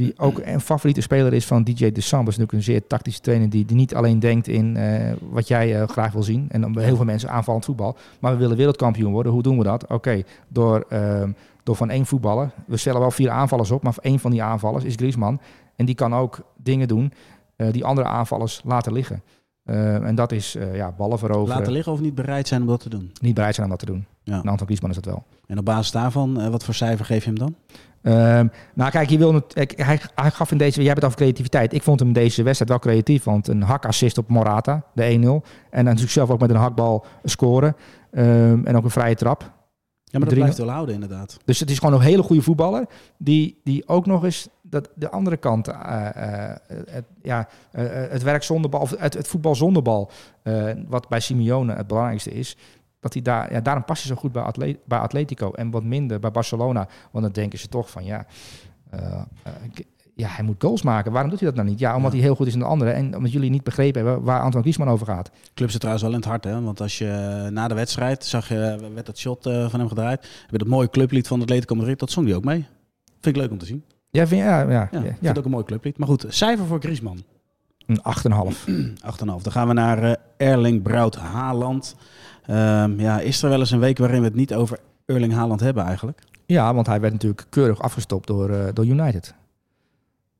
Die 0.00 0.14
ook 0.16 0.40
een 0.44 0.60
favoriete 0.60 1.00
speler 1.00 1.32
is 1.32 1.46
van 1.46 1.62
DJ 1.62 1.92
De 1.92 2.00
Sam. 2.00 2.24
Dat 2.24 2.32
is 2.32 2.38
natuurlijk 2.38 2.52
een 2.52 2.62
zeer 2.62 2.86
tactische 2.86 3.20
trainer 3.20 3.50
die, 3.50 3.64
die 3.64 3.76
niet 3.76 3.94
alleen 3.94 4.18
denkt 4.18 4.48
in 4.48 4.76
eh, 4.76 5.12
wat 5.30 5.48
jij 5.48 5.80
eh, 5.80 5.88
graag 5.88 6.12
wil 6.12 6.22
zien. 6.22 6.46
En 6.50 6.60
dan 6.60 6.72
bij 6.72 6.84
heel 6.84 6.96
veel 6.96 7.04
mensen 7.04 7.30
aanvallend 7.30 7.64
voetbal. 7.64 7.96
Maar 8.20 8.32
we 8.32 8.38
willen 8.38 8.56
wereldkampioen 8.56 9.12
worden. 9.12 9.32
Hoe 9.32 9.42
doen 9.42 9.58
we 9.58 9.64
dat? 9.64 9.86
Oké, 9.86 10.22
door, 10.48 10.84
ehm, 10.88 11.32
door 11.62 11.76
van 11.76 11.90
één 11.90 12.06
voetballer. 12.06 12.50
We 12.66 12.76
stellen 12.76 13.00
wel 13.00 13.10
vier 13.10 13.30
aanvallers 13.30 13.70
op, 13.70 13.82
maar 13.82 13.94
één 14.00 14.18
van 14.18 14.30
die 14.30 14.42
aanvallers 14.42 14.84
is 14.84 14.94
Griezmann. 14.94 15.40
En 15.76 15.86
die 15.86 15.94
kan 15.94 16.14
ook 16.14 16.40
dingen 16.56 16.88
doen 16.88 17.12
eh, 17.56 17.72
die 17.72 17.84
andere 17.84 18.06
aanvallers 18.06 18.60
laten 18.64 18.92
liggen. 18.92 19.22
Eh, 19.62 19.94
en 19.94 20.14
dat 20.14 20.32
is 20.32 20.56
ja, 20.72 20.92
ballen 20.96 21.18
veroveren. 21.18 21.56
Laten 21.56 21.72
liggen 21.72 21.92
of 21.92 22.00
niet 22.00 22.14
bereid 22.14 22.48
zijn 22.48 22.60
om 22.60 22.66
dat 22.66 22.80
te 22.80 22.88
doen. 22.88 23.12
Niet 23.20 23.34
bereid 23.34 23.54
zijn 23.54 23.66
om 23.66 23.72
dat 23.72 23.86
te 23.86 23.92
doen. 23.92 24.06
Ja. 24.30 24.42
En 24.42 24.48
Anton 24.48 24.66
Griezmann 24.66 24.94
is 24.94 25.00
dat 25.02 25.12
wel. 25.12 25.24
En 25.46 25.58
op 25.58 25.64
basis 25.64 25.90
daarvan, 25.90 26.40
eh, 26.40 26.48
wat 26.48 26.64
voor 26.64 26.74
cijfer 26.74 27.04
geef 27.04 27.24
je 27.24 27.30
hem 27.30 27.38
dan? 27.38 27.54
Ehm, 28.02 28.46
nou, 28.74 28.90
kijk, 28.90 29.08
je 29.10 29.18
wil 29.18 29.42
hij, 29.54 30.00
hij 30.14 30.30
gaf 30.30 30.50
in 30.50 30.58
deze. 30.58 30.78
Jij 30.78 30.88
hebt 30.88 30.96
het 30.96 31.04
over 31.04 31.18
creativiteit. 31.18 31.72
Ik 31.72 31.82
vond 31.82 32.00
hem 32.00 32.12
deze 32.12 32.42
wedstrijd 32.42 32.70
wel 32.70 32.78
creatief. 32.78 33.24
Want 33.24 33.48
een 33.48 33.62
hakassist 33.62 34.18
op 34.18 34.28
Morata, 34.28 34.82
de 34.94 35.02
1-0. 35.02 35.42
En 35.70 35.70
dan 35.70 35.84
natuurlijk 35.84 36.12
zelf 36.12 36.30
ook 36.30 36.40
met 36.40 36.50
een 36.50 36.56
hakbal 36.56 37.04
scoren. 37.24 37.76
Ehm, 38.10 38.64
en 38.64 38.76
ook 38.76 38.84
een 38.84 38.90
vrije 38.90 39.14
trap. 39.14 39.40
Ja, 40.04 40.18
maar 40.18 40.28
dat 40.28 40.38
blijft 40.38 40.58
wel 40.58 40.68
houden 40.68 40.94
inderdaad. 40.94 41.38
Dus 41.44 41.60
het 41.60 41.70
is 41.70 41.78
gewoon 41.78 41.94
een 41.94 42.00
hele 42.00 42.22
goede 42.22 42.42
voetballer. 42.42 42.86
Die, 43.18 43.60
die 43.64 43.88
ook 43.88 44.06
nog 44.06 44.24
eens 44.24 44.48
dat, 44.62 44.88
de 44.94 45.10
andere 45.10 45.36
kant. 45.36 45.68
eh, 45.68 46.50
eh, 46.52 46.56
het, 46.90 47.04
ja, 47.22 47.48
het 48.10 48.22
werk 48.22 48.42
zonder 48.42 48.70
bal. 48.70 48.80
Of 48.80 48.94
het, 48.98 49.14
het 49.14 49.28
voetbal 49.28 49.54
zonder 49.54 49.82
bal. 49.82 50.10
wat 50.88 51.08
bij 51.08 51.20
Simeone 51.20 51.74
het 51.74 51.86
belangrijkste 51.86 52.30
is. 52.30 52.56
Dat 53.00 53.12
hij 53.12 53.22
daar, 53.22 53.52
ja, 53.52 53.60
daarom 53.60 53.84
past 53.84 54.02
hij 54.02 54.14
zo 54.14 54.20
goed 54.20 54.32
bij, 54.32 54.42
Atle- 54.42 54.78
bij 54.84 54.98
Atletico. 54.98 55.50
En 55.52 55.70
wat 55.70 55.84
minder 55.84 56.20
bij 56.20 56.30
Barcelona. 56.30 56.88
Want 57.10 57.24
dan 57.24 57.32
denken 57.32 57.58
ze 57.58 57.68
toch 57.68 57.90
van 57.90 58.04
ja. 58.04 58.26
eh, 58.90 59.00
eh, 59.42 59.52
ja, 60.14 60.28
hij 60.28 60.44
moet 60.44 60.62
goals 60.62 60.82
maken. 60.82 61.12
Waarom 61.12 61.30
doet 61.30 61.40
hij 61.40 61.48
dat 61.48 61.58
nou 61.58 61.68
niet? 61.68 61.78
Ja, 61.78 61.96
omdat 61.96 62.10
Ja. 62.12 62.16
hij 62.16 62.26
heel 62.26 62.34
goed 62.36 62.46
is 62.46 62.52
in 62.52 62.58
de 62.58 62.64
andere. 62.64 62.90
En 62.90 63.16
omdat 63.16 63.32
jullie 63.32 63.50
niet 63.50 63.64
begrepen 63.64 64.04
hebben 64.06 64.24
waar 64.24 64.36
Antoine 64.40 64.60
Griezmann 64.60 64.90
over 64.90 65.06
gaat. 65.06 65.30
Club 65.54 65.70
zit 65.70 65.78
trouwens 65.80 66.04
wel 66.06 66.14
in 66.14 66.20
het 66.20 66.28
hart, 66.28 66.44
hè? 66.44 66.62
Want 66.62 66.80
als 66.80 66.98
je 66.98 67.40
eh, 67.44 67.50
na 67.52 67.68
de 67.68 67.74
wedstrijd 67.74 68.24
zag 68.24 68.48
je, 68.48 68.90
werd 68.94 69.06
dat 69.06 69.18
shot 69.18 69.42
van 69.42 69.80
hem 69.80 69.88
gedraaid. 69.88 70.20
Heb 70.20 70.50
je 70.50 70.58
dat 70.58 70.66
mooie 70.68 70.90
clublied 70.90 71.26
van 71.28 71.40
Atletico 71.42 71.74
Madrid, 71.74 71.98
dat 71.98 72.10
zong 72.10 72.26
hij 72.26 72.36
ook 72.36 72.44
mee. 72.44 72.66
Vind 73.20 73.36
ik 73.36 73.42
leuk 73.42 73.50
om 73.50 73.58
te 73.58 73.66
zien. 73.66 73.84
Ja, 74.10 74.26
vind, 74.26 74.42
ja, 74.42 74.60
ja, 74.60 74.88
Ja, 74.90 75.00
ja, 75.02 75.14
vind 75.20 75.38
ook 75.38 75.44
een 75.44 75.50
mooi 75.50 75.64
clublied. 75.64 75.98
Maar 75.98 76.08
goed, 76.08 76.24
cijfer 76.28 76.66
voor 76.66 76.80
Griezmann. 76.80 77.24
Een 77.86 78.00
8,5. 78.52 78.68
8,5. 78.68 79.42
Dan 79.42 79.52
gaan 79.52 79.68
we 79.68 79.72
naar 79.74 80.16
Erling 80.36 80.82
Braut 80.82 81.16
Haaland. 81.16 81.96
Ehm, 82.50 83.00
ja, 83.00 83.20
is 83.20 83.42
er 83.42 83.48
wel 83.48 83.58
eens 83.58 83.70
een 83.70 83.80
week 83.80 83.98
waarin 83.98 84.18
we 84.18 84.24
het 84.24 84.34
niet 84.34 84.54
over 84.54 84.78
Erling 85.06 85.32
Haaland 85.32 85.60
hebben 85.60 85.84
eigenlijk? 85.84 86.18
Ja, 86.46 86.74
want 86.74 86.86
hij 86.86 87.00
werd 87.00 87.12
natuurlijk 87.12 87.46
keurig 87.48 87.80
afgestopt 87.82 88.26
door, 88.26 88.50
eh, 88.50 88.64
door 88.72 88.86
United. 88.86 89.34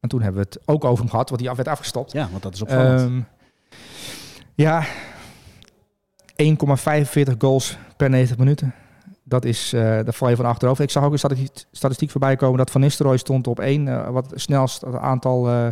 En 0.00 0.08
toen 0.08 0.22
hebben 0.22 0.42
we 0.42 0.48
het 0.50 0.60
ook 0.64 0.84
over 0.84 0.98
hem 0.98 1.10
gehad, 1.10 1.28
want 1.28 1.42
hij 1.42 1.54
werd 1.54 1.68
afgestopt. 1.68 2.12
Ja, 2.12 2.28
want 2.30 2.42
dat 2.42 2.54
is 2.54 2.62
opvallend. 2.62 3.00
Ehm, 3.00 3.20
ja, 4.54 4.84
1,45 6.36 7.34
goals 7.38 7.76
per 7.96 8.10
90 8.10 8.38
minuten. 8.38 8.74
Dat 9.22 9.44
is, 9.44 9.72
eh 9.72 9.80
daar 9.80 10.12
val 10.12 10.28
je 10.28 10.36
van 10.36 10.44
achterover. 10.44 10.84
Ik 10.84 10.90
zag 10.90 11.04
ook 11.04 11.12
een 11.12 11.18
statistiek, 11.18 11.64
statistiek 11.72 12.10
voorbij 12.10 12.36
komen 12.36 12.58
dat 12.58 12.70
Van 12.70 12.80
Nistelrooy 12.80 13.16
stond 13.16 13.46
op 13.46 13.60
één, 13.60 13.88
eh, 13.88 14.08
wat 14.08 14.30
het 14.30 14.40
snelst 14.40 14.84
aantal 14.84 15.48
eh 15.48 15.66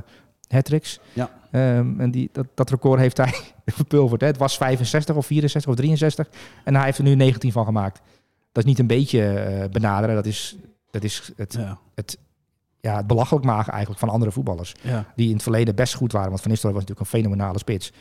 hat-tricks. 0.49 1.01
Ja. 1.13 1.31
Ehm, 1.51 2.01
en 2.01 2.11
die, 2.11 2.29
dat, 2.33 2.47
dat 2.55 2.71
record 2.71 3.01
heeft 3.01 3.17
hij 3.17 3.35
verpulverd. 3.83 4.21
Hè. 4.21 4.27
Het 4.27 4.37
was 4.37 4.57
65 4.57 5.17
of 5.17 5.27
64 5.27 5.71
of 5.71 5.77
63 5.77 6.29
en 6.65 6.75
hij 6.75 6.85
heeft 6.85 6.99
er 6.99 7.05
nu 7.05 7.15
19 7.15 7.53
van 7.53 7.65
gemaakt. 7.65 8.01
Dat 8.53 8.63
is 8.65 8.71
niet 8.71 8.79
een 8.79 8.87
beetje 8.87 9.29
eh, 9.29 9.69
benaderen, 9.71 10.15
dat 10.15 10.27
is, 10.27 10.57
dat 10.91 11.05
is 11.05 11.33
het, 11.37 11.53
ja. 11.59 11.79
ja, 12.81 12.97
het 12.97 13.07
belachelijk 13.07 13.45
maken 13.45 13.71
eigenlijk 13.73 14.01
van 14.01 14.09
andere 14.09 14.31
voetballers. 14.33 14.75
Ja. 14.83 15.05
Die 15.17 15.27
in 15.29 15.33
het 15.35 15.43
verleden 15.43 15.75
best 15.75 15.95
goed 15.95 16.13
waren. 16.13 16.29
Want 16.29 16.41
Van 16.41 16.51
Nistelrooy 16.51 16.79
was 16.81 16.89
natuurlijk 16.89 17.15
een 17.15 17.21
fenomenale 17.21 17.59
spits. 17.59 17.93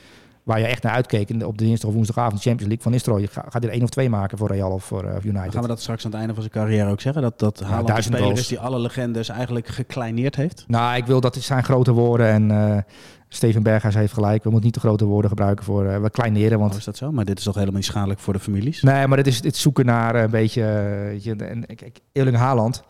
Waar 0.44 0.60
je 0.60 0.66
echt 0.66 0.84
naar 0.84 0.94
uitkeek 0.94 1.30
op 1.44 1.58
de 1.58 1.66
dinsdag 1.66 1.90
of 1.90 1.96
woensdagavond 1.96 2.42
Champions 2.42 2.62
League. 2.68 2.82
Van 2.84 2.92
Nistelrooy 2.92 3.28
ga- 3.28 3.46
gaat 3.50 3.64
er 3.64 3.70
één 3.70 3.84
of 3.84 3.90
twee 3.90 4.10
maken 4.10 4.38
voor 4.38 4.48
Real 4.48 4.72
of 4.72 4.84
voor 4.84 5.04
eh, 5.04 5.24
United. 5.24 5.54
Gaan 5.54 5.62
we 5.62 5.68
dat 5.68 5.82
straks 5.82 6.06
aan 6.06 6.12
het 6.12 6.20
einde 6.20 6.34
van 6.34 6.44
zijn 6.44 6.54
carrière 6.66 6.90
ook 6.90 7.02
zeggen? 7.02 7.22
Dat, 7.22 7.40
dat 7.40 7.60
Haaland 7.60 7.86
de 7.88 7.92
duizend 7.92 8.16
speler 8.16 8.38
is 8.38 8.48
die 8.48 8.60
alle 8.60 8.80
legendes 8.80 9.30
eigenlijk 9.30 9.68
gekleineerd 9.68 10.36
heeft? 10.36 10.64
Nou, 10.68 10.96
ik 10.98 11.06
wil 11.06 11.22
dat 11.22 11.36
het 11.36 11.44
zijn 11.44 11.64
grote 11.64 11.92
woorden. 11.92 12.28
En 12.28 12.52
eh, 12.52 12.82
Steven 13.30 13.64
Berghuis 13.64 13.96
heeft 13.96 14.14
gelijk. 14.14 14.44
We 14.44 14.50
moeten 14.50 14.66
niet 14.66 14.74
te 14.74 14.80
grote 14.88 15.06
woorden 15.06 15.30
gebruiken 15.30 15.66
voor 15.66 15.86
eh, 15.86 16.02
we 16.02 16.10
kleineren. 16.10 16.60
Want 16.60 16.72
Oh, 16.72 16.78
is 16.78 16.84
dat 16.84 16.98
zo? 16.98 17.12
Maar 17.12 17.26
dit 17.26 17.38
is 17.38 17.44
toch 17.44 17.54
helemaal 17.54 17.76
niet 17.76 17.86
schadelijk 17.86 18.20
voor 18.20 18.34
de 18.34 18.40
families? 18.40 18.82
Nee, 18.82 19.08
maar 19.08 19.18
dit 19.18 19.28
is 19.28 19.42
dit 19.42 19.56
zoeken 19.56 19.86
naar 19.86 20.16
een 20.16 20.30
beetje. 20.30 20.64
eh, 20.64 21.10
weet 21.10 21.24
je, 21.24 21.36
en 21.36 21.66
kijk, 21.76 22.00
Erling 22.12 22.38
Haaland, 22.38 22.84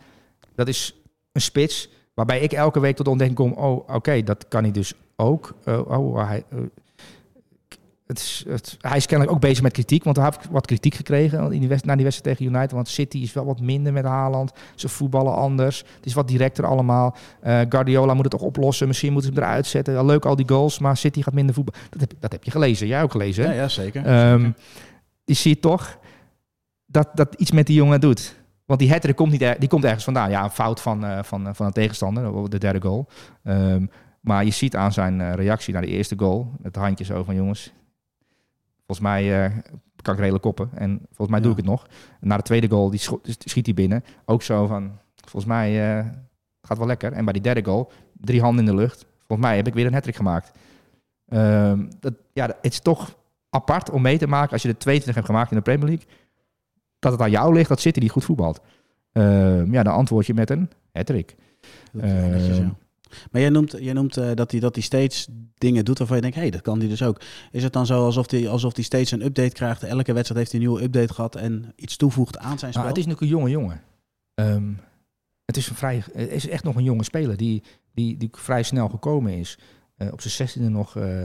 dat 0.56 0.68
is 0.68 0.96
een 1.32 1.42
spits 1.42 1.90
waarbij 2.14 2.40
ik 2.40 2.52
elke 2.54 2.80
week 2.80 2.96
tot 2.96 3.06
de 3.06 3.12
ontdekking 3.12 3.40
kom. 3.40 3.52
Oh, 3.52 3.90
oké, 3.96 4.24
dat 4.24 4.48
kan 4.48 4.64
hij 4.64 4.72
dus 4.72 4.94
ook. 5.16 5.54
Eh, 5.64 5.80
oh, 6.00 6.28
hij, 6.28 6.44
eh, 6.50 6.58
het 8.08 8.18
is, 8.20 8.46
het, 8.48 8.78
hij 8.82 8.98
is 8.98 9.06
kennelijk 9.06 9.36
ook 9.36 9.42
bezig 9.42 9.64
met 9.64 9.72
kritiek, 9.74 10.04
want 10.04 10.16
hij 10.16 10.26
heeft 10.26 10.48
wat 10.52 10.66
kritiek 10.66 10.94
gekregen 10.96 11.52
in 11.52 11.60
die 11.60 11.70
na 11.84 11.96
die 11.96 12.04
wedstrijd 12.06 12.38
tegen 12.38 12.54
United. 12.54 12.72
Want 12.72 12.88
City 12.88 13.18
is 13.18 13.34
wel 13.34 13.46
wat 13.46 13.60
minder 13.60 13.94
met 13.94 14.06
Haaland. 14.06 14.52
Ze 14.76 14.90
voetballen 14.90 15.36
anders. 15.36 15.78
Het 15.96 16.06
is 16.06 16.14
wat 16.14 16.28
directer 16.28 16.66
allemaal. 16.66 17.16
Eh, 17.42 17.60
Guardiola 17.70 18.14
moet 18.14 18.24
het 18.24 18.32
toch 18.32 18.42
oplossen. 18.42 18.88
Misschien 18.88 19.14
moeten 19.14 19.34
ze 19.34 19.40
hem 19.40 19.48
eruit 19.48 19.66
zetten. 19.68 19.94
Ja, 19.94 20.04
leuk 20.04 20.26
al 20.26 20.36
die 20.36 20.48
goals, 20.50 20.80
maar 20.80 20.98
City 20.98 21.22
gaat 21.22 21.34
minder 21.34 21.56
voetballen. 21.56 21.88
Dat 21.90 22.02
heb, 22.02 22.14
dat 22.20 22.32
heb 22.32 22.44
je 22.44 22.52
gelezen. 22.52 22.88
Jij 22.88 23.04
ook 23.04 23.12
gelezen, 23.12 23.44
hè? 23.46 23.52
Ja, 23.54 23.62
ja 23.62 23.68
zeker. 23.68 24.06
Ehm, 24.06 24.52
je 25.24 25.34
ziet 25.34 25.62
toch 25.62 25.98
dat 26.86 27.10
dat 27.14 27.36
iets 27.38 27.52
met 27.52 27.66
die 27.68 27.76
jongen 27.76 28.02
doet. 28.02 28.36
Want 28.66 28.80
die 28.80 28.92
hattrick 28.92 29.16
komt, 29.16 29.32
niet 29.32 29.42
er- 29.42 29.60
die 29.60 29.70
komt 29.70 29.84
ergens 29.84 30.04
vandaan. 30.04 30.30
Ja, 30.30 30.44
een 30.44 30.50
fout 30.50 30.82
van, 30.82 31.06
eh, 31.06 31.24
van, 31.24 31.48
eh, 31.48 31.54
van 31.54 31.66
een 31.66 31.72
tegenstander, 31.72 32.50
de 32.50 32.58
derde 32.58 32.82
goal. 32.82 33.08
Ehm, 33.44 33.86
maar 34.22 34.46
je 34.46 34.52
ziet 34.52 34.76
aan 34.76 34.94
zijn 34.94 35.36
reactie 35.36 35.74
naar 35.74 35.82
de 35.82 35.88
eerste 35.88 36.16
goal, 36.18 36.52
het 36.62 36.76
handje 36.76 37.06
zo 37.06 37.24
van 37.24 37.36
jongens, 37.36 37.74
volgens 38.88 39.08
mij 39.08 39.46
eh, 39.46 39.58
kan 40.02 40.14
ik 40.14 40.20
redelijk 40.20 40.44
koppen. 40.44 40.70
En 40.74 41.00
volgens 41.08 41.30
mij 41.30 41.42
doe 41.42 41.52
ik 41.52 41.58
het 41.58 41.66
nog. 41.66 41.88
Na 42.20 42.38
de 42.38 42.44
tweede 42.44 42.70
goal, 42.70 42.90
die 42.90 43.00
schiet 43.38 43.66
hij 43.66 43.76
binnen. 43.76 44.04
Ook 44.26 44.42
zo 44.42 44.68
van, 44.68 44.98
volgens 45.16 45.46
mij 45.46 45.98
eh, 45.98 46.06
gaat 46.62 46.78
wel 46.78 46.88
lekker. 46.88 47.14
En 47.14 47.24
bij 47.24 47.34
die 47.34 47.42
derde 47.42 47.64
goal, 47.64 47.92
drie 48.14 48.42
handen 48.42 48.66
in 48.66 48.72
de 48.72 48.78
lucht. 48.78 49.06
Volgens 49.28 49.48
mij 49.48 49.56
heb 49.56 49.68
ik 49.68 49.74
weer 49.74 49.86
een 49.86 49.94
hattrick 49.94 50.16
gemaakt. 50.16 50.52
Ehm, 51.28 51.86
dat, 52.00 52.14
ja, 52.34 52.46
het 52.46 52.58
is 52.62 52.80
toch 52.80 53.18
apart 53.50 53.90
om 53.90 54.02
mee 54.02 54.18
te 54.18 54.28
maken 54.28 54.52
als 54.52 54.62
je 54.62 54.68
de 54.68 54.78
22 54.78 55.16
hebt 55.16 55.28
gemaakt 55.28 55.52
in 55.52 55.58
de 55.58 55.64
Premier 55.64 55.88
League. 55.88 56.08
Dat 57.00 57.12
het 57.12 57.22
aan 57.22 57.32
jou 57.32 57.54
ligt 57.54 57.70
dat 57.70 57.80
City 57.80 58.00
die 58.00 58.10
goed 58.10 58.24
voetbalt. 58.24 58.62
Ehm, 59.12 59.74
ja, 59.74 59.84
dan 59.84 59.94
antwoord 59.94 60.26
je 60.26 60.34
met 60.34 60.50
een 60.50 60.70
hattrick. 60.92 61.36
Dat 61.92 62.72
Maar 63.32 63.42
jij 63.42 63.50
noemt, 63.50 63.76
jij 63.80 63.94
noemt 63.94 64.18
eh, 64.18 64.34
dat 64.34 64.52
hij 64.52 64.60
dat 64.60 64.76
hij 64.76 64.84
steeds 64.84 65.28
dingen 65.58 65.86
doet 65.86 65.98
waarvan 65.98 66.16
je 66.16 66.22
denkt, 66.22 66.38
hé, 66.38 66.44
hey, 66.44 66.52
dat 66.52 66.62
kan 66.62 66.80
hij 66.80 66.88
dus 66.88 67.04
ook. 67.04 67.22
Is 67.52 67.64
het 67.64 67.74
dan 67.74 67.86
zo 67.86 68.06
alsof 68.06 68.32
hij 68.32 68.50
alsof 68.50 68.76
hij 68.76 68.84
steeds 68.84 69.12
een 69.12 69.26
update 69.26 69.54
krijgt? 69.54 69.84
Elke 69.84 70.14
wedstrijd 70.14 70.40
heeft 70.40 70.52
hij 70.52 70.60
een 70.60 70.68
nieuwe 70.68 70.84
update 70.84 71.14
gehad 71.14 71.36
en 71.36 71.74
iets 71.76 71.96
toevoegt 71.96 72.38
aan 72.38 72.60
zijn 72.60 72.72
spel? 72.72 72.84
Nou, 72.84 72.88
het 72.88 72.98
is 72.98 73.06
natuurlijk 73.06 73.32
een 73.32 73.38
jonge 73.40 73.50
jongen. 73.50 73.82
Ehm, 74.34 74.74
het 75.46 75.58
is 75.58 75.70
een 75.70 75.76
vrij, 75.76 76.04
het 76.14 76.32
is 76.32 76.48
echt 76.48 76.64
nog 76.64 76.76
een 76.76 76.84
jonge 76.84 77.04
speler 77.04 77.38
die, 77.38 77.64
die, 77.94 78.18
die 78.18 78.30
vrij 78.32 78.64
snel 78.64 78.90
gekomen 78.90 79.34
is. 79.34 79.60
Eh, 79.96 80.12
op 80.12 80.22
zijn 80.22 80.34
zestiende 80.34 80.70
nog 80.70 80.96
eh, 80.96 81.24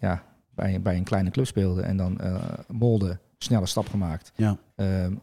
ja, 0.00 0.24
bij, 0.54 0.80
bij 0.80 0.96
een 0.96 1.04
kleine 1.04 1.30
club 1.30 1.46
speelde 1.46 1.82
en 1.82 1.96
dan 1.96 2.20
Molde 2.68 3.18
snelle 3.38 3.66
stap 3.66 3.88
gemaakt. 3.88 4.32
Ja. 4.34 4.58
Ehm, 4.74 5.14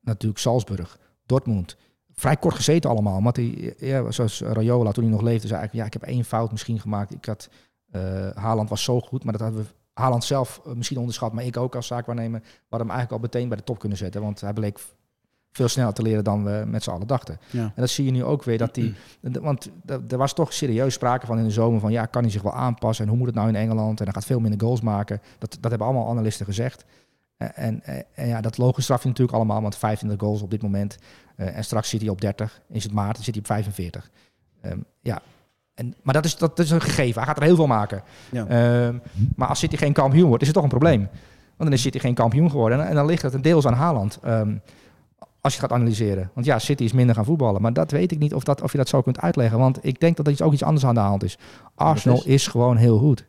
natuurlijk 0.00 0.40
Salzburg, 0.40 0.98
Dortmund. 1.26 1.76
Vrij 2.20 2.36
kort 2.36 2.54
gezeten 2.54 2.90
allemaal. 2.90 3.22
Want 3.22 3.36
hij, 3.36 3.74
ja, 3.78 4.10
zoals 4.10 4.40
Rayola 4.40 4.92
toen 4.92 5.04
hij 5.04 5.12
nog 5.12 5.22
leefde, 5.22 5.46
zei 5.46 5.60
eigenlijk, 5.60 5.88
ja, 5.88 5.96
ik 5.96 6.02
heb 6.02 6.14
één 6.14 6.24
fout 6.24 6.50
misschien 6.50 6.80
gemaakt. 6.80 7.14
Ik 7.14 7.24
had, 7.24 7.48
eh 7.90 8.30
Haaland 8.34 8.68
was 8.68 8.84
zo 8.84 9.00
goed, 9.00 9.24
maar 9.24 9.32
dat 9.32 9.42
hadden 9.42 9.60
we 9.60 9.66
Haaland 9.92 10.24
zelf 10.24 10.60
eh, 10.66 10.72
misschien 10.72 10.98
onderschat, 10.98 11.32
maar 11.32 11.44
ik 11.44 11.56
ook 11.56 11.74
als 11.74 11.86
zaakwaarnemer, 11.86 12.40
we 12.40 12.46
hadden 12.68 12.88
hem 12.88 12.96
eigenlijk 12.96 13.12
al 13.12 13.28
meteen 13.28 13.48
bij 13.48 13.56
de 13.56 13.64
top 13.64 13.78
kunnen 13.78 13.98
zetten. 13.98 14.22
Want 14.22 14.40
hij 14.40 14.52
bleek 14.52 14.78
veel 15.52 15.68
sneller 15.68 15.92
te 15.92 16.02
leren 16.02 16.24
dan 16.24 16.44
we 16.44 16.64
met 16.66 16.82
z'n 16.82 16.90
allen 16.90 17.06
dachten. 17.06 17.38
Ja. 17.50 17.62
En 17.62 17.72
dat 17.74 17.90
zie 17.90 18.04
je 18.04 18.10
nu 18.10 18.24
ook 18.24 18.44
weer, 18.44 18.58
dat 18.58 18.74
die, 18.74 18.94
want 19.20 19.70
er 19.86 20.00
er 20.08 20.18
was 20.18 20.32
toch 20.32 20.52
serieus 20.52 20.94
sprake 20.94 21.26
van 21.26 21.38
in 21.38 21.44
de 21.44 21.50
zomer 21.50 21.80
van, 21.80 21.92
ja, 21.92 22.06
kan 22.06 22.22
hij 22.22 22.30
zich 22.30 22.42
wel 22.42 22.54
aanpassen 22.54 23.04
en 23.04 23.10
hoe 23.10 23.18
moet 23.18 23.26
het 23.26 23.36
nou 23.36 23.48
in 23.48 23.56
Engeland? 23.56 23.98
En 23.98 24.04
hij 24.04 24.14
gaat 24.14 24.24
veel 24.24 24.40
minder 24.40 24.60
goals 24.60 24.80
maken. 24.80 25.20
Dat, 25.38 25.56
dat 25.60 25.70
hebben 25.70 25.88
allemaal 25.88 26.08
analisten 26.08 26.46
gezegd. 26.46 26.84
En, 27.36 27.54
en, 27.54 28.04
en 28.14 28.28
ja, 28.28 28.40
dat 28.40 28.58
logisch 28.58 28.84
straf 28.84 29.02
je 29.02 29.08
natuurlijk 29.08 29.36
allemaal, 29.36 29.62
want 29.62 29.76
25 29.76 30.20
goals 30.20 30.42
op 30.42 30.50
dit 30.50 30.62
moment. 30.62 30.96
Eh, 31.36 31.56
en 31.56 31.64
straks 31.64 31.88
zit 31.88 32.00
hij 32.00 32.10
op 32.10 32.20
30. 32.20 32.60
Is 32.68 32.82
het 32.82 32.92
maart, 32.92 33.14
dan 33.14 33.24
zit 33.24 33.34
hij 33.34 33.42
op 33.42 33.48
45. 33.48 34.10
Ehm, 34.60 34.78
ja. 35.00 35.22
En, 35.74 35.94
maar 36.02 36.14
dat 36.14 36.24
is, 36.24 36.36
dat 36.36 36.58
is 36.58 36.70
een 36.70 36.80
gegeven. 36.80 37.14
Hij 37.14 37.26
gaat 37.26 37.36
er 37.36 37.42
heel 37.42 37.56
veel 37.56 37.66
maken. 37.66 38.02
Ja. 38.30 38.46
Ehm, 38.46 38.98
maar 39.36 39.48
als 39.48 39.58
City 39.58 39.76
geen 39.76 39.92
kampioen 39.92 40.26
wordt, 40.26 40.40
is 40.40 40.48
het 40.48 40.56
toch 40.56 40.64
een 40.64 40.78
probleem. 40.78 41.00
Want 41.56 41.70
dan 41.70 41.72
is 41.72 41.82
City 41.82 41.98
geen 41.98 42.14
kampioen 42.14 42.50
geworden. 42.50 42.80
En, 42.80 42.86
en 42.88 42.94
dan 42.94 43.06
ligt 43.06 43.22
het 43.22 43.34
een 43.34 43.42
deels 43.42 43.66
aan 43.66 43.72
Haaland. 43.72 44.18
Ehm, 44.22 44.56
als 45.40 45.54
je 45.54 45.60
gaat 45.60 45.72
analyseren. 45.72 46.30
Want 46.34 46.46
ja, 46.46 46.58
City 46.58 46.84
is 46.84 46.92
minder 46.92 47.14
gaan 47.14 47.24
voetballen. 47.24 47.62
Maar 47.62 47.72
dat 47.72 47.90
weet 47.90 48.12
ik 48.12 48.18
niet 48.18 48.34
of, 48.34 48.44
dat, 48.44 48.62
of 48.62 48.72
je 48.72 48.78
dat 48.78 48.88
zo 48.88 49.02
kunt 49.02 49.20
uitleggen. 49.20 49.58
Want 49.58 49.78
ik 49.82 50.00
denk 50.00 50.16
dat 50.16 50.26
er 50.26 50.32
iets, 50.32 50.42
ook 50.42 50.52
iets 50.52 50.62
anders 50.62 50.86
aan 50.86 50.94
de 50.94 51.00
hand 51.00 51.22
is. 51.22 51.38
Arsenal 51.74 52.18
is? 52.18 52.24
is 52.24 52.46
gewoon 52.46 52.76
heel 52.76 52.98
goed. 52.98 53.26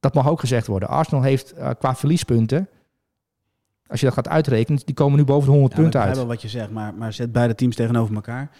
Dat 0.00 0.14
mag 0.14 0.28
ook 0.28 0.40
gezegd 0.40 0.66
worden. 0.66 0.88
Arsenal 0.88 1.22
heeft 1.22 1.52
eh, 1.52 1.70
qua 1.78 1.94
verliespunten... 1.94 2.68
Als 3.88 4.00
je 4.00 4.06
dat 4.06 4.14
gaat 4.14 4.28
uitrekenen, 4.28 4.80
die 4.84 4.94
komen 4.94 5.18
nu 5.18 5.24
boven 5.24 5.44
de 5.46 5.50
100 5.50 5.72
Ja, 5.72 5.78
maar 5.78 5.86
ik 5.86 5.92
punten 5.92 6.00
begrijp 6.00 6.08
uit. 6.08 6.16
wel 6.16 6.26
wat 6.26 6.42
je 6.42 6.58
zegt, 6.58 6.70
maar, 6.70 6.94
maar 6.94 7.12
zet 7.12 7.32
beide 7.32 7.54
teams 7.54 7.76
tegenover 7.76 8.14
elkaar. 8.14 8.50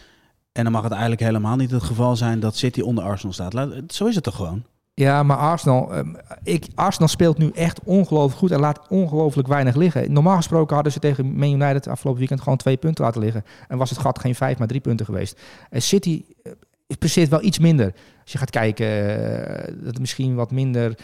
En 0.52 0.62
dan 0.64 0.72
mag 0.72 0.82
het 0.82 0.92
eigenlijk 0.92 1.20
helemaal 1.22 1.56
niet 1.56 1.70
het 1.70 1.82
geval 1.82 2.16
zijn 2.16 2.40
dat 2.40 2.56
City 2.56 2.80
onder 2.80 3.04
Arsenal 3.04 3.32
staat. 3.32 3.52
Laat- 3.52 3.74
Zo 3.88 4.06
is 4.06 4.14
het 4.14 4.24
toch 4.24 4.34
gewoon? 4.36 4.64
Ja, 4.94 5.22
maar 5.22 5.36
Arsenal, 5.36 5.94
ehm, 5.94 6.14
ik, 6.42 6.66
Arsenal 6.74 7.08
speelt 7.08 7.38
nu 7.38 7.50
echt 7.54 7.80
ongelooflijk 7.84 8.38
goed 8.38 8.50
en 8.50 8.60
laat 8.60 8.80
ongelooflijk 8.88 9.48
weinig 9.48 9.74
liggen. 9.74 10.12
Normaal 10.12 10.36
gesproken 10.36 10.74
hadden 10.74 10.92
ze 10.92 10.98
tegen 10.98 11.32
Man 11.36 11.50
United 11.62 11.88
afgelopen 11.88 12.18
weekend 12.20 12.40
gewoon 12.40 12.58
twee 12.58 12.76
punten 12.76 13.04
laten 13.04 13.20
liggen. 13.20 13.44
En 13.68 13.78
was 13.78 13.90
het 13.90 13.98
gat 13.98 14.18
geen 14.18 14.34
vijf, 14.34 14.58
maar 14.58 14.66
drie 14.68 14.80
punten 14.80 15.06
geweest. 15.06 15.40
En 15.70 15.82
City 15.82 16.24
eh, 16.42 16.52
presteert 16.98 17.28
wel 17.28 17.42
iets 17.42 17.58
minder. 17.58 17.92
Als 18.22 18.32
je 18.32 18.38
gaat 18.38 18.50
kijken, 18.50 18.86
eh, 18.86 19.74
dat 19.84 19.98
misschien 19.98 20.34
wat 20.34 20.50
minder 20.50 20.90
eh, 20.90 20.96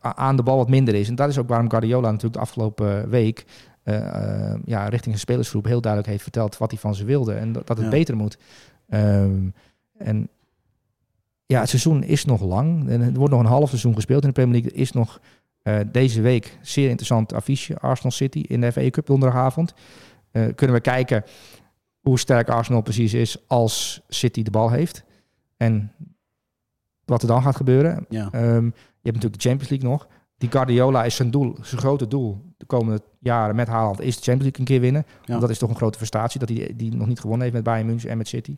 aan 0.00 0.36
de 0.36 0.42
bal 0.42 0.56
wat 0.56 0.68
minder 0.68 0.94
is. 0.94 1.08
En 1.08 1.14
dat 1.14 1.28
is 1.28 1.38
ook 1.38 1.48
waarom 1.48 1.70
Guardiola 1.70 2.06
natuurlijk 2.06 2.34
de 2.34 2.40
afgelopen 2.40 3.08
week 3.08 3.44
eh, 3.82 3.96
eh, 4.52 4.60
ja, 4.64 4.82
richting 4.82 5.04
zijn 5.04 5.18
spelersgroep 5.18 5.64
heel 5.64 5.80
duidelijk 5.80 6.12
heeft 6.12 6.22
verteld 6.22 6.58
wat 6.58 6.70
hij 6.70 6.80
van 6.80 6.94
ze 6.94 7.04
wilde. 7.04 7.32
En 7.34 7.52
dat, 7.52 7.66
dat 7.66 7.76
het 7.76 7.86
Ja. 7.86 7.92
beter 7.92 8.16
moet. 8.16 8.38
Ehm, 8.88 9.48
en 9.98 10.28
ja, 11.46 11.60
het 11.60 11.68
seizoen 11.68 12.02
is 12.02 12.24
nog 12.24 12.42
lang. 12.42 12.88
En 12.88 13.00
er 13.00 13.12
wordt 13.12 13.32
nog 13.32 13.40
een 13.42 13.46
half 13.48 13.68
seizoen 13.68 13.94
gespeeld 13.94 14.22
in 14.22 14.28
de 14.28 14.34
Premier 14.34 14.52
League. 14.54 14.72
Er 14.72 14.78
is 14.80 14.92
nog 14.92 15.20
eh, 15.62 15.78
deze 15.92 16.20
week 16.20 16.58
zeer 16.62 16.88
interessant 16.88 17.32
affiche. 17.32 17.78
Arsenal 17.78 18.10
City 18.10 18.38
in 18.38 18.60
de 18.60 18.72
FA 18.72 18.90
Cup 18.90 19.06
donderdagavond. 19.06 19.74
Eh, 20.30 20.42
kunnen 20.54 20.76
we 20.76 20.82
kijken 20.82 21.24
hoe 22.00 22.18
sterk 22.18 22.48
Arsenal 22.48 22.80
precies 22.82 23.14
is 23.14 23.36
als 23.46 24.00
City 24.08 24.42
de 24.42 24.50
bal 24.50 24.70
heeft. 24.70 25.04
En 25.56 25.92
wat 27.04 27.22
er 27.22 27.28
dan 27.28 27.42
gaat 27.42 27.56
gebeuren. 27.56 28.06
Ja. 28.08 28.28
Ehm, 28.32 28.70
je 29.02 29.10
hebt 29.10 29.14
natuurlijk 29.14 29.42
de 29.42 29.48
Champions 29.48 29.70
League 29.70 29.88
nog. 29.88 30.08
Die 30.38 30.50
Guardiola 30.50 31.04
is 31.04 31.16
zijn 31.16 31.30
doel, 31.30 31.56
zijn 31.60 31.80
grote 31.80 32.08
doel 32.08 32.52
de 32.56 32.66
komende 32.66 33.02
jaren 33.18 33.56
met 33.56 33.68
Haaland 33.68 34.00
is 34.00 34.16
de 34.16 34.22
Champions 34.22 34.42
League 34.42 34.60
een 34.60 34.64
keer 34.64 34.80
winnen. 34.80 35.04
Ja. 35.06 35.26
Want 35.26 35.40
dat 35.40 35.50
is 35.50 35.58
toch 35.58 35.68
een 35.68 35.76
grote 35.76 35.98
frustratie 35.98 36.40
dat 36.40 36.48
hij 36.48 36.72
die 36.76 36.94
nog 36.94 37.06
niet 37.06 37.20
gewonnen 37.20 37.42
heeft 37.42 37.54
met 37.54 37.64
Bayern 37.64 37.86
München 37.86 38.10
en 38.10 38.16
met 38.16 38.28
City. 38.28 38.56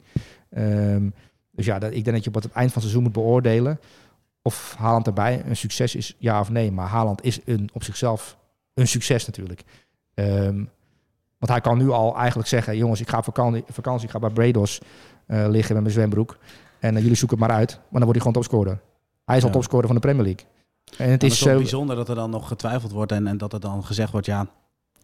Ehm, 0.50 1.08
dus 1.50 1.66
ja, 1.66 1.78
dat, 1.78 1.92
ik 1.92 2.04
denk 2.04 2.16
dat 2.16 2.24
je 2.24 2.30
op 2.34 2.42
het 2.42 2.52
eind 2.52 2.72
van 2.72 2.82
het 2.82 2.90
seizoen 2.90 3.02
moet 3.02 3.12
beoordelen 3.12 3.80
of 4.42 4.74
Haaland 4.78 5.06
erbij 5.06 5.42
een 5.46 5.56
succes 5.56 5.94
is, 5.94 6.16
ja 6.18 6.40
of 6.40 6.50
nee. 6.50 6.72
Maar 6.72 6.86
Haaland 6.86 7.24
is 7.24 7.40
een, 7.44 7.70
op 7.72 7.82
zichzelf 7.82 8.38
een 8.74 8.88
succes 8.88 9.26
natuurlijk. 9.26 9.64
Ehm, 10.14 10.64
want 11.38 11.52
hij 11.52 11.60
kan 11.60 11.78
nu 11.78 11.90
al 11.90 12.16
eigenlijk 12.16 12.48
zeggen, 12.48 12.76
jongens, 12.76 13.00
ik 13.00 13.08
ga 13.08 13.18
op 13.18 13.24
vakantie, 13.24 13.64
vakantie 13.68 14.06
ik 14.06 14.12
ga 14.12 14.18
bij 14.18 14.30
Brados 14.30 14.80
eh, 15.26 15.44
liggen 15.48 15.74
met 15.74 15.82
mijn 15.82 15.94
zwembroek. 15.94 16.38
En 16.80 16.96
eh, 16.96 17.02
jullie 17.02 17.16
zoeken 17.16 17.38
het 17.38 17.46
maar 17.48 17.56
uit. 17.56 17.70
Maar 17.70 18.00
dan 18.00 18.04
wordt 18.04 18.22
hij 18.22 18.32
gewoon 18.32 18.42
topscorer. 18.42 18.80
Hij 19.24 19.36
is 19.36 19.44
al 19.44 19.50
topscorer 19.50 19.86
van 19.86 19.94
de 19.94 20.00
Premier 20.00 20.22
League. 20.24 20.44
En 20.98 21.10
het 21.10 21.22
Het 21.22 21.32
is 21.32 21.38
zo. 21.38 21.56
bijzonder 21.56 21.96
dat 21.96 22.08
er 22.08 22.14
dan 22.14 22.30
nog 22.30 22.48
getwijfeld 22.48 22.92
wordt 22.92 23.12
en, 23.12 23.26
en 23.26 23.38
dat 23.38 23.52
er 23.52 23.60
dan 23.60 23.84
gezegd 23.84 24.12
wordt, 24.12 24.26
ja, 24.26 24.46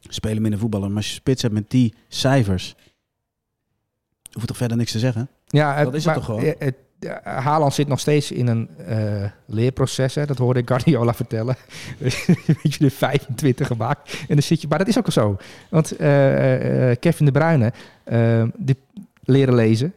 spelen 0.08 0.42
minder 0.42 0.60
voetballen. 0.60 0.88
Maar 0.88 0.96
als 0.96 1.06
je 1.08 1.14
spits 1.14 1.42
hebt 1.42 1.54
met 1.54 1.70
die 1.70 1.94
cijfers, 2.08 2.74
hoeft 4.32 4.46
toch 4.46 4.56
verder 4.56 4.76
niks 4.76 4.92
te 4.92 4.98
zeggen? 4.98 5.28
Ja, 5.46 5.84
Dat 5.84 5.94
is 5.94 6.04
het 6.04 6.14
toch 6.14 6.24
gewoon? 6.24 6.54
het- 6.58 6.74
Haaland 7.22 7.74
zit 7.74 7.88
nog 7.88 8.00
steeds 8.00 8.30
in 8.32 8.46
een 8.46 8.68
eh, 8.78 9.24
leerproces. 9.46 10.14
Hè. 10.14 10.26
Dat 10.26 10.38
hoorde 10.38 10.60
ik 10.60 10.68
Guardiola 10.68 11.14
vertellen. 11.22 11.56
Weet 11.98 12.74
je, 12.74 12.76
de 12.78 12.90
25 12.90 13.66
gemaakt. 13.66 14.12
En 14.20 14.26
dan 14.34 14.42
zit 14.42 14.60
je, 14.60 14.68
maar 14.68 14.78
dat 14.78 14.88
is 14.88 14.98
ook 14.98 15.06
al 15.06 15.12
zo. 15.12 15.36
Want 15.70 15.96
eh, 15.96 16.90
eh, 16.90 16.96
Kevin 17.00 17.24
de 17.26 17.32
Bruyne, 17.32 17.72
die 18.56 18.76
leren 19.24 19.54
lezen. 19.54 19.94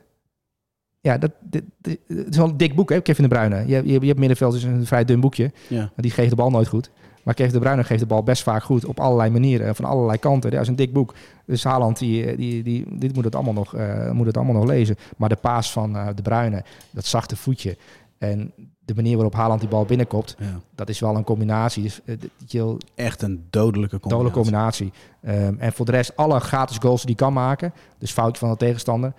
Ja, 1.03 1.17
dat, 1.17 1.31
dit- 1.41 1.63
dit- 1.81 1.99
het 2.07 2.27
is 2.29 2.37
wel 2.37 2.47
een 2.49 2.57
dik 2.57 2.75
boek, 2.75 2.89
hè, 2.89 3.01
Kevin 3.01 3.23
de 3.23 3.29
Bruyne. 3.29 3.55
Je, 3.67 3.81
je, 3.85 3.99
je 3.99 4.07
hebt 4.07 4.19
middenveld, 4.19 4.53
is 4.53 4.63
een 4.63 4.85
vrij 4.85 5.05
dun 5.05 5.19
boekje. 5.19 5.51
Ja. 5.69 5.91
Die 5.95 6.11
geeft 6.11 6.29
de 6.29 6.35
bal 6.35 6.49
nooit 6.49 6.67
goed. 6.67 6.91
Maar 7.23 7.33
Kevin 7.33 7.53
de 7.53 7.59
Bruyne 7.59 7.83
geeft 7.83 7.99
de 7.99 8.05
bal 8.05 8.23
best 8.23 8.43
vaak 8.43 8.63
goed 8.63 8.85
op 8.85 8.99
allerlei 8.99 9.29
manieren, 9.29 9.75
van 9.75 9.85
allerlei 9.85 10.17
kanten. 10.17 10.51
Dat 10.51 10.61
is 10.61 10.67
een 10.67 10.75
dik 10.75 10.93
boek. 10.93 11.13
Dus 11.45 11.63
Haaland, 11.63 11.99
die, 11.99 12.35
die, 12.35 12.63
die, 12.63 12.85
dit 12.97 13.15
moet 13.15 13.23
het, 13.23 13.35
allemaal 13.35 13.53
nog, 13.53 13.75
eh, 13.75 14.11
moet 14.11 14.25
het 14.25 14.37
allemaal 14.37 14.55
nog 14.55 14.65
lezen. 14.65 14.95
Maar 15.17 15.29
de 15.29 15.35
paas 15.35 15.71
van 15.71 15.95
eh, 15.97 16.07
de 16.15 16.21
Bruyne, 16.21 16.63
dat 16.91 17.05
zachte 17.05 17.35
voetje 17.35 17.77
en 18.17 18.51
de 18.85 18.95
manier 18.95 19.13
waarop 19.13 19.33
Haaland 19.33 19.59
die 19.59 19.69
bal 19.69 19.85
binnenkopt, 19.85 20.35
Ja. 20.39 20.59
dat 20.75 20.89
is 20.89 20.99
wel 20.99 21.15
een 21.15 21.23
combinatie. 21.23 21.83
Dus, 21.83 22.01
eh, 22.05 22.15
je 22.47 22.77
Echt 22.95 23.21
een 23.21 23.45
dodelijke 23.49 23.99
combinatie. 23.99 24.09
dodelijke 24.09 24.39
combinatie. 24.39 24.91
Ehm, 25.21 25.55
en 25.57 25.73
voor 25.73 25.85
de 25.85 25.91
rest, 25.91 26.15
alle 26.15 26.39
gratis 26.39 26.77
goals 26.77 27.01
die 27.05 27.15
hij 27.17 27.25
kan 27.25 27.33
maken, 27.33 27.73
dus 27.97 28.11
foutje 28.11 28.39
van 28.39 28.49
de 28.49 28.57
tegenstander. 28.57 29.13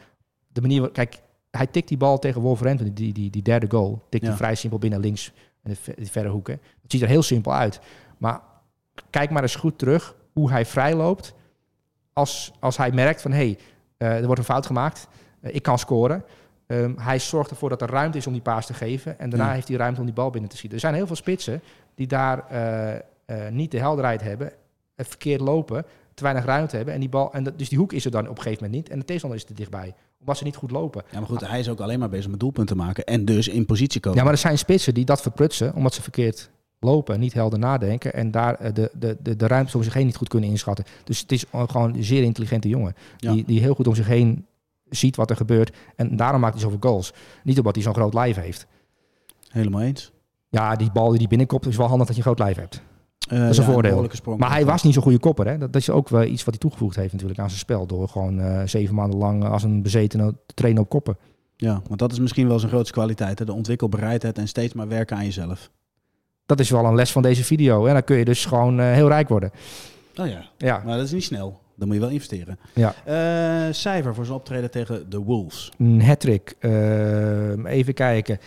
De 0.52 0.60
manier, 0.60 0.90
kijk, 0.90 1.22
hij 1.56 1.66
tikt 1.66 1.88
die 1.88 1.96
bal 1.96 2.18
tegen 2.18 2.40
Wolverhampton, 2.40 2.90
die, 2.94 3.12
die, 3.12 3.30
die 3.30 3.42
derde 3.42 3.66
goal, 3.70 4.02
tikt 4.08 4.22
Ja. 4.22 4.28
hij 4.28 4.38
vrij 4.38 4.54
simpel 4.54 4.78
binnen 4.78 5.00
links 5.00 5.32
in 5.62 5.70
de, 5.70 5.76
ver- 5.76 5.94
die 5.96 6.10
verre 6.10 6.28
hoeken. 6.28 6.60
Het 6.82 6.92
ziet 6.92 7.02
er 7.02 7.08
heel 7.08 7.22
simpel 7.22 7.54
uit. 7.54 7.80
Maar 8.18 8.40
kijk 9.10 9.30
maar 9.30 9.42
eens 9.42 9.54
goed 9.56 9.78
terug 9.78 10.14
hoe 10.32 10.50
hij 10.50 10.66
vrij 10.66 10.94
loopt. 10.94 11.34
Als, 12.12 12.52
als 12.60 12.76
hij 12.76 12.90
merkt 12.92 13.22
van, 13.22 13.30
hé, 13.30 13.36
hey, 13.36 13.58
eh, 13.96 14.16
er 14.18 14.24
wordt 14.24 14.38
een 14.38 14.44
fout 14.46 14.66
gemaakt, 14.66 15.08
eh, 15.40 15.54
ik 15.54 15.62
kan 15.62 15.78
scoren. 15.78 16.24
Ehm, 16.66 16.92
hij 16.96 17.18
zorgt 17.18 17.50
ervoor 17.50 17.68
dat 17.68 17.82
er 17.82 17.90
ruimte 17.90 18.18
is 18.18 18.26
om 18.26 18.32
die 18.32 18.42
paas 18.42 18.66
te 18.66 18.74
geven. 18.74 19.18
En 19.18 19.30
daarna 19.30 19.46
Ja. 19.48 19.52
heeft 19.54 19.68
hij 19.68 19.76
ruimte 19.76 20.00
om 20.00 20.06
die 20.06 20.14
bal 20.14 20.30
binnen 20.30 20.50
te 20.50 20.56
schieten. 20.56 20.78
Er 20.78 20.84
zijn 20.84 20.94
heel 20.94 21.06
veel 21.06 21.16
spitsen 21.16 21.62
die 21.94 22.06
daar 22.06 22.48
eh, 22.48 23.48
niet 23.50 23.70
de 23.70 23.78
helderheid 23.78 24.20
hebben, 24.22 24.52
het 24.94 25.08
verkeerd 25.08 25.40
lopen, 25.40 25.84
te 26.14 26.22
weinig 26.22 26.44
ruimte 26.44 26.76
hebben. 26.76 26.94
En 26.94 27.00
die 27.00 27.08
bal, 27.08 27.32
en 27.32 27.44
dat, 27.44 27.58
dus 27.58 27.68
die 27.68 27.78
hoek 27.78 27.92
is 27.92 28.04
er 28.04 28.10
dan 28.10 28.28
op 28.28 28.36
een 28.36 28.42
gegeven 28.42 28.64
moment 28.64 28.82
niet. 28.82 28.92
En 28.92 28.98
de 28.98 29.04
tegenstander 29.04 29.40
is 29.40 29.48
er 29.48 29.54
dichtbij. 29.54 29.94
Omdat 30.24 30.38
ze 30.38 30.44
niet 30.44 30.56
goed 30.56 30.70
lopen. 30.70 31.02
Ja, 31.10 31.18
maar 31.18 31.28
goed, 31.28 31.48
hij 31.48 31.58
is 31.58 31.68
ook 31.68 31.80
alleen 31.80 31.98
maar 31.98 32.08
bezig 32.08 32.30
met 32.30 32.40
doelpunten 32.40 32.76
maken 32.76 33.04
en 33.04 33.24
dus 33.24 33.48
in 33.48 33.64
positie 33.66 34.00
komen. 34.00 34.18
Ja, 34.18 34.24
maar 34.24 34.32
er 34.32 34.38
zijn 34.38 34.58
spitsen 34.58 34.94
die 34.94 35.04
dat 35.04 35.20
verprutsen, 35.22 35.74
omdat 35.74 35.94
ze 35.94 36.02
verkeerd 36.02 36.50
lopen, 36.80 37.20
niet 37.20 37.32
helder 37.32 37.58
nadenken 37.58 38.14
en 38.14 38.30
daar 38.30 38.54
eh, 38.54 38.72
de, 38.74 38.90
de, 38.98 39.16
de, 39.22 39.36
de 39.36 39.46
ruimte 39.46 39.76
om 39.76 39.82
zich 39.82 39.94
heen 39.94 40.06
niet 40.06 40.16
goed 40.16 40.28
kunnen 40.28 40.50
inschatten. 40.50 40.84
Dus 41.04 41.20
het 41.20 41.32
is 41.32 41.44
gewoon 41.52 41.94
een 41.94 42.04
zeer 42.04 42.22
intelligente 42.22 42.68
jongen, 42.68 42.94
Ja. 43.16 43.32
die, 43.32 43.44
die 43.44 43.60
heel 43.60 43.74
goed 43.74 43.86
om 43.86 43.94
zich 43.94 44.06
heen 44.06 44.46
ziet 44.88 45.16
wat 45.16 45.30
er 45.30 45.36
gebeurt 45.36 45.76
en 45.96 46.16
daarom 46.16 46.40
maakt 46.40 46.54
hij 46.54 46.62
zoveel 46.62 46.90
goals. 46.90 47.12
Niet 47.42 47.58
omdat 47.58 47.74
hij 47.74 47.84
zo'n 47.84 47.94
groot 47.94 48.14
lijf 48.14 48.36
heeft. 48.36 48.66
Helemaal 49.48 49.80
eens. 49.80 50.12
Ja, 50.48 50.76
die 50.76 50.92
bal 50.92 51.08
die 51.08 51.18
die 51.18 51.28
binnenkomt 51.28 51.66
is 51.66 51.76
wel 51.76 51.88
handig 51.88 52.06
dat 52.06 52.16
je 52.16 52.22
een 52.22 52.34
groot 52.34 52.46
lijf 52.46 52.56
hebt. 52.56 52.82
Dat 53.28 53.50
is 53.50 53.58
een 53.58 53.64
voordeel. 53.64 54.08
Sprong. 54.12 54.38
Maar 54.38 54.50
hij 54.50 54.64
was 54.64 54.82
niet 54.82 54.94
zo'n 54.94 55.02
goede 55.02 55.18
kopper. 55.18 55.46
Hè? 55.46 55.58
Dat, 55.58 55.72
dat 55.72 55.80
is 55.80 55.90
ook 55.90 56.08
wel 56.08 56.22
iets 56.22 56.44
wat 56.44 56.54
hij 56.54 56.58
toegevoegd 56.58 56.96
heeft 56.96 57.12
natuurlijk 57.12 57.40
aan 57.40 57.48
zijn 57.48 57.60
spel. 57.60 57.86
Door 57.86 58.08
gewoon 58.08 58.40
eh, 58.40 58.60
zeven 58.64 58.94
maanden 58.94 59.18
lang 59.18 59.44
als 59.44 59.62
een 59.62 59.82
bezetene 59.82 60.34
te 60.46 60.54
trainen 60.54 60.82
op 60.82 60.88
koppen. 60.88 61.16
Ja, 61.56 61.82
want 61.88 61.98
dat 61.98 62.12
is 62.12 62.18
misschien 62.18 62.48
wel 62.48 62.58
zijn 62.58 62.70
grootste 62.70 62.92
kwaliteit. 62.92 63.38
Hè? 63.38 63.44
De 63.44 63.52
ontwikkelbereidheid 63.52 64.38
en 64.38 64.48
steeds 64.48 64.72
maar 64.74 64.88
werken 64.88 65.16
aan 65.16 65.24
jezelf. 65.24 65.70
Dat 66.46 66.60
is 66.60 66.70
wel 66.70 66.84
een 66.84 66.94
les 66.94 67.12
van 67.12 67.22
deze 67.22 67.44
video. 67.44 67.86
En 67.86 67.92
dan 67.92 68.04
kun 68.04 68.16
je 68.16 68.24
dus 68.24 68.44
gewoon 68.44 68.80
eh, 68.80 68.92
heel 68.92 69.08
rijk 69.08 69.28
worden. 69.28 69.50
Oh 70.16 70.26
ja, 70.26 70.44
Ja, 70.58 70.82
maar 70.84 70.96
dat 70.96 71.06
is 71.06 71.12
niet 71.12 71.24
snel. 71.24 71.60
Dan 71.76 71.86
moet 71.86 71.96
je 71.96 72.02
wel 72.02 72.12
investeren. 72.12 72.58
Ja. 72.74 72.94
Eh, 73.04 73.72
cijfer 73.72 74.14
voor 74.14 74.24
zijn 74.24 74.36
optreden 74.36 74.70
tegen 74.70 75.10
de 75.10 75.18
Wolves. 75.18 75.72
een 75.78 76.02
hat-trick. 76.02 76.54
Ehm, 76.58 77.66
even 77.66 77.94
kijken. 77.94 78.38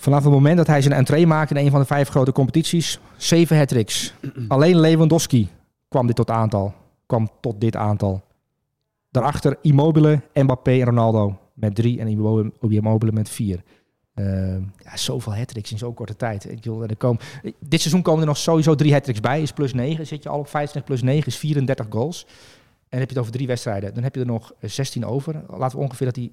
Vanaf 0.00 0.24
het 0.24 0.32
moment 0.32 0.56
dat 0.56 0.66
hij 0.66 0.82
zijn 0.82 0.94
entree 0.94 1.26
maakte 1.26 1.54
in 1.54 1.64
een 1.64 1.70
van 1.70 1.80
de 1.80 1.86
vijf 1.86 2.08
grote 2.08 2.32
competities, 2.32 2.98
zeven 3.16 3.56
hat-tricks. 3.58 4.14
Alleen 4.48 4.80
Lewandowski 4.80 5.48
kwam 5.88 6.06
dit 6.06 6.16
tot 6.16 6.30
aantal. 6.30 6.74
Kwam 7.06 7.30
tot 7.40 7.60
dit 7.60 7.76
aantal. 7.76 8.22
Daarachter 9.10 9.56
Immobile, 9.62 10.20
Mbappé 10.34 10.70
en 10.70 10.84
Ronaldo 10.84 11.38
met 11.54 11.74
drie 11.74 12.00
en 12.00 12.06
Immobile 12.60 13.12
met 13.12 13.28
vier. 13.28 13.62
Ehm, 14.14 14.62
ja, 14.78 14.96
zoveel 14.96 15.34
hat-tricks 15.34 15.72
in 15.72 15.78
zo'n 15.78 15.94
korte 15.94 16.16
tijd. 16.16 16.44
Ik 16.44 16.54
bedoel, 16.54 16.82
er 16.82 16.96
komen, 16.96 17.20
dit 17.58 17.80
seizoen 17.80 18.02
komen 18.02 18.20
er 18.20 18.26
nog 18.26 18.36
sowieso 18.36 18.74
drie 18.74 18.92
hat-tricks 18.92 19.20
bij. 19.20 19.42
Is 19.42 19.52
plus 19.52 19.72
9. 19.72 20.06
Zit 20.06 20.22
je 20.22 20.28
al 20.28 20.38
op 20.38 20.48
25 20.48 20.84
plus 20.84 21.02
9 21.02 21.26
is 21.26 21.36
34 21.36 21.86
goals. 21.90 22.26
En 22.90 22.98
heb 22.98 23.08
je 23.08 23.14
het 23.14 23.18
over 23.18 23.32
drie 23.32 23.46
wedstrijden. 23.46 23.94
Dan 23.94 24.02
heb 24.02 24.14
je 24.14 24.20
er 24.20 24.26
nog 24.26 24.52
eh, 24.58 24.70
16 24.70 25.06
over. 25.06 25.42
Laten 25.48 25.78
we 25.78 25.84
ongeveer 25.84 26.12
dat 26.12 26.16
hij 26.16 26.32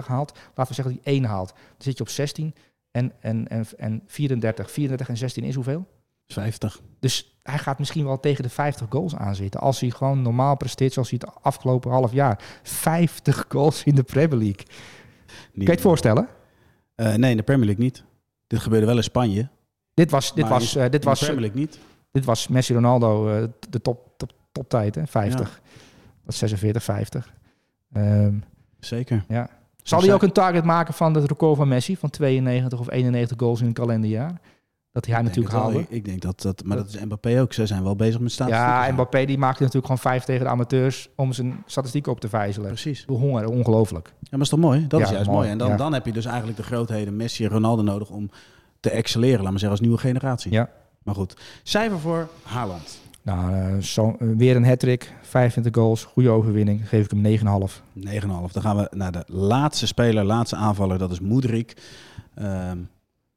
1,45 0.00 0.06
haalt. 0.06 0.32
Laten 0.54 0.66
we 0.68 0.74
zeggen 0.74 0.94
dat 0.94 1.04
hij 1.04 1.12
1 1.12 1.24
haalt. 1.24 1.48
Dan 1.48 1.76
zit 1.78 1.96
je 1.96 2.02
op 2.02 2.08
16 2.08 2.54
en, 2.90 3.12
en, 3.20 3.48
en, 3.48 3.66
en 3.76 4.02
34. 4.06 4.70
34 4.70 5.08
en 5.08 5.16
16 5.16 5.44
is 5.44 5.54
hoeveel? 5.54 5.86
50. 6.26 6.80
Dus 7.00 7.36
hij 7.42 7.58
gaat 7.58 7.78
misschien 7.78 8.04
wel 8.04 8.20
tegen 8.20 8.42
de 8.42 8.48
50 8.48 8.86
goals 8.90 9.14
aanzitten. 9.14 9.60
Als 9.60 9.80
hij 9.80 9.90
gewoon 9.90 10.22
normaal 10.22 10.56
presteert 10.56 10.92
zoals 10.92 11.10
hij 11.10 11.20
het 11.24 11.42
afgelopen 11.42 11.90
half 11.90 12.12
jaar. 12.12 12.42
50 12.62 13.44
goals 13.48 13.84
in 13.84 13.94
de 13.94 14.02
Premier 14.02 14.38
League. 14.38 14.64
Kun 15.52 15.64
je 15.64 15.70
het 15.70 15.80
voorstellen? 15.80 16.28
Eh, 16.94 17.14
nee, 17.14 17.30
in 17.30 17.36
de 17.36 17.42
Premier 17.42 17.66
League 17.66 17.84
niet. 17.84 18.04
Dit 18.46 18.60
gebeurde 18.60 18.86
wel 18.86 18.96
in 18.96 19.02
Spanje. 19.02 19.48
Dit 19.94 20.10
was, 20.10 20.34
dit 20.34 20.44
maar 20.44 20.58
was, 20.58 20.76
eh, 20.76 20.90
dit 20.90 21.04
was, 21.04 21.18
Premier 21.18 21.40
League 21.40 21.60
niet. 21.60 21.78
dit 22.10 22.24
was 22.24 22.48
Messi 22.48 22.74
Ronaldo 22.74 23.28
eh, 23.28 23.44
de 23.70 23.80
top, 23.80 24.08
top, 24.16 24.32
toptijd, 24.52 24.94
hè? 24.94 25.06
50. 25.06 25.60
Dat 26.24 26.32
is 26.32 26.38
46, 26.38 26.82
50. 26.82 27.32
Ehm, 27.92 28.34
Zeker. 28.78 29.24
ja. 29.28 29.48
Zal 29.82 30.00
hij 30.00 30.14
ook 30.14 30.22
een 30.22 30.32
target 30.32 30.64
maken 30.64 30.94
van 30.94 31.14
het 31.14 31.24
record 31.24 31.56
van 31.56 31.68
Messi 31.68 31.96
van 31.96 32.10
92 32.10 32.78
of 32.78 32.90
91 32.90 33.38
goals 33.38 33.60
in 33.60 33.66
een 33.66 33.72
kalenderjaar? 33.72 34.40
Dat 34.92 35.06
hij 35.06 35.22
natuurlijk 35.22 35.54
haalde. 35.54 35.84
Ik, 35.88 36.04
denk 36.04 36.20
dat 36.20 36.42
dat, 36.42 36.64
maar 36.64 36.76
dat 36.76 36.88
is 36.88 37.04
Mbappé 37.04 37.40
ook. 37.40 37.52
Ze 37.52 37.66
zijn 37.66 37.82
wel 37.82 37.96
bezig 37.96 38.20
met 38.20 38.32
statistieken. 38.32 38.72
Ja, 38.72 38.92
Mbappé 38.92 39.24
die 39.24 39.38
maakte 39.38 39.62
natuurlijk 39.62 39.86
gewoon 39.86 40.12
vijf 40.12 40.24
tegen 40.24 40.44
de 40.44 40.50
amateurs 40.50 41.08
om 41.16 41.32
zijn 41.32 41.62
statistieken 41.66 42.12
op 42.12 42.20
te 42.20 42.28
vijzelen. 42.28 42.68
Precies. 42.68 43.04
De 43.06 43.12
honger, 43.12 43.46
ongelooflijk. 43.46 44.12
Ja, 44.20 44.28
maar 44.30 44.40
is 44.40 44.48
toch 44.48 44.58
mooi? 44.58 44.86
Dat 44.86 45.00
Ja, 45.00 45.06
is 45.06 45.12
juist 45.12 45.26
mooi, 45.26 45.38
mooi. 45.38 45.50
En 45.50 45.58
dan, 45.58 45.68
ja. 45.68 45.76
dan 45.76 45.92
heb 45.92 46.06
je 46.06 46.12
dus 46.12 46.24
eigenlijk 46.24 46.56
de 46.56 46.62
grootheden 46.62 47.16
Messi 47.16 47.44
en 47.44 47.50
Ronaldo 47.50 47.82
nodig 47.82 48.10
om 48.10 48.30
te 48.80 48.90
excelleren, 48.90 49.42
laat 49.42 49.50
maar 49.50 49.60
zeggen, 49.60 49.70
als 49.70 49.80
nieuwe 49.80 49.98
generatie. 49.98 50.52
Ja. 50.52 50.70
Maar 51.02 51.14
goed, 51.14 51.36
cijfer 51.62 51.98
voor 51.98 52.28
Haaland. 52.42 53.00
Nou, 53.22 53.52
eh, 53.52 53.96
eh, 53.96 54.12
weer 54.18 54.56
een 54.56 54.64
hat-trick, 54.66 55.12
25 55.22 55.74
goals, 55.74 56.04
goede 56.04 56.30
overwinning. 56.30 56.88
Geef 56.88 57.04
ik 57.04 57.10
hem 57.10 57.20
9,5. 57.20 57.82
9,5. 57.92 58.52
Dan 58.52 58.62
gaan 58.62 58.76
we 58.76 58.88
naar 58.90 59.12
de 59.12 59.24
laatste 59.26 59.86
speler, 59.86 60.24
laatste 60.24 60.56
aanvaller. 60.56 60.98
Dat 60.98 61.10
is 61.10 61.20
Moedrik. 61.20 61.76
Ehm 62.34 62.78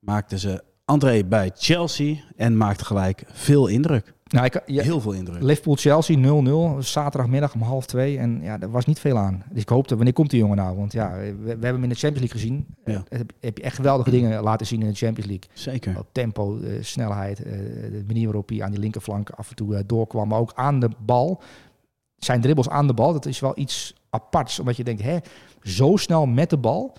maakte 0.06 0.40
ze 0.40 0.64
André 0.86 1.24
bij 1.24 1.52
Chelsea 1.56 2.16
en 2.36 2.58
maakte 2.58 2.86
gelijk 2.86 3.24
veel 3.32 3.68
indruk. 3.68 4.14
Nou, 4.36 4.46
ik, 4.46 4.62
ja, 4.66 4.84
Heel 4.84 5.02
veel 5.02 5.12
indruk. 5.12 5.42
Liverpool-Chelsea 5.42 6.18
0-0, 6.78 6.78
zaterdagmiddag 6.80 7.54
om 7.54 7.62
half 7.62 7.86
twee. 7.86 8.18
En 8.18 8.40
ja, 8.42 8.60
er 8.60 8.72
was 8.72 8.86
niet 8.86 9.00
veel 9.00 9.18
aan. 9.18 9.44
Dus 9.52 9.62
ik 9.62 9.70
hoopte, 9.70 9.96
wanneer 9.96 10.14
komt 10.14 10.30
die 10.30 10.40
jongen 10.40 10.58
nou? 10.58 10.78
Want 10.78 10.94
ja, 10.94 11.12
we, 11.18 11.36
we 11.44 11.50
hebben 11.50 11.74
hem 11.74 11.84
in 11.84 11.90
de 11.90 11.96
Champions 11.96 12.32
League 12.32 12.40
gezien. 12.40 12.66
Ja. 12.86 13.04
Eh, 13.10 13.18
heb, 13.18 13.32
heb 13.40 13.58
je 13.58 13.64
echt 13.64 13.76
geweldige 13.76 14.10
dingen 14.10 14.44
laten 14.44 14.68
zien 14.68 14.82
in 14.82 14.88
de 14.88 14.96
Champions 14.96 15.30
League. 15.30 15.50
Zeker. 15.54 16.00
Op 16.00 16.08
tempo, 16.12 16.60
eh, 16.60 16.72
snelheid, 16.82 17.44
eh, 17.44 17.52
de 17.92 18.04
manier 18.08 18.26
waarop 18.26 18.50
hij 18.50 18.64
aan 18.64 18.72
die 18.72 18.80
linkerflank 18.80 19.30
af 19.30 19.50
en 19.50 19.56
toe 19.56 19.86
doorkwam. 19.86 20.28
Maar 20.28 20.40
ook 20.40 20.52
aan 20.56 20.80
de 20.80 20.90
bal. 21.00 21.42
Zijn 22.18 22.42
dribbles 22.42 22.70
aan 22.70 22.88
de 22.88 22.94
bal, 22.94 23.14
dat 23.14 23.26
is 23.26 23.40
wel 23.40 23.54
iets 23.56 23.94
aparts. 24.10 24.60
Omdat 24.60 24.78
je 24.78 24.84
denkt, 24.84 25.02
hè, 25.02 25.18
zo 25.62 25.96
snel 25.96 26.26
met 26.26 26.50
de 26.50 26.58
bal. 26.58 26.96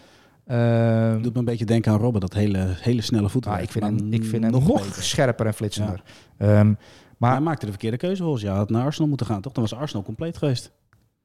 Ehm, 0.47 1.23
Doet 1.23 1.33
me 1.33 1.39
een 1.39 1.45
beetje 1.45 1.65
denken 1.65 1.93
aan 1.93 1.99
Robben, 1.99 2.21
dat 2.21 2.33
hele, 2.33 2.67
hele 2.69 3.03
snelle 3.03 3.29
voeten. 3.29 3.51
maar 3.51 3.63
ik 3.63 3.71
vind 3.71 3.85
hem, 3.85 4.13
ik 4.13 4.25
vind 4.25 4.43
hem 4.43 4.53
nog 4.53 4.67
nog, 4.67 4.95
scherper 4.95 5.47
en 5.47 5.55
flitsender. 5.55 6.03
Ehm, 6.39 6.73
maar 7.17 7.31
hij 7.31 7.41
maakte 7.41 7.65
de 7.65 7.71
verkeerde 7.73 7.97
keuze 7.97 8.23
volgens 8.23 8.43
jou. 8.43 8.55
Hij 8.55 8.65
had 8.65 8.73
naar 8.75 8.85
Arsenal 8.85 9.09
moeten 9.09 9.27
gaan, 9.27 9.41
toch? 9.41 9.53
Dan 9.53 9.63
was 9.63 9.75
Arsenal 9.75 10.03
compleet 10.05 10.37
geweest. 10.37 10.73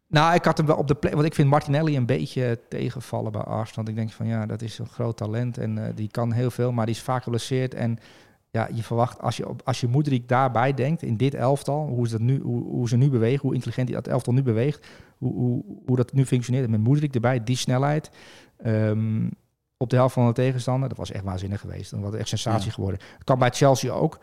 Nou, 0.07 0.35
ik 0.35 0.45
had 0.45 0.57
hem 0.57 0.65
wel 0.65 0.75
op 0.77 0.87
de 0.87 0.95
plek. 0.95 1.13
Want 1.13 1.25
ik 1.25 1.33
vind 1.33 1.49
Martinelli 1.49 1.97
een 1.97 2.05
beetje 2.05 2.59
tegenvallen 2.69 3.31
bij 3.31 3.41
Arsenal. 3.41 3.75
Want 3.75 3.87
ik 3.87 3.95
denk 3.95 4.11
van 4.11 4.27
ja, 4.27 4.45
dat 4.45 4.61
is 4.61 4.79
een 4.79 4.87
groot 4.87 5.17
talent 5.17 5.57
en 5.57 5.77
eh, 5.87 5.95
die 5.95 6.07
kan 6.11 6.31
heel 6.31 6.51
veel, 6.51 6.71
maar 6.71 6.85
die 6.85 6.95
is 6.95 7.01
vaak 7.01 7.23
geblesseerd. 7.23 7.73
En 7.73 7.97
ja, 8.49 8.67
je 8.73 8.83
verwacht 8.83 9.21
als 9.21 9.37
je, 9.37 9.45
als 9.63 9.79
je 9.79 9.87
Moedrik 9.87 10.27
daarbij 10.27 10.73
denkt, 10.73 11.01
in 11.01 11.17
dit 11.17 11.33
elftal, 11.33 11.87
hoe 11.87 12.07
ze, 12.07 12.11
dat 12.17 12.21
nu, 12.21 12.39
hoe, 12.41 12.63
hoe 12.63 12.87
ze 12.89 12.97
nu 12.97 13.09
bewegen, 13.09 13.41
hoe 13.41 13.53
intelligent 13.53 13.87
die 13.87 13.95
dat 13.95 14.07
elftal 14.07 14.33
nu 14.33 14.43
beweegt, 14.43 14.87
hoe, 15.17 15.33
hoe, 15.33 15.63
hoe 15.85 15.95
dat 15.95 16.13
nu 16.13 16.25
functioneert. 16.25 16.65
En 16.65 16.71
met 16.71 16.79
Moedrik 16.83 17.13
erbij, 17.15 17.43
die 17.43 17.57
snelheid. 17.57 18.09
ehm, 18.57 19.27
op 19.77 19.89
de 19.89 19.95
helft 19.95 20.13
van 20.13 20.27
de 20.27 20.33
tegenstander, 20.33 20.89
dat 20.89 20.97
was 20.97 21.11
echt 21.11 21.23
waanzinnig 21.23 21.59
geweest. 21.59 21.91
Dat 21.91 21.99
was 21.99 22.13
echt 22.13 22.27
sensatie 22.27 22.67
Ja. 22.67 22.73
geworden. 22.73 22.99
Kan 23.23 23.39
bij 23.39 23.49
Chelsea 23.49 23.91
ook. 23.91 24.19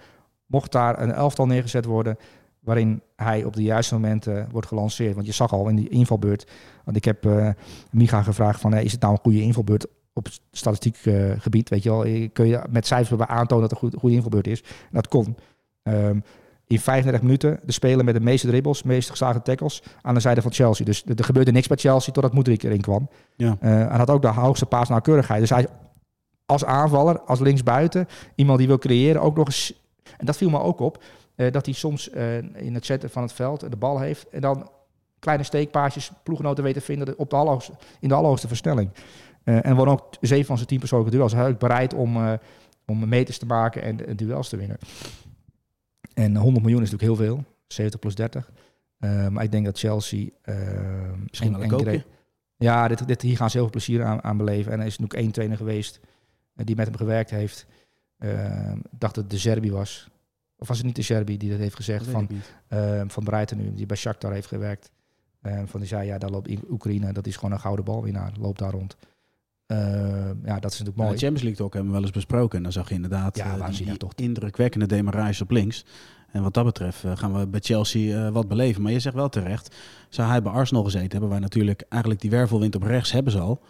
Mocht 0.49 0.73
daar 0.73 1.03
een 1.03 1.13
elftal 1.13 1.47
neergezet 1.47 1.85
worden, 1.85 2.17
waarin 2.61 3.03
hij 3.17 3.45
op 3.45 3.55
de 3.57 3.63
juiste 3.63 3.95
momenten 3.95 4.49
wordt 4.51 4.67
gelanceerd. 4.67 5.15
Want 5.15 5.27
je 5.27 5.33
zag 5.33 5.53
al 5.53 5.69
in 5.69 5.77
die 5.77 5.89
invalbeurt, 5.89 6.51
want 6.85 6.97
ik 6.97 7.05
heb 7.05 7.27
eh 7.27 7.49
Micha 7.91 8.23
gevraagd 8.23 8.61
van, 8.61 8.73
hey, 8.73 8.85
is 8.85 8.93
het 8.93 9.01
nou 9.01 9.13
een 9.13 9.19
goede 9.23 9.41
invalbeurt 9.43 9.87
op 10.13 10.29
statistiek 10.51 10.97
eh, 11.05 11.31
gebied? 11.39 11.69
Weet 11.69 11.83
je 11.83 11.91
wel, 11.91 12.05
Eh, 12.05 12.29
kun 12.33 12.47
je 12.47 12.61
met 12.71 12.87
cijfers 12.87 13.21
aantonen 13.21 13.69
dat 13.69 13.71
het 13.71 13.83
een 13.83 13.89
goed- 13.91 14.01
goede 14.01 14.15
invalbeurt 14.15 14.47
is? 14.47 14.63
En 14.63 14.69
dat 14.91 15.09
kon. 15.09 15.37
Ehm, 15.83 16.21
in 16.67 16.81
35 16.81 17.23
minuten 17.23 17.61
de 17.65 17.73
speler 17.73 18.05
met 18.05 18.15
de 18.15 18.21
meeste 18.21 18.47
dribbles, 18.47 18.83
meeste 18.83 19.11
geslagen 19.11 19.43
tackles 19.43 19.83
aan 20.03 20.15
de 20.15 20.21
zijde 20.21 20.43
van 20.43 20.53
Chelsea. 20.53 20.85
Dus 20.85 21.05
er 21.17 21.25
gebeurde 21.25 21.53
niks 21.53 21.67
bij 21.67 21.77
Chelsea 21.77 22.13
totdat 22.13 22.33
Moedrik 22.33 22.63
erin 22.63 22.81
kwam. 22.81 23.09
Ja. 23.37 23.57
Eh, 23.61 23.71
hij 23.71 23.97
had 23.99 24.11
ook 24.11 24.23
de 24.23 24.29
hoogste 24.29 24.67
paasnauwkeurigheid. 24.67 25.41
Dus 25.41 25.51
hij 25.51 25.67
als 26.47 26.65
aanvaller, 26.65 27.21
als 27.21 27.41
linksbuiten, 27.41 28.07
iemand 28.35 28.59
die 28.59 28.67
wil 28.67 28.79
creëren, 28.79 29.23
ook 29.23 29.37
nog 29.37 29.47
eens. 29.47 29.73
En 30.17 30.27
dat 30.27 30.37
viel 30.37 30.51
me 30.51 30.61
ook 30.61 30.81
op, 30.81 31.03
eh, 31.35 31.53
dat 31.53 31.65
hij 31.65 31.75
soms 31.75 32.11
eh, 32.11 32.37
in 32.37 32.75
het 32.75 32.87
zetten 32.87 33.11
van 33.11 33.23
het 33.23 33.33
veld 33.33 33.71
de 33.71 33.77
bal 33.77 33.99
heeft 33.99 34.29
en 34.29 34.41
dan 34.41 34.71
kleine 35.19 35.45
steekpaasjes 35.45 36.13
ploeggenoten 36.23 36.65
weten 36.65 36.81
te 36.81 36.87
vinden 36.87 37.19
op 37.19 37.31
de 37.31 37.37
allerhoogste, 37.37 37.73
in 38.01 38.09
de 38.09 38.15
allerhoogste 38.15 38.49
versnelling. 38.49 38.91
Eh, 39.45 39.67
en 39.67 39.77
worden 39.77 39.95
ook 39.95 40.15
zeven 40.21 40.47
van 40.47 40.57
zijn 40.57 40.69
tien 40.69 40.79
persoonlijke 40.79 41.17
duels. 41.17 41.33
Hij 41.33 41.45
is 41.47 41.53
ook 41.53 41.59
bereid 41.59 41.95
om, 41.95 42.39
om 42.87 43.09
meters 43.09 43.39
te 43.39 43.47
maken 43.47 43.83
en, 43.83 44.07
en 44.07 44.17
duels 44.17 44.49
te 44.49 44.57
winnen. 44.57 44.79
En 46.15 46.37
100 46.37 46.65
miljoen 46.65 46.83
is 46.83 46.91
natuurlijk 46.91 47.19
heel 47.21 47.27
veel, 47.27 47.45
70 47.67 48.01
plus 48.01 48.15
30. 48.15 48.51
Eh, 48.99 49.29
maar 49.29 49.45
ik 49.45 49.51
denk 49.53 49.65
dat 49.65 49.79
Chelsea. 49.79 50.29
Misschien 51.27 51.53
en- 51.53 51.53
wel 51.53 51.63
een 51.63 51.71
en 51.71 51.85
koopje. 51.85 52.05
Ja, 52.57 52.89
dit, 52.89 53.07
dit, 53.07 53.23
hier 53.23 53.37
gaan 53.37 53.51
ze 53.51 53.57
heel 53.57 53.69
veel 53.69 53.83
plezier 53.83 54.05
aan, 54.05 54.25
aan 54.25 54.37
beleven. 54.37 54.73
En 54.73 54.81
er 54.81 54.87
is 54.87 54.99
natuurlijk 54.99 55.21
één 55.21 55.33
trainer 55.33 55.57
geweest 55.57 56.01
die 56.55 56.77
met 56.77 56.87
hem 56.87 56.97
gewerkt 56.97 57.31
heeft. 57.31 57.67
Eh, 58.19 58.73
ik 58.73 58.99
dacht 58.99 59.15
dat 59.15 59.25
het 59.25 59.31
de 59.31 59.39
Serbi 59.39 59.71
was. 59.71 60.09
Of 60.57 60.69
was 60.69 60.77
het 60.77 60.87
niet 60.87 60.97
de 60.97 61.03
Serbi 61.03 61.37
die 61.37 61.51
dat 61.51 61.59
heeft 61.59 61.75
gezegd? 61.77 62.05
Dat 62.05 62.13
van, 62.13 62.21
weet 62.21 62.31
ik 62.31 62.37
niet. 62.37 62.55
eh, 62.69 63.03
van 63.07 63.25
Breiten 63.25 63.57
nu, 63.57 63.75
die 63.75 63.87
bij 63.87 63.97
Shakhtar 63.97 64.33
heeft 64.33 64.47
gewerkt. 64.49 64.91
Eh, 65.41 65.63
van 65.65 65.81
die 65.81 65.89
zei, 65.89 66.07
ja, 66.07 66.19
daar 66.19 66.31
loopt 66.31 66.49
in 66.49 66.61
Oekraïne, 66.71 67.13
dat 67.13 67.27
is 67.27 67.35
gewoon 67.37 67.53
een 67.53 67.61
gouden 67.61 67.85
balwinnaar, 67.85 68.33
loopt 68.39 68.59
daar 68.59 68.73
rond. 68.73 68.97
Ja, 70.45 70.59
dat 70.61 70.73
is 70.73 70.79
natuurlijk 70.79 70.97
de 70.97 71.03
mooi. 71.03 71.09
Champions 71.19 71.43
League 71.43 71.55
talk 71.57 71.73
hebben 71.73 71.91
we 71.91 71.97
wel 71.97 72.07
eens 72.07 72.17
besproken. 72.17 72.57
En 72.57 72.63
dan 72.63 72.73
zag 72.73 72.89
je 72.89 72.95
inderdaad 72.95 73.37
Ja, 73.37 73.59
eh, 73.59 73.77
die, 73.77 73.97
toch. 73.97 74.13
indrukwekkende 74.15 74.87
demarrage 74.87 75.43
op 75.43 75.51
links. 75.51 75.85
En 76.33 76.43
wat 76.43 76.55
dat 76.55 76.65
betreft 76.65 77.05
eh, 77.05 77.17
gaan 77.17 77.39
we 77.39 77.47
bij 77.47 77.61
Chelsea 77.61 78.27
eh, 78.27 78.33
wat 78.33 78.49
beleven. 78.49 78.83
Maar 78.83 78.93
je 78.93 79.01
zegt 79.01 79.15
wel 79.15 79.29
terecht, 79.29 79.77
zou 80.09 80.29
hij 80.29 80.43
bij 80.43 80.53
Arsenal 80.53 80.85
gezeten 80.85 81.11
hebben... 81.11 81.29
waar 81.29 81.41
natuurlijk 81.41 81.85
eigenlijk 81.89 82.21
die 82.21 82.31
wervelwind 82.31 82.75
op 82.75 82.83
rechts 82.83 83.13
hebben 83.13 83.33
ze 83.33 83.39
al... 83.39 83.61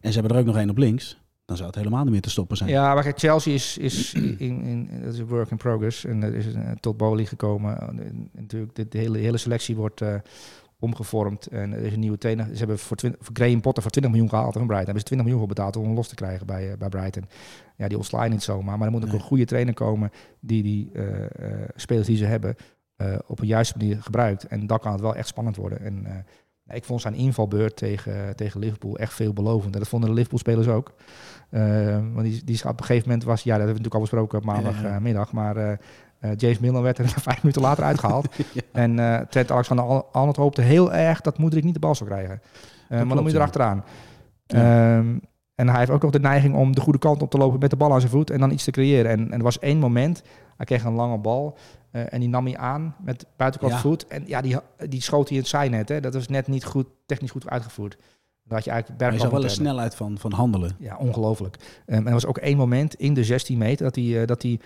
en 0.00 0.12
ze 0.12 0.18
hebben 0.18 0.36
er 0.36 0.42
ook 0.42 0.48
nog 0.48 0.56
één 0.56 0.70
op 0.70 0.78
links... 0.78 1.18
dan 1.46 1.56
zou 1.56 1.68
het 1.68 1.78
helemaal 1.78 2.02
niet 2.02 2.12
meer 2.12 2.20
te 2.20 2.30
stoppen 2.30 2.56
zijn. 2.56 2.70
Ja, 2.70 2.94
maar 2.94 3.02
kijk, 3.02 3.18
Chelsea 3.18 3.54
is, 3.54 3.78
is 3.78 4.12
in, 4.38 4.38
in, 4.38 4.88
dat 5.02 5.12
is 5.12 5.18
een 5.18 5.26
work 5.26 5.50
in 5.50 5.56
progress. 5.56 6.04
En 6.04 6.22
er 6.22 6.34
is 6.34 6.46
een, 6.46 6.80
tot 6.80 6.96
Boli 6.96 7.26
gekomen. 7.26 7.80
En 7.80 8.30
natuurlijk, 8.32 8.74
de, 8.74 8.88
de 8.88 8.98
hele, 8.98 9.12
de 9.18 9.24
hele 9.24 9.36
selectie 9.36 9.76
wordt 9.76 10.00
eh, 10.00 10.14
omgevormd. 10.78 11.46
En 11.46 11.72
er 11.72 11.82
is 11.82 11.92
een 11.92 12.00
nieuwe 12.00 12.18
trainer. 12.18 12.46
Ze 12.52 12.58
hebben 12.58 12.78
voor, 12.78 12.96
20, 12.96 13.24
voor 13.24 13.34
Graham 13.34 13.60
Potter 13.60 13.82
voor 13.82 13.90
20 13.92 14.12
miljoen 14.12 14.30
gehaald 14.30 14.52
van 14.52 14.66
Brighton. 14.66 14.84
Hebben 14.84 15.02
ze 15.02 15.06
20 15.06 15.26
miljoen 15.26 15.46
voor 15.46 15.54
betaald 15.54 15.76
om 15.76 15.84
hem 15.84 15.94
los 15.94 16.08
te 16.08 16.14
krijgen 16.14 16.46
bij, 16.46 16.70
eh, 16.70 16.78
bij 16.78 16.88
Brighton. 16.88 17.24
Ja, 17.76 17.88
die 17.88 17.96
ontslaan 17.96 18.30
niet 18.30 18.42
zomaar. 18.42 18.78
Maar 18.78 18.86
er 18.86 18.92
moet 18.92 19.02
ook 19.02 19.08
Nee. 19.10 19.18
een 19.18 19.26
goede 19.26 19.44
trainer 19.44 19.74
komen 19.74 20.10
die 20.40 20.62
die 20.62 20.90
eh, 20.92 21.24
eh, 21.24 21.68
spelers 21.74 22.06
die 22.06 22.16
ze 22.16 22.24
hebben 22.24 22.54
eh, 22.96 23.16
op 23.26 23.40
een 23.40 23.46
juiste 23.46 23.78
manier 23.78 24.02
gebruikt. 24.02 24.44
En 24.46 24.66
dan 24.66 24.78
kan 24.78 24.92
het 24.92 25.00
wel 25.00 25.14
echt 25.14 25.28
spannend 25.28 25.56
worden. 25.56 25.80
En 25.80 26.06
eh, 26.06 26.12
ik 26.70 26.84
vond 26.84 27.00
zijn 27.00 27.14
invalbeurt 27.14 27.76
tegen, 27.76 28.36
tegen 28.36 28.60
Liverpool 28.60 28.96
echt 28.96 29.14
veelbelovend. 29.14 29.72
En 29.72 29.78
dat 29.78 29.88
vonden 29.88 30.08
de 30.08 30.14
Liverpool-spelers 30.14 30.68
ook. 30.68 30.92
Eh, 31.50 31.98
want 32.12 32.22
die, 32.22 32.44
die 32.44 32.56
schat 32.56 32.72
op 32.72 32.80
een 32.80 32.84
gegeven 32.84 33.08
moment 33.08 33.26
was, 33.26 33.42
ja, 33.42 33.56
dat 33.56 33.66
hebben 33.66 33.82
we 33.82 33.82
natuurlijk 33.82 33.94
al 33.94 34.18
besproken 34.26 34.38
op 34.38 34.44
Ja, 34.44 34.54
ja. 34.54 34.72
maandagmiddag, 34.72 35.32
maar 35.32 35.56
eh, 35.56 35.72
eh, 36.18 36.30
James 36.36 36.58
Milner 36.58 36.82
werd 36.82 36.98
er 36.98 37.08
vijf 37.28 37.42
minuten 37.42 37.62
later 37.62 37.84
uitgehaald. 37.84 38.28
En 38.72 38.98
eh 38.98 39.20
Trent 39.20 39.50
Alexander-Arnold 39.50 40.36
hoopte 40.36 40.62
heel 40.62 40.92
erg 40.92 41.20
dat 41.20 41.38
Moedrik 41.38 41.64
niet 41.64 41.74
de 41.74 41.80
bal 41.80 41.94
zou 41.94 42.10
krijgen. 42.10 42.40
Maar 42.88 43.08
dan 43.08 43.22
moet 43.22 43.30
je 43.30 43.36
erachteraan. 43.36 43.84
Ehm, 44.46 45.18
en 45.54 45.68
hij 45.68 45.78
heeft 45.78 45.90
ook 45.90 46.02
nog 46.02 46.10
de 46.10 46.20
neiging 46.20 46.54
om 46.54 46.74
de 46.74 46.80
goede 46.80 46.98
kant 46.98 47.22
op 47.22 47.30
te 47.30 47.38
lopen 47.38 47.58
met 47.58 47.70
de 47.70 47.76
bal 47.76 47.92
aan 47.92 48.00
zijn 48.00 48.12
voet 48.12 48.30
en 48.30 48.40
dan 48.40 48.50
iets 48.50 48.64
te 48.64 48.70
creëren. 48.70 49.10
En, 49.10 49.30
en 49.30 49.38
er 49.38 49.42
was 49.42 49.58
één 49.58 49.78
moment, 49.78 50.22
hij 50.56 50.66
kreeg 50.66 50.84
een 50.84 50.92
lange 50.92 51.18
bal 51.18 51.58
en 52.02 52.20
die 52.20 52.28
nam 52.28 52.44
hij 52.46 52.56
aan 52.56 52.94
met 53.00 53.26
buitenkant 53.36 53.72
Ja. 53.72 53.78
voet. 53.78 54.06
En 54.06 54.26
ja, 54.26 54.40
die, 54.40 54.56
die 54.88 55.02
schoot 55.02 55.28
hij 55.28 55.36
in 55.36 55.42
het 55.42 55.50
zijnet. 55.52 55.88
Hè. 55.88 56.00
Dat 56.00 56.14
was 56.14 56.28
net 56.28 56.46
niet 56.46 56.64
goed, 56.64 56.86
technisch 57.06 57.30
goed 57.30 57.48
uitgevoerd. 57.48 57.96
Dat 58.42 58.52
had 58.54 58.64
je 58.64 58.70
eigenlijk 58.70 58.98
Bergkamp 59.00 59.22
zag 59.22 59.30
wel 59.40 59.44
een 59.44 59.50
snelheid 59.50 59.94
van, 59.94 60.18
van 60.18 60.32
handelen. 60.32 60.76
Ja, 60.78 60.96
ongelooflijk. 60.96 61.56
Ehm, 61.86 61.98
en 62.00 62.06
er 62.06 62.12
was 62.12 62.26
ook 62.26 62.38
één 62.38 62.56
moment 62.56 62.94
in 62.94 63.14
de 63.14 63.24
16 63.24 63.58
meter 63.58 63.84
dat 63.84 63.94
hij, 63.94 64.20
eh, 64.20 64.26
dat 64.26 64.42
hij 64.42 64.60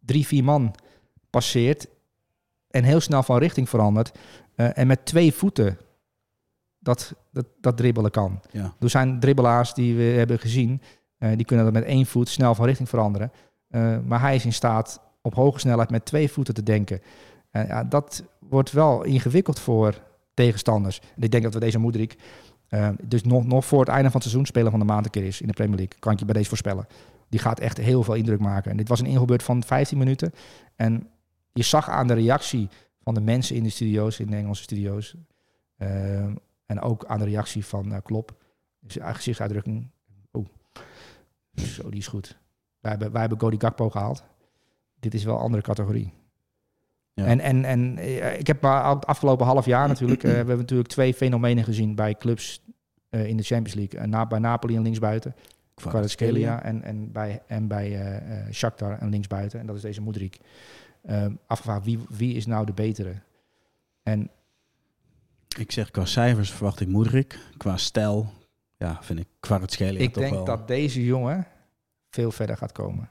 drie, 0.00 0.26
vier 0.26 0.44
man 0.44 0.74
passeert 1.30 1.86
en 2.70 2.84
heel 2.84 3.00
snel 3.00 3.22
van 3.22 3.38
richting 3.38 3.68
verandert. 3.68 4.12
eh, 4.54 4.78
en 4.78 4.86
met 4.86 5.06
twee 5.06 5.32
voeten 5.34 5.78
dat, 6.78 7.14
dat, 7.32 7.46
dat 7.60 7.76
dribbelen 7.76 8.10
kan. 8.10 8.40
Ja. 8.50 8.74
Er 8.80 8.90
zijn 8.90 9.20
dribbelaars 9.20 9.74
die 9.74 9.96
we 9.96 10.02
hebben 10.02 10.38
gezien, 10.38 10.82
eh, 11.18 11.30
die 11.36 11.44
kunnen 11.46 11.64
dat 11.64 11.74
met 11.74 11.84
één 11.84 12.06
voet 12.06 12.28
snel 12.28 12.54
van 12.54 12.66
richting 12.66 12.88
veranderen. 12.88 13.32
Eh, 13.68 13.98
maar 14.04 14.20
hij 14.20 14.34
is 14.34 14.44
in 14.44 14.52
staat 14.52 15.00
op 15.22 15.34
hoge 15.34 15.58
snelheid 15.58 15.90
met 15.90 16.04
twee 16.04 16.30
voeten 16.30 16.54
te 16.54 16.62
denken. 16.62 17.00
En 17.50 17.66
ja, 17.66 17.84
dat 17.84 18.24
wordt 18.38 18.72
wel 18.72 19.02
ingewikkeld 19.02 19.58
voor 19.58 20.02
tegenstanders. 20.34 21.00
En 21.16 21.22
ik 21.22 21.30
denk 21.30 21.42
dat 21.42 21.54
we 21.54 21.60
deze 21.60 21.78
Moedrik 21.78 22.16
eh, 22.68 22.88
dus 23.02 23.22
nog, 23.22 23.46
nog 23.46 23.64
voor 23.64 23.80
het 23.80 23.88
einde 23.88 24.04
van 24.10 24.20
het 24.20 24.22
seizoen 24.22 24.46
speler 24.46 24.70
van 24.70 24.80
de 24.80 24.86
maand 24.86 25.04
een 25.04 25.10
keer 25.10 25.24
is 25.24 25.40
in 25.40 25.46
de 25.46 25.52
Premier 25.52 25.76
League. 25.76 25.98
Kan 25.98 26.12
ik 26.12 26.18
je 26.18 26.24
bij 26.24 26.34
deze 26.34 26.48
voorspellen. 26.48 26.86
Die 27.28 27.40
gaat 27.40 27.60
echt 27.60 27.76
heel 27.76 28.02
veel 28.02 28.14
indruk 28.14 28.40
maken. 28.40 28.70
En 28.70 28.76
dit 28.76 28.88
was 28.88 29.00
een 29.00 29.06
ingelbeurt 29.06 29.42
van 29.42 29.62
15 29.62 29.98
minuten. 29.98 30.32
En 30.76 31.08
je 31.52 31.62
zag 31.62 31.88
aan 31.88 32.06
de 32.06 32.14
reactie 32.14 32.68
van 33.00 33.14
de 33.14 33.20
mensen 33.20 33.56
in 33.56 33.62
de 33.62 33.70
studio's, 33.70 34.18
in 34.18 34.26
de 34.26 34.36
Engelse 34.36 34.62
studio's. 34.62 35.14
eh, 35.76 36.24
en 36.66 36.80
ook 36.80 37.04
aan 37.04 37.18
de 37.18 37.24
reactie 37.24 37.64
van 37.64 37.92
eh 37.92 37.98
Klop. 38.02 38.36
Zijn 38.86 39.14
gezichtsuitdrukking. 39.14 39.90
Oh, 40.30 40.46
zo, 41.54 41.90
die 41.90 41.98
is 41.98 42.06
goed. 42.06 42.38
Wij 42.80 42.90
hebben, 42.90 43.12
wij 43.12 43.20
hebben 43.20 43.38
Cody 43.38 43.56
Gakpo 43.58 43.90
gehaald. 43.90 44.24
Dit 45.02 45.14
is 45.14 45.24
wel 45.24 45.34
een 45.34 45.40
andere 45.40 45.62
categorie. 45.62 46.12
Ja. 47.14 47.24
En, 47.24 47.40
en, 47.40 47.64
en 47.64 47.98
eh, 47.98 48.38
ik 48.38 48.46
heb 48.46 48.62
het 48.62 49.06
afgelopen 49.06 49.46
half 49.46 49.66
jaar 49.66 49.88
natuurlijk... 49.88 50.22
eh, 50.22 50.30
we 50.30 50.36
hebben 50.36 50.56
natuurlijk 50.58 50.88
twee 50.88 51.14
fenomenen 51.14 51.64
gezien 51.64 51.94
bij 51.94 52.14
clubs 52.14 52.62
eh, 53.08 53.26
in 53.26 53.36
de 53.36 53.42
Champions 53.42 53.74
League. 53.74 54.00
Eh, 54.00 54.06
na, 54.06 54.26
bij 54.26 54.38
Napoli 54.38 54.76
en 54.76 54.82
linksbuiten. 54.82 55.34
Kvaratskhelia 55.74 56.62
en, 56.62 56.82
en 56.82 57.12
bij, 57.12 57.42
en 57.46 57.66
bij 57.68 58.22
Shakhtar 58.50 58.98
en 58.98 59.08
linksbuiten. 59.08 59.60
En 59.60 59.66
dat 59.66 59.76
is 59.76 59.82
deze 59.82 60.00
Moedrik. 60.00 60.38
Ehm 61.02 61.34
afgevraagd, 61.46 61.84
wie, 61.84 61.98
wie 62.08 62.34
is 62.34 62.46
nou 62.46 62.66
de 62.66 62.72
betere? 62.72 63.14
En 64.02 64.30
Ik 65.58 65.72
zeg 65.72 65.90
qua 65.90 66.04
cijfers 66.04 66.50
verwacht 66.50 66.80
ik 66.80 66.88
Moedrik. 66.88 67.38
Qua 67.56 67.76
stijl, 67.76 68.32
ja, 68.76 68.98
vind 69.00 69.18
ik 69.18 69.26
Kvaratskhelia 69.40 70.00
ik 70.00 70.12
toch 70.12 70.22
denk 70.22 70.34
wel... 70.34 70.44
dat 70.44 70.68
deze 70.68 71.04
jongen 71.04 71.46
veel 72.10 72.30
verder 72.32 72.56
gaat 72.56 72.72
komen. 72.72 73.10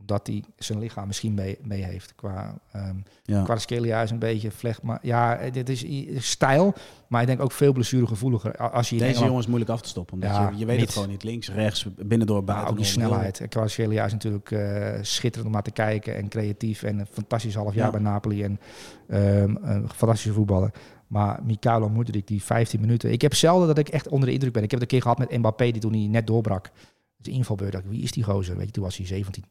Omdat 0.00 0.26
hij 0.26 0.44
zijn 0.58 0.78
lichaam 0.78 1.06
misschien 1.06 1.34
mee, 1.34 1.58
mee 1.62 1.82
heeft. 1.84 2.14
Qua, 2.14 2.58
ehm 2.72 2.96
Ja. 3.22 3.42
qua 3.42 3.54
is 4.02 4.10
een 4.10 4.18
beetje 4.18 4.50
vlecht. 4.50 4.82
Maar 4.82 4.98
ja, 5.02 5.50
dit 5.50 5.68
is 5.68 5.84
stijl. 6.30 6.74
Maar 7.08 7.20
ik 7.20 7.26
denk 7.26 7.40
ook 7.42 7.52
veel 7.52 7.72
blessuregevoeliger. 7.72 8.56
Als 8.56 8.88
je 8.88 8.94
Deze 8.94 9.04
Engeland- 9.06 9.26
jongen 9.26 9.40
is 9.42 9.46
moeilijk 9.48 9.70
af 9.70 9.80
te 9.80 9.88
stoppen. 9.88 10.14
Omdat 10.14 10.30
Ja, 10.30 10.48
je, 10.50 10.56
je 10.56 10.66
weet 10.66 10.76
niet. 10.76 10.84
het 10.84 10.94
gewoon 10.94 11.08
niet. 11.08 11.22
Links, 11.22 11.50
rechts, 11.50 11.86
binnendoor, 11.98 12.44
buiten. 12.44 12.70
ook 12.70 12.76
die 12.76 12.84
snelheid. 12.86 13.42
Kvaratskhelia 13.48 14.04
is 14.04 14.12
natuurlijk 14.12 14.50
eh, 14.50 14.98
schitterend 15.02 15.46
om 15.46 15.52
naar 15.54 15.62
te 15.62 15.70
kijken 15.70 16.16
en 16.16 16.28
creatief 16.28 16.82
en 16.82 16.98
een 16.98 17.06
fantastisch 17.10 17.54
half 17.54 17.74
jaar 17.74 17.84
Ja. 17.84 17.90
bij 17.90 18.00
Napoli 18.00 18.42
en 18.42 18.60
ehm, 19.08 19.56
een 19.62 19.88
fantastische 19.88 20.32
voetballer. 20.32 20.72
Maar 21.06 21.40
Mikalo 21.44 21.88
Mudrik, 21.88 22.26
die 22.26 22.42
15 22.42 22.80
minuten. 22.80 23.12
Ik 23.12 23.20
heb 23.22 23.34
zelden 23.34 23.66
dat 23.66 23.78
ik 23.78 23.88
echt 23.88 24.08
onder 24.08 24.26
de 24.28 24.34
indruk 24.34 24.52
ben. 24.52 24.62
Ik 24.62 24.70
heb 24.70 24.80
het 24.80 24.90
een 24.92 24.98
keer 24.98 25.02
gehad 25.10 25.18
met 25.28 25.38
Mbappé, 25.38 25.70
die 25.70 25.80
toen 25.80 25.92
hij 25.92 26.06
net 26.06 26.26
doorbrak. 26.26 26.70
De 27.16 27.30
invalbeurt. 27.30 27.88
Wie 27.88 28.02
is 28.02 28.12
die 28.12 28.22
gozer? 28.24 28.56
Weet 28.56 28.66
je, 28.66 28.72
toen 28.72 28.84
was 28.84 28.96
hij 28.96 29.06
17. 29.06 29.44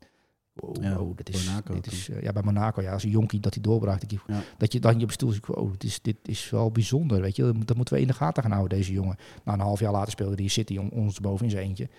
Wow, 0.60 0.84
Ja, 0.84 0.96
wow, 0.98 1.18
dit 1.18 1.30
is, 1.30 1.46
Monaco 1.48 1.74
dit 1.74 1.92
is, 1.92 2.10
eh, 2.10 2.22
ja, 2.22 2.32
bij 2.32 2.44
Monaco, 2.44 2.82
ja, 2.82 2.94
als 2.94 3.04
een 3.04 3.10
jonkie 3.10 3.40
dat 3.40 3.54
hij 3.54 3.64
doorbrak. 3.64 4.02
Dat 4.02 4.12
je, 4.12 4.18
Ja. 4.28 4.42
dat 4.58 4.74
je 4.74 4.80
dan 4.80 4.98
je 5.00 5.04
op 5.04 5.12
stoel 5.12 5.32
zit, 5.32 5.46
wow, 5.46 5.72
dit 5.72 5.84
is, 5.84 6.02
dit 6.02 6.16
is 6.24 6.50
wel 6.50 6.72
bijzonder, 6.72 7.22
weet 7.22 7.36
je. 7.36 7.44
Dat, 7.44 7.56
moet- 7.56 7.68
dat 7.68 7.76
moeten 7.76 7.96
we 7.96 8.02
in 8.02 8.08
de 8.08 8.14
gaten 8.14 8.44
gaan 8.44 8.52
houden, 8.52 8.78
deze 8.78 8.92
jongen. 8.92 9.16
Nou, 9.44 9.58
een 9.58 9.64
half 9.66 9.80
jaar 9.80 9.92
later 9.92 10.12
speelde 10.12 10.34
hij 10.36 10.44
in 10.44 10.50
City 10.50 10.78
om 10.78 10.88
ons 10.90 11.20
boven 11.20 11.46
in 11.46 11.52
zijn 11.52 11.64
eentje. 11.66 11.90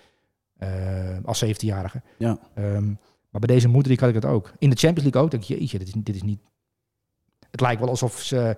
Eh, 0.57 1.17
als 1.25 1.43
17-jarige. 1.45 2.01
Ja. 2.17 2.37
Ehm, 2.53 2.87
maar 3.29 3.41
bij 3.41 3.55
deze 3.55 3.67
Moedrik 3.67 3.99
had 3.99 4.09
ik 4.09 4.15
het 4.15 4.25
ook. 4.25 4.51
In 4.59 4.69
de 4.69 4.75
Champions 4.75 5.03
League 5.03 5.21
ook. 5.21 5.31
Denk 5.31 5.43
jeetje, 5.43 5.77
dit 5.79 5.87
is, 5.87 5.93
dit 5.97 6.15
is 6.15 6.21
niet... 6.23 6.39
Het 7.51 7.61
lijkt 7.61 7.79
wel 7.79 7.89
alsof 7.89 8.19
ze 8.19 8.55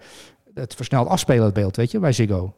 het 0.54 0.74
versneld 0.76 1.08
afspelen, 1.08 1.44
het 1.46 1.54
beeld, 1.54 1.76
weet 1.76 1.92
je, 1.92 2.00
bij 2.00 2.12
Ziggo. 2.12 2.56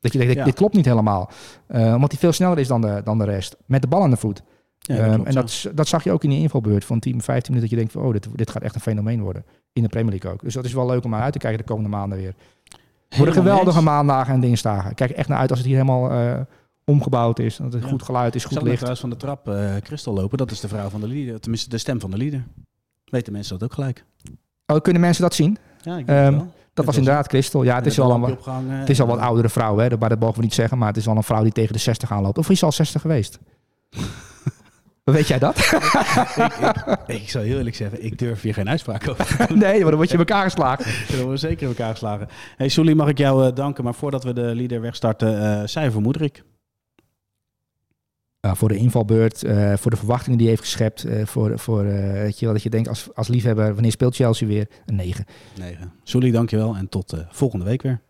Dat 0.00 0.12
je 0.12 0.18
denkt, 0.18 0.34
Ja. 0.34 0.44
dit 0.44 0.54
klopt 0.54 0.74
niet 0.74 0.84
helemaal. 0.84 1.30
Eh, 1.66 1.94
omdat 1.94 2.10
hij 2.10 2.20
veel 2.20 2.32
sneller 2.32 2.58
is 2.58 2.68
dan 2.68 2.80
de, 2.80 3.00
dan 3.04 3.18
de 3.18 3.24
rest. 3.24 3.56
Met 3.66 3.82
de 3.82 3.88
bal 3.88 4.02
aan 4.02 4.10
de 4.10 4.16
voet. 4.16 4.42
Ja, 4.78 4.96
Ehm, 4.96 5.12
klopt, 5.14 5.28
en 5.28 5.34
dat, 5.34 5.66
dat 5.74 5.88
zag 5.88 6.04
je 6.04 6.12
ook 6.12 6.24
in 6.24 6.30
die 6.30 6.40
invalbeurt 6.40 6.84
van 6.84 6.98
10, 6.98 7.22
15 7.22 7.54
minuten. 7.54 7.60
Dat 7.60 7.70
je 7.70 7.76
denkt, 7.76 7.92
van, 7.92 8.02
oh, 8.02 8.12
dit, 8.12 8.38
dit 8.38 8.50
gaat 8.50 8.62
echt 8.62 8.74
een 8.74 8.80
fenomeen 8.80 9.20
worden. 9.22 9.44
In 9.72 9.82
de 9.82 9.88
Premier 9.88 10.10
League 10.10 10.30
ook. 10.32 10.40
Dus 10.42 10.54
dat 10.54 10.64
is 10.64 10.72
wel 10.72 10.86
leuk 10.86 11.04
om 11.04 11.10
naar 11.10 11.22
uit 11.22 11.32
te 11.32 11.38
kijken 11.38 11.58
de 11.58 11.64
komende 11.64 11.88
maanden 11.90 12.18
weer. 12.18 12.34
Het 13.08 13.16
worden 13.18 13.34
geweldige 13.34 13.76
eens. 13.76 13.84
maandagen 13.86 14.34
en 14.34 14.40
dinsdagen. 14.40 14.90
Ik 14.90 14.96
kijk 14.96 15.10
echt 15.10 15.28
naar 15.28 15.38
uit 15.38 15.50
als 15.50 15.58
het 15.58 15.68
hier 15.68 15.76
helemaal 15.78 16.10
eh, 16.10 16.40
omgebouwd 16.84 17.38
is. 17.38 17.56
Dat 17.56 17.72
het 17.72 17.82
Ja. 17.82 17.88
goed 17.88 18.02
geluid 18.02 18.34
is, 18.34 18.44
Ik 18.44 18.48
goed 18.50 18.62
licht. 18.62 18.74
trouwens 18.74 19.00
van 19.00 19.10
de 19.10 19.16
trap 19.16 19.48
eh 19.48 19.74
Christel 19.82 20.12
lopen. 20.12 20.38
Dat 20.38 20.50
is 20.50 20.60
de 20.60 20.68
vrouw 20.68 20.88
van 20.88 21.00
de 21.00 21.08
leader. 21.08 21.40
Tenminste, 21.40 21.68
de 21.68 21.78
stem 21.78 22.00
van 22.00 22.10
de 22.10 22.16
leader. 22.16 22.44
Weten 23.04 23.32
mensen 23.32 23.58
dat 23.58 23.68
ook 23.68 23.74
gelijk? 23.74 24.04
Oh, 24.66 24.80
kunnen 24.80 25.02
mensen 25.02 25.22
dat 25.22 25.34
zien? 25.34 25.58
Ja, 25.82 25.96
ik 25.96 26.06
Ehm, 26.06 26.16
denk 26.16 26.26
het 26.26 26.34
wel. 26.34 26.52
Dat 26.74 26.84
was 26.86 26.96
inderdaad 26.96 27.26
Christel. 27.26 27.62
Ja, 27.62 27.74
het 27.76 27.86
is, 27.86 27.96
wel 27.96 28.10
een 28.10 28.36
het 28.68 28.88
is 28.90 29.00
al 29.00 29.06
wat 29.06 29.18
oudere 29.18 29.48
vrouw, 29.48 29.76
hè? 29.78 29.88
dat, 29.88 30.18
mogen 30.18 30.36
we 30.36 30.42
niet 30.42 30.54
zeggen. 30.54 30.78
Maar 30.78 30.88
het 30.88 30.96
is 30.96 31.04
wel 31.06 31.16
een 31.16 31.22
vrouw 31.22 31.42
die 31.42 31.52
tegen 31.52 31.72
de 31.72 31.78
60 31.78 32.12
aanloopt. 32.12 32.38
Of 32.38 32.50
is 32.50 32.58
ze 32.58 32.64
al 32.64 32.72
60 32.72 33.00
geweest? 33.00 33.38
Weet 35.12 35.28
jij 35.28 35.38
dat? 35.38 35.58
ik, 37.06 37.20
ik 37.22 37.30
zou 37.30 37.44
heel 37.46 37.56
eerlijk 37.56 37.76
zeggen, 37.76 38.04
ik 38.04 38.18
durf 38.18 38.40
hier 38.42 38.54
geen 38.54 38.68
uitspraak 38.68 39.08
over 39.08 39.36
te 39.36 39.46
doen. 39.46 39.58
nee, 39.58 39.80
maar 39.80 39.88
dan 39.88 39.94
word 39.96 40.06
je 40.08 40.12
in 40.14 40.18
elkaar 40.20 40.42
geslagen. 40.42 40.84
Dat 41.06 41.08
worden 41.08 41.30
we 41.30 41.36
zeker 41.36 41.62
in 41.62 41.68
elkaar 41.68 41.90
geslagen. 41.90 42.28
Hey 42.56 42.68
Sully, 42.68 42.92
mag 42.92 43.08
ik 43.08 43.18
jou 43.18 43.46
eh, 43.46 43.54
danken. 43.54 43.84
Maar 43.84 43.94
voordat 43.94 44.24
we 44.24 44.32
de 44.32 44.54
leader 44.54 44.80
wegstarten, 44.80 45.60
eh 45.60 45.66
cijfer 45.66 46.00
Moederik. 46.00 46.42
Ja, 48.40 48.54
voor 48.54 48.68
de 48.68 48.76
invalbeurt, 48.76 49.42
eh, 49.44 49.72
voor 49.76 49.90
de 49.90 49.96
verwachtingen 49.96 50.38
die 50.38 50.46
hij 50.46 50.56
heeft 50.56 50.68
geschept. 50.68 51.04
eh, 51.04 51.26
voor, 51.26 51.58
voor 51.58 51.84
eh, 51.84 52.12
weet 52.12 52.38
je 52.38 52.44
wel, 52.44 52.54
dat 52.54 52.62
je 52.62 52.70
denkt 52.70 52.88
als, 52.88 53.08
als 53.14 53.28
liefhebber, 53.28 53.72
wanneer 53.74 53.90
speelt 53.90 54.14
Chelsea 54.16 54.46
weer? 54.48 54.66
Een 54.86 54.94
9. 54.94 55.24
9. 55.58 55.92
Sully, 56.02 56.30
dankjewel. 56.30 56.76
En 56.76 56.88
tot 56.88 57.12
eh, 57.12 57.20
volgende 57.30 57.64
week 57.64 57.82
weer. 57.82 58.00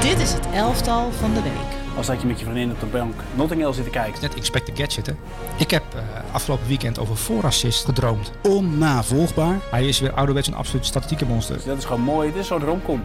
Dit 0.00 0.20
is 0.20 0.32
het 0.32 0.46
elftal 0.54 1.10
van 1.12 1.34
de 1.34 1.42
week. 1.42 1.89
Als 1.96 2.06
dat 2.06 2.20
je 2.20 2.26
met 2.26 2.38
je 2.38 2.44
vriendin 2.44 2.70
op 2.70 2.80
de 2.80 2.86
bank 2.86 3.14
Notting 3.34 3.60
Hill 3.60 3.72
zit 3.72 3.84
te 3.84 3.90
kijken. 3.90 4.20
Net 4.20 4.34
Expect 4.34 4.66
the 4.66 4.72
Gadget, 4.74 5.06
hè? 5.06 5.12
Ik 5.58 5.70
heb 5.70 5.82
eh, 5.94 6.02
afgelopen 6.32 6.66
weekend 6.66 6.98
over 6.98 7.16
voorassist 7.16 7.84
gedroomd. 7.84 8.30
Onnavolgbaar. 8.42 9.58
Hij 9.70 9.88
is 9.88 10.00
weer 10.00 10.12
ouderwets 10.12 10.48
een 10.48 10.54
absoluut 10.54 10.86
statistieke 10.86 11.26
monster. 11.26 11.54
Dus 11.54 11.64
dat 11.64 11.78
is 11.78 11.84
gewoon 11.84 12.00
mooi. 12.00 12.32
Dit 12.32 12.40
is 12.40 12.46
zo'n 12.46 12.64
romcom. 12.64 13.04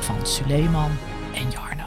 Van 0.00 0.16
Suleiman 0.22 0.90
en 1.34 1.50
Jarno. 1.50 1.85